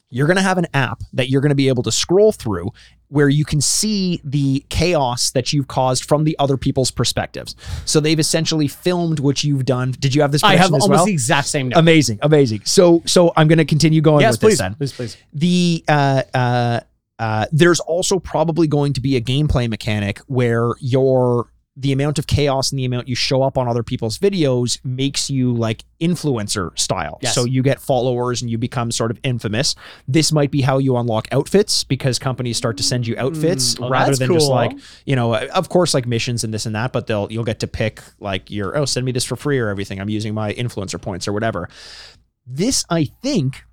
you're 0.09 0.27
going 0.27 0.37
to 0.37 0.43
have 0.43 0.57
an 0.57 0.67
app 0.73 0.99
that 1.13 1.29
you're 1.29 1.41
going 1.41 1.51
to 1.51 1.55
be 1.55 1.69
able 1.69 1.83
to 1.83 1.91
scroll 1.91 2.33
through 2.33 2.71
where 3.09 3.29
you 3.29 3.43
can 3.43 3.59
see 3.59 4.21
the 4.23 4.63
chaos 4.69 5.31
that 5.31 5.51
you've 5.51 5.67
caused 5.67 6.05
from 6.05 6.23
the 6.23 6.35
other 6.39 6.57
people's 6.57 6.91
perspectives. 6.91 7.55
So 7.85 7.99
they've 7.99 8.19
essentially 8.19 8.67
filmed 8.67 9.19
what 9.19 9.43
you've 9.43 9.65
done. 9.65 9.91
Did 9.99 10.15
you 10.15 10.21
have 10.21 10.31
this 10.31 10.43
I 10.43 10.55
have 10.55 10.71
almost 10.71 10.89
well? 10.89 11.05
the 11.05 11.11
exact 11.11 11.47
same 11.47 11.69
note. 11.69 11.79
Amazing, 11.79 12.19
amazing. 12.21 12.61
So 12.65 13.01
so 13.05 13.33
I'm 13.35 13.47
going 13.47 13.57
to 13.57 13.65
continue 13.65 14.01
going 14.01 14.21
yes, 14.21 14.33
with 14.33 14.41
please, 14.41 14.51
this 14.51 14.59
then 14.59 14.75
please, 14.75 14.93
please. 14.93 15.17
the 15.33 15.83
uh, 15.87 16.23
uh, 16.33 16.79
uh, 17.17 17.45
there's 17.51 17.79
also 17.81 18.19
probably 18.19 18.67
going 18.67 18.93
to 18.93 19.01
be 19.01 19.17
a 19.17 19.21
gameplay 19.21 19.67
mechanic 19.67 20.19
where 20.27 20.73
your 20.79 21.51
the 21.79 21.93
amount 21.93 22.19
of 22.19 22.27
chaos 22.27 22.71
and 22.71 22.79
the 22.79 22.83
amount 22.83 23.07
you 23.07 23.15
show 23.15 23.41
up 23.41 23.57
on 23.57 23.67
other 23.67 23.83
people's 23.83 24.17
videos 24.19 24.79
makes 24.83 25.29
you 25.29 25.53
like 25.53 25.85
influencer 26.01 26.77
style. 26.77 27.19
Yes. 27.21 27.33
So 27.33 27.45
you 27.45 27.63
get 27.63 27.79
followers 27.79 28.41
and 28.41 28.51
you 28.51 28.57
become 28.57 28.91
sort 28.91 29.11
of 29.11 29.19
infamous. 29.23 29.75
This 30.05 30.33
might 30.33 30.51
be 30.51 30.61
how 30.61 30.77
you 30.77 30.97
unlock 30.97 31.29
outfits 31.31 31.85
because 31.85 32.19
companies 32.19 32.57
start 32.57 32.75
to 32.77 32.83
send 32.83 33.07
you 33.07 33.15
outfits 33.17 33.75
Mm, 33.75 33.85
oh, 33.85 33.89
rather 33.89 34.07
that's 34.07 34.19
than 34.19 34.33
just 34.33 34.49
like, 34.49 34.71
you 35.05 35.15
know, 35.15 35.35
of 35.35 35.69
course 35.69 35.93
like 35.93 36.05
missions 36.05 36.43
and 36.43 36.53
this 36.53 36.65
and 36.65 36.75
that, 36.75 36.91
but 36.91 37.07
they'll 37.07 37.31
you'll 37.31 37.43
get 37.43 37.59
to 37.59 37.67
pick 37.67 38.01
like 38.19 38.51
your 38.51 38.77
oh, 38.77 38.85
send 38.85 39.05
me 39.05 39.11
this 39.11 39.23
for 39.23 39.35
free 39.35 39.59
or 39.59 39.69
everything. 39.69 40.01
I'm 40.01 40.09
using 40.09 40.33
my 40.33 40.53
influencer 40.53 41.01
points 41.01 41.27
or 41.27 41.33
whatever. 41.33 41.69
This 42.45 42.83
I 42.89 43.05
think 43.21 43.63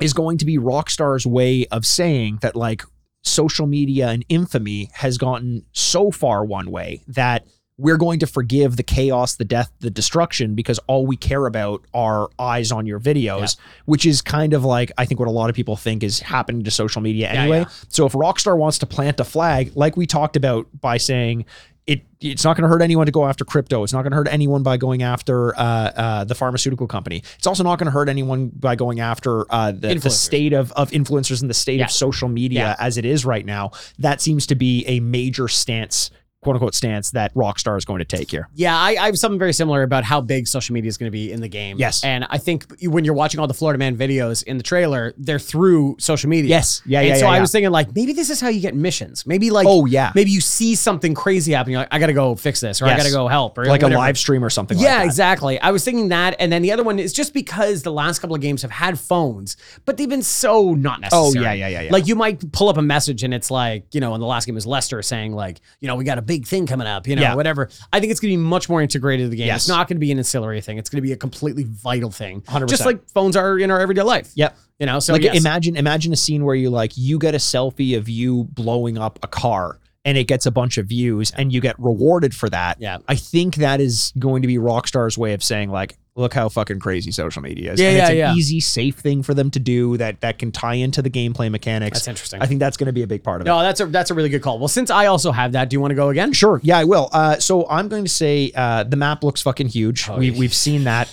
is 0.00 0.12
going 0.12 0.38
to 0.38 0.44
be 0.44 0.58
Rockstar's 0.58 1.26
way 1.26 1.66
of 1.66 1.86
saying 1.86 2.38
that 2.42 2.54
like 2.54 2.82
social 3.22 3.66
media 3.66 4.08
and 4.08 4.24
infamy 4.28 4.90
has 4.94 5.18
gotten 5.18 5.64
so 5.72 6.10
far 6.10 6.44
one 6.44 6.70
way 6.70 7.02
that 7.08 7.46
we're 7.80 7.96
going 7.96 8.18
to 8.18 8.26
forgive 8.26 8.76
the 8.76 8.82
chaos, 8.82 9.36
the 9.36 9.44
death, 9.44 9.70
the 9.78 9.90
destruction 9.90 10.56
because 10.56 10.80
all 10.88 11.06
we 11.06 11.16
care 11.16 11.46
about 11.46 11.84
are 11.94 12.28
eyes 12.36 12.72
on 12.72 12.86
your 12.86 12.98
videos, 12.98 13.56
which 13.84 14.04
is 14.04 14.20
kind 14.20 14.52
of 14.52 14.64
like 14.64 14.90
I 14.98 15.04
think 15.04 15.20
what 15.20 15.28
a 15.28 15.32
lot 15.32 15.48
of 15.48 15.54
people 15.54 15.76
think 15.76 16.02
is 16.02 16.18
happening 16.18 16.64
to 16.64 16.70
social 16.72 17.00
media 17.00 17.32
Yeah, 17.32 17.40
anyway. 17.42 17.58
yeah. 17.60 17.68
So 17.88 18.04
if 18.04 18.14
Rockstar 18.14 18.58
wants 18.58 18.78
to 18.78 18.86
plant 18.86 19.20
a 19.20 19.24
flag, 19.24 19.72
like 19.76 19.96
we 19.96 20.06
talked 20.06 20.34
about 20.34 20.66
by 20.80 20.96
saying 20.96 21.44
it 21.88 22.04
it's 22.20 22.44
not 22.44 22.56
going 22.56 22.62
to 22.62 22.68
hurt 22.68 22.82
anyone 22.82 23.06
to 23.06 23.12
go 23.12 23.26
after 23.26 23.44
crypto. 23.44 23.82
It's 23.82 23.92
not 23.92 24.02
going 24.02 24.10
to 24.10 24.16
hurt 24.16 24.28
anyone 24.28 24.62
by 24.62 24.76
going 24.76 25.02
after 25.02 25.56
uh, 25.56 25.60
uh, 25.62 26.24
the 26.24 26.34
pharmaceutical 26.34 26.86
company. 26.86 27.22
It's 27.38 27.46
also 27.46 27.62
not 27.64 27.78
going 27.78 27.86
to 27.86 27.92
hurt 27.92 28.08
anyone 28.08 28.48
by 28.48 28.76
going 28.76 29.00
after 29.00 29.44
uh, 29.52 29.72
the, 29.72 29.94
the 29.94 30.10
state 30.10 30.52
of, 30.52 30.70
of 30.72 30.90
influencers 30.90 31.40
and 31.40 31.48
the 31.48 31.54
state 31.54 31.78
Yeah. 31.78 31.86
of 31.86 31.90
social 31.90 32.28
media 32.28 32.60
Yeah. 32.60 32.76
as 32.78 32.98
it 32.98 33.04
is 33.04 33.24
right 33.24 33.46
now. 33.46 33.70
That 33.98 34.20
seems 34.20 34.46
to 34.48 34.54
be 34.54 34.84
a 34.86 35.00
major 35.00 35.48
stance, 35.48 36.10
quote 36.42 36.54
unquote 36.54 36.74
stance 36.74 37.10
that 37.10 37.34
Rockstar 37.34 37.76
is 37.76 37.84
going 37.84 37.98
to 37.98 38.04
take 38.04 38.30
here. 38.30 38.48
Yeah, 38.54 38.76
I, 38.76 38.90
I 38.90 39.06
have 39.06 39.18
something 39.18 39.38
very 39.40 39.52
similar 39.52 39.82
about 39.82 40.04
how 40.04 40.20
big 40.20 40.46
social 40.46 40.72
media 40.72 40.88
is 40.88 40.96
going 40.96 41.08
to 41.08 41.12
be 41.12 41.32
in 41.32 41.40
the 41.40 41.48
game. 41.48 41.78
Yes. 41.78 42.04
and 42.04 42.26
I 42.30 42.38
think 42.38 42.66
when 42.82 43.04
you're 43.04 43.14
watching 43.14 43.40
all 43.40 43.46
the 43.48 43.54
Florida 43.54 43.78
Man 43.78 43.96
videos 43.96 44.44
in 44.44 44.56
the 44.56 44.62
trailer, 44.62 45.14
they're 45.18 45.40
through 45.40 45.96
social 45.98 46.30
media. 46.30 46.48
Yes. 46.50 46.80
Yeah, 46.86 47.00
and 47.00 47.08
yeah, 47.08 47.14
so 47.16 47.24
yeah, 47.26 47.30
I 47.32 47.34
yeah. 47.36 47.40
was 47.40 47.50
thinking 47.52 47.70
like 47.70 47.94
maybe 47.94 48.12
this 48.12 48.30
is 48.30 48.40
how 48.40 48.48
you 48.48 48.60
get 48.60 48.74
missions. 48.74 49.26
Maybe 49.26 49.50
like 49.50 49.66
Oh, 49.68 49.84
yeah. 49.84 50.12
maybe 50.14 50.30
you 50.30 50.40
see 50.40 50.74
something 50.76 51.12
crazy 51.14 51.52
happening. 51.52 51.72
You're 51.72 51.80
like 51.82 51.88
I 51.92 51.98
got 51.98 52.06
to 52.06 52.12
go 52.12 52.34
fix 52.36 52.60
this 52.60 52.80
or 52.80 52.86
I 52.86 52.96
got 52.96 53.04
to 53.06 53.10
go 53.12 53.26
help 53.26 53.58
or 53.58 53.64
Like 53.64 53.82
a 53.82 53.88
live 53.88 54.16
stream 54.16 54.44
or 54.44 54.50
something 54.50 54.76
like 54.78 54.84
Yeah, 54.84 54.98
that. 54.98 55.06
exactly. 55.06 55.60
I 55.60 55.72
was 55.72 55.84
thinking 55.84 56.08
that, 56.10 56.36
and 56.38 56.52
then 56.52 56.62
the 56.62 56.70
other 56.72 56.84
one 56.84 56.98
is 57.00 57.12
just 57.12 57.34
because 57.34 57.82
the 57.82 57.92
last 57.92 58.20
couple 58.20 58.36
of 58.36 58.42
games 58.42 58.62
have 58.62 58.70
had 58.70 58.98
phones, 58.98 59.56
but 59.84 59.96
they've 59.96 60.08
been 60.08 60.22
so 60.22 60.74
not 60.74 61.00
necessary. 61.00 61.38
Oh, 61.38 61.42
yeah, 61.42 61.52
yeah, 61.52 61.68
yeah, 61.68 61.80
yeah. 61.82 61.92
Like 61.92 62.06
you 62.06 62.14
might 62.14 62.52
pull 62.52 62.68
up 62.68 62.76
a 62.76 62.82
message 62.82 63.24
and 63.24 63.34
it's 63.34 63.50
like, 63.50 63.92
you 63.94 64.00
know, 64.00 64.14
in 64.14 64.20
the 64.20 64.26
last 64.26 64.46
game 64.46 64.56
is 64.56 64.66
Lester 64.66 65.02
saying 65.02 65.32
like, 65.32 65.60
you 65.80 65.88
know, 65.88 65.96
we 65.96 66.04
got 66.04 66.18
a 66.18 66.22
big 66.28 66.46
thing 66.46 66.66
coming 66.66 66.86
up, 66.86 67.08
you 67.08 67.16
know, 67.16 67.22
Yeah. 67.22 67.34
whatever. 67.34 67.68
I 67.92 67.98
think 67.98 68.12
it's 68.12 68.20
going 68.20 68.32
to 68.32 68.36
be 68.36 68.42
much 68.42 68.68
more 68.68 68.80
integrated 68.80 69.24
to 69.26 69.30
the 69.30 69.36
game. 69.36 69.48
Yes. 69.48 69.62
It's 69.62 69.68
not 69.68 69.88
going 69.88 69.96
to 69.96 70.00
be 70.00 70.12
an 70.12 70.18
ancillary 70.18 70.60
thing. 70.60 70.78
It's 70.78 70.88
going 70.88 70.98
to 70.98 71.02
be 71.02 71.12
a 71.12 71.16
completely 71.16 71.64
vital 71.64 72.10
thing, 72.12 72.42
100%. 72.42 72.68
just 72.68 72.86
like 72.86 73.08
phones 73.10 73.34
are 73.34 73.58
in 73.58 73.70
our 73.72 73.80
everyday 73.80 74.02
life. 74.02 74.30
Yep. 74.36 74.56
You 74.78 74.86
know, 74.86 75.00
so 75.00 75.12
like 75.12 75.22
yes. 75.22 75.36
imagine 75.36 75.74
imagine 75.76 76.12
a 76.12 76.16
scene 76.16 76.44
where 76.44 76.54
you 76.54 76.70
like 76.70 76.92
you 76.96 77.18
get 77.18 77.34
a 77.34 77.38
selfie 77.38 77.96
of 77.98 78.08
you 78.08 78.44
blowing 78.44 78.96
up 78.96 79.18
a 79.24 79.26
car 79.26 79.80
and 80.04 80.16
it 80.16 80.24
gets 80.24 80.46
a 80.46 80.50
bunch 80.50 80.78
of 80.78 80.86
views 80.86 81.30
and 81.32 81.52
you 81.52 81.60
get 81.60 81.78
rewarded 81.78 82.34
for 82.34 82.48
that. 82.50 82.80
Yeah. 82.80 82.98
I 83.08 83.14
think 83.14 83.56
that 83.56 83.80
is 83.80 84.12
going 84.18 84.42
to 84.42 84.48
be 84.48 84.56
Rockstar's 84.56 85.18
way 85.18 85.34
of 85.34 85.42
saying 85.42 85.70
like 85.70 85.98
look 86.18 86.34
how 86.34 86.48
fucking 86.48 86.80
crazy 86.80 87.12
social 87.12 87.40
media 87.40 87.72
is. 87.72 87.80
Yeah, 87.80 87.88
and 87.88 87.98
it's 87.98 88.08
yeah, 88.08 88.12
an 88.12 88.18
yeah. 88.18 88.34
easy 88.34 88.60
safe 88.60 88.96
thing 88.96 89.22
for 89.22 89.34
them 89.34 89.50
to 89.52 89.60
do 89.60 89.96
that 89.98 90.20
that 90.20 90.38
can 90.38 90.50
tie 90.50 90.74
into 90.74 91.00
the 91.00 91.08
gameplay 91.10 91.50
mechanics. 91.50 92.00
That's 92.00 92.08
interesting. 92.08 92.42
I 92.42 92.46
think 92.46 92.58
that's 92.58 92.76
going 92.76 92.86
to 92.86 92.92
be 92.92 93.02
a 93.02 93.06
big 93.06 93.22
part 93.22 93.40
of 93.40 93.46
it. 93.46 93.50
no, 93.50 93.60
that's 93.60 93.80
a 93.80 93.86
that's 93.86 94.10
a 94.10 94.14
really 94.14 94.28
good 94.28 94.42
call. 94.42 94.58
Well, 94.58 94.68
since 94.68 94.90
I 94.90 95.06
also 95.06 95.30
have 95.30 95.52
that, 95.52 95.70
do 95.70 95.76
you 95.76 95.80
want 95.80 95.92
to 95.92 95.94
go 95.94 96.08
again? 96.08 96.32
Sure. 96.32 96.60
Yeah, 96.62 96.78
I 96.78 96.84
will. 96.84 97.08
Uh, 97.12 97.38
so 97.38 97.68
I'm 97.68 97.88
going 97.88 98.04
to 98.04 98.10
say 98.10 98.50
uh, 98.54 98.82
the 98.84 98.96
map 98.96 99.22
looks 99.22 99.40
fucking 99.42 99.68
huge. 99.68 100.08
Oh, 100.08 100.18
we, 100.18 100.30
yeah. 100.30 100.38
we've 100.38 100.54
seen 100.54 100.84
that. 100.84 101.12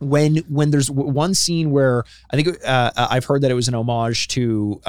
When 0.00 0.38
when 0.48 0.70
there's 0.70 0.88
w- 0.88 1.08
one 1.08 1.32
scene 1.34 1.70
where 1.70 2.04
I 2.30 2.36
think 2.36 2.48
uh, 2.62 2.90
uh, 2.94 3.06
I've 3.10 3.24
heard 3.24 3.42
that 3.42 3.50
it 3.50 3.54
was 3.54 3.68
an 3.68 3.74
homage 3.74 4.28
to 4.28 4.80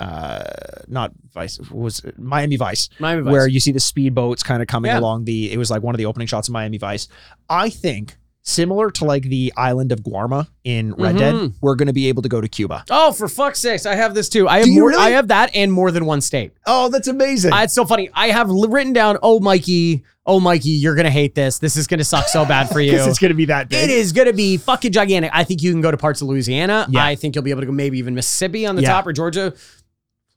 uh, 0.00 0.42
not 0.88 1.12
Vice 1.32 1.58
was? 1.70 2.02
Miami 2.16 2.56
Vice, 2.56 2.88
Miami 2.98 3.22
Vice. 3.22 3.32
where 3.32 3.46
you 3.46 3.60
see 3.60 3.72
the 3.72 3.78
speedboats 3.78 4.42
kind 4.44 4.62
of 4.62 4.68
coming 4.68 4.90
Yeah. 4.90 4.98
along 4.98 5.24
the. 5.24 5.52
It 5.52 5.58
was 5.58 5.70
like 5.70 5.82
one 5.82 5.94
of 5.94 5.98
the 5.98 6.06
opening 6.06 6.26
shots 6.26 6.48
of 6.48 6.52
Miami 6.52 6.78
Vice. 6.78 7.08
I 7.48 7.68
think 7.70 8.16
similar 8.42 8.90
to 8.90 9.04
like 9.04 9.24
the 9.24 9.52
island 9.56 9.92
of 9.92 10.00
Guarma 10.00 10.48
in 10.64 10.94
Red 10.94 11.18
Dead, 11.18 11.34
Mhm. 11.34 11.52
we're 11.60 11.74
going 11.74 11.88
to 11.88 11.92
be 11.92 12.08
able 12.08 12.22
to 12.22 12.28
go 12.28 12.40
to 12.40 12.48
Cuba. 12.48 12.84
Oh, 12.90 13.12
for 13.12 13.28
fuck's 13.28 13.60
sakes! 13.60 13.84
I 13.86 13.94
have 13.94 14.14
this 14.14 14.28
too. 14.30 14.48
I 14.48 14.56
have 14.58 14.64
Do 14.64 14.72
you 14.72 14.80
more. 14.80 14.88
really? 14.90 15.02
I 15.04 15.10
have 15.10 15.28
that 15.28 15.50
and 15.54 15.70
more 15.72 15.90
than 15.90 16.06
one 16.06 16.20
state. 16.22 16.52
Oh, 16.66 16.88
that's 16.88 17.06
amazing. 17.08 17.52
Uh, 17.52 17.58
it's 17.62 17.74
so 17.74 17.84
funny. 17.84 18.08
I 18.14 18.28
have 18.28 18.48
written 18.48 18.94
down, 18.94 19.18
"Oh, 19.22 19.40
Mikey, 19.40 20.02
oh, 20.24 20.40
Mikey, 20.40 20.70
you're 20.70 20.94
gonna 20.94 21.10
hate 21.10 21.34
this. 21.34 21.58
This 21.58 21.76
is 21.76 21.86
gonna 21.86 22.02
suck 22.04 22.28
so 22.28 22.46
bad 22.46 22.70
for 22.70 22.80
you." 22.80 22.94
It's 22.94 23.18
going 23.18 23.28
to 23.30 23.34
be 23.36 23.44
that 23.46 23.68
big. 23.68 23.84
It 23.84 23.90
is 23.90 24.12
gonna 24.12 24.32
be 24.32 24.56
fucking 24.56 24.92
gigantic. 24.92 25.30
I 25.34 25.44
think 25.44 25.62
you 25.62 25.70
can 25.70 25.82
go 25.82 25.90
to 25.90 25.96
parts 25.98 26.22
of 26.22 26.28
Louisiana. 26.28 26.86
Yeah. 26.88 27.04
I 27.04 27.16
think 27.16 27.34
you'll 27.34 27.44
be 27.44 27.50
able 27.50 27.60
to 27.60 27.66
go 27.66 27.72
maybe 27.72 27.98
even 27.98 28.14
Mississippi 28.14 28.64
on 28.66 28.74
the 28.74 28.82
Yeah. 28.82 28.92
top 28.92 29.06
or 29.06 29.12
Georgia. 29.12 29.52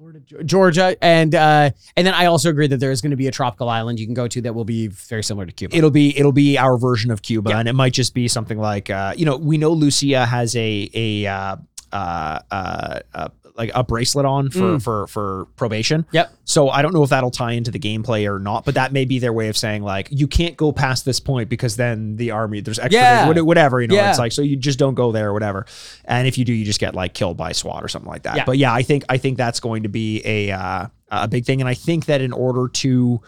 Florida, 0.04 0.44
Georgia, 0.44 0.98
and 1.02 1.34
uh, 1.34 1.70
and 1.96 2.06
then 2.06 2.14
I 2.14 2.26
also 2.26 2.50
agree 2.50 2.68
that 2.68 2.78
there 2.82 2.92
is 2.92 3.00
going 3.02 3.12
to 3.12 3.16
be 3.18 3.28
a 3.28 3.32
tropical 3.32 3.70
island 3.70 4.02
you 4.02 4.06
can 4.06 4.14
go 4.14 4.28
to 4.28 4.42
that 4.42 4.54
will 4.54 4.66
be 4.66 4.88
very 4.88 5.24
similar 5.24 5.46
to 5.46 5.52
Cuba. 5.54 5.74
it'll 5.78 5.92
be 5.92 6.18
it'll 6.18 6.34
be 6.34 6.58
our 6.58 6.78
version 6.78 7.10
of 7.10 7.22
Cuba, 7.22 7.52
Yeah. 7.52 7.60
and 7.60 7.70
it 7.70 7.74
might 7.74 7.94
just 7.94 8.14
be 8.14 8.28
something 8.28 8.58
like 8.58 8.90
uh, 8.90 9.14
you 9.16 9.26
know 9.26 9.38
we 9.38 9.58
know 9.58 9.72
Lucia 9.72 10.26
has 10.26 10.58
a 10.58 10.90
a 10.94 11.26
uh, 11.26 11.56
uh, 11.94 12.40
uh, 12.52 13.00
uh, 13.14 13.28
like 13.56 13.70
a 13.76 13.84
bracelet 13.84 14.26
on 14.26 14.50
for 14.50 14.60
Mm. 14.60 14.82
for 14.82 15.08
for 15.08 15.46
probation. 15.56 16.06
Yep. 16.12 16.34
So 16.44 16.70
I 16.70 16.82
don't 16.82 16.94
know 16.94 17.04
if 17.04 17.10
that'll 17.12 17.30
tie 17.32 17.52
into 17.52 17.70
the 17.72 17.80
gameplay 17.80 18.28
or 18.28 18.40
not, 18.40 18.66
but 18.66 18.74
that 18.76 18.92
may 18.92 19.06
be 19.06 19.20
their 19.20 19.32
way 19.34 19.48
of 19.48 19.56
saying 19.56 19.84
like 19.84 20.08
you 20.12 20.28
can't 20.28 20.58
go 20.58 20.72
past 20.72 21.06
this 21.06 21.20
point 21.20 21.50
because 21.50 21.76
then 21.76 22.16
the 22.16 22.32
army 22.32 22.62
there's 22.62 22.80
extra 22.80 23.00
Yeah. 23.02 23.30
whatever 23.42 23.80
you 23.82 23.88
know 23.88 23.96
Yeah. 23.96 24.10
it's 24.10 24.18
like 24.20 24.32
so 24.32 24.42
you 24.42 24.56
just 24.56 24.80
don't 24.80 24.96
go 24.96 25.12
there 25.12 25.30
or 25.30 25.34
whatever, 25.34 25.66
and 26.06 26.28
if 26.28 26.38
you 26.38 26.46
do 26.46 26.54
you 26.54 26.66
just 26.66 26.80
get 26.80 26.96
like 26.96 27.14
killed 27.14 27.38
by 27.38 27.52
SWAT 27.52 27.84
or 27.84 27.88
something 27.88 28.10
like 28.10 28.24
that. 28.24 28.38
Yeah. 28.38 28.46
But 28.46 28.58
yeah, 28.58 28.74
I 28.74 28.82
think 28.82 29.06
I 29.08 29.18
think 29.18 29.38
that's 29.38 29.60
going 29.60 29.84
to 29.84 29.90
be 29.90 30.22
a 30.26 30.52
uh, 30.52 30.88
a 31.12 31.28
big 31.28 31.46
thing, 31.46 31.62
and 31.62 31.70
I 31.70 31.76
think 31.76 32.06
that 32.06 32.22
in 32.22 32.34
order 32.34 32.68
to 32.70 33.22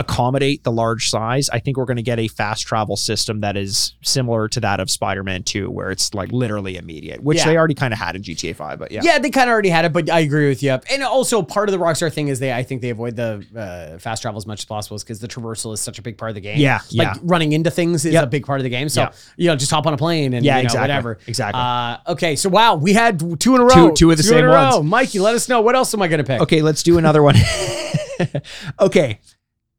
accommodate 0.00 0.64
the 0.64 0.72
large 0.72 1.08
size, 1.10 1.48
I 1.50 1.58
think 1.60 1.76
we're 1.76 1.84
going 1.84 1.96
to 1.98 2.02
get 2.02 2.18
a 2.18 2.26
fast 2.28 2.66
travel 2.66 2.96
system 2.96 3.40
that 3.42 3.56
is 3.56 3.94
similar 4.02 4.48
to 4.48 4.60
that 4.60 4.80
of 4.80 4.90
Spider-Man 4.90 5.42
2, 5.44 5.70
where 5.70 5.90
it's 5.90 6.14
like 6.14 6.32
literally 6.32 6.76
immediate, 6.76 7.22
which 7.22 7.38
Yeah. 7.38 7.44
they 7.46 7.56
already 7.56 7.74
kind 7.74 7.92
of 7.92 7.98
had 8.00 8.16
in 8.16 8.22
GTA 8.22 8.56
5. 8.56 8.78
But 8.78 8.90
yeah, 8.90 9.02
Yeah, 9.04 9.18
they 9.18 9.30
kind 9.30 9.48
of 9.48 9.52
already 9.52 9.68
had 9.68 9.84
it, 9.84 9.92
but 9.92 10.10
I 10.10 10.20
agree 10.20 10.48
with 10.48 10.62
you. 10.62 10.78
And 10.90 11.02
also, 11.02 11.42
part 11.42 11.68
of 11.68 11.72
the 11.72 11.78
Rockstar 11.78 12.12
thing 12.12 12.28
is 12.28 12.38
they, 12.40 12.52
I 12.52 12.62
think, 12.62 12.80
they 12.82 12.90
avoid 12.90 13.14
the 13.16 13.44
uh, 13.54 13.98
fast 13.98 14.22
travel 14.22 14.38
as 14.38 14.46
much 14.46 14.60
as 14.60 14.64
possible, 14.64 14.96
because 14.98 15.20
the 15.20 15.28
traversal 15.28 15.72
is 15.74 15.80
such 15.80 15.98
a 15.98 16.02
big 16.02 16.18
part 16.18 16.30
of 16.30 16.34
the 16.34 16.40
game. 16.40 16.58
Yeah, 16.58 16.80
like 16.92 17.06
yeah. 17.08 17.14
running 17.22 17.52
into 17.52 17.70
things 17.70 18.04
is 18.04 18.14
Yep. 18.14 18.24
a 18.24 18.26
big 18.26 18.46
part 18.46 18.58
of 18.60 18.64
the 18.64 18.70
game. 18.70 18.88
So 18.88 19.10
you 19.36 19.46
know, 19.48 19.56
just 19.56 19.70
hop 19.70 19.86
on 19.86 19.92
a 19.94 19.96
plane 19.96 20.32
and 20.34 20.44
Yeah, 20.44 20.56
you 20.56 20.62
know, 20.62 20.66
exactly. 20.66 20.82
whatever. 20.82 21.18
Exactly. 21.26 21.60
Uh, 21.60 21.96
okay, 22.12 22.36
so 22.36 22.48
wow, 22.48 22.74
we 22.76 22.92
had 22.94 23.20
two 23.38 23.54
in 23.54 23.60
a 23.60 23.64
row. 23.64 23.90
Two- 23.90 23.94
two 23.94 24.10
of 24.10 24.16
the 24.16 24.22
in 24.24 24.28
same 24.28 24.48
ones. 24.48 24.82
Mikey, 24.84 25.20
let 25.20 25.34
us 25.34 25.48
know 25.48 25.60
what 25.60 25.76
else 25.76 25.92
am 25.94 26.00
I 26.02 26.08
going 26.08 26.18
to 26.18 26.24
pick? 26.24 26.40
Okay, 26.40 26.62
let's 26.62 26.82
do 26.82 26.96
another 26.98 27.22
one. 27.22 27.36
okay. 28.80 29.20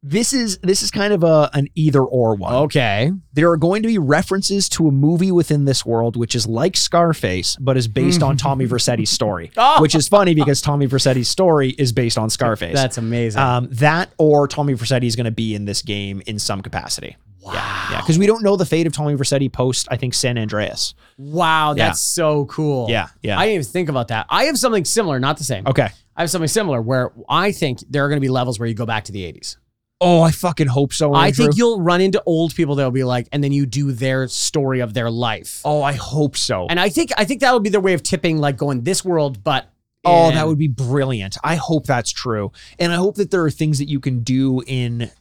This 0.03 0.33
is 0.33 0.57
this 0.63 0.81
is 0.81 0.89
kind 0.89 1.13
of 1.13 1.23
a 1.23 1.49
an 1.53 1.67
either 1.75 2.01
or 2.01 2.33
one. 2.35 2.53
Okay. 2.53 3.11
There 3.33 3.51
are 3.51 3.57
going 3.57 3.83
to 3.83 3.87
be 3.87 3.99
references 3.99 4.67
to 4.69 4.87
a 4.87 4.91
movie 4.91 5.31
within 5.31 5.65
this 5.65 5.85
world 5.85 6.15
which 6.15 6.33
is 6.33 6.47
like 6.47 6.75
Scarface 6.75 7.55
but 7.59 7.77
is 7.77 7.87
based 7.87 8.23
on 8.23 8.35
Tommy 8.45 8.65
Vercetti's 8.65 9.11
story, 9.11 9.51
Oh. 9.57 9.79
which 9.79 9.93
is 9.93 10.07
funny 10.07 10.33
because 10.33 10.59
Tommy 10.59 10.87
Vercetti's 10.87 11.29
story 11.29 11.69
is 11.77 11.91
based 11.91 12.17
on 12.17 12.31
Scarface. 12.31 12.73
That's 12.73 12.97
amazing. 12.97 13.39
Um, 13.41 13.67
that 13.73 14.09
or 14.17 14.47
Tommy 14.47 14.73
Vercetti 14.73 15.03
is 15.05 15.15
going 15.15 15.25
to 15.25 15.31
be 15.31 15.53
in 15.53 15.65
this 15.65 15.83
game 15.83 16.23
in 16.25 16.39
some 16.39 16.61
capacity. 16.61 17.15
Wow. 17.43 17.53
Yeah, 17.91 18.01
because 18.01 18.17
we 18.17 18.25
don't 18.25 18.43
know 18.43 18.55
the 18.55 18.65
fate 18.65 18.87
of 18.87 18.93
Tommy 18.93 19.13
Vercetti 19.15 19.51
post, 19.51 19.87
I 19.91 19.97
think, 19.97 20.13
San 20.15 20.37
Andreas. 20.37 20.93
wow, 21.17 21.73
yeah. 21.75 21.87
that's 21.87 21.99
so 21.99 22.45
cool. 22.45 22.87
Yeah, 22.89 23.07
yeah. 23.21 23.37
I 23.37 23.45
didn't 23.45 23.61
even 23.61 23.65
think 23.71 23.89
about 23.89 24.07
that. 24.09 24.27
I 24.29 24.43
have 24.45 24.57
something 24.59 24.85
similar, 24.85 25.19
not 25.19 25.37
the 25.37 25.43
same. 25.43 25.65
Okay. 25.67 25.89
I 26.15 26.21
have 26.21 26.29
something 26.29 26.47
similar 26.47 26.81
where 26.81 27.11
I 27.29 27.51
think 27.51 27.79
there 27.89 28.05
are 28.05 28.09
going 28.09 28.17
to 28.17 28.21
be 28.21 28.29
levels 28.29 28.59
where 28.59 28.67
you 28.67 28.75
go 28.75 28.85
back 28.85 29.05
to 29.05 29.11
the 29.11 29.23
80s. 29.31 29.57
Oh, 30.01 30.21
I 30.21 30.31
fucking 30.31 30.67
hope 30.67 30.93
so. 30.93 31.13
I 31.13 31.31
think 31.31 31.55
you'll 31.55 31.79
run 31.79 32.01
into 32.01 32.21
old 32.25 32.55
people 32.55 32.75
that'll 32.75 32.91
be 32.91 33.03
like, 33.03 33.27
and 33.31 33.43
then 33.43 33.51
you 33.51 33.67
do 33.67 33.91
their 33.91 34.27
story 34.27 34.79
of 34.79 34.95
their 34.95 35.11
life. 35.11 35.61
Oh, 35.63 35.83
I 35.83 35.93
hope 35.93 36.35
so. 36.35 36.65
And 36.67 36.79
I 36.79 36.89
think 36.89 37.11
I 37.17 37.23
think 37.23 37.41
that 37.41 37.53
would 37.53 37.61
be 37.63 37.69
their 37.69 37.79
way 37.79 37.93
of 37.93 38.01
tipping, 38.01 38.39
like 38.39 38.57
going 38.57 38.81
this 38.81 39.05
world, 39.05 39.43
but 39.43 39.67
Oh, 40.03 40.31
that 40.31 40.47
would 40.47 40.57
be 40.57 40.67
brilliant. 40.67 41.37
I 41.43 41.55
hope 41.55 41.85
that's 41.85 42.11
true. 42.11 42.51
And 42.79 42.91
I 42.91 42.95
hope 42.95 43.15
that 43.15 43.29
there 43.29 43.43
are 43.43 43.51
things 43.51 43.77
that 43.77 43.87
you 43.87 43.99
can 43.99 44.21
do 44.21 44.63
in 44.65 45.11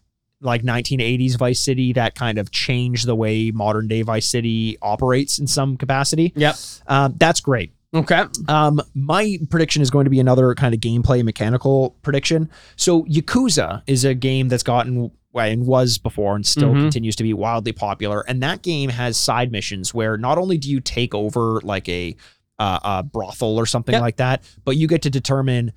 like 0.40 0.62
1980s 0.62 1.36
Vice 1.36 1.60
City 1.60 1.92
that 1.92 2.14
kind 2.14 2.38
of 2.38 2.50
change 2.50 3.02
the 3.02 3.14
way 3.14 3.50
modern 3.50 3.88
day 3.88 4.02
Vice 4.02 4.26
City 4.26 4.78
operates 4.80 5.38
in 5.38 5.46
some 5.46 5.76
capacity. 5.76 6.32
Yep. 6.34 6.56
Um, 6.86 7.14
that's 7.18 7.40
great. 7.40 7.72
Okay. 7.92 8.22
Um, 8.48 8.80
my 8.94 9.38
prediction 9.50 9.82
is 9.82 9.90
going 9.90 10.04
to 10.04 10.10
be 10.10 10.20
another 10.20 10.54
kind 10.54 10.74
of 10.74 10.80
gameplay 10.80 11.24
mechanical 11.24 11.96
prediction. 12.02 12.48
So 12.76 13.04
Yakuza 13.04 13.82
is 13.86 14.04
a 14.04 14.14
game 14.14 14.48
that's 14.48 14.62
gotten 14.62 15.10
and 15.34 15.66
was 15.66 15.98
before 15.98 16.34
and 16.36 16.44
still 16.46 16.72
Mhm. 16.74 16.80
continues 16.82 17.14
to 17.16 17.22
be 17.22 17.32
wildly 17.32 17.72
popular. 17.72 18.20
And 18.28 18.42
that 18.42 18.62
game 18.62 18.90
has 18.90 19.16
side 19.16 19.52
missions 19.52 19.94
where 19.94 20.16
not 20.16 20.38
only 20.38 20.58
do 20.58 20.68
you 20.70 20.80
take 20.80 21.14
over 21.14 21.60
like 21.62 21.88
a 21.88 22.16
uh, 22.58 22.78
a 22.84 23.02
brothel 23.02 23.56
or 23.56 23.64
something 23.64 23.94
Yep. 23.94 24.02
like 24.02 24.16
that, 24.18 24.42
but 24.66 24.76
you 24.76 24.86
get 24.86 25.00
to 25.02 25.08
determine 25.10 25.72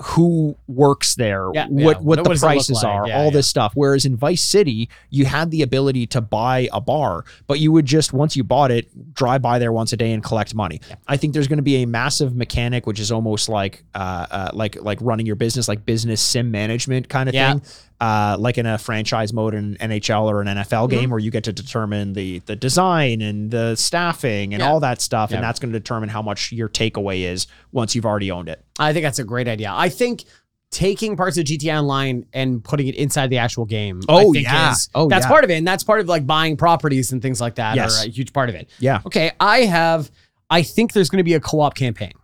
who 0.00 0.56
works 0.66 1.14
there, 1.16 1.48
Yeah, 1.52 1.66
what 1.66 1.98
yeah. 1.98 2.02
what 2.02 2.24
the 2.24 2.34
prices 2.38 2.82
like? 2.82 2.84
are, 2.84 3.08
Yeah, 3.08 3.18
all 3.18 3.30
this 3.30 3.46
stuff. 3.46 3.72
Whereas 3.74 4.04
in 4.04 4.16
Vice 4.16 4.42
City, 4.42 4.88
you 5.10 5.24
had 5.24 5.50
the 5.50 5.62
ability 5.62 6.06
to 6.08 6.20
buy 6.20 6.68
a 6.72 6.80
bar, 6.80 7.24
but 7.46 7.60
you 7.60 7.72
would 7.72 7.86
just 7.86 8.12
once 8.12 8.36
you 8.36 8.44
bought 8.44 8.70
it, 8.70 9.14
drive 9.14 9.42
by 9.42 9.58
there 9.58 9.72
once 9.72 9.92
a 9.92 9.96
day 9.96 10.12
and 10.12 10.22
collect 10.22 10.54
money. 10.54 10.80
I 11.06 11.16
think 11.16 11.34
there's 11.34 11.48
going 11.48 11.58
to 11.58 11.62
be 11.62 11.82
a 11.82 11.86
massive 11.86 12.34
mechanic, 12.34 12.86
which 12.86 13.00
is 13.00 13.12
almost 13.12 13.48
like 13.48 13.84
uh, 13.94 14.26
uh 14.30 14.50
like 14.52 14.80
like 14.80 14.98
running 15.00 15.26
your 15.26 15.36
business, 15.36 15.68
like 15.68 15.84
business 15.84 16.20
sim 16.20 16.50
management 16.50 17.08
kind 17.08 17.28
of 17.28 17.34
thing. 17.34 17.62
Uh, 18.02 18.36
like 18.36 18.58
in 18.58 18.66
a 18.66 18.76
franchise 18.78 19.32
mode 19.32 19.54
in 19.54 19.76
an 19.78 19.90
NHL 19.90 20.24
or 20.24 20.40
an 20.40 20.48
NFL 20.48 20.88
Mm-hmm. 20.88 21.00
game, 21.00 21.10
where 21.10 21.20
you 21.20 21.30
get 21.30 21.44
to 21.44 21.52
determine 21.52 22.14
the 22.14 22.40
the 22.46 22.56
design 22.56 23.20
and 23.22 23.52
the 23.52 23.76
staffing 23.76 24.52
and 24.54 24.60
Yeah. 24.60 24.68
all 24.68 24.80
that 24.80 25.00
stuff, 25.00 25.30
Yeah. 25.30 25.36
and 25.36 25.44
that's 25.44 25.60
going 25.60 25.72
to 25.72 25.78
determine 25.78 26.08
how 26.08 26.20
much 26.20 26.50
your 26.50 26.68
takeaway 26.68 27.20
is 27.22 27.46
once 27.70 27.94
you've 27.94 28.04
already 28.04 28.32
owned 28.32 28.48
it. 28.48 28.64
I 28.78 28.92
think 28.92 29.04
that's 29.04 29.20
a 29.20 29.24
great 29.24 29.46
idea. 29.46 29.70
I 29.72 29.88
think 29.88 30.24
taking 30.72 31.16
parts 31.16 31.36
of 31.38 31.44
GTA 31.44 31.78
Online 31.78 32.26
and 32.32 32.64
putting 32.64 32.88
it 32.88 32.96
inside 32.96 33.28
the 33.30 33.38
actual 33.38 33.66
game. 33.66 34.00
I 34.08 34.12
Oh, 34.14 34.32
think 34.32 34.46
yeah. 34.46 34.72
is- 34.72 34.88
Oh, 34.96 35.06
that's 35.08 35.24
yeah. 35.26 35.28
part 35.28 35.44
of 35.44 35.50
it, 35.50 35.58
and 35.58 35.68
that's 35.68 35.84
part 35.84 36.00
of 36.00 36.08
like 36.08 36.26
buying 36.26 36.56
properties 36.56 37.12
and 37.12 37.22
things 37.22 37.40
like 37.40 37.54
that 37.56 37.76
Yes. 37.76 38.02
are 38.02 38.08
a 38.08 38.10
huge 38.10 38.32
part 38.32 38.48
of 38.48 38.56
it. 38.56 38.68
Yeah. 38.80 39.00
Okay, 39.06 39.30
I 39.38 39.60
have. 39.60 40.10
I 40.50 40.62
think 40.62 40.92
there's 40.92 41.08
going 41.08 41.18
to 41.18 41.24
be 41.24 41.34
a 41.34 41.40
co-op 41.40 41.74
campaign. 41.76 42.14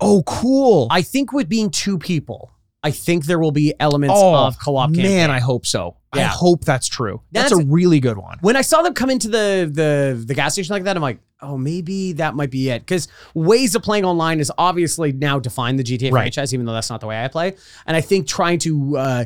Oh, 0.00 0.22
cool. 0.24 0.86
I 0.90 1.02
think 1.02 1.32
with 1.32 1.48
being 1.48 1.70
two 1.70 1.98
people, 1.98 2.52
I 2.88 2.90
think 2.90 3.26
there 3.26 3.38
will 3.38 3.52
be 3.52 3.74
elements 3.78 4.14
Oh, 4.18 4.34
of 4.46 4.58
co-op. 4.58 4.90
man, 4.90 4.96
campaign. 5.04 5.30
I 5.30 5.40
hope 5.40 5.66
so. 5.66 5.96
I 6.12 6.22
hope 6.22 6.64
that's 6.64 6.88
true. 6.88 7.20
That's, 7.32 7.50
That's- 7.50 7.66
a 7.66 7.70
really 7.70 8.00
good 8.00 8.16
one. 8.16 8.38
when 8.40 8.56
I 8.56 8.62
saw 8.62 8.80
them 8.82 8.94
come 8.94 9.10
into 9.10 9.28
the 9.28 9.70
the 9.72 10.22
the 10.26 10.34
gas 10.34 10.54
station 10.54 10.72
like 10.72 10.84
that, 10.84 10.96
I'm 10.96 11.02
like, 11.02 11.18
oh, 11.42 11.56
maybe 11.58 12.14
that 12.14 12.34
might 12.34 12.50
be 12.50 12.70
it. 12.70 12.80
Because 12.80 13.08
ways 13.34 13.74
of 13.74 13.82
playing 13.82 14.04
online 14.04 14.40
is 14.40 14.50
obviously 14.58 15.12
now 15.12 15.38
defined 15.38 15.78
the 15.78 15.84
GTA 15.84 16.10
Right. 16.10 16.22
franchise, 16.22 16.54
even 16.54 16.64
though 16.66 16.72
that's 16.72 16.88
not 16.90 17.00
the 17.00 17.06
way 17.06 17.22
I 17.22 17.28
play. 17.28 17.54
And 17.86 17.96
I 17.96 18.00
think 18.00 18.26
trying 18.26 18.58
to 18.60 18.96
uh, 18.96 19.24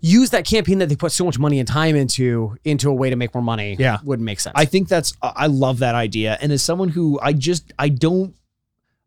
use 0.00 0.30
that 0.30 0.44
campaign 0.46 0.78
that 0.78 0.88
they 0.88 0.96
put 0.96 1.12
so 1.12 1.24
much 1.24 1.38
money 1.38 1.58
and 1.58 1.66
time 1.68 1.96
into 1.96 2.56
into 2.64 2.88
a 2.90 2.94
way 2.94 3.10
to 3.10 3.16
make 3.16 3.34
more 3.34 3.42
money, 3.42 3.76
Yeah. 3.78 3.98
wouldn't 4.04 4.24
make 4.24 4.40
sense. 4.40 4.52
I 4.56 4.64
think 4.64 4.88
that's 4.88 5.12
I 5.22 5.46
love 5.48 5.80
that 5.80 5.94
idea. 5.94 6.38
And 6.40 6.52
as 6.52 6.62
someone 6.62 6.88
who 6.90 7.18
I 7.22 7.32
just 7.32 7.72
I 7.78 7.88
don't 7.88 8.34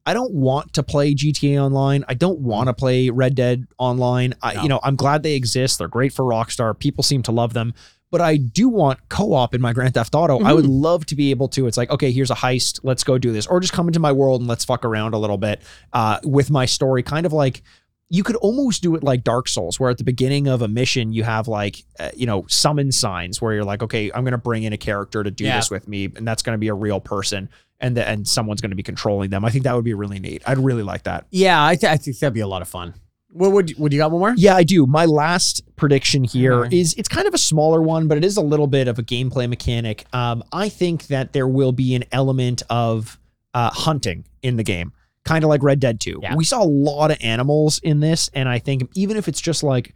I 0.09 0.13
don't 0.13 0.33
want 0.33 0.73
to 0.73 0.81
play 0.83 1.13
GTA 1.13 1.63
online. 1.63 2.03
I 2.07 2.15
don't 2.15 2.39
want 2.39 2.67
to 2.67 2.73
play 2.73 3.09
Red 3.11 3.35
Dead 3.35 3.67
online. 3.77 4.33
I, 4.41 4.55
No. 4.55 4.63
You 4.63 4.69
know, 4.69 4.79
I'm 4.81 4.95
glad 4.95 5.21
they 5.21 5.35
exist. 5.35 5.77
They're 5.77 5.87
great 5.87 6.13
for 6.13 6.25
Rockstar. 6.25 6.77
People 6.77 7.03
seem 7.03 7.21
to 7.23 7.31
love 7.31 7.53
them. 7.53 7.73
But 8.11 8.21
I 8.21 8.37
do 8.37 8.69
want 8.69 9.07
co-op 9.09 9.53
in 9.53 9.61
my 9.61 9.71
Grand 9.71 9.93
Theft 9.93 10.15
Auto. 10.15 10.39
I 10.39 10.51
would 10.51 10.65
love 10.65 11.05
to 11.07 11.15
be 11.15 11.29
able 11.29 11.47
to. 11.49 11.67
It's 11.67 11.77
like, 11.77 11.91
okay, 11.91 12.11
here's 12.11 12.31
a 12.31 12.35
heist. 12.35 12.79
Let's 12.81 13.03
go 13.03 13.19
do 13.19 13.31
this, 13.31 13.45
or 13.45 13.59
just 13.59 13.71
come 13.71 13.85
into 13.87 13.99
my 13.99 14.11
world 14.11 14.41
and 14.41 14.49
let's 14.49 14.65
fuck 14.65 14.83
around 14.83 15.13
a 15.13 15.19
little 15.19 15.37
bit 15.37 15.61
uh, 15.93 16.17
with 16.23 16.49
my 16.49 16.65
story. 16.65 17.03
Kind 17.03 17.27
of 17.27 17.33
like 17.33 17.61
you 18.09 18.23
could 18.23 18.35
almost 18.37 18.81
do 18.81 18.95
it 18.95 19.03
like 19.03 19.23
Dark 19.23 19.47
Souls, 19.47 19.79
where 19.79 19.91
at 19.91 19.99
the 19.99 20.03
beginning 20.03 20.47
of 20.47 20.63
a 20.63 20.67
mission 20.67 21.13
you 21.13 21.23
have 21.23 21.47
like 21.47 21.83
uh, 21.99 22.09
you 22.15 22.25
know 22.25 22.45
summon 22.47 22.91
signs 22.91 23.43
where 23.43 23.53
you're 23.53 23.63
like, 23.63 23.83
okay, 23.83 24.11
I'm 24.11 24.23
gonna 24.23 24.39
bring 24.39 24.63
in 24.63 24.73
a 24.73 24.77
character 24.77 25.23
to 25.23 25.29
do 25.29 25.43
Yeah. 25.43 25.57
this 25.57 25.69
with 25.69 25.87
me, 25.87 26.05
and 26.15 26.27
that's 26.27 26.41
gonna 26.41 26.57
be 26.57 26.69
a 26.69 26.73
real 26.73 26.99
person, 26.99 27.47
and 27.79 27.95
the, 27.97 28.07
and 28.07 28.27
someone's 28.27 28.61
gonna 28.61 28.75
be 28.75 28.83
controlling 28.83 29.29
them. 29.29 29.45
I 29.45 29.49
think 29.49 29.63
that 29.63 29.75
would 29.75 29.85
be 29.85 29.93
really 29.93 30.19
neat. 30.19 30.43
I'd 30.45 30.57
really 30.59 30.83
like 30.83 31.03
that. 31.03 31.25
yeah, 31.31 31.63
I, 31.65 31.75
th- 31.75 31.91
I 31.91 31.97
think 31.97 32.17
that'd 32.19 32.33
be 32.33 32.39
a 32.39 32.47
lot 32.47 32.61
of 32.61 32.67
fun. 32.67 32.93
What 33.31 33.51
would 33.51 33.77
would 33.77 33.93
you 33.93 33.99
got 33.99 34.09
one 34.09 34.19
more? 34.19 34.33
Yeah, 34.35 34.55
I 34.55 34.63
do. 34.63 34.87
My 34.87 35.05
last 35.05 35.61
prediction 35.75 36.23
here 36.23 36.65
is 36.65 36.95
it's 36.97 37.07
kind 37.07 37.27
of 37.27 37.33
a 37.35 37.37
smaller 37.37 37.79
one, 37.81 38.07
but 38.07 38.17
it 38.17 38.25
is 38.25 38.37
a 38.37 38.41
little 38.41 38.65
bit 38.65 38.87
of 38.87 38.97
a 38.97 39.03
gameplay 39.03 39.47
mechanic. 39.47 40.05
Um, 40.13 40.43
I 40.51 40.67
think 40.69 41.07
that 41.07 41.31
there 41.33 41.47
will 41.47 41.71
be 41.71 41.93
an 41.93 42.05
element 42.11 42.63
of 42.71 43.19
uh, 43.53 43.69
hunting 43.69 44.25
in 44.41 44.57
the 44.57 44.63
game, 44.63 44.93
kind 45.25 45.43
of 45.43 45.49
like 45.49 45.61
Red 45.61 45.79
Dead 45.79 45.99
2. 45.99 46.21
Yeah. 46.23 46.35
We 46.35 46.43
saw 46.43 46.63
a 46.63 46.65
lot 46.65 47.11
of 47.11 47.17
animals 47.21 47.79
in 47.83 47.99
this, 47.99 48.31
and 48.33 48.49
I 48.49 48.57
think 48.57 48.89
even 48.95 49.15
if 49.15 49.27
it's 49.27 49.41
just 49.41 49.61
like 49.61 49.93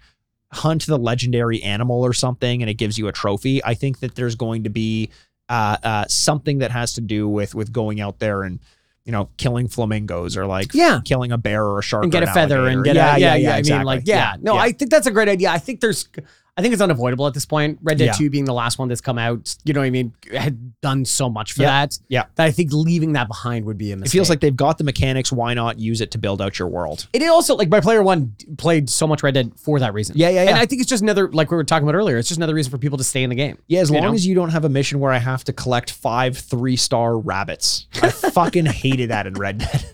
hunt 0.51 0.85
the 0.85 0.99
legendary 0.99 1.61
animal 1.63 2.05
or 2.05 2.13
something 2.13 2.61
and 2.61 2.69
it 2.69 2.75
gives 2.75 2.99
you 2.99 3.07
a 3.07 3.11
trophy, 3.11 3.63
I 3.63 3.73
think 3.73 3.99
that 4.01 4.13
there's 4.13 4.35
going 4.35 4.65
to 4.65 4.69
be 4.69 5.09
uh, 5.49 5.77
uh, 5.83 6.05
something 6.07 6.59
that 6.59 6.71
has 6.71 6.93
to 6.93 7.01
do 7.01 7.27
with 7.27 7.53
with 7.55 7.71
going 7.71 7.99
out 8.01 8.19
there 8.19 8.43
and 8.43 8.59
you 9.05 9.11
know 9.11 9.29
killing 9.37 9.67
flamingos 9.67 10.37
or 10.37 10.45
like 10.45 10.73
Yeah. 10.73 11.01
killing 11.03 11.31
a 11.31 11.37
bear 11.37 11.63
or 11.65 11.79
a 11.79 11.83
shark 11.83 12.03
and 12.03 12.11
get 12.11 12.23
a 12.23 12.27
an 12.27 12.33
feather 12.33 12.59
and 12.67 12.75
alligator. 12.77 12.93
get 12.95 13.17
a, 13.17 13.19
yeah, 13.19 13.35
yeah, 13.35 13.55
I 13.55 13.57
exactly. 13.57 13.77
mean, 13.79 13.85
like, 13.85 14.03
yeah, 14.05 14.35
no, 14.41 14.55
I 14.55 14.71
think 14.71 14.89
that's 14.91 15.07
a 15.07 15.11
great 15.11 15.27
idea. 15.27 15.49
I 15.49 15.57
think 15.59 15.81
there's, 15.81 16.07
I 16.55 16.61
think 16.61 16.73
it's 16.73 16.81
unavoidable 16.83 17.25
at 17.25 17.33
this 17.33 17.45
point. 17.47 17.79
Red 17.81 17.97
Dead 17.97 18.05
Yeah. 18.05 18.11
2 18.13 18.29
being 18.29 18.45
the 18.45 18.53
last 18.53 18.77
one 18.77 18.87
that's 18.87 19.01
come 19.01 19.17
out, 19.17 19.55
you 19.63 19.73
know 19.73 19.79
what 19.79 19.87
I 19.87 19.89
mean, 19.89 20.13
had 20.31 20.79
done 20.81 21.03
so 21.03 21.27
much 21.27 21.53
for 21.53 21.63
Yeah. 21.63 21.69
that. 21.85 21.97
Yeah. 22.09 22.25
That 22.35 22.45
I 22.45 22.51
think 22.51 22.71
leaving 22.71 23.13
that 23.13 23.27
behind 23.27 23.65
would 23.65 23.77
be 23.79 23.91
a 23.91 23.97
It 23.97 24.09
feels 24.09 24.29
like 24.29 24.39
they've 24.39 24.55
got 24.55 24.77
the 24.77 24.83
mechanics. 24.83 25.31
Why 25.31 25.55
not 25.55 25.79
use 25.79 25.99
it 25.99 26.11
to 26.11 26.19
build 26.19 26.43
out 26.43 26.59
your 26.59 26.67
world? 26.67 27.07
it 27.11 27.23
also, 27.27 27.55
like, 27.55 27.69
my 27.69 27.79
player 27.79 28.03
one 28.03 28.35
played 28.57 28.87
so 28.87 29.07
much 29.07 29.23
Red 29.23 29.33
Dead 29.33 29.51
for 29.57 29.79
that 29.79 29.95
reason. 29.95 30.15
Yeah, 30.15 30.29
yeah, 30.29 30.43
yeah. 30.43 30.49
And. 30.51 30.59
I 30.59 30.67
think 30.67 30.81
it's 30.81 30.89
just 30.89 31.01
another, 31.01 31.27
like 31.31 31.49
we 31.49 31.57
were 31.57 31.63
talking 31.63 31.87
about 31.87 31.97
earlier, 31.97 32.17
it's 32.17 32.27
just 32.29 32.37
another 32.37 32.53
reason 32.53 32.69
for 32.69 32.77
people 32.77 32.99
to 32.99 33.03
stay 33.03 33.23
in 33.23 33.31
the 33.31 33.35
game. 33.35 33.57
Yeah, 33.67 33.79
as 33.81 33.89
long 33.89 34.03
know? 34.03 34.13
as 34.13 34.27
you 34.27 34.35
don't 34.35 34.49
have 34.49 34.63
a 34.63 34.69
mission 34.69 34.99
where 34.99 35.11
I 35.11 35.17
have 35.17 35.43
to 35.45 35.53
collect 35.53 35.89
five 35.91 36.37
three 36.37 36.75
star 36.75 37.17
rabbits. 37.17 37.87
I 38.01 38.09
fucking 38.11 38.67
hated 38.67 39.09
that 39.09 39.25
in 39.25 39.33
Red 39.33 39.57
Dead. 39.57 39.85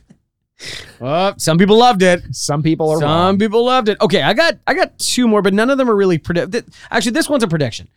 Oh, 1.02 1.34
some 1.38 1.58
people 1.58 1.78
loved 1.78 2.02
it. 2.04 2.24
Some 2.36 2.62
people 2.64 2.90
are 2.90 3.00
Some 3.00 3.04
wrong. 3.10 3.40
people 3.40 3.66
loved 3.66 3.88
it. 3.90 3.98
Okay, 4.02 4.22
I 4.22 4.34
got 4.34 4.56
I 4.68 4.74
got 4.74 4.98
two 5.00 5.28
more, 5.28 5.42
but 5.42 5.54
none 5.54 5.70
of 5.70 5.78
them 5.78 5.90
are 5.90 5.96
really 5.96 6.18
predict. 6.18 6.56
Actually, 6.92 7.12
this 7.14 7.30
one's 7.30 7.44
a 7.44 7.48
prediction. 7.48 7.88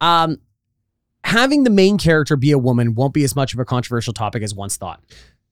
Um, 0.00 0.38
having 1.24 1.64
the 1.64 1.70
main 1.70 1.98
character 1.98 2.36
be 2.36 2.50
a 2.50 2.58
woman 2.58 2.94
won't 2.94 3.14
be 3.14 3.24
as 3.24 3.34
much 3.36 3.54
of 3.54 3.60
a 3.60 3.64
controversial 3.64 4.12
topic 4.12 4.42
as 4.42 4.54
once 4.54 4.76
thought. 4.76 5.00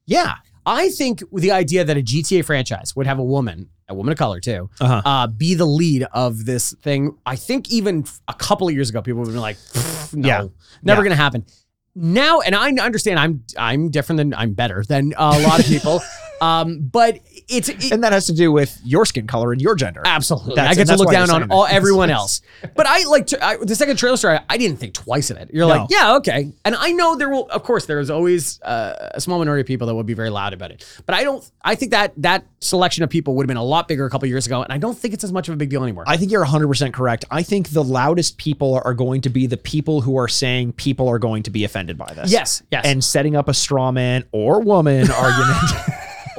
Yeah. 0.07 0.35
I 0.67 0.91
think 0.91 1.23
the 1.33 1.53
idea 1.53 1.85
that 1.85 1.97
a 1.97 2.03
GTA 2.03 2.45
franchise 2.45 2.95
would 2.95 3.07
have 3.07 3.19
a 3.19 3.25
woman, 3.25 3.71
a 3.89 3.95
woman 3.95 4.13
of 4.13 4.19
color 4.19 4.41
too, 4.41 4.69
Uh-huh. 4.81 5.01
uh, 5.05 5.27
be 5.27 5.55
the 5.55 5.65
lead 5.65 6.03
of 6.13 6.45
this 6.45 6.75
thing. 6.83 7.17
I 7.25 7.37
think 7.37 7.71
even 7.71 8.05
a 8.29 8.35
couple 8.35 8.69
of 8.69 8.75
years 8.75 8.91
ago, 8.91 9.01
people 9.01 9.21
would 9.21 9.29
have 9.29 9.35
been 9.35 9.41
like, 9.41 9.57
"Pfft, 9.57 10.15
"No, 10.17 10.29
Yeah. 10.29 10.47
never 10.83 11.01
Yeah. 11.01 11.05
going 11.05 11.17
to 11.17 11.23
happen." 11.23 11.47
Now, 11.95 12.41
and 12.41 12.55
I 12.55 12.71
understand, 12.73 13.19
I'm 13.19 13.43
I'm 13.57 13.91
different 13.91 14.19
than 14.19 14.35
I'm 14.35 14.53
better 14.53 14.85
than 14.87 15.15
a 15.17 15.41
lot 15.41 15.61
of 15.61 15.67
people, 15.67 16.03
um, 16.41 16.79
but 16.91 17.21
it's 17.49 17.69
it, 17.69 17.93
And 17.93 18.03
that 18.05 18.13
has 18.13 18.27
to 18.27 18.33
do 18.33 18.51
with 18.53 18.79
your 18.85 19.05
skin 19.05 19.27
color 19.27 19.53
and 19.53 19.61
your 19.61 19.75
gender. 19.75 20.03
Absolutely. 20.05 20.55
That's- 20.57 20.75
I 20.77 20.79
get 20.79 20.87
to 20.89 20.97
look 20.97 21.11
down 21.11 21.31
on 21.31 21.51
all 21.51 21.67
everyone 21.67 22.11
else. 22.21 22.41
But 22.75 22.87
I 22.87 23.05
like 23.05 23.27
to, 23.29 23.45
I, 23.45 23.57
the 23.57 23.75
second 23.75 23.97
trailer 23.97 24.17
story, 24.17 24.39
I 24.49 24.57
didn't 24.57 24.79
think 24.79 24.95
twice 24.95 25.31
of 25.31 25.37
it. 25.37 25.51
You're 25.53 25.67
No. 25.67 25.75
like, 25.83 25.91
yeah, 25.91 26.17
okay. 26.17 26.53
And 26.65 26.75
I 26.77 26.93
know 26.93 27.17
there 27.17 27.29
will, 27.29 27.49
of 27.51 27.63
course, 27.63 27.87
there 27.87 28.01
is 28.01 28.11
always 28.11 28.61
uh, 28.63 29.11
a 29.15 29.21
small 29.21 29.39
minority 29.39 29.61
of 29.63 29.67
people 29.67 29.87
that 29.87 29.95
would 29.95 30.07
be 30.07 30.15
very 30.15 30.31
loud 30.31 30.53
about 30.53 30.71
it. 30.71 30.85
But 31.07 31.15
I 31.15 31.25
don't, 31.25 31.49
I 31.63 31.75
think 31.75 31.91
that 31.93 32.13
that 32.19 32.45
selection 32.61 33.03
of 33.05 33.11
people 33.11 33.35
would 33.37 33.45
have 33.45 33.49
been 33.49 33.57
a 33.57 33.63
lot 33.65 33.89
bigger 33.89 34.05
a 34.07 34.11
couple 34.11 34.29
years 34.29 34.47
ago. 34.47 34.63
And 34.63 34.73
I 34.73 34.79
don't 34.79 34.97
think 34.99 35.15
it's 35.15 35.25
as 35.25 35.33
much 35.33 35.49
of 35.49 35.55
a 35.55 35.57
big 35.57 35.71
deal 35.71 35.83
anymore. 35.83 36.05
I 36.07 36.17
think 36.17 36.31
you're 36.31 36.45
100% 36.45 36.93
correct. 36.93 37.25
I 37.31 37.43
think 37.43 37.71
the 37.71 37.85
loudest 37.85 38.37
people 38.39 38.81
are 38.85 38.95
going 38.95 39.21
to 39.23 39.31
be 39.31 39.47
the 39.47 39.57
people 39.57 40.01
who 40.01 40.17
are 40.19 40.29
saying 40.29 40.73
people 40.75 41.09
are 41.09 41.19
going 41.19 41.43
to 41.45 41.51
be 41.51 41.65
offended 41.65 41.97
by 41.99 42.13
this. 42.15 42.31
yes, 42.31 42.63
yes. 42.71 42.85
And 42.85 43.03
setting 43.03 43.37
up 43.37 43.49
a 43.49 43.55
straw 43.55 43.91
man 43.93 44.25
or 44.33 44.61
woman 44.61 45.11
argument. 45.17 45.59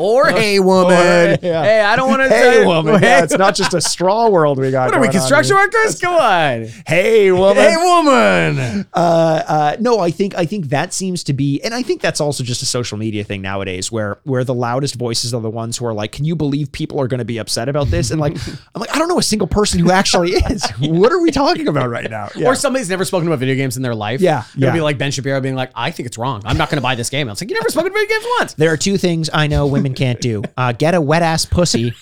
Or 0.02 0.30
hey, 0.32 0.60
woman. 0.60 0.94
Or, 0.94 1.38
yeah. 1.42 1.64
Hey, 1.64 1.82
I 1.82 1.96
don't 1.96 2.10
want 2.10 2.22
to 2.24 2.30
hey, 2.36 2.66
woman. 2.66 3.02
Yeah, 3.02 3.24
it's 3.24 3.38
not 3.38 3.56
just 3.56 3.74
a 3.74 3.82
straw 3.82 4.30
world 4.30 4.58
we 4.60 4.72
got. 4.72 4.88
What 4.90 4.96
are 4.96 5.02
we, 5.02 5.10
construction 5.10 5.56
workers? 5.56 6.00
Come 6.00 6.16
on. 6.16 6.66
Hey, 6.88 7.32
woman. 7.32 7.56
Hey, 7.58 7.78
woman. 7.78 8.88
uh, 8.94 8.98
uh, 8.98 9.78
no, 9.80 10.00
I 10.00 10.12
think 10.12 10.36
I 10.38 10.46
think 10.46 10.68
that 10.70 10.94
seems 10.94 11.24
to 11.26 11.34
be, 11.34 11.62
and 11.62 11.74
I 11.74 11.84
think 11.84 12.02
that's 12.02 12.20
also 12.22 12.44
just 12.44 12.62
a 12.62 12.66
social 12.66 12.98
media 12.98 13.24
thing 13.24 13.42
nowadays, 13.42 13.92
where 13.92 14.20
where 14.24 14.44
the 14.44 14.54
loudest 14.54 14.96
voices 14.96 15.34
are 15.34 15.42
the 15.42 15.50
ones 15.50 15.78
who 15.78 15.86
are 15.86 15.94
like, 15.94 16.12
"Can 16.12 16.26
you 16.26 16.36
believe 16.36 16.72
people 16.72 17.00
are 17.00 17.08
going 17.08 17.20
to 17.20 17.26
be 17.26 17.38
upset 17.38 17.70
about 17.70 17.88
this?" 17.88 18.12
And 18.12 18.20
like, 18.20 18.36
I'm 18.76 18.80
like, 18.82 18.94
I 18.96 19.00
don't 19.00 19.08
know 19.08 19.20
a 19.20 19.24
single 19.24 19.48
person 19.48 19.80
who 19.80 19.92
actually 19.92 20.32
is. 20.32 20.70
what 20.80 21.12
are 21.12 21.22
we 21.22 21.32
talking 21.32 21.68
about 21.68 21.90
right 21.90 22.10
now? 22.10 22.30
Yeah. 22.36 22.48
Or 22.48 22.56
somebody's 22.56 22.90
never 22.90 23.06
spoken 23.06 23.28
about 23.28 23.40
video 23.40 23.56
games 23.56 23.78
in 23.78 23.84
their 23.84 23.96
life. 23.96 24.22
Yeah, 24.22 24.44
It'll 24.56 24.68
yeah. 24.68 24.74
be 24.74 24.82
like 24.82 24.98
Ben 24.98 25.12
Shapiro 25.12 25.40
being 25.42 25.56
like, 25.56 25.72
I 25.76 25.92
think 25.92 26.08
it's 26.08 26.18
wrong. 26.18 26.42
I'm 26.46 26.58
not 26.58 26.70
going 26.70 26.78
to 26.78 26.82
buy 26.82 26.96
this 26.96 27.10
game. 27.10 27.28
I 27.28 27.32
was 27.32 27.42
like, 27.42 27.50
you 27.50 27.56
never 27.56 27.70
spoken 27.70 27.92
about 27.92 28.00
video 28.00 28.16
games 28.18 28.26
once. 28.40 28.54
there 28.56 28.72
are 28.72 28.78
two 28.78 28.98
things 28.98 29.30
I 29.34 29.48
know 29.48 29.68
women 29.68 29.91
can't 29.94 30.20
do: 30.22 30.44
uh, 30.58 30.72
get 30.72 30.94
a 30.94 31.02
wet 31.02 31.22
ass 31.22 31.46
pussy, 31.46 31.94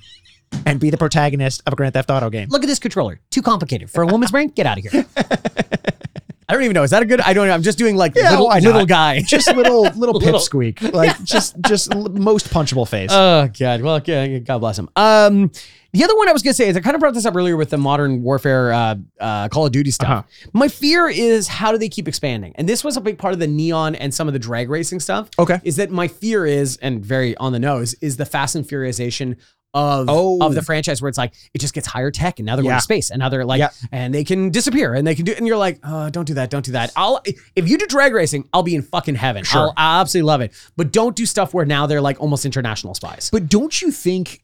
and 0.66 0.80
be 0.80 0.90
the 0.90 0.98
protagonist 0.98 1.62
of 1.66 1.72
a 1.72 1.76
Grand 1.76 1.94
Theft 1.94 2.10
Auto 2.10 2.30
game. 2.30 2.48
Look 2.48 2.62
at 2.62 2.66
this 2.66 2.78
controller. 2.78 3.20
Too 3.30 3.42
complicated. 3.42 3.90
For 3.90 4.02
a 4.02 4.06
woman's 4.06 4.30
brain, 4.30 4.48
get 4.48 4.66
out 4.66 4.78
of 4.78 4.84
here. 4.84 5.06
I 6.48 6.54
don't 6.54 6.62
even 6.64 6.74
know. 6.74 6.82
Is 6.82 6.90
that 6.90 7.02
a 7.02 7.06
good? 7.06 7.20
I 7.20 7.32
don't 7.32 7.46
know. 7.46 7.54
I'm 7.54 7.62
just 7.62 7.78
doing 7.78 7.96
like 7.96 8.14
Yeah, 8.14 8.30
little, 8.30 8.46
why 8.46 8.58
not? 8.58 8.64
little 8.64 8.86
guy. 8.86 9.20
Just 9.26 9.54
little 9.54 9.82
little 9.96 10.20
pipsqueak, 10.20 10.92
like 10.94 11.22
just 11.24 11.54
just 11.62 11.94
l- 11.94 12.08
most 12.10 12.48
punchable 12.50 12.86
face. 12.88 13.10
Oh 13.12 13.48
God. 13.58 13.82
Well, 13.82 14.00
yeah, 14.04 14.38
God 14.38 14.58
bless 14.58 14.78
him. 14.78 14.88
Um, 14.96 15.50
the 15.92 16.04
other 16.04 16.16
one 16.16 16.28
I 16.28 16.32
was 16.32 16.42
gonna 16.42 16.54
say 16.54 16.68
is 16.68 16.76
I 16.76 16.80
kind 16.80 16.94
of 16.94 17.00
brought 17.00 17.14
this 17.14 17.26
up 17.26 17.36
earlier 17.36 17.56
with 17.56 17.70
the 17.70 17.76
modern 17.78 18.22
warfare, 18.22 18.72
uh, 18.72 18.94
uh, 19.20 19.48
Call 19.48 19.66
of 19.66 19.72
Duty 19.72 19.90
stuff. 19.90 20.08
Uh-huh. 20.08 20.48
My 20.52 20.68
fear 20.68 21.08
is 21.08 21.48
how 21.48 21.70
do 21.70 21.78
they 21.78 21.88
keep 21.88 22.08
expanding? 22.08 22.52
And 22.56 22.68
this 22.68 22.82
was 22.82 22.96
a 22.96 23.00
big 23.00 23.18
part 23.18 23.34
of 23.34 23.40
the 23.40 23.46
neon 23.46 23.94
and 23.94 24.12
some 24.12 24.26
of 24.26 24.32
the 24.32 24.38
drag 24.40 24.68
racing 24.70 25.00
stuff. 25.00 25.28
Okay. 25.38 25.60
Is 25.64 25.76
that 25.76 25.90
my 25.90 26.08
fear 26.08 26.46
is, 26.46 26.76
and 26.78 27.04
very 27.04 27.36
on 27.36 27.52
the 27.52 27.58
nose, 27.60 27.94
is 28.00 28.16
the 28.16 28.24
Fast 28.26 28.54
and 28.56 28.66
Furiousation 28.66 29.36
of 29.74 30.06
Oh. 30.08 30.38
of 30.44 30.54
the 30.54 30.60
oh. 30.60 30.64
franchise 30.64 31.00
where 31.00 31.08
it's 31.08 31.16
like 31.16 31.32
it 31.54 31.60
just 31.60 31.72
gets 31.72 31.86
higher 31.86 32.10
tech 32.10 32.38
and 32.38 32.46
now 32.46 32.56
they're 32.56 32.62
going 32.62 32.74
to 32.76 32.80
space 32.82 33.10
and 33.10 33.20
now 33.20 33.28
they're 33.30 33.44
like 33.44 33.58
Yeah. 33.60 33.70
and 33.90 34.14
they 34.14 34.22
can 34.24 34.50
disappear 34.50 34.92
and 34.94 35.06
they 35.06 35.14
can 35.14 35.24
do 35.24 35.32
and 35.32 35.46
you're 35.46 35.56
like 35.56 35.78
oh 35.82 36.10
don't 36.10 36.26
do 36.26 36.34
that 36.34 36.50
don't 36.50 36.64
do 36.64 36.72
that 36.72 36.92
I'll 36.96 37.22
if 37.56 37.68
you 37.68 37.78
do 37.78 37.86
drag 37.86 38.12
racing 38.12 38.48
I'll 38.52 38.62
be 38.62 38.74
in 38.74 38.82
fucking 38.82 39.14
heaven 39.14 39.44
Sure. 39.44 39.72
I'll 39.76 40.00
absolutely 40.02 40.26
love 40.26 40.40
it 40.42 40.52
but 40.76 40.92
don't 40.92 41.16
do 41.16 41.24
stuff 41.24 41.54
where 41.54 41.64
now 41.64 41.86
they're 41.86 42.00
like 42.02 42.20
almost 42.20 42.44
international 42.44 42.94
spies 42.94 43.30
But 43.32 43.48
don't 43.48 43.80
you 43.80 43.90
think 43.90 44.42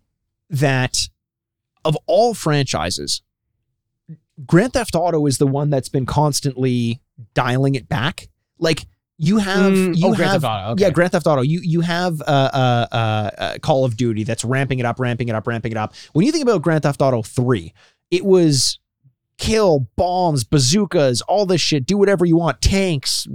that 0.51 1.09
of 1.85 1.97
all 2.07 2.33
franchises, 2.35 3.23
Grand 4.47 4.73
Theft 4.73 4.95
Auto 4.95 5.27
is 5.27 5.39
the 5.39 5.47
one 5.47 5.71
that's 5.71 5.89
been 5.89 6.07
constantly 6.07 7.01
dialing 7.35 7.75
it 7.75 7.89
back? 7.89 8.29
Like 8.59 8.87
you 9.19 9.39
have, 9.39 9.73
Mm, 9.73 9.97
you 9.97 10.07
oh, 10.07 10.11
have, 10.13 10.17
Grand 10.17 10.33
Theft 10.33 10.45
Auto, 10.45 10.71
okay. 10.73 10.83
yeah, 10.83 10.91
Grand 10.91 11.13
Theft 11.13 11.27
Auto. 11.27 11.43
You 11.43 11.61
you 11.63 11.81
have 11.81 12.21
uh, 12.23 12.25
uh, 12.25 12.87
uh, 12.93 12.97
uh, 12.97 13.59
Call 13.59 13.85
of 13.85 13.97
Duty 13.97 14.23
that's 14.25 14.45
ramping 14.45 14.79
it 14.79 14.87
up, 14.87 15.01
ramping 15.01 15.29
it 15.29 15.35
up, 15.35 15.47
ramping 15.47 15.73
it 15.73 15.79
up. 15.79 15.95
When 16.13 16.25
you 16.25 16.33
think 16.33 16.43
about 16.43 16.63
Grand 16.63 16.85
Theft 16.85 17.03
Auto 17.03 17.23
Three, 17.23 17.75
it 18.11 18.25
was 18.25 18.79
kill 19.39 19.89
bombs, 19.97 20.45
bazookas, 20.45 21.21
all 21.23 21.47
this 21.47 21.61
shit. 21.61 21.85
Do 21.87 21.97
whatever 21.99 22.25
you 22.25 22.37
want, 22.37 22.61
tanks, 22.61 23.27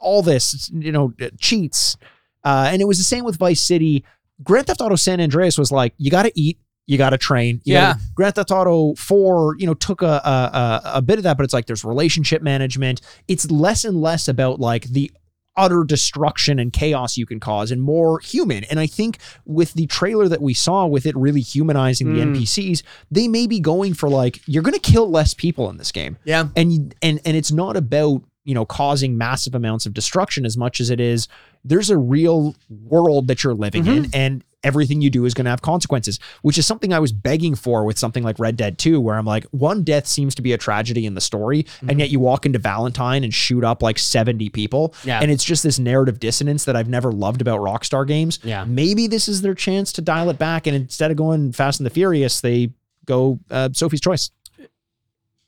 all 0.00 0.22
this, 0.22 0.70
you 0.72 0.92
know, 0.92 1.12
uh, 1.20 1.28
cheats. 1.38 1.96
Uh, 2.44 2.68
and 2.72 2.80
it 2.80 2.86
was 2.86 2.98
the 2.98 3.04
same 3.04 3.24
with 3.24 3.36
Vice 3.36 3.60
City. 3.60 4.04
Grand 4.42 4.66
Theft 4.68 4.80
Auto 4.80 4.94
San 4.96 5.20
Andreas 5.20 5.58
was 5.58 5.72
like, 5.72 5.94
you 5.98 6.10
got 6.12 6.22
to 6.24 6.32
eat, 6.40 6.58
you 6.86 6.96
got 6.96 7.10
to 7.10 7.18
train. 7.18 7.60
You 7.64 7.74
Yeah. 7.74 7.92
know, 7.94 7.98
Grand 8.14 8.36
Theft 8.36 8.52
Auto 8.52 8.94
4, 8.94 9.56
you 9.58 9.66
know, 9.66 9.74
took 9.74 10.00
a, 10.02 10.06
a, 10.24 10.80
a 10.94 11.02
bit 11.02 11.18
of 11.18 11.24
that, 11.24 11.36
but 11.36 11.42
it's 11.42 11.52
like 11.52 11.66
there's 11.66 11.84
relationship 11.84 12.40
management. 12.40 13.00
It's 13.26 13.50
less 13.50 13.84
and 13.84 14.00
less 14.00 14.28
about 14.28 14.60
like 14.60 14.84
the 14.84 15.10
utter 15.58 15.82
destruction 15.84 16.58
and 16.58 16.72
chaos 16.72 17.16
you 17.18 17.26
can 17.26 17.40
cause 17.40 17.70
and 17.70 17.82
more 17.82 18.20
human. 18.20 18.64
And 18.64 18.78
I 18.80 18.86
think 18.86 19.18
with 19.44 19.74
the 19.74 19.86
trailer 19.86 20.28
that 20.28 20.40
we 20.40 20.54
saw, 20.54 20.86
with 20.86 21.04
it 21.04 21.16
really 21.16 21.40
humanizing 21.40 22.14
the 22.14 22.20
Mm. 22.20 22.36
NPCs, 22.36 22.82
they 23.10 23.28
may 23.28 23.46
be 23.46 23.60
going 23.60 23.92
for 23.92 24.08
like 24.08 24.40
you're 24.46 24.62
going 24.62 24.74
to 24.80 24.80
kill 24.92 25.10
less 25.10 25.34
people 25.34 25.68
in 25.68 25.76
this 25.76 25.92
game 25.92 26.16
Yeah. 26.24 26.48
and 26.56 26.94
and 27.02 27.20
and 27.24 27.36
it's 27.36 27.52
not 27.52 27.76
about 27.76 28.22
you 28.44 28.54
know 28.54 28.64
causing 28.64 29.18
massive 29.18 29.54
amounts 29.54 29.84
of 29.84 29.92
destruction 29.92 30.46
as 30.46 30.56
much 30.56 30.80
as 30.80 30.88
it 30.88 31.00
is 31.00 31.28
there's 31.64 31.90
a 31.90 31.98
real 31.98 32.54
world 32.70 33.26
that 33.26 33.42
you're 33.44 33.52
living 33.54 33.82
Mm-hmm. 33.84 34.04
in 34.04 34.10
and 34.14 34.44
everything 34.64 35.00
you 35.00 35.08
do 35.10 35.24
is 35.24 35.34
going 35.34 35.44
to 35.44 35.50
have 35.50 35.62
consequences 35.62 36.18
which 36.42 36.58
is 36.58 36.66
something 36.66 36.92
i 36.92 36.98
was 36.98 37.12
begging 37.12 37.54
for 37.54 37.84
with 37.84 37.96
something 37.98 38.24
like 38.24 38.38
red 38.40 38.56
dead 38.56 38.76
2 38.78 39.00
where 39.00 39.14
i'm 39.16 39.24
like 39.24 39.44
one 39.52 39.84
death 39.84 40.06
seems 40.06 40.34
to 40.34 40.42
be 40.42 40.52
a 40.52 40.58
tragedy 40.58 41.06
in 41.06 41.14
the 41.14 41.20
story 41.20 41.62
Mm-hmm. 41.62 41.90
and 41.90 42.00
yet 42.00 42.10
you 42.10 42.18
walk 42.18 42.44
into 42.44 42.58
valentine 42.58 43.22
and 43.22 43.32
shoot 43.32 43.62
up 43.62 43.82
like 43.82 43.98
70 43.98 44.48
people 44.50 44.94
Yeah. 45.04 45.20
and 45.20 45.30
it's 45.30 45.44
just 45.44 45.62
this 45.62 45.78
narrative 45.78 46.18
dissonance 46.18 46.64
that 46.64 46.74
i've 46.76 46.88
never 46.88 47.12
loved 47.12 47.40
about 47.40 47.60
rockstar 47.60 48.06
games 48.06 48.40
Yeah. 48.42 48.64
maybe 48.64 49.06
this 49.06 49.28
is 49.28 49.42
their 49.42 49.54
chance 49.54 49.92
to 49.92 50.02
dial 50.02 50.28
it 50.30 50.38
back 50.38 50.66
and 50.66 50.74
instead 50.74 51.10
of 51.12 51.16
going 51.16 51.52
fast 51.52 51.78
and 51.78 51.86
the 51.86 51.90
furious 51.90 52.40
they 52.40 52.70
go 53.04 53.38
uh, 53.50 53.68
sophie's 53.72 54.00
choice 54.00 54.30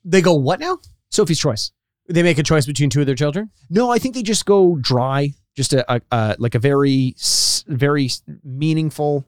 They 0.05 0.21
go 0.23 0.35
what 0.35 0.61
now? 0.61 0.79
sophie's 1.11 1.39
choice 1.41 1.73
They 2.09 2.23
make 2.23 2.39
a 2.39 2.43
choice 2.43 2.65
between 2.67 2.91
two 2.91 3.01
of 3.01 3.07
their 3.07 3.15
children. 3.17 3.51
No, 3.69 3.91
I 3.91 3.99
think 3.99 4.15
they 4.15 4.23
just 4.23 4.45
go 4.47 4.77
dry. 4.81 5.33
Just 5.61 5.75
a, 5.75 5.93
a, 5.95 6.01
a 6.11 6.37
like 6.39 6.55
a 6.55 6.59
very 6.59 7.15
very 7.67 8.09
meaningful, 8.43 9.27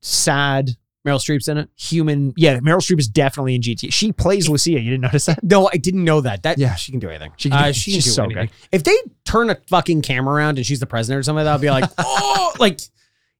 sad 0.00 0.70
Meryl 1.06 1.16
Streep's 1.18 1.48
in 1.48 1.58
it. 1.58 1.68
human. 1.76 2.32
Yeah, 2.36 2.58
Meryl 2.60 2.78
Streep 2.78 2.98
is 2.98 3.08
definitely 3.08 3.54
in 3.54 3.60
GT. 3.62 3.90
She 3.92 4.12
plays 4.12 4.48
Lucia. 4.50 4.72
You 4.72 4.90
didn't 4.90 5.00
notice 5.02 5.26
that? 5.26 5.42
No, 5.42 5.68
I 5.72 5.76
didn't 5.76 6.04
know 6.04 6.20
that. 6.22 6.42
That 6.44 6.58
Yeah. 6.58 6.74
she 6.76 6.92
can 6.92 6.98
do 7.00 7.08
anything. 7.10 7.32
She 7.36 7.48
can 7.50 7.56
can, 7.58 7.64
do- 7.64 7.70
uh, 7.70 7.72
she 7.72 7.90
can 7.92 7.96
she's 8.00 8.04
do 8.04 8.10
so 8.10 8.24
anything. 8.24 8.46
good. 8.46 8.54
If 8.72 8.84
they 8.84 8.96
turn 9.24 9.50
a 9.50 9.56
fucking 9.68 10.02
camera 10.02 10.34
around 10.34 10.56
and 10.58 10.66
she's 10.66 10.80
the 10.80 10.86
president 10.86 11.20
or 11.20 11.22
something, 11.22 11.46
I'll 11.46 11.58
be 11.58 11.70
like, 11.70 11.84
oh, 11.98 12.54
like 12.58 12.80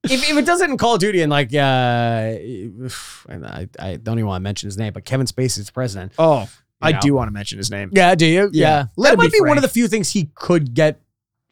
if, 0.03 0.29
if 0.29 0.37
it 0.37 0.45
does 0.45 0.61
it 0.61 0.69
in 0.69 0.77
Call 0.77 0.95
of 0.95 0.99
Duty 0.99 1.21
and 1.21 1.31
like, 1.31 1.53
uh, 1.53 1.57
and 3.29 3.45
I, 3.45 3.67
I 3.79 3.95
don't 3.97 4.19
even 4.19 4.27
want 4.27 4.41
to 4.41 4.43
mention 4.43 4.67
his 4.67 4.77
name, 4.77 4.93
but 4.93 5.05
Kevin 5.05 5.25
Spacey's 5.25 5.65
the 5.65 5.71
president. 5.71 6.13
Oh, 6.19 6.47
I 6.81 6.91
know. 6.91 6.99
do 7.01 7.13
want 7.15 7.29
to 7.29 7.31
mention 7.33 7.57
his 7.57 7.71
name. 7.71 7.89
Yeah, 7.93 8.13
do 8.15 8.25
you? 8.27 8.49
Yeah. 8.53 8.85
Let 8.95 9.11
that 9.11 9.17
might 9.17 9.31
be 9.31 9.39
be, 9.39 9.47
one 9.47 9.57
of 9.57 9.63
the 9.63 9.69
few 9.69 9.87
things 9.87 10.11
he 10.11 10.29
could 10.35 10.73
get 10.75 10.99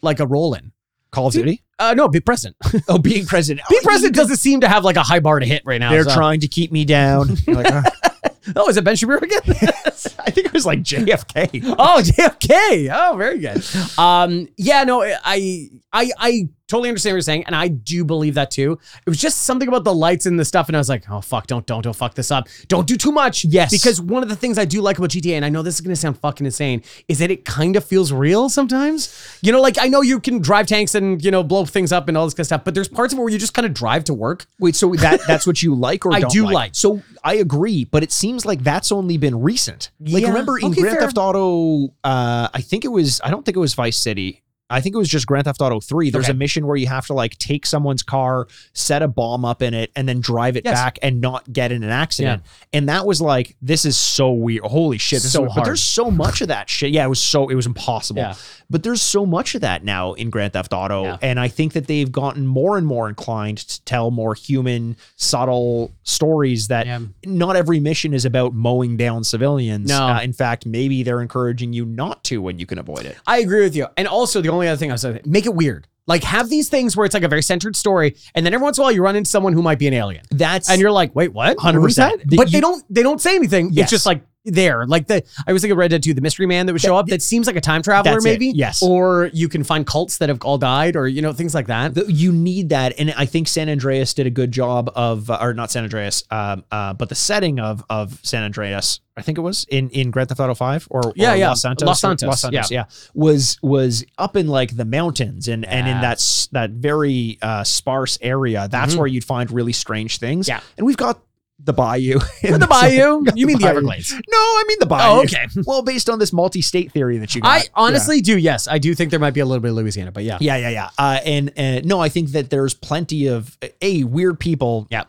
like 0.03 0.19
a 0.19 0.27
role 0.27 0.53
in. 0.53 0.71
Call 1.11 1.27
of 1.27 1.33
Duty. 1.33 1.63
Uh, 1.77 1.93
no, 1.95 2.07
be 2.07 2.19
present. 2.19 2.55
Oh, 2.87 2.97
being 2.97 3.25
present. 3.25 3.59
Being 3.69 3.81
Oh, 3.83 3.85
president 3.85 4.15
doesn't 4.15 4.37
seem 4.37 4.61
to 4.61 4.67
have 4.67 4.83
like 4.83 4.95
a 4.95 5.03
high 5.03 5.19
bar 5.19 5.39
to 5.39 5.45
hit 5.45 5.61
right 5.65 5.79
now. 5.79 5.91
They're 5.91 6.03
so- 6.05 6.13
trying 6.15 6.39
to 6.39 6.47
keep 6.47 6.71
me 6.71 6.85
down. 6.85 7.35
You're 7.47 7.55
like, 7.57 7.71
"Ah." 7.71 7.83
Oh, 8.57 8.67
is 8.67 8.75
it 8.75 8.83
Ben 8.83 8.97
Shapiro 8.97 9.19
again? 9.19 9.39
I 9.45 10.29
think 10.29 10.47
it 10.47 10.51
was 10.53 10.65
like 10.65 10.79
JFK. 10.79 11.63
oh, 11.79 12.01
JFK. 12.03 12.89
Oh, 12.93 13.15
very 13.15 13.39
good. 13.39 13.63
Um, 13.97 14.49
yeah, 14.57 14.83
no, 14.83 15.01
I, 15.01 15.69
I, 15.93 16.11
I 16.17 16.49
totally 16.73 16.89
understand 16.89 17.13
what 17.13 17.17
you're 17.17 17.21
saying, 17.21 17.43
and 17.45 17.55
I 17.55 17.67
do 17.67 18.03
believe 18.03 18.33
that 18.35 18.49
too. 18.51 18.79
It 19.05 19.09
was 19.09 19.19
just 19.21 19.43
something 19.43 19.67
about 19.67 19.83
the 19.83 19.93
lights 19.93 20.25
and 20.25 20.39
the 20.39 20.45
stuff, 20.45 20.67
and 20.69 20.75
I 20.75 20.79
was 20.79 20.89
like, 20.89 21.03
oh 21.09 21.21
fuck, 21.21 21.47
don't, 21.47 21.65
don't, 21.65 21.81
don't 21.83 21.95
fuck 21.95 22.15
this 22.15 22.31
up. 22.31 22.47
Don't 22.67 22.87
do 22.87 22.97
too 22.97 23.11
much. 23.11 23.45
Yes. 23.45 23.71
because 23.71 24.01
one 24.01 24.23
of 24.23 24.29
the 24.29 24.35
things 24.35 24.57
I 24.57 24.65
do 24.65 24.81
like 24.81 24.97
about 24.97 25.11
GTA, 25.11 25.33
and 25.33 25.45
I 25.45 25.49
know 25.49 25.61
this 25.61 25.75
is 25.75 25.81
gonna 25.81 25.95
sound 25.95 26.17
fucking 26.19 26.45
insane, 26.45 26.81
is 27.07 27.19
that 27.19 27.29
it 27.31 27.45
kind 27.45 27.75
of 27.75 27.83
feels 27.83 28.11
real 28.11 28.49
sometimes. 28.49 29.37
You 29.41 29.51
know, 29.51 29.61
like 29.61 29.77
I 29.79 29.87
know 29.87 30.01
you 30.01 30.19
can 30.19 30.39
drive 30.39 30.67
tanks 30.67 30.95
and 30.95 31.23
you 31.23 31.31
know 31.31 31.43
blow 31.43 31.65
things 31.65 31.91
up 31.91 32.07
and 32.07 32.17
all 32.17 32.25
this 32.25 32.33
kind 32.33 32.41
of 32.41 32.47
stuff, 32.47 32.63
but 32.63 32.73
there's 32.73 32.87
parts 32.87 33.13
of 33.13 33.19
it 33.19 33.21
where 33.21 33.29
you 33.31 33.37
just 33.37 33.53
kind 33.53 33.65
of 33.65 33.73
drive 33.73 34.03
to 34.05 34.13
work. 34.13 34.45
Wait, 34.59 34.75
so 34.75 34.93
that 34.95 35.21
that's 35.27 35.45
what 35.45 35.61
you 35.61 35.75
like 35.75 36.05
or 36.05 36.13
I 36.13 36.21
do 36.21 36.49
like. 36.49 36.75
So 36.75 37.01
I 37.23 37.35
agree, 37.35 37.85
but 37.85 38.03
it 38.03 38.11
seems 38.11 38.45
like 38.45 38.63
that's 38.63 38.91
only 38.91 39.17
been 39.17 39.41
recent. 39.41 39.91
Like 39.99 40.21
Yeah. 40.23 40.29
remember 40.29 40.57
in 40.57 40.65
Okay, 40.71 40.81
Grand 40.81 40.97
fair. 40.97 41.01
Theft 41.07 41.17
Auto, 41.17 41.93
uh, 42.03 42.47
I 42.53 42.61
think 42.61 42.83
it 42.85 42.89
was 42.89 43.21
I 43.23 43.29
don't 43.29 43.45
think 43.45 43.55
it 43.55 43.59
was 43.59 43.73
Vice 43.75 43.97
City. 43.97 44.41
I 44.73 44.81
think 44.81 44.95
it 44.95 44.97
was 44.97 45.07
just 45.09 45.25
Grand 45.27 45.45
Theft 45.45 45.61
Auto 45.61 45.79
3. 45.79 46.09
There's 46.09 46.25
Okay. 46.25 46.31
a 46.31 46.35
mission 46.35 46.65
where 46.67 46.75
you 46.75 46.87
have 46.87 47.05
to 47.07 47.13
like 47.13 47.37
take 47.37 47.65
someone's 47.65 48.03
car, 48.03 48.47
set 48.73 49.01
a 49.01 49.07
bomb 49.07 49.45
up 49.45 49.61
in 49.61 49.73
it, 49.73 49.91
and 49.95 50.07
then 50.09 50.19
drive 50.19 50.57
it 50.57 50.65
Yes. 50.65 50.73
back 50.73 50.99
and 51.01 51.21
not 51.21 51.51
get 51.53 51.71
in 51.71 51.83
an 51.83 51.89
accident. 51.89 52.41
And 52.73 52.89
that 52.89 53.05
was 53.05 53.21
like, 53.21 53.55
this 53.61 53.85
is 53.85 53.97
so 53.97 54.31
weird. 54.31 54.63
Holy 54.65 54.97
shit. 54.97 55.21
So 55.21 55.45
is, 55.45 55.53
But 55.55 55.63
there's 55.65 55.81
so 55.83 56.09
much 56.11 56.41
of 56.41 56.47
that 56.49 56.69
shit. 56.69 56.91
Yeah, 56.91 57.05
it 57.05 57.09
was 57.09 57.19
so 57.21 57.47
it 57.49 57.55
was 57.55 57.65
impossible. 57.65 58.21
Yeah. 58.21 58.33
But 58.69 58.83
there's 58.83 59.01
so 59.01 59.25
much 59.25 59.53
of 59.55 59.61
that 59.61 59.83
now 59.83 60.13
in 60.13 60.29
Grand 60.29 60.53
Theft 60.53 60.73
Auto. 60.73 61.03
Yeah. 61.03 61.17
And 61.21 61.39
I 61.39 61.47
think 61.47 61.73
that 61.73 61.87
they've 61.87 62.11
gotten 62.11 62.47
more 62.47 62.77
and 62.77 62.87
more 62.87 63.07
inclined 63.07 63.59
to 63.59 63.81
tell 63.83 64.09
more 64.11 64.33
human, 64.33 64.95
subtle 65.15 65.91
stories 66.03 66.67
that 66.67 66.85
Yeah. 66.85 66.99
not 67.25 67.55
every 67.55 67.79
mission 67.79 68.13
is 68.13 68.25
about 68.25 68.53
mowing 68.53 68.97
down 68.97 69.23
civilians. 69.23 69.89
No. 69.89 70.07
Uh, 70.07 70.19
in 70.21 70.33
fact, 70.33 70.65
maybe 70.65 71.03
they're 71.03 71.21
encouraging 71.21 71.73
you 71.73 71.85
not 71.85 72.23
to 72.25 72.41
when 72.41 72.59
you 72.59 72.65
can 72.65 72.77
avoid 72.79 73.05
it. 73.05 73.17
I 73.27 73.39
agree 73.39 73.61
with 73.61 73.75
you. 73.75 73.87
And 73.97 74.07
also, 74.07 74.41
the 74.41 74.49
only 74.49 74.62
other 74.69 74.77
thing 74.77 74.91
I 74.91 74.93
was 74.95 75.01
saying, 75.01 75.19
make 75.25 75.45
it 75.45 75.55
weird. 75.55 75.87
Like, 76.05 76.23
have 76.25 76.49
these 76.49 76.67
things 76.67 76.97
where 76.97 77.05
it's 77.05 77.13
like 77.13 77.23
a 77.23 77.29
very 77.29 77.41
centered 77.41 77.75
story, 77.77 78.15
and 78.35 78.45
then 78.45 78.53
every 78.53 78.63
once 78.63 78.77
in 78.77 78.81
a 78.81 78.83
while 78.83 78.91
you 78.91 79.01
run 79.01 79.15
into 79.15 79.29
someone 79.29 79.53
who 79.53 79.61
might 79.61 79.79
be 79.79 79.87
an 79.87 79.93
alien, 79.93 80.23
That's 80.31 80.69
and 80.69 80.81
you're 80.81 80.91
like, 80.91 81.15
"Wait, 81.15 81.31
what? 81.33 81.55
100%. 81.57 81.73
Who's 81.81 81.95
that?" 81.95 82.19
The- 82.27 82.35
But 82.35 82.47
you- 82.47 82.51
they 82.51 82.59
don't. 82.59 82.83
They 82.89 83.03
don't 83.03 83.21
say 83.21 83.35
anything. 83.35 83.69
Yes. 83.71 83.83
It's 83.85 83.91
just 83.91 84.05
like 84.05 84.21
there. 84.45 84.85
Like 84.85 85.07
the 85.07 85.23
I 85.47 85.53
was 85.53 85.61
thinking 85.61 85.71
of 85.73 85.77
Red 85.77 85.91
Dead 85.91 86.03
2, 86.03 86.13
the 86.13 86.21
mystery 86.21 86.45
man 86.45 86.65
that 86.65 86.73
would 86.73 86.81
show 86.81 86.95
up. 86.97 87.07
That 87.07 87.21
seems 87.21 87.47
like 87.47 87.55
a 87.55 87.61
time 87.61 87.81
traveler, 87.81 88.13
That's 88.13 88.25
it. 88.25 88.29
maybe. 88.29 88.47
Yes. 88.55 88.81
Or 88.83 89.29
you 89.33 89.47
can 89.49 89.63
find 89.63 89.85
cults 89.87 90.17
that 90.17 90.29
have 90.29 90.41
all 90.43 90.57
died, 90.57 90.95
or 90.95 91.07
you 91.07 91.21
know 91.21 91.33
things 91.33 91.53
like 91.55 91.67
that. 91.67 91.93
the, 91.95 92.11
you 92.11 92.31
need 92.31 92.69
that, 92.69 92.93
and 92.99 93.11
I 93.17 93.25
think 93.25 93.47
San 93.47 93.69
Andreas 93.69 94.13
did 94.13 94.27
a 94.27 94.29
good 94.31 94.51
job 94.51 94.91
of, 94.95 95.29
uh, 95.29 95.37
or 95.41 95.53
not 95.53 95.71
San 95.71 95.83
Andreas, 95.83 96.23
um, 96.31 96.63
uh, 96.71 96.93
but 96.93 97.09
the 97.09 97.15
setting 97.15 97.59
of 97.59 97.83
of 97.89 98.19
San 98.23 98.43
Andreas. 98.43 98.99
I 99.15 99.21
think 99.21 99.37
it 99.37 99.41
was 99.41 99.65
in 99.69 99.89
in 99.91 100.09
Grand 100.09 100.29
Theft 100.29 100.39
Auto 100.39 100.55
Five 100.55 100.87
or, 100.89 101.13
Yeah, 101.15 101.33
or 101.33 101.35
yeah. 101.35 101.47
Los 101.49 101.61
Santos, 101.61 101.85
Los 101.85 101.99
Santos, 102.01 102.27
Los 102.27 102.41
Santos, 102.41 102.71
yeah. 102.71 102.85
was 103.13 103.59
was 103.61 104.03
up 104.17 104.35
in 104.35 104.47
like 104.47 104.75
the 104.75 104.85
mountains 104.85 105.47
and 105.47 105.63
and 105.65 105.87
in 105.87 105.95
Yeah. 105.95 106.01
that 106.01 106.13
s- 106.17 106.49
that 106.51 106.71
very 106.71 107.37
uh, 107.41 107.63
sparse 107.63 108.17
area. 108.21 108.67
That's 108.71 108.95
Mhm. 108.95 108.97
where 108.97 109.07
you'd 109.07 109.23
find 109.23 109.51
really 109.51 109.73
strange 109.73 110.17
things. 110.17 110.47
Yeah. 110.47 110.61
and 110.77 110.87
we've 110.87 110.97
got 110.97 111.19
the 111.59 111.73
bayou. 111.73 112.19
in 112.41 112.59
the 112.59 112.67
bayou. 112.67 113.23
You 113.35 113.47
mean 113.47 113.57
the 113.57 113.63
bayou. 113.63 113.69
Everglades? 113.71 114.11
No, 114.11 114.37
I 114.37 114.63
mean 114.67 114.77
the 114.79 114.85
bayou. 114.85 115.19
Oh, 115.19 115.23
okay. 115.23 115.47
well, 115.65 115.81
based 115.81 116.09
on 116.09 116.19
this 116.19 116.33
multi-state 116.33 116.91
theory 116.91 117.17
that 117.19 117.33
you 117.35 117.41
got. 117.41 117.49
I 117.51 117.57
Yeah. 117.57 117.63
honestly 117.75 118.21
do. 118.21 118.37
Yes, 118.37 118.67
I 118.67 118.79
do 118.79 118.93
think 118.95 119.11
there 119.11 119.19
might 119.19 119.33
be 119.33 119.39
a 119.39 119.45
little 119.45 119.61
bit 119.61 119.69
of 119.69 119.75
Louisiana, 119.75 120.11
but 120.11 120.23
yeah. 120.23 120.37
Yeah, 120.41 120.57
yeah, 120.57 120.69
yeah. 120.69 120.89
Uh, 120.97 121.19
and 121.25 121.51
uh, 121.57 121.81
no, 121.85 121.99
I 121.99 122.09
think 122.09 122.29
that 122.31 122.49
there's 122.49 122.73
plenty 122.73 123.27
of 123.27 123.57
a 123.81 124.03
weird 124.03 124.39
people. 124.39 124.87
Yeah. 124.89 125.03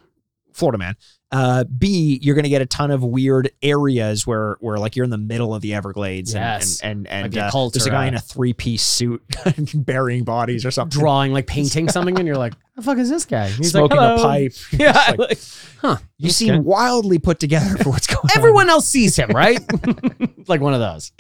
Florida 0.53 0.78
man. 0.78 0.97
Uh, 1.32 1.64
B, 1.64 2.20
you're 2.22 2.36
gonna 2.36 2.49
get 2.49 2.62
a 2.62 2.66
ton 2.66 2.92
of 2.92 3.03
weird 3.03 3.51
areas 3.61 4.24
where 4.24 4.57
where 4.61 4.78
like 4.78 4.95
you're 4.95 5.03
in 5.05 5.11
the 5.11 5.18
middle 5.18 5.53
of 5.53 5.62
the 5.62 5.74
Everglades. 5.74 6.32
and- 6.34 6.42
Yes. 6.45 6.80
And 6.80 7.09
and, 7.09 7.24
and, 7.24 7.34
Like 7.34 7.53
uh, 7.55 7.68
there's 7.72 7.86
a 7.86 7.90
guy 7.90 8.07
in 8.07 8.14
a 8.14 8.20
three 8.20 8.53
piece 8.53 8.84
suit 8.84 9.20
burying 9.74 10.22
bodies 10.22 10.64
or 10.64 10.70
something. 10.70 10.97
Drawing 11.01 11.32
like 11.32 11.49
painting 11.49 11.88
something, 11.88 12.16
and 12.18 12.28
you're 12.28 12.36
like, 12.36 12.53
"The 12.77 12.83
fuck 12.83 12.99
is 12.99 13.11
this 13.11 13.25
guy?" 13.25 13.49
He's 13.49 13.70
smoking 13.70 13.97
like, 13.97 14.07
a 14.07 14.16
"Hello." 14.16 14.29
pipe. 14.29 14.53
Yeah, 14.72 14.93
Just 14.93 15.09
like, 15.09 15.18
like, 15.18 15.39
huh? 15.81 15.97
you 16.18 16.27
okay. 16.27 16.33
seem 16.33 16.64
wildly 16.64 17.18
put 17.18 17.39
together 17.39 17.77
for 17.83 17.91
what's 17.91 18.07
going 18.07 18.20
on. 18.25 18.31
Everyone 18.37 18.68
else 18.68 18.89
sees 18.89 19.16
him, 19.16 19.31
right? 19.31 19.61
like 20.49 20.61
one 20.61 20.75
of 20.75 20.81
those. 20.81 21.12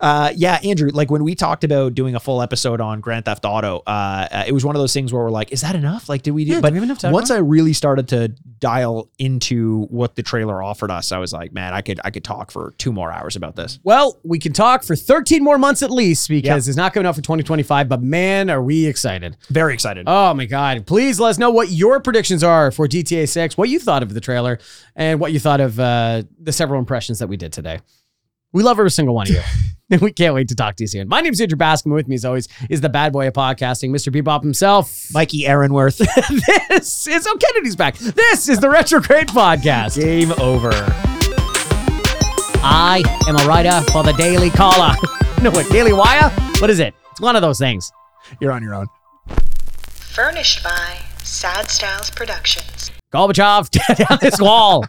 Uh, 0.00 0.32
yeah, 0.34 0.58
Andrew, 0.64 0.90
like 0.92 1.10
when 1.10 1.24
we 1.24 1.34
talked 1.34 1.64
about 1.64 1.94
doing 1.94 2.14
a 2.14 2.20
full 2.20 2.42
episode 2.42 2.80
on 2.80 3.00
Grand 3.00 3.24
Theft 3.24 3.44
Auto, 3.44 3.82
uh, 3.86 4.28
uh, 4.30 4.44
it 4.46 4.52
was 4.52 4.64
one 4.64 4.76
of 4.76 4.80
those 4.80 4.92
things 4.92 5.12
where 5.12 5.22
we're 5.22 5.30
like, 5.30 5.52
is 5.52 5.62
that 5.62 5.74
enough? 5.74 6.08
Like, 6.08 6.22
did 6.22 6.32
we 6.32 6.44
do? 6.44 6.50
Yeah, 6.50 6.56
do 6.56 6.62
but 6.62 6.72
we 6.72 6.78
have 6.78 6.84
enough 6.84 7.12
once 7.12 7.30
I 7.30 7.38
really 7.38 7.72
started 7.72 8.08
to 8.08 8.28
dial 8.58 9.10
into 9.18 9.86
what 9.86 10.14
the 10.14 10.22
trailer 10.22 10.62
offered 10.62 10.90
us, 10.90 11.12
I 11.12 11.18
was 11.18 11.32
like, 11.32 11.52
man, 11.52 11.74
I 11.74 11.80
could, 11.80 12.00
I 12.04 12.10
could 12.10 12.24
talk 12.24 12.50
for 12.50 12.74
two 12.78 12.92
more 12.92 13.12
hours 13.12 13.36
about 13.36 13.56
this. 13.56 13.78
Well, 13.82 14.18
we 14.22 14.38
can 14.38 14.52
talk 14.52 14.84
for 14.84 14.96
13 14.96 15.42
more 15.42 15.58
months 15.58 15.82
at 15.82 15.90
least 15.90 16.28
because 16.28 16.68
it's 16.68 16.76
not 16.76 16.94
coming 16.94 17.06
out 17.06 17.16
for 17.16 17.22
2025, 17.22 17.88
but 17.88 18.02
man, 18.02 18.50
are 18.50 18.62
we 18.62 18.86
excited. 18.86 19.36
Very 19.50 19.74
excited. 19.74 20.04
Oh 20.06 20.32
my 20.34 20.46
God. 20.46 20.86
Please 20.92 21.18
let 21.18 21.30
us 21.30 21.38
know 21.38 21.50
what 21.50 21.70
your 21.70 22.00
predictions 22.00 22.44
are 22.44 22.70
for 22.70 22.86
GTA 22.86 23.26
6, 23.26 23.56
what 23.56 23.70
you 23.70 23.80
thought 23.80 24.02
of 24.02 24.12
the 24.12 24.20
trailer, 24.20 24.58
and 24.94 25.18
what 25.18 25.32
you 25.32 25.40
thought 25.40 25.62
of 25.62 25.80
uh, 25.80 26.22
the 26.38 26.52
several 26.52 26.78
impressions 26.78 27.20
that 27.20 27.28
we 27.28 27.38
did 27.38 27.50
today. 27.50 27.80
We 28.52 28.62
love 28.62 28.78
every 28.78 28.90
single 28.90 29.14
one 29.14 29.26
of 29.26 29.32
you. 29.32 29.40
and 29.90 30.02
we 30.02 30.12
can't 30.12 30.34
wait 30.34 30.48
to 30.48 30.54
talk 30.54 30.76
to 30.76 30.82
you 30.82 30.88
soon. 30.88 31.08
My 31.08 31.22
name 31.22 31.32
is 31.32 31.40
Andrew 31.40 31.56
Bascom. 31.56 31.92
With 31.92 32.08
me, 32.08 32.16
as 32.16 32.26
always, 32.26 32.46
is 32.68 32.82
the 32.82 32.90
bad 32.90 33.14
boy 33.14 33.26
of 33.26 33.32
podcasting, 33.32 33.88
Mr. 33.88 34.14
Bebop 34.14 34.42
himself. 34.42 35.06
Mikey 35.14 35.46
Aaronworth. 35.46 35.96
this 36.68 37.06
is, 37.06 37.26
oh, 37.26 37.38
Kennedy's 37.38 37.74
back. 37.74 37.96
This 37.96 38.50
is 38.50 38.60
the 38.60 38.68
Retrograde 38.68 39.28
Podcast. 39.28 39.98
Game 39.98 40.32
over. 40.32 40.72
I 42.62 43.02
am 43.26 43.36
a 43.36 43.48
writer 43.48 43.80
for 43.92 44.02
the 44.02 44.12
Daily 44.18 44.50
Caller. 44.50 44.92
no, 45.42 45.52
what, 45.52 45.70
Daily 45.72 45.94
Wire? 45.94 46.28
What 46.58 46.68
is 46.68 46.80
it? 46.80 46.92
It's 47.12 47.20
one 47.22 47.34
of 47.34 47.40
those 47.40 47.58
things. 47.58 47.90
You're 48.42 48.52
on 48.52 48.62
your 48.62 48.74
own. 48.74 48.88
Furnished 50.12 50.62
by 50.62 50.98
Sad 51.22 51.70
Styles 51.70 52.10
Productions. 52.10 52.90
Gorbachev, 53.14 53.70
down 53.96 54.18
this 54.20 54.38
wall. 54.38 54.84